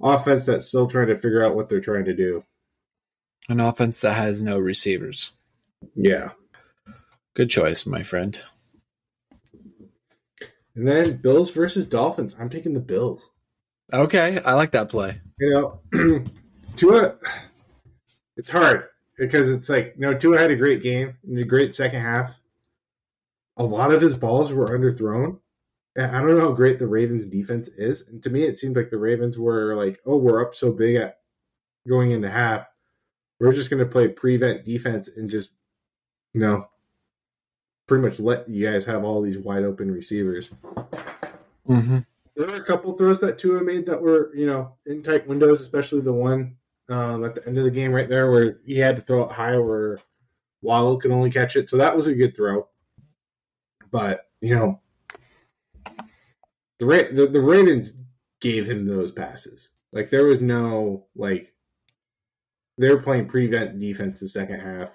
offense 0.00 0.44
that's 0.44 0.66
still 0.66 0.88
trying 0.88 1.06
to 1.06 1.20
figure 1.20 1.44
out 1.44 1.54
what 1.54 1.68
they're 1.68 1.80
trying 1.80 2.06
to 2.06 2.16
do. 2.16 2.42
An 3.48 3.60
offense 3.60 3.98
that 4.00 4.14
has 4.14 4.40
no 4.40 4.58
receivers. 4.58 5.32
Yeah. 5.94 6.30
Good 7.34 7.50
choice, 7.50 7.86
my 7.86 8.02
friend. 8.02 8.40
And 10.74 10.88
then 10.88 11.16
Bills 11.16 11.50
versus 11.50 11.86
Dolphins. 11.86 12.34
I'm 12.38 12.48
taking 12.48 12.74
the 12.74 12.80
Bills. 12.80 13.22
Okay, 13.92 14.40
I 14.44 14.54
like 14.54 14.70
that 14.72 14.88
play. 14.88 15.20
You 15.38 15.80
know, 15.92 16.24
Tua, 16.76 17.16
it's 18.36 18.48
hard 18.48 18.88
because 19.18 19.50
it's 19.50 19.68
like, 19.68 19.94
you 19.96 20.02
know, 20.02 20.14
Tua 20.14 20.38
had 20.38 20.50
a 20.50 20.56
great 20.56 20.82
game, 20.82 21.14
a 21.36 21.44
great 21.44 21.74
second 21.74 22.00
half. 22.00 22.34
A 23.58 23.64
lot 23.64 23.92
of 23.92 24.00
his 24.00 24.16
balls 24.16 24.52
were 24.52 24.68
underthrown. 24.68 25.38
And 25.94 26.16
I 26.16 26.20
don't 26.20 26.38
know 26.38 26.48
how 26.48 26.52
great 26.52 26.78
the 26.78 26.86
Ravens 26.86 27.26
defense 27.26 27.68
is. 27.76 28.04
And 28.08 28.22
to 28.22 28.30
me, 28.30 28.44
it 28.44 28.58
seemed 28.58 28.76
like 28.76 28.88
the 28.88 28.98
Ravens 28.98 29.38
were 29.38 29.74
like, 29.74 30.00
oh, 30.06 30.16
we're 30.16 30.42
up 30.42 30.54
so 30.54 30.72
big 30.72 30.96
at 30.96 31.18
going 31.86 32.12
into 32.12 32.30
half. 32.30 32.66
We're 33.42 33.52
just 33.52 33.70
going 33.70 33.80
to 33.80 33.90
play 33.90 34.06
prevent 34.06 34.64
defense 34.64 35.08
and 35.08 35.28
just, 35.28 35.50
you 36.32 36.40
know, 36.40 36.68
pretty 37.88 38.06
much 38.06 38.20
let 38.20 38.48
you 38.48 38.70
guys 38.70 38.84
have 38.84 39.02
all 39.02 39.20
these 39.20 39.36
wide 39.36 39.64
open 39.64 39.90
receivers. 39.90 40.50
Mm-hmm. 41.68 41.98
There 42.36 42.46
were 42.46 42.54
a 42.54 42.64
couple 42.64 42.96
throws 42.96 43.18
that 43.18 43.40
Tua 43.40 43.64
made 43.64 43.84
that 43.86 44.00
were, 44.00 44.32
you 44.32 44.46
know, 44.46 44.76
in 44.86 45.02
tight 45.02 45.26
windows, 45.26 45.60
especially 45.60 46.02
the 46.02 46.12
one 46.12 46.54
um, 46.88 47.24
at 47.24 47.34
the 47.34 47.44
end 47.44 47.58
of 47.58 47.64
the 47.64 47.70
game 47.72 47.90
right 47.90 48.08
there 48.08 48.30
where 48.30 48.60
he 48.64 48.78
had 48.78 48.94
to 48.94 49.02
throw 49.02 49.24
it 49.24 49.32
high 49.32 49.58
where 49.58 49.98
Waddle 50.62 50.98
could 50.98 51.10
only 51.10 51.32
catch 51.32 51.56
it. 51.56 51.68
So 51.68 51.76
that 51.78 51.96
was 51.96 52.06
a 52.06 52.14
good 52.14 52.36
throw. 52.36 52.68
But, 53.90 54.28
you 54.40 54.54
know, 54.54 54.80
the, 56.78 56.86
Ra- 56.86 57.12
the, 57.12 57.26
the 57.26 57.40
Ravens 57.40 57.94
gave 58.40 58.70
him 58.70 58.86
those 58.86 59.10
passes. 59.10 59.70
Like 59.92 60.10
there 60.10 60.26
was 60.26 60.40
no 60.40 61.06
like 61.16 61.51
they 62.78 62.90
were 62.92 63.02
playing 63.02 63.26
prevent 63.26 63.78
defense 63.78 64.20
the 64.20 64.28
second 64.28 64.60
half, 64.60 64.90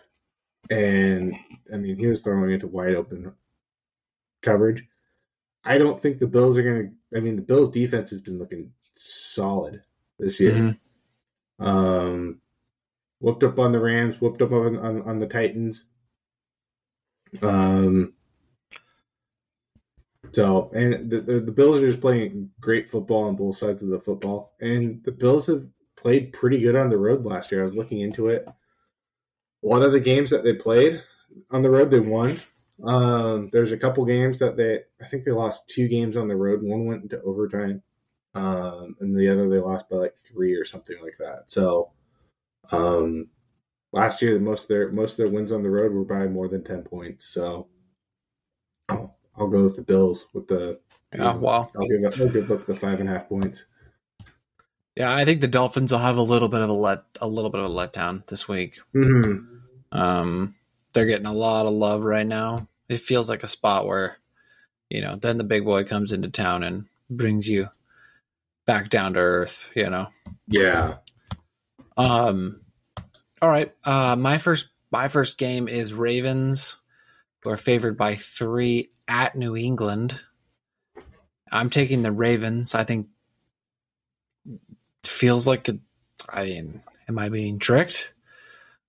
and 0.70 1.34
I 1.74 1.78
mean 1.78 1.98
he 1.98 2.08
was 2.08 2.22
throwing 2.22 2.52
into 2.52 2.68
wide 2.68 2.96
open 2.96 3.32
coverage. 4.42 4.86
I 5.64 5.78
don't 5.78 6.00
think 6.00 6.20
the 6.20 6.28
Bills 6.28 6.58
are 6.58 6.64
going 6.64 6.92
to. 7.12 7.18
I 7.18 7.20
mean 7.20 7.36
the 7.36 7.42
Bills 7.42 7.70
defense 7.70 8.10
has 8.10 8.22
been 8.22 8.40
looking 8.40 8.72
solid 8.98 9.82
this 10.20 10.40
year. 10.40 10.54
Mm-hmm. 10.54 11.66
Um, 11.66 12.42
whooped 13.20 13.44
up 13.44 13.60
on 13.60 13.72
the 13.72 13.80
Rams, 13.80 14.20
whooped 14.22 14.42
up 14.42 14.52
on 14.52 14.78
on, 14.78 15.02
on 15.04 15.20
the 15.20 15.28
Titans. 15.28 15.86
Um, 17.42 18.14
so, 20.32 20.72
and 20.74 21.10
the, 21.10 21.22
the, 21.22 21.40
the 21.40 21.52
Bills 21.52 21.80
are 21.80 21.88
just 21.88 22.02
playing 22.02 22.50
great 22.60 22.92
football 22.92 23.26
on 23.26 23.36
both 23.36 23.58
sides 23.58 23.82
of 23.82 23.90
the 23.90 24.00
football, 24.00 24.54
and 24.60 25.04
the 25.04 25.12
Bills 25.12 25.48
have 25.48 25.66
played 26.08 26.32
pretty 26.32 26.58
good 26.58 26.78
on 26.78 26.90
the 26.90 26.98
road 26.98 27.26
last 27.26 27.52
year. 27.52 27.60
I 27.60 27.66
was 27.66 27.74
looking 27.74 28.00
into 28.00 28.30
it. 28.30 28.48
A 28.48 29.68
lot 29.68 29.82
of 29.82 29.92
the 29.92 30.00
games 30.00 30.30
that 30.30 30.42
they 30.42 30.54
played 30.54 31.04
on 31.52 31.62
the 31.62 31.70
road, 31.70 31.92
they 31.92 32.00
won. 32.00 32.40
Um, 32.82 33.50
there's 33.52 33.74
a 33.74 33.78
couple 33.78 34.06
games 34.06 34.40
that 34.40 34.56
they, 34.56 34.84
I 35.04 35.08
think 35.10 35.26
they 35.26 35.32
lost 35.32 35.68
two 35.68 35.90
games 35.90 36.16
on 36.16 36.30
the 36.30 36.36
road. 36.38 36.64
One 36.64 36.86
went 36.86 37.04
into 37.04 37.22
overtime, 37.24 37.84
um, 38.36 38.96
and 39.02 39.20
the 39.20 39.28
other 39.28 39.50
they 39.50 39.58
lost 39.58 39.90
by 39.90 39.98
like 39.98 40.16
three 40.26 40.54
or 40.54 40.64
something 40.64 40.96
like 41.04 41.18
that. 41.20 41.52
So, 41.52 41.92
um, 42.72 43.28
last 43.92 44.22
year 44.22 44.40
most 44.40 44.64
of 44.64 44.68
their 44.70 44.90
most 44.94 45.12
of 45.12 45.18
their 45.18 45.30
wins 45.30 45.52
on 45.52 45.62
the 45.62 45.70
road 45.70 45.92
were 45.92 46.06
by 46.06 46.26
more 46.28 46.48
than 46.48 46.64
ten 46.64 46.84
points. 46.84 47.26
So, 47.26 47.68
oh, 48.88 49.12
I'll 49.36 49.50
go 49.50 49.64
with 49.64 49.76
the 49.76 49.82
Bills 49.82 50.28
with 50.34 50.48
the. 50.48 50.80
Yeah, 51.14 51.34
know, 51.34 51.38
wow. 51.40 51.70
I'll 51.78 51.86
give 51.86 52.22
I'll 52.22 52.30
give 52.30 52.50
up 52.50 52.66
the 52.66 52.78
five 52.78 53.02
and 53.02 53.10
a 53.10 53.12
half 53.12 53.28
points. 53.28 53.66
Yeah, 54.98 55.16
I 55.16 55.26
think 55.26 55.42
the 55.42 55.48
Dolphins 55.48 55.92
will 55.92 56.00
have 56.00 56.18
a 56.18 56.24
little 56.24 56.50
bit 56.50 56.62
of 56.62 56.70
a 56.70 56.74
let 56.74 57.04
a 57.22 57.28
little 57.28 57.52
bit 57.52 57.62
of 57.62 57.70
a 57.70 57.74
letdown 57.74 58.26
this 58.26 58.48
week. 58.48 58.80
Mm-hmm. 58.96 59.96
Um, 59.96 60.56
they're 60.92 61.06
getting 61.06 61.28
a 61.28 61.34
lot 61.34 61.68
of 61.68 61.74
love 61.74 62.04
right 62.04 62.26
now. 62.26 62.68
It 62.90 63.02
feels 63.02 63.30
like 63.30 63.44
a 63.44 63.48
spot 63.48 63.86
where, 63.86 64.18
you 64.90 65.02
know, 65.02 65.16
then 65.16 65.38
the 65.38 65.44
big 65.44 65.66
boy 65.66 65.84
comes 65.84 66.14
into 66.14 66.30
town 66.30 66.64
and 66.64 66.86
brings 67.12 67.48
you 67.48 67.70
back 68.66 68.90
down 68.90 69.14
to 69.14 69.20
earth. 69.20 69.72
You 69.76 69.92
know. 69.92 70.08
Yeah. 70.48 70.96
Um. 71.96 72.62
All 73.40 73.50
right. 73.50 73.72
Uh, 73.84 74.16
my 74.16 74.40
first 74.40 74.70
my 74.90 75.10
first 75.10 75.38
game 75.38 75.68
is 75.68 75.94
Ravens, 75.94 76.78
who 77.44 77.52
are 77.52 77.58
favored 77.58 78.00
by 78.00 78.16
three 78.16 78.90
at 79.08 79.36
New 79.36 79.56
England. 79.56 80.20
I'm 81.52 81.70
taking 81.70 82.02
the 82.02 82.12
Ravens. 82.12 82.74
I 82.74 82.84
think 82.84 83.10
feels 85.18 85.48
like 85.48 85.68
a, 85.68 85.78
I 86.30 86.46
mean, 86.46 86.82
am 87.10 87.20
I 87.20 87.30
being 87.30 87.60
tricked? 87.60 88.14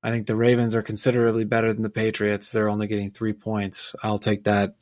I 0.02 0.10
think 0.10 0.26
the 0.26 0.36
Ravens 0.36 0.74
are 0.74 0.82
considerably 0.82 1.44
better 1.44 1.72
than 1.72 1.82
the 1.82 1.90
Patriots. 1.90 2.52
They're 2.52 2.68
only 2.68 2.86
getting 2.86 3.10
three 3.10 3.32
points. 3.32 3.96
I'll 4.02 4.18
take 4.18 4.44
that 4.44 4.76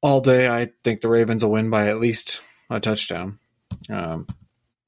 all 0.00 0.20
day. 0.20 0.48
I 0.48 0.70
think 0.84 1.00
the 1.00 1.08
Ravens 1.08 1.44
will 1.44 1.52
win 1.52 1.68
by 1.68 1.88
at 1.88 2.00
least 2.00 2.40
a 2.70 2.80
touchdown. 2.80 3.38
Um, 3.90 4.26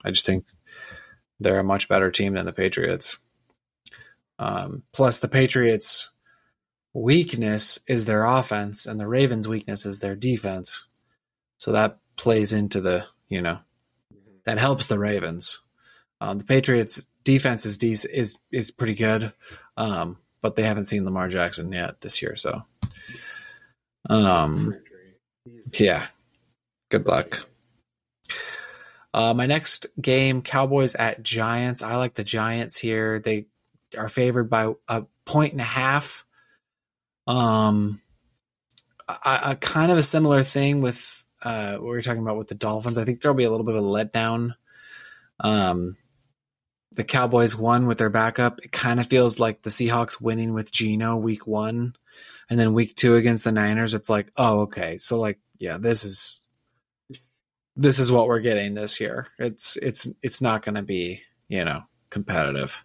I 0.04 0.10
just 0.10 0.24
think 0.24 0.46
they're 1.40 1.60
a 1.60 1.64
much 1.64 1.88
better 1.88 2.10
team 2.10 2.34
than 2.34 2.46
the 2.46 2.52
Patriots. 2.52 3.18
Um, 4.38 4.82
plus, 4.92 5.18
the 5.18 5.28
Patriots 5.28 6.10
weakness 6.94 7.78
is 7.86 8.06
their 8.06 8.24
offense 8.24 8.86
and 8.86 8.98
the 8.98 9.06
Ravens' 9.06 9.48
weakness 9.48 9.84
is 9.84 9.98
their 9.98 10.16
defense. 10.16 10.86
So 11.58 11.72
that 11.72 11.98
plays 12.16 12.52
into 12.52 12.80
the, 12.80 13.04
you 13.28 13.42
know, 13.42 13.58
that 14.44 14.58
helps 14.58 14.86
the 14.86 14.98
Ravens. 14.98 15.60
Um, 16.20 16.38
the 16.38 16.44
Patriots' 16.44 17.06
defense 17.24 17.66
is 17.66 17.78
de- 17.78 17.92
is 17.92 18.38
is 18.50 18.70
pretty 18.70 18.94
good, 18.94 19.32
um, 19.76 20.18
but 20.40 20.56
they 20.56 20.62
haven't 20.62 20.86
seen 20.86 21.04
Lamar 21.04 21.28
Jackson 21.28 21.72
yet 21.72 22.00
this 22.00 22.22
year. 22.22 22.36
So, 22.36 22.62
um, 24.08 24.76
yeah, 25.72 26.06
good 26.90 27.06
luck. 27.06 27.48
Uh, 29.12 29.32
my 29.32 29.46
next 29.46 29.86
game, 30.00 30.42
Cowboys 30.42 30.94
at 30.94 31.22
Giants. 31.22 31.82
I 31.82 31.96
like 31.96 32.14
the 32.14 32.24
Giants 32.24 32.76
here. 32.76 33.20
They 33.20 33.46
are 33.96 34.08
favored 34.08 34.50
by 34.50 34.72
a 34.88 35.04
point 35.24 35.52
and 35.52 35.60
a 35.60 35.64
half. 35.64 36.24
Um, 37.26 38.00
a 39.08 39.56
kind 39.56 39.92
of 39.92 39.98
a 39.98 40.02
similar 40.02 40.42
thing 40.42 40.80
with 40.80 41.23
uh, 41.44 41.72
what 41.72 41.82
we 41.82 41.88
were 41.88 42.02
talking 42.02 42.22
about 42.22 42.38
with 42.38 42.48
the 42.48 42.54
Dolphins. 42.54 42.98
I 42.98 43.04
think 43.04 43.20
there'll 43.20 43.36
be 43.36 43.44
a 43.44 43.50
little 43.50 43.66
bit 43.66 43.76
of 43.76 43.84
a 43.84 43.86
letdown. 43.86 44.54
Um, 45.40 45.96
the 46.92 47.04
Cowboys 47.04 47.56
won 47.56 47.86
with 47.86 47.98
their 47.98 48.10
backup. 48.10 48.60
It 48.60 48.72
kind 48.72 49.00
of 49.00 49.06
feels 49.06 49.38
like 49.38 49.62
the 49.62 49.70
Seahawks 49.70 50.20
winning 50.20 50.54
with 50.54 50.72
Geno 50.72 51.16
week 51.16 51.46
one, 51.46 51.94
and 52.48 52.58
then 52.58 52.72
week 52.72 52.96
two 52.96 53.16
against 53.16 53.44
the 53.44 53.52
Niners. 53.52 53.94
It's 53.94 54.08
like, 54.08 54.30
oh, 54.36 54.60
okay, 54.60 54.98
so 54.98 55.18
like, 55.18 55.38
yeah, 55.58 55.78
this 55.78 56.04
is 56.04 56.40
this 57.76 57.98
is 57.98 58.12
what 58.12 58.28
we're 58.28 58.40
getting 58.40 58.74
this 58.74 59.00
year. 59.00 59.28
It's 59.38 59.76
it's 59.76 60.08
it's 60.22 60.40
not 60.40 60.64
going 60.64 60.76
to 60.76 60.82
be 60.82 61.20
you 61.48 61.64
know 61.64 61.82
competitive, 62.10 62.84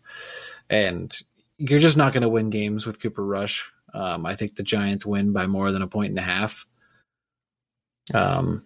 and 0.70 1.16
you're 1.58 1.80
just 1.80 1.98
not 1.98 2.14
going 2.14 2.24
to 2.24 2.30
win 2.30 2.50
games 2.50 2.88
with 2.88 3.02
Cooper 3.02 3.26
Rush. 3.26 3.72
Um, 3.94 4.26
I 4.26 4.36
think 4.36 4.56
the 4.56 4.64
Giants 4.64 5.06
win 5.06 5.34
by 5.34 5.48
more 5.48 5.72
than 5.72 5.82
a 5.82 5.88
point 5.88 6.10
and 6.10 6.20
a 6.20 6.24
half. 6.24 6.66
Um, 8.14 8.64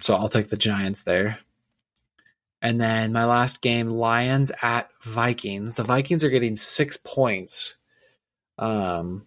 so 0.00 0.14
I'll 0.14 0.28
take 0.28 0.50
the 0.50 0.56
Giants 0.56 1.02
there. 1.02 1.38
And 2.60 2.80
then 2.80 3.12
my 3.12 3.24
last 3.24 3.62
game, 3.62 3.88
Lions 3.88 4.50
at 4.62 4.90
Vikings. 5.02 5.76
The 5.76 5.84
Vikings 5.84 6.24
are 6.24 6.30
getting 6.30 6.56
six 6.56 6.96
points. 6.96 7.76
Um, 8.58 9.26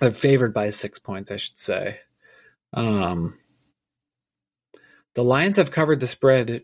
they're 0.00 0.10
favored 0.10 0.52
by 0.52 0.70
six 0.70 0.98
points, 0.98 1.30
I 1.30 1.36
should 1.36 1.58
say. 1.58 2.00
Um, 2.72 3.38
the 5.14 5.24
Lions 5.24 5.56
have 5.56 5.70
covered 5.70 6.00
the 6.00 6.06
spread 6.06 6.62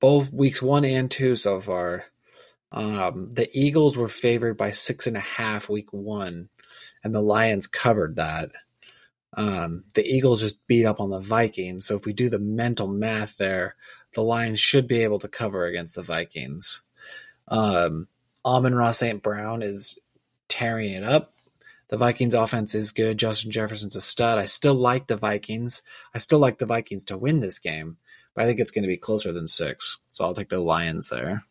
both 0.00 0.32
weeks 0.32 0.60
one 0.60 0.84
and 0.84 1.10
two 1.10 1.36
so 1.36 1.60
far. 1.60 2.04
Um, 2.72 3.30
the 3.32 3.48
Eagles 3.54 3.96
were 3.96 4.08
favored 4.08 4.56
by 4.56 4.70
six 4.72 5.06
and 5.06 5.16
a 5.16 5.20
half 5.20 5.68
week 5.70 5.92
one, 5.92 6.48
and 7.02 7.14
the 7.14 7.22
Lions 7.22 7.66
covered 7.66 8.16
that. 8.16 8.50
Um, 9.36 9.84
the 9.94 10.04
Eagles 10.04 10.40
just 10.40 10.66
beat 10.66 10.86
up 10.86 11.00
on 11.00 11.10
the 11.10 11.20
Vikings. 11.20 11.86
So 11.86 11.96
if 11.96 12.06
we 12.06 12.12
do 12.12 12.28
the 12.28 12.38
mental 12.38 12.88
math 12.88 13.36
there, 13.36 13.76
the 14.14 14.22
Lions 14.22 14.58
should 14.58 14.88
be 14.88 15.02
able 15.02 15.18
to 15.18 15.28
cover 15.28 15.66
against 15.66 15.94
the 15.94 16.02
Vikings. 16.02 16.82
Um, 17.48 18.08
Amon-Ra 18.44 18.92
St. 18.92 19.22
Brown 19.22 19.62
is 19.62 19.98
tearing 20.48 20.92
it 20.92 21.04
up. 21.04 21.34
The 21.88 21.96
Vikings 21.96 22.34
offense 22.34 22.74
is 22.74 22.90
good. 22.90 23.18
Justin 23.18 23.52
Jefferson's 23.52 23.94
a 23.94 24.00
stud. 24.00 24.38
I 24.38 24.46
still 24.46 24.74
like 24.74 25.06
the 25.06 25.16
Vikings. 25.16 25.82
I 26.14 26.18
still 26.18 26.38
like 26.38 26.58
the 26.58 26.66
Vikings 26.66 27.04
to 27.06 27.18
win 27.18 27.40
this 27.40 27.58
game, 27.58 27.98
but 28.34 28.42
I 28.42 28.46
think 28.46 28.58
it's 28.58 28.72
going 28.72 28.82
to 28.82 28.88
be 28.88 28.96
closer 28.96 29.32
than 29.32 29.46
six. 29.46 29.98
So 30.12 30.24
I'll 30.24 30.34
take 30.34 30.48
the 30.48 30.58
Lions 30.58 31.10
there. 31.10 31.44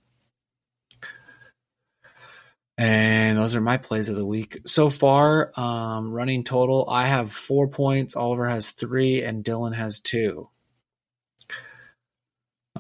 And 2.78 3.38
those 3.38 3.56
are 3.56 3.62
my 3.62 3.78
plays 3.78 4.10
of 4.10 4.18
the 4.18 4.26
week. 4.26 4.60
So 4.66 4.90
far, 4.90 5.52
um, 5.58 6.12
running 6.12 6.44
total, 6.44 6.86
I 6.90 7.06
have 7.06 7.32
four 7.32 7.70
points. 7.70 8.16
Oliver 8.16 8.50
has 8.50 8.72
three, 8.72 9.24
and 9.24 9.46
Dylan 9.46 9.74
has 9.74 10.02
two. 10.02 10.50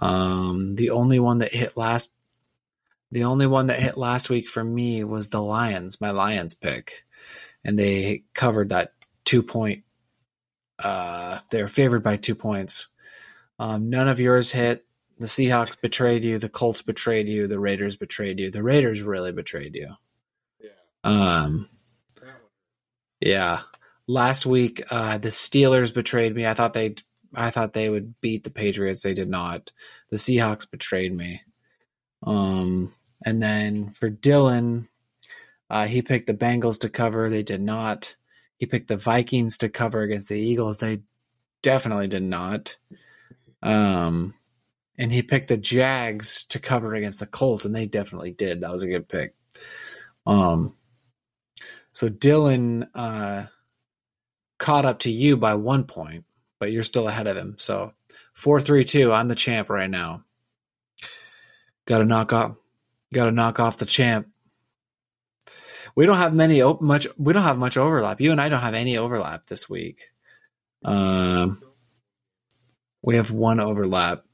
Um, 0.02 0.76
the 0.76 0.90
only 0.90 1.20
one 1.20 1.38
that 1.38 1.54
hit 1.54 1.78
last, 1.78 2.14
the 3.12 3.24
only 3.24 3.48
one 3.48 3.68
that 3.68 3.80
hit 3.80 3.98
last 3.98 4.30
week 4.30 4.50
for 4.50 4.64
me 4.64 5.06
was 5.06 5.30
the 5.30 5.42
Lions, 5.42 6.02
my 6.02 6.12
Lions 6.12 6.54
pick, 6.54 7.06
and 7.64 7.80
they 7.80 8.24
covered 8.34 8.70
that 8.70 8.92
two 9.24 9.44
point. 9.44 9.84
Uh, 10.78 11.40
they're 11.52 11.70
favored 11.70 12.04
by 12.04 12.18
two 12.18 12.36
points. 12.36 12.90
Um, 13.58 13.90
none 13.90 14.10
of 14.10 14.20
yours 14.20 14.52
hit. 14.52 14.86
The 15.20 15.28
Seahawks 15.28 15.80
betrayed 15.80 16.24
you. 16.24 16.38
The 16.40 16.50
Colts 16.50 16.82
betrayed 16.82 17.28
you. 17.28 17.48
The 17.48 17.60
Raiders 17.60 17.96
betrayed 17.96 18.40
you. 18.40 18.52
The 18.52 18.64
Raiders 18.64 19.02
really 19.02 19.32
betrayed 19.32 19.76
you. 19.76 19.96
Yeah. 20.60 20.70
Um, 21.04 21.70
yeah. 23.22 23.62
Last 24.08 24.46
week, 24.46 24.84
uh, 24.92 25.18
the 25.18 25.30
Steelers 25.30 25.94
betrayed 25.94 26.36
me. 26.36 26.46
I 26.46 26.54
thought 26.54 26.74
they, 26.74 26.96
I 27.34 27.50
thought 27.50 27.74
they 27.74 27.90
would 27.90 28.20
beat 28.20 28.44
the 28.44 28.52
Patriots. 28.52 29.04
They 29.04 29.14
did 29.14 29.30
not. 29.30 29.72
The 30.10 30.18
Seahawks 30.18 30.70
betrayed 30.70 31.16
me. 31.16 31.42
Um, 32.24 32.94
and 33.24 33.42
then 33.42 33.92
for 33.92 34.10
Dylan, 34.10 34.88
uh, 35.70 35.88
he 35.88 36.02
picked 36.02 36.28
the 36.28 36.34
Bengals 36.34 36.80
to 36.82 36.90
cover. 36.90 37.30
They 37.30 37.44
did 37.44 37.62
not. 37.62 38.16
He 38.58 38.66
picked 38.66 38.88
the 38.88 38.98
Vikings 38.98 39.58
to 39.60 39.70
cover 39.70 40.02
against 40.02 40.28
the 40.28 40.40
Eagles. 40.40 40.80
They 40.80 41.02
definitely 41.62 42.08
did 42.08 42.24
not. 42.24 42.78
Um, 43.64 44.36
and 44.98 45.12
he 45.12 45.22
picked 45.22 45.50
the 45.50 45.58
Jags 45.58 46.46
to 46.46 46.60
cover 46.60 46.94
against 46.94 47.20
the 47.20 47.26
Colts, 47.26 47.66
and 47.66 47.76
they 47.76 47.86
definitely 47.86 48.32
did. 48.32 48.62
That 48.62 48.72
was 48.72 48.84
a 48.84 48.88
good 48.88 49.08
pick. 49.08 49.36
Um, 50.26 50.76
so 51.92 52.10
Dylan 52.10 52.88
uh, 52.94 53.46
caught 54.58 54.86
up 54.86 55.00
to 55.00 55.12
you 55.12 55.38
by 55.38 55.56
one 55.56 55.84
point, 55.86 56.26
but 56.60 56.72
you're 56.72 56.84
still 56.84 57.08
ahead 57.08 57.28
of 57.28 57.38
him. 57.38 57.56
So 57.58 57.94
four, 58.34 58.62
three, 58.62 58.84
two. 58.84 59.14
I'm 59.14 59.28
the 59.28 59.36
champ 59.36 59.70
right 59.70 59.90
now. 59.90 60.24
Got 61.86 62.00
to 62.00 62.06
knock 62.06 62.34
off. 62.34 62.56
Got 63.14 63.26
to 63.26 63.32
knock 63.32 63.60
off 63.60 63.78
the 63.78 63.86
champ. 63.86 64.28
We 65.96 66.06
don't 66.06 66.18
have 66.18 66.34
many 66.34 66.62
much. 66.82 67.08
We 67.18 67.32
don't 67.32 67.44
have 67.44 67.58
much 67.58 67.78
overlap. 67.78 68.20
You 68.20 68.32
and 68.32 68.42
I 68.42 68.50
don't 68.50 68.62
have 68.62 68.74
any 68.74 68.98
overlap 68.98 69.48
this 69.48 69.70
week. 69.70 70.12
Um, 70.84 71.62
we 73.02 73.16
have 73.16 73.32
one 73.32 73.60
overlap. 73.60 74.26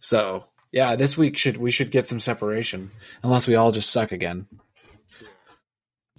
So 0.00 0.44
yeah, 0.72 0.96
this 0.96 1.16
week 1.16 1.36
should 1.36 1.56
we 1.56 1.70
should 1.70 1.90
get 1.90 2.06
some 2.06 2.20
separation, 2.20 2.90
unless 3.22 3.46
we 3.46 3.54
all 3.54 3.72
just 3.72 3.90
suck 3.90 4.12
again. 4.12 4.46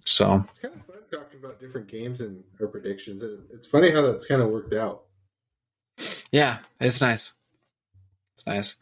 So 0.06 0.46
it's 0.50 0.60
kind 0.60 0.74
of 0.74 0.86
fun 0.86 0.96
talking 1.12 1.40
about 1.40 1.60
different 1.60 1.88
games 1.88 2.22
and 2.22 2.44
our 2.62 2.68
predictions. 2.68 3.24
It's 3.52 3.68
funny 3.68 3.92
how 3.92 4.02
that's 4.02 4.26
kind 4.26 4.42
of 4.42 4.50
worked 4.50 4.74
out. 4.74 5.04
Yeah, 6.32 6.60
it's 6.80 7.02
nice. 7.02 7.34
It's 8.36 8.48
nice. 8.48 8.76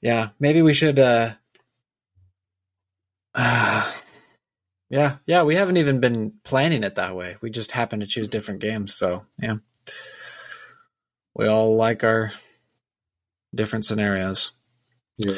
Yeah, 0.00 0.30
maybe 0.38 0.62
we 0.62 0.74
should. 0.74 0.98
uh 0.98 1.34
uh, 3.34 3.90
yeah, 4.90 5.16
yeah, 5.26 5.42
we 5.42 5.54
haven't 5.54 5.76
even 5.76 6.00
been 6.00 6.34
planning 6.44 6.84
it 6.84 6.96
that 6.96 7.16
way. 7.16 7.36
We 7.40 7.50
just 7.50 7.72
happen 7.72 8.00
to 8.00 8.06
choose 8.06 8.28
different 8.28 8.60
games. 8.60 8.94
So 8.94 9.24
yeah, 9.40 9.56
we 11.34 11.46
all 11.46 11.76
like 11.76 12.04
our 12.04 12.32
different 13.54 13.84
scenarios. 13.84 14.52
Yeah. 15.16 15.32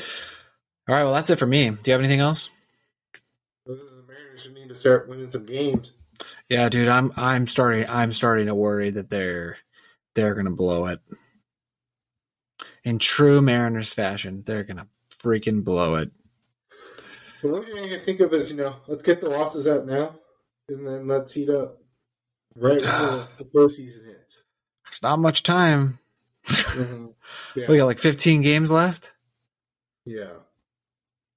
All 0.89 0.95
right. 0.95 1.05
Well, 1.05 1.15
that's 1.15 1.31
it 1.31 1.39
for 1.39 1.47
me. 1.47 1.71
Do 1.71 1.79
you 1.85 1.93
have 1.93 2.01
anything 2.01 2.21
else? 2.21 2.51
Uh, 3.69 3.75
the 3.75 4.05
Mariners 4.07 4.49
need 4.55 4.69
to 4.69 4.75
start 4.75 5.09
winning 5.09 5.31
some 5.31 5.47
games. 5.47 5.93
Yeah, 6.49 6.69
dude. 6.69 6.89
I'm 6.89 7.13
I'm 7.17 7.47
starting 7.47 7.89
I'm 7.89 8.13
starting 8.13 8.47
to 8.47 8.55
worry 8.55 8.91
that 8.91 9.11
they're 9.11 9.57
they're 10.15 10.35
gonna 10.35 10.51
blow 10.51 10.87
it. 10.87 11.01
In 12.85 12.99
true 12.99 13.41
Mariners 13.41 13.93
fashion, 13.93 14.43
they're 14.45 14.65
gonna 14.65 14.89
freaking 15.23 15.65
blow 15.65 15.97
it. 15.97 16.11
The 17.43 17.49
only 17.49 17.67
thing 17.67 17.85
I 17.85 17.89
can 17.89 18.01
think 18.01 18.21
of 18.21 18.33
is, 18.35 18.51
you 18.51 18.57
know, 18.57 18.77
let's 18.87 19.03
get 19.03 19.21
the 19.21 19.31
losses 19.31 19.67
out 19.67 19.87
now, 19.87 20.15
and 20.69 20.87
then 20.87 21.09
let's 21.09 21.33
heat 21.33 21.51
up 21.51 21.79
right 22.55 22.81
before 22.81 23.29
the 23.39 23.45
postseason 23.45 24.07
hits. 24.07 24.43
There's 24.85 25.03
not 25.03 25.19
much 25.19 25.43
time. 25.43 25.99
Mm-hmm. 26.47 27.07
Yeah. 27.55 27.67
We 27.69 27.77
got 27.77 27.85
like 27.87 27.99
15 27.99 28.41
games 28.43 28.71
left. 28.71 29.13
yeah. 30.05 30.31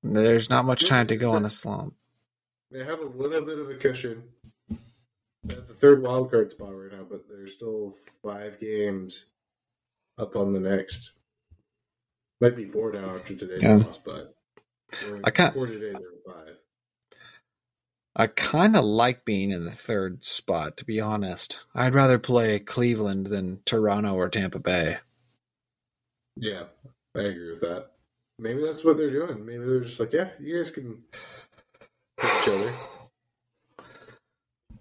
There's 0.04 0.50
not 0.52 0.66
much 0.66 0.88
time 0.88 1.08
to 1.08 1.16
go 1.16 1.34
on 1.34 1.46
a 1.46 1.50
slump. 1.50 1.96
They 2.72 2.84
have 2.84 3.00
a 3.00 3.06
little 3.06 3.42
bit 3.42 3.58
of 3.58 3.70
a 3.70 3.76
cushion 3.76 4.24
at 5.50 5.68
the 5.68 5.74
third 5.74 6.02
wild 6.04 6.30
card 6.32 6.52
spot 6.52 6.70
right 6.76 6.92
now, 6.92 7.06
but 7.10 7.26
there's 7.28 7.54
still 7.54 7.96
five 8.24 8.60
games 8.60 9.26
up 10.20 10.36
on 10.36 10.54
the 10.54 10.60
next. 10.60 11.12
Might 12.40 12.56
be 12.56 12.66
four 12.66 12.92
now 12.94 13.16
after 13.16 13.36
today's 13.36 13.64
Yeah. 13.64 13.76
loss, 13.78 14.00
but 14.06 14.36
I 15.24 15.32
can't- 15.32 15.54
four 15.54 15.66
today. 15.68 15.92
There 15.94 16.02
were 16.26 16.34
five. 16.34 16.56
I 18.16 18.28
kind 18.28 18.78
of 18.78 18.86
like 18.86 19.26
being 19.26 19.52
in 19.52 19.66
the 19.66 19.72
third 19.72 20.24
spot, 20.24 20.78
to 20.78 20.86
be 20.86 21.02
honest. 21.02 21.60
I'd 21.74 21.94
rather 21.94 22.18
play 22.18 22.60
Cleveland 22.60 23.28
than 23.28 23.60
Toronto 23.66 24.14
or 24.14 24.30
Tampa 24.30 24.60
Bay. 24.60 24.98
Yeah, 26.38 26.64
I 27.16 27.22
agree 27.22 27.52
with 27.52 27.62
that. 27.62 27.92
Maybe 28.40 28.64
that's 28.66 28.84
what 28.84 28.98
they're 28.98 29.12
doing. 29.12 29.46
Maybe 29.46 29.66
they're 29.66 29.82
just 29.82 30.00
like, 30.00 30.14
yeah, 30.14 30.30
you 30.40 30.58
guys 30.58 30.72
can 30.72 31.04
each 32.24 32.48
other. 32.48 32.72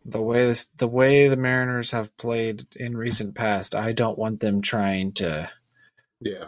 The 0.05 0.23
way 0.23 0.47
this, 0.47 0.67
the 0.67 0.89
way 0.89 1.29
the 1.29 1.37
Mariners 1.37 1.93
have 1.93 2.17
played 2.17 2.67
in 2.77 2.97
recent 2.97 3.35
past, 3.35 3.75
I 3.75 3.93
don't 3.93 4.19
want 4.19 4.41
them 4.41 4.61
trying 4.61 5.13
to 5.15 5.51
Yeah, 6.21 6.45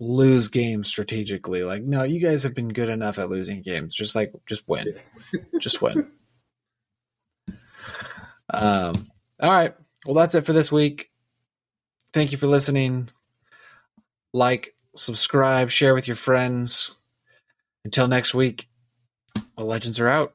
lose 0.00 0.48
games 0.48 0.88
strategically. 0.88 1.62
Like, 1.62 1.84
no, 1.84 2.02
you 2.02 2.18
guys 2.18 2.42
have 2.42 2.54
been 2.54 2.70
good 2.70 2.88
enough 2.88 3.18
at 3.18 3.28
losing 3.28 3.62
games. 3.62 3.94
Just 3.94 4.16
like, 4.16 4.32
just 4.46 4.66
win, 4.66 4.94
just 5.60 5.80
win. 5.80 6.10
Um. 8.52 9.10
All 9.38 9.50
right. 9.50 9.74
Well, 10.04 10.14
that's 10.14 10.34
it 10.34 10.44
for 10.44 10.52
this 10.52 10.72
week. 10.72 11.10
Thank 12.12 12.32
you 12.32 12.38
for 12.38 12.46
listening. 12.46 13.08
Like, 14.32 14.74
subscribe, 14.96 15.70
share 15.70 15.94
with 15.94 16.08
your 16.08 16.16
friends. 16.16 16.90
Until 17.84 18.08
next 18.08 18.34
week, 18.34 18.68
the 19.56 19.64
legends 19.64 20.00
are 20.00 20.08
out. 20.08 20.34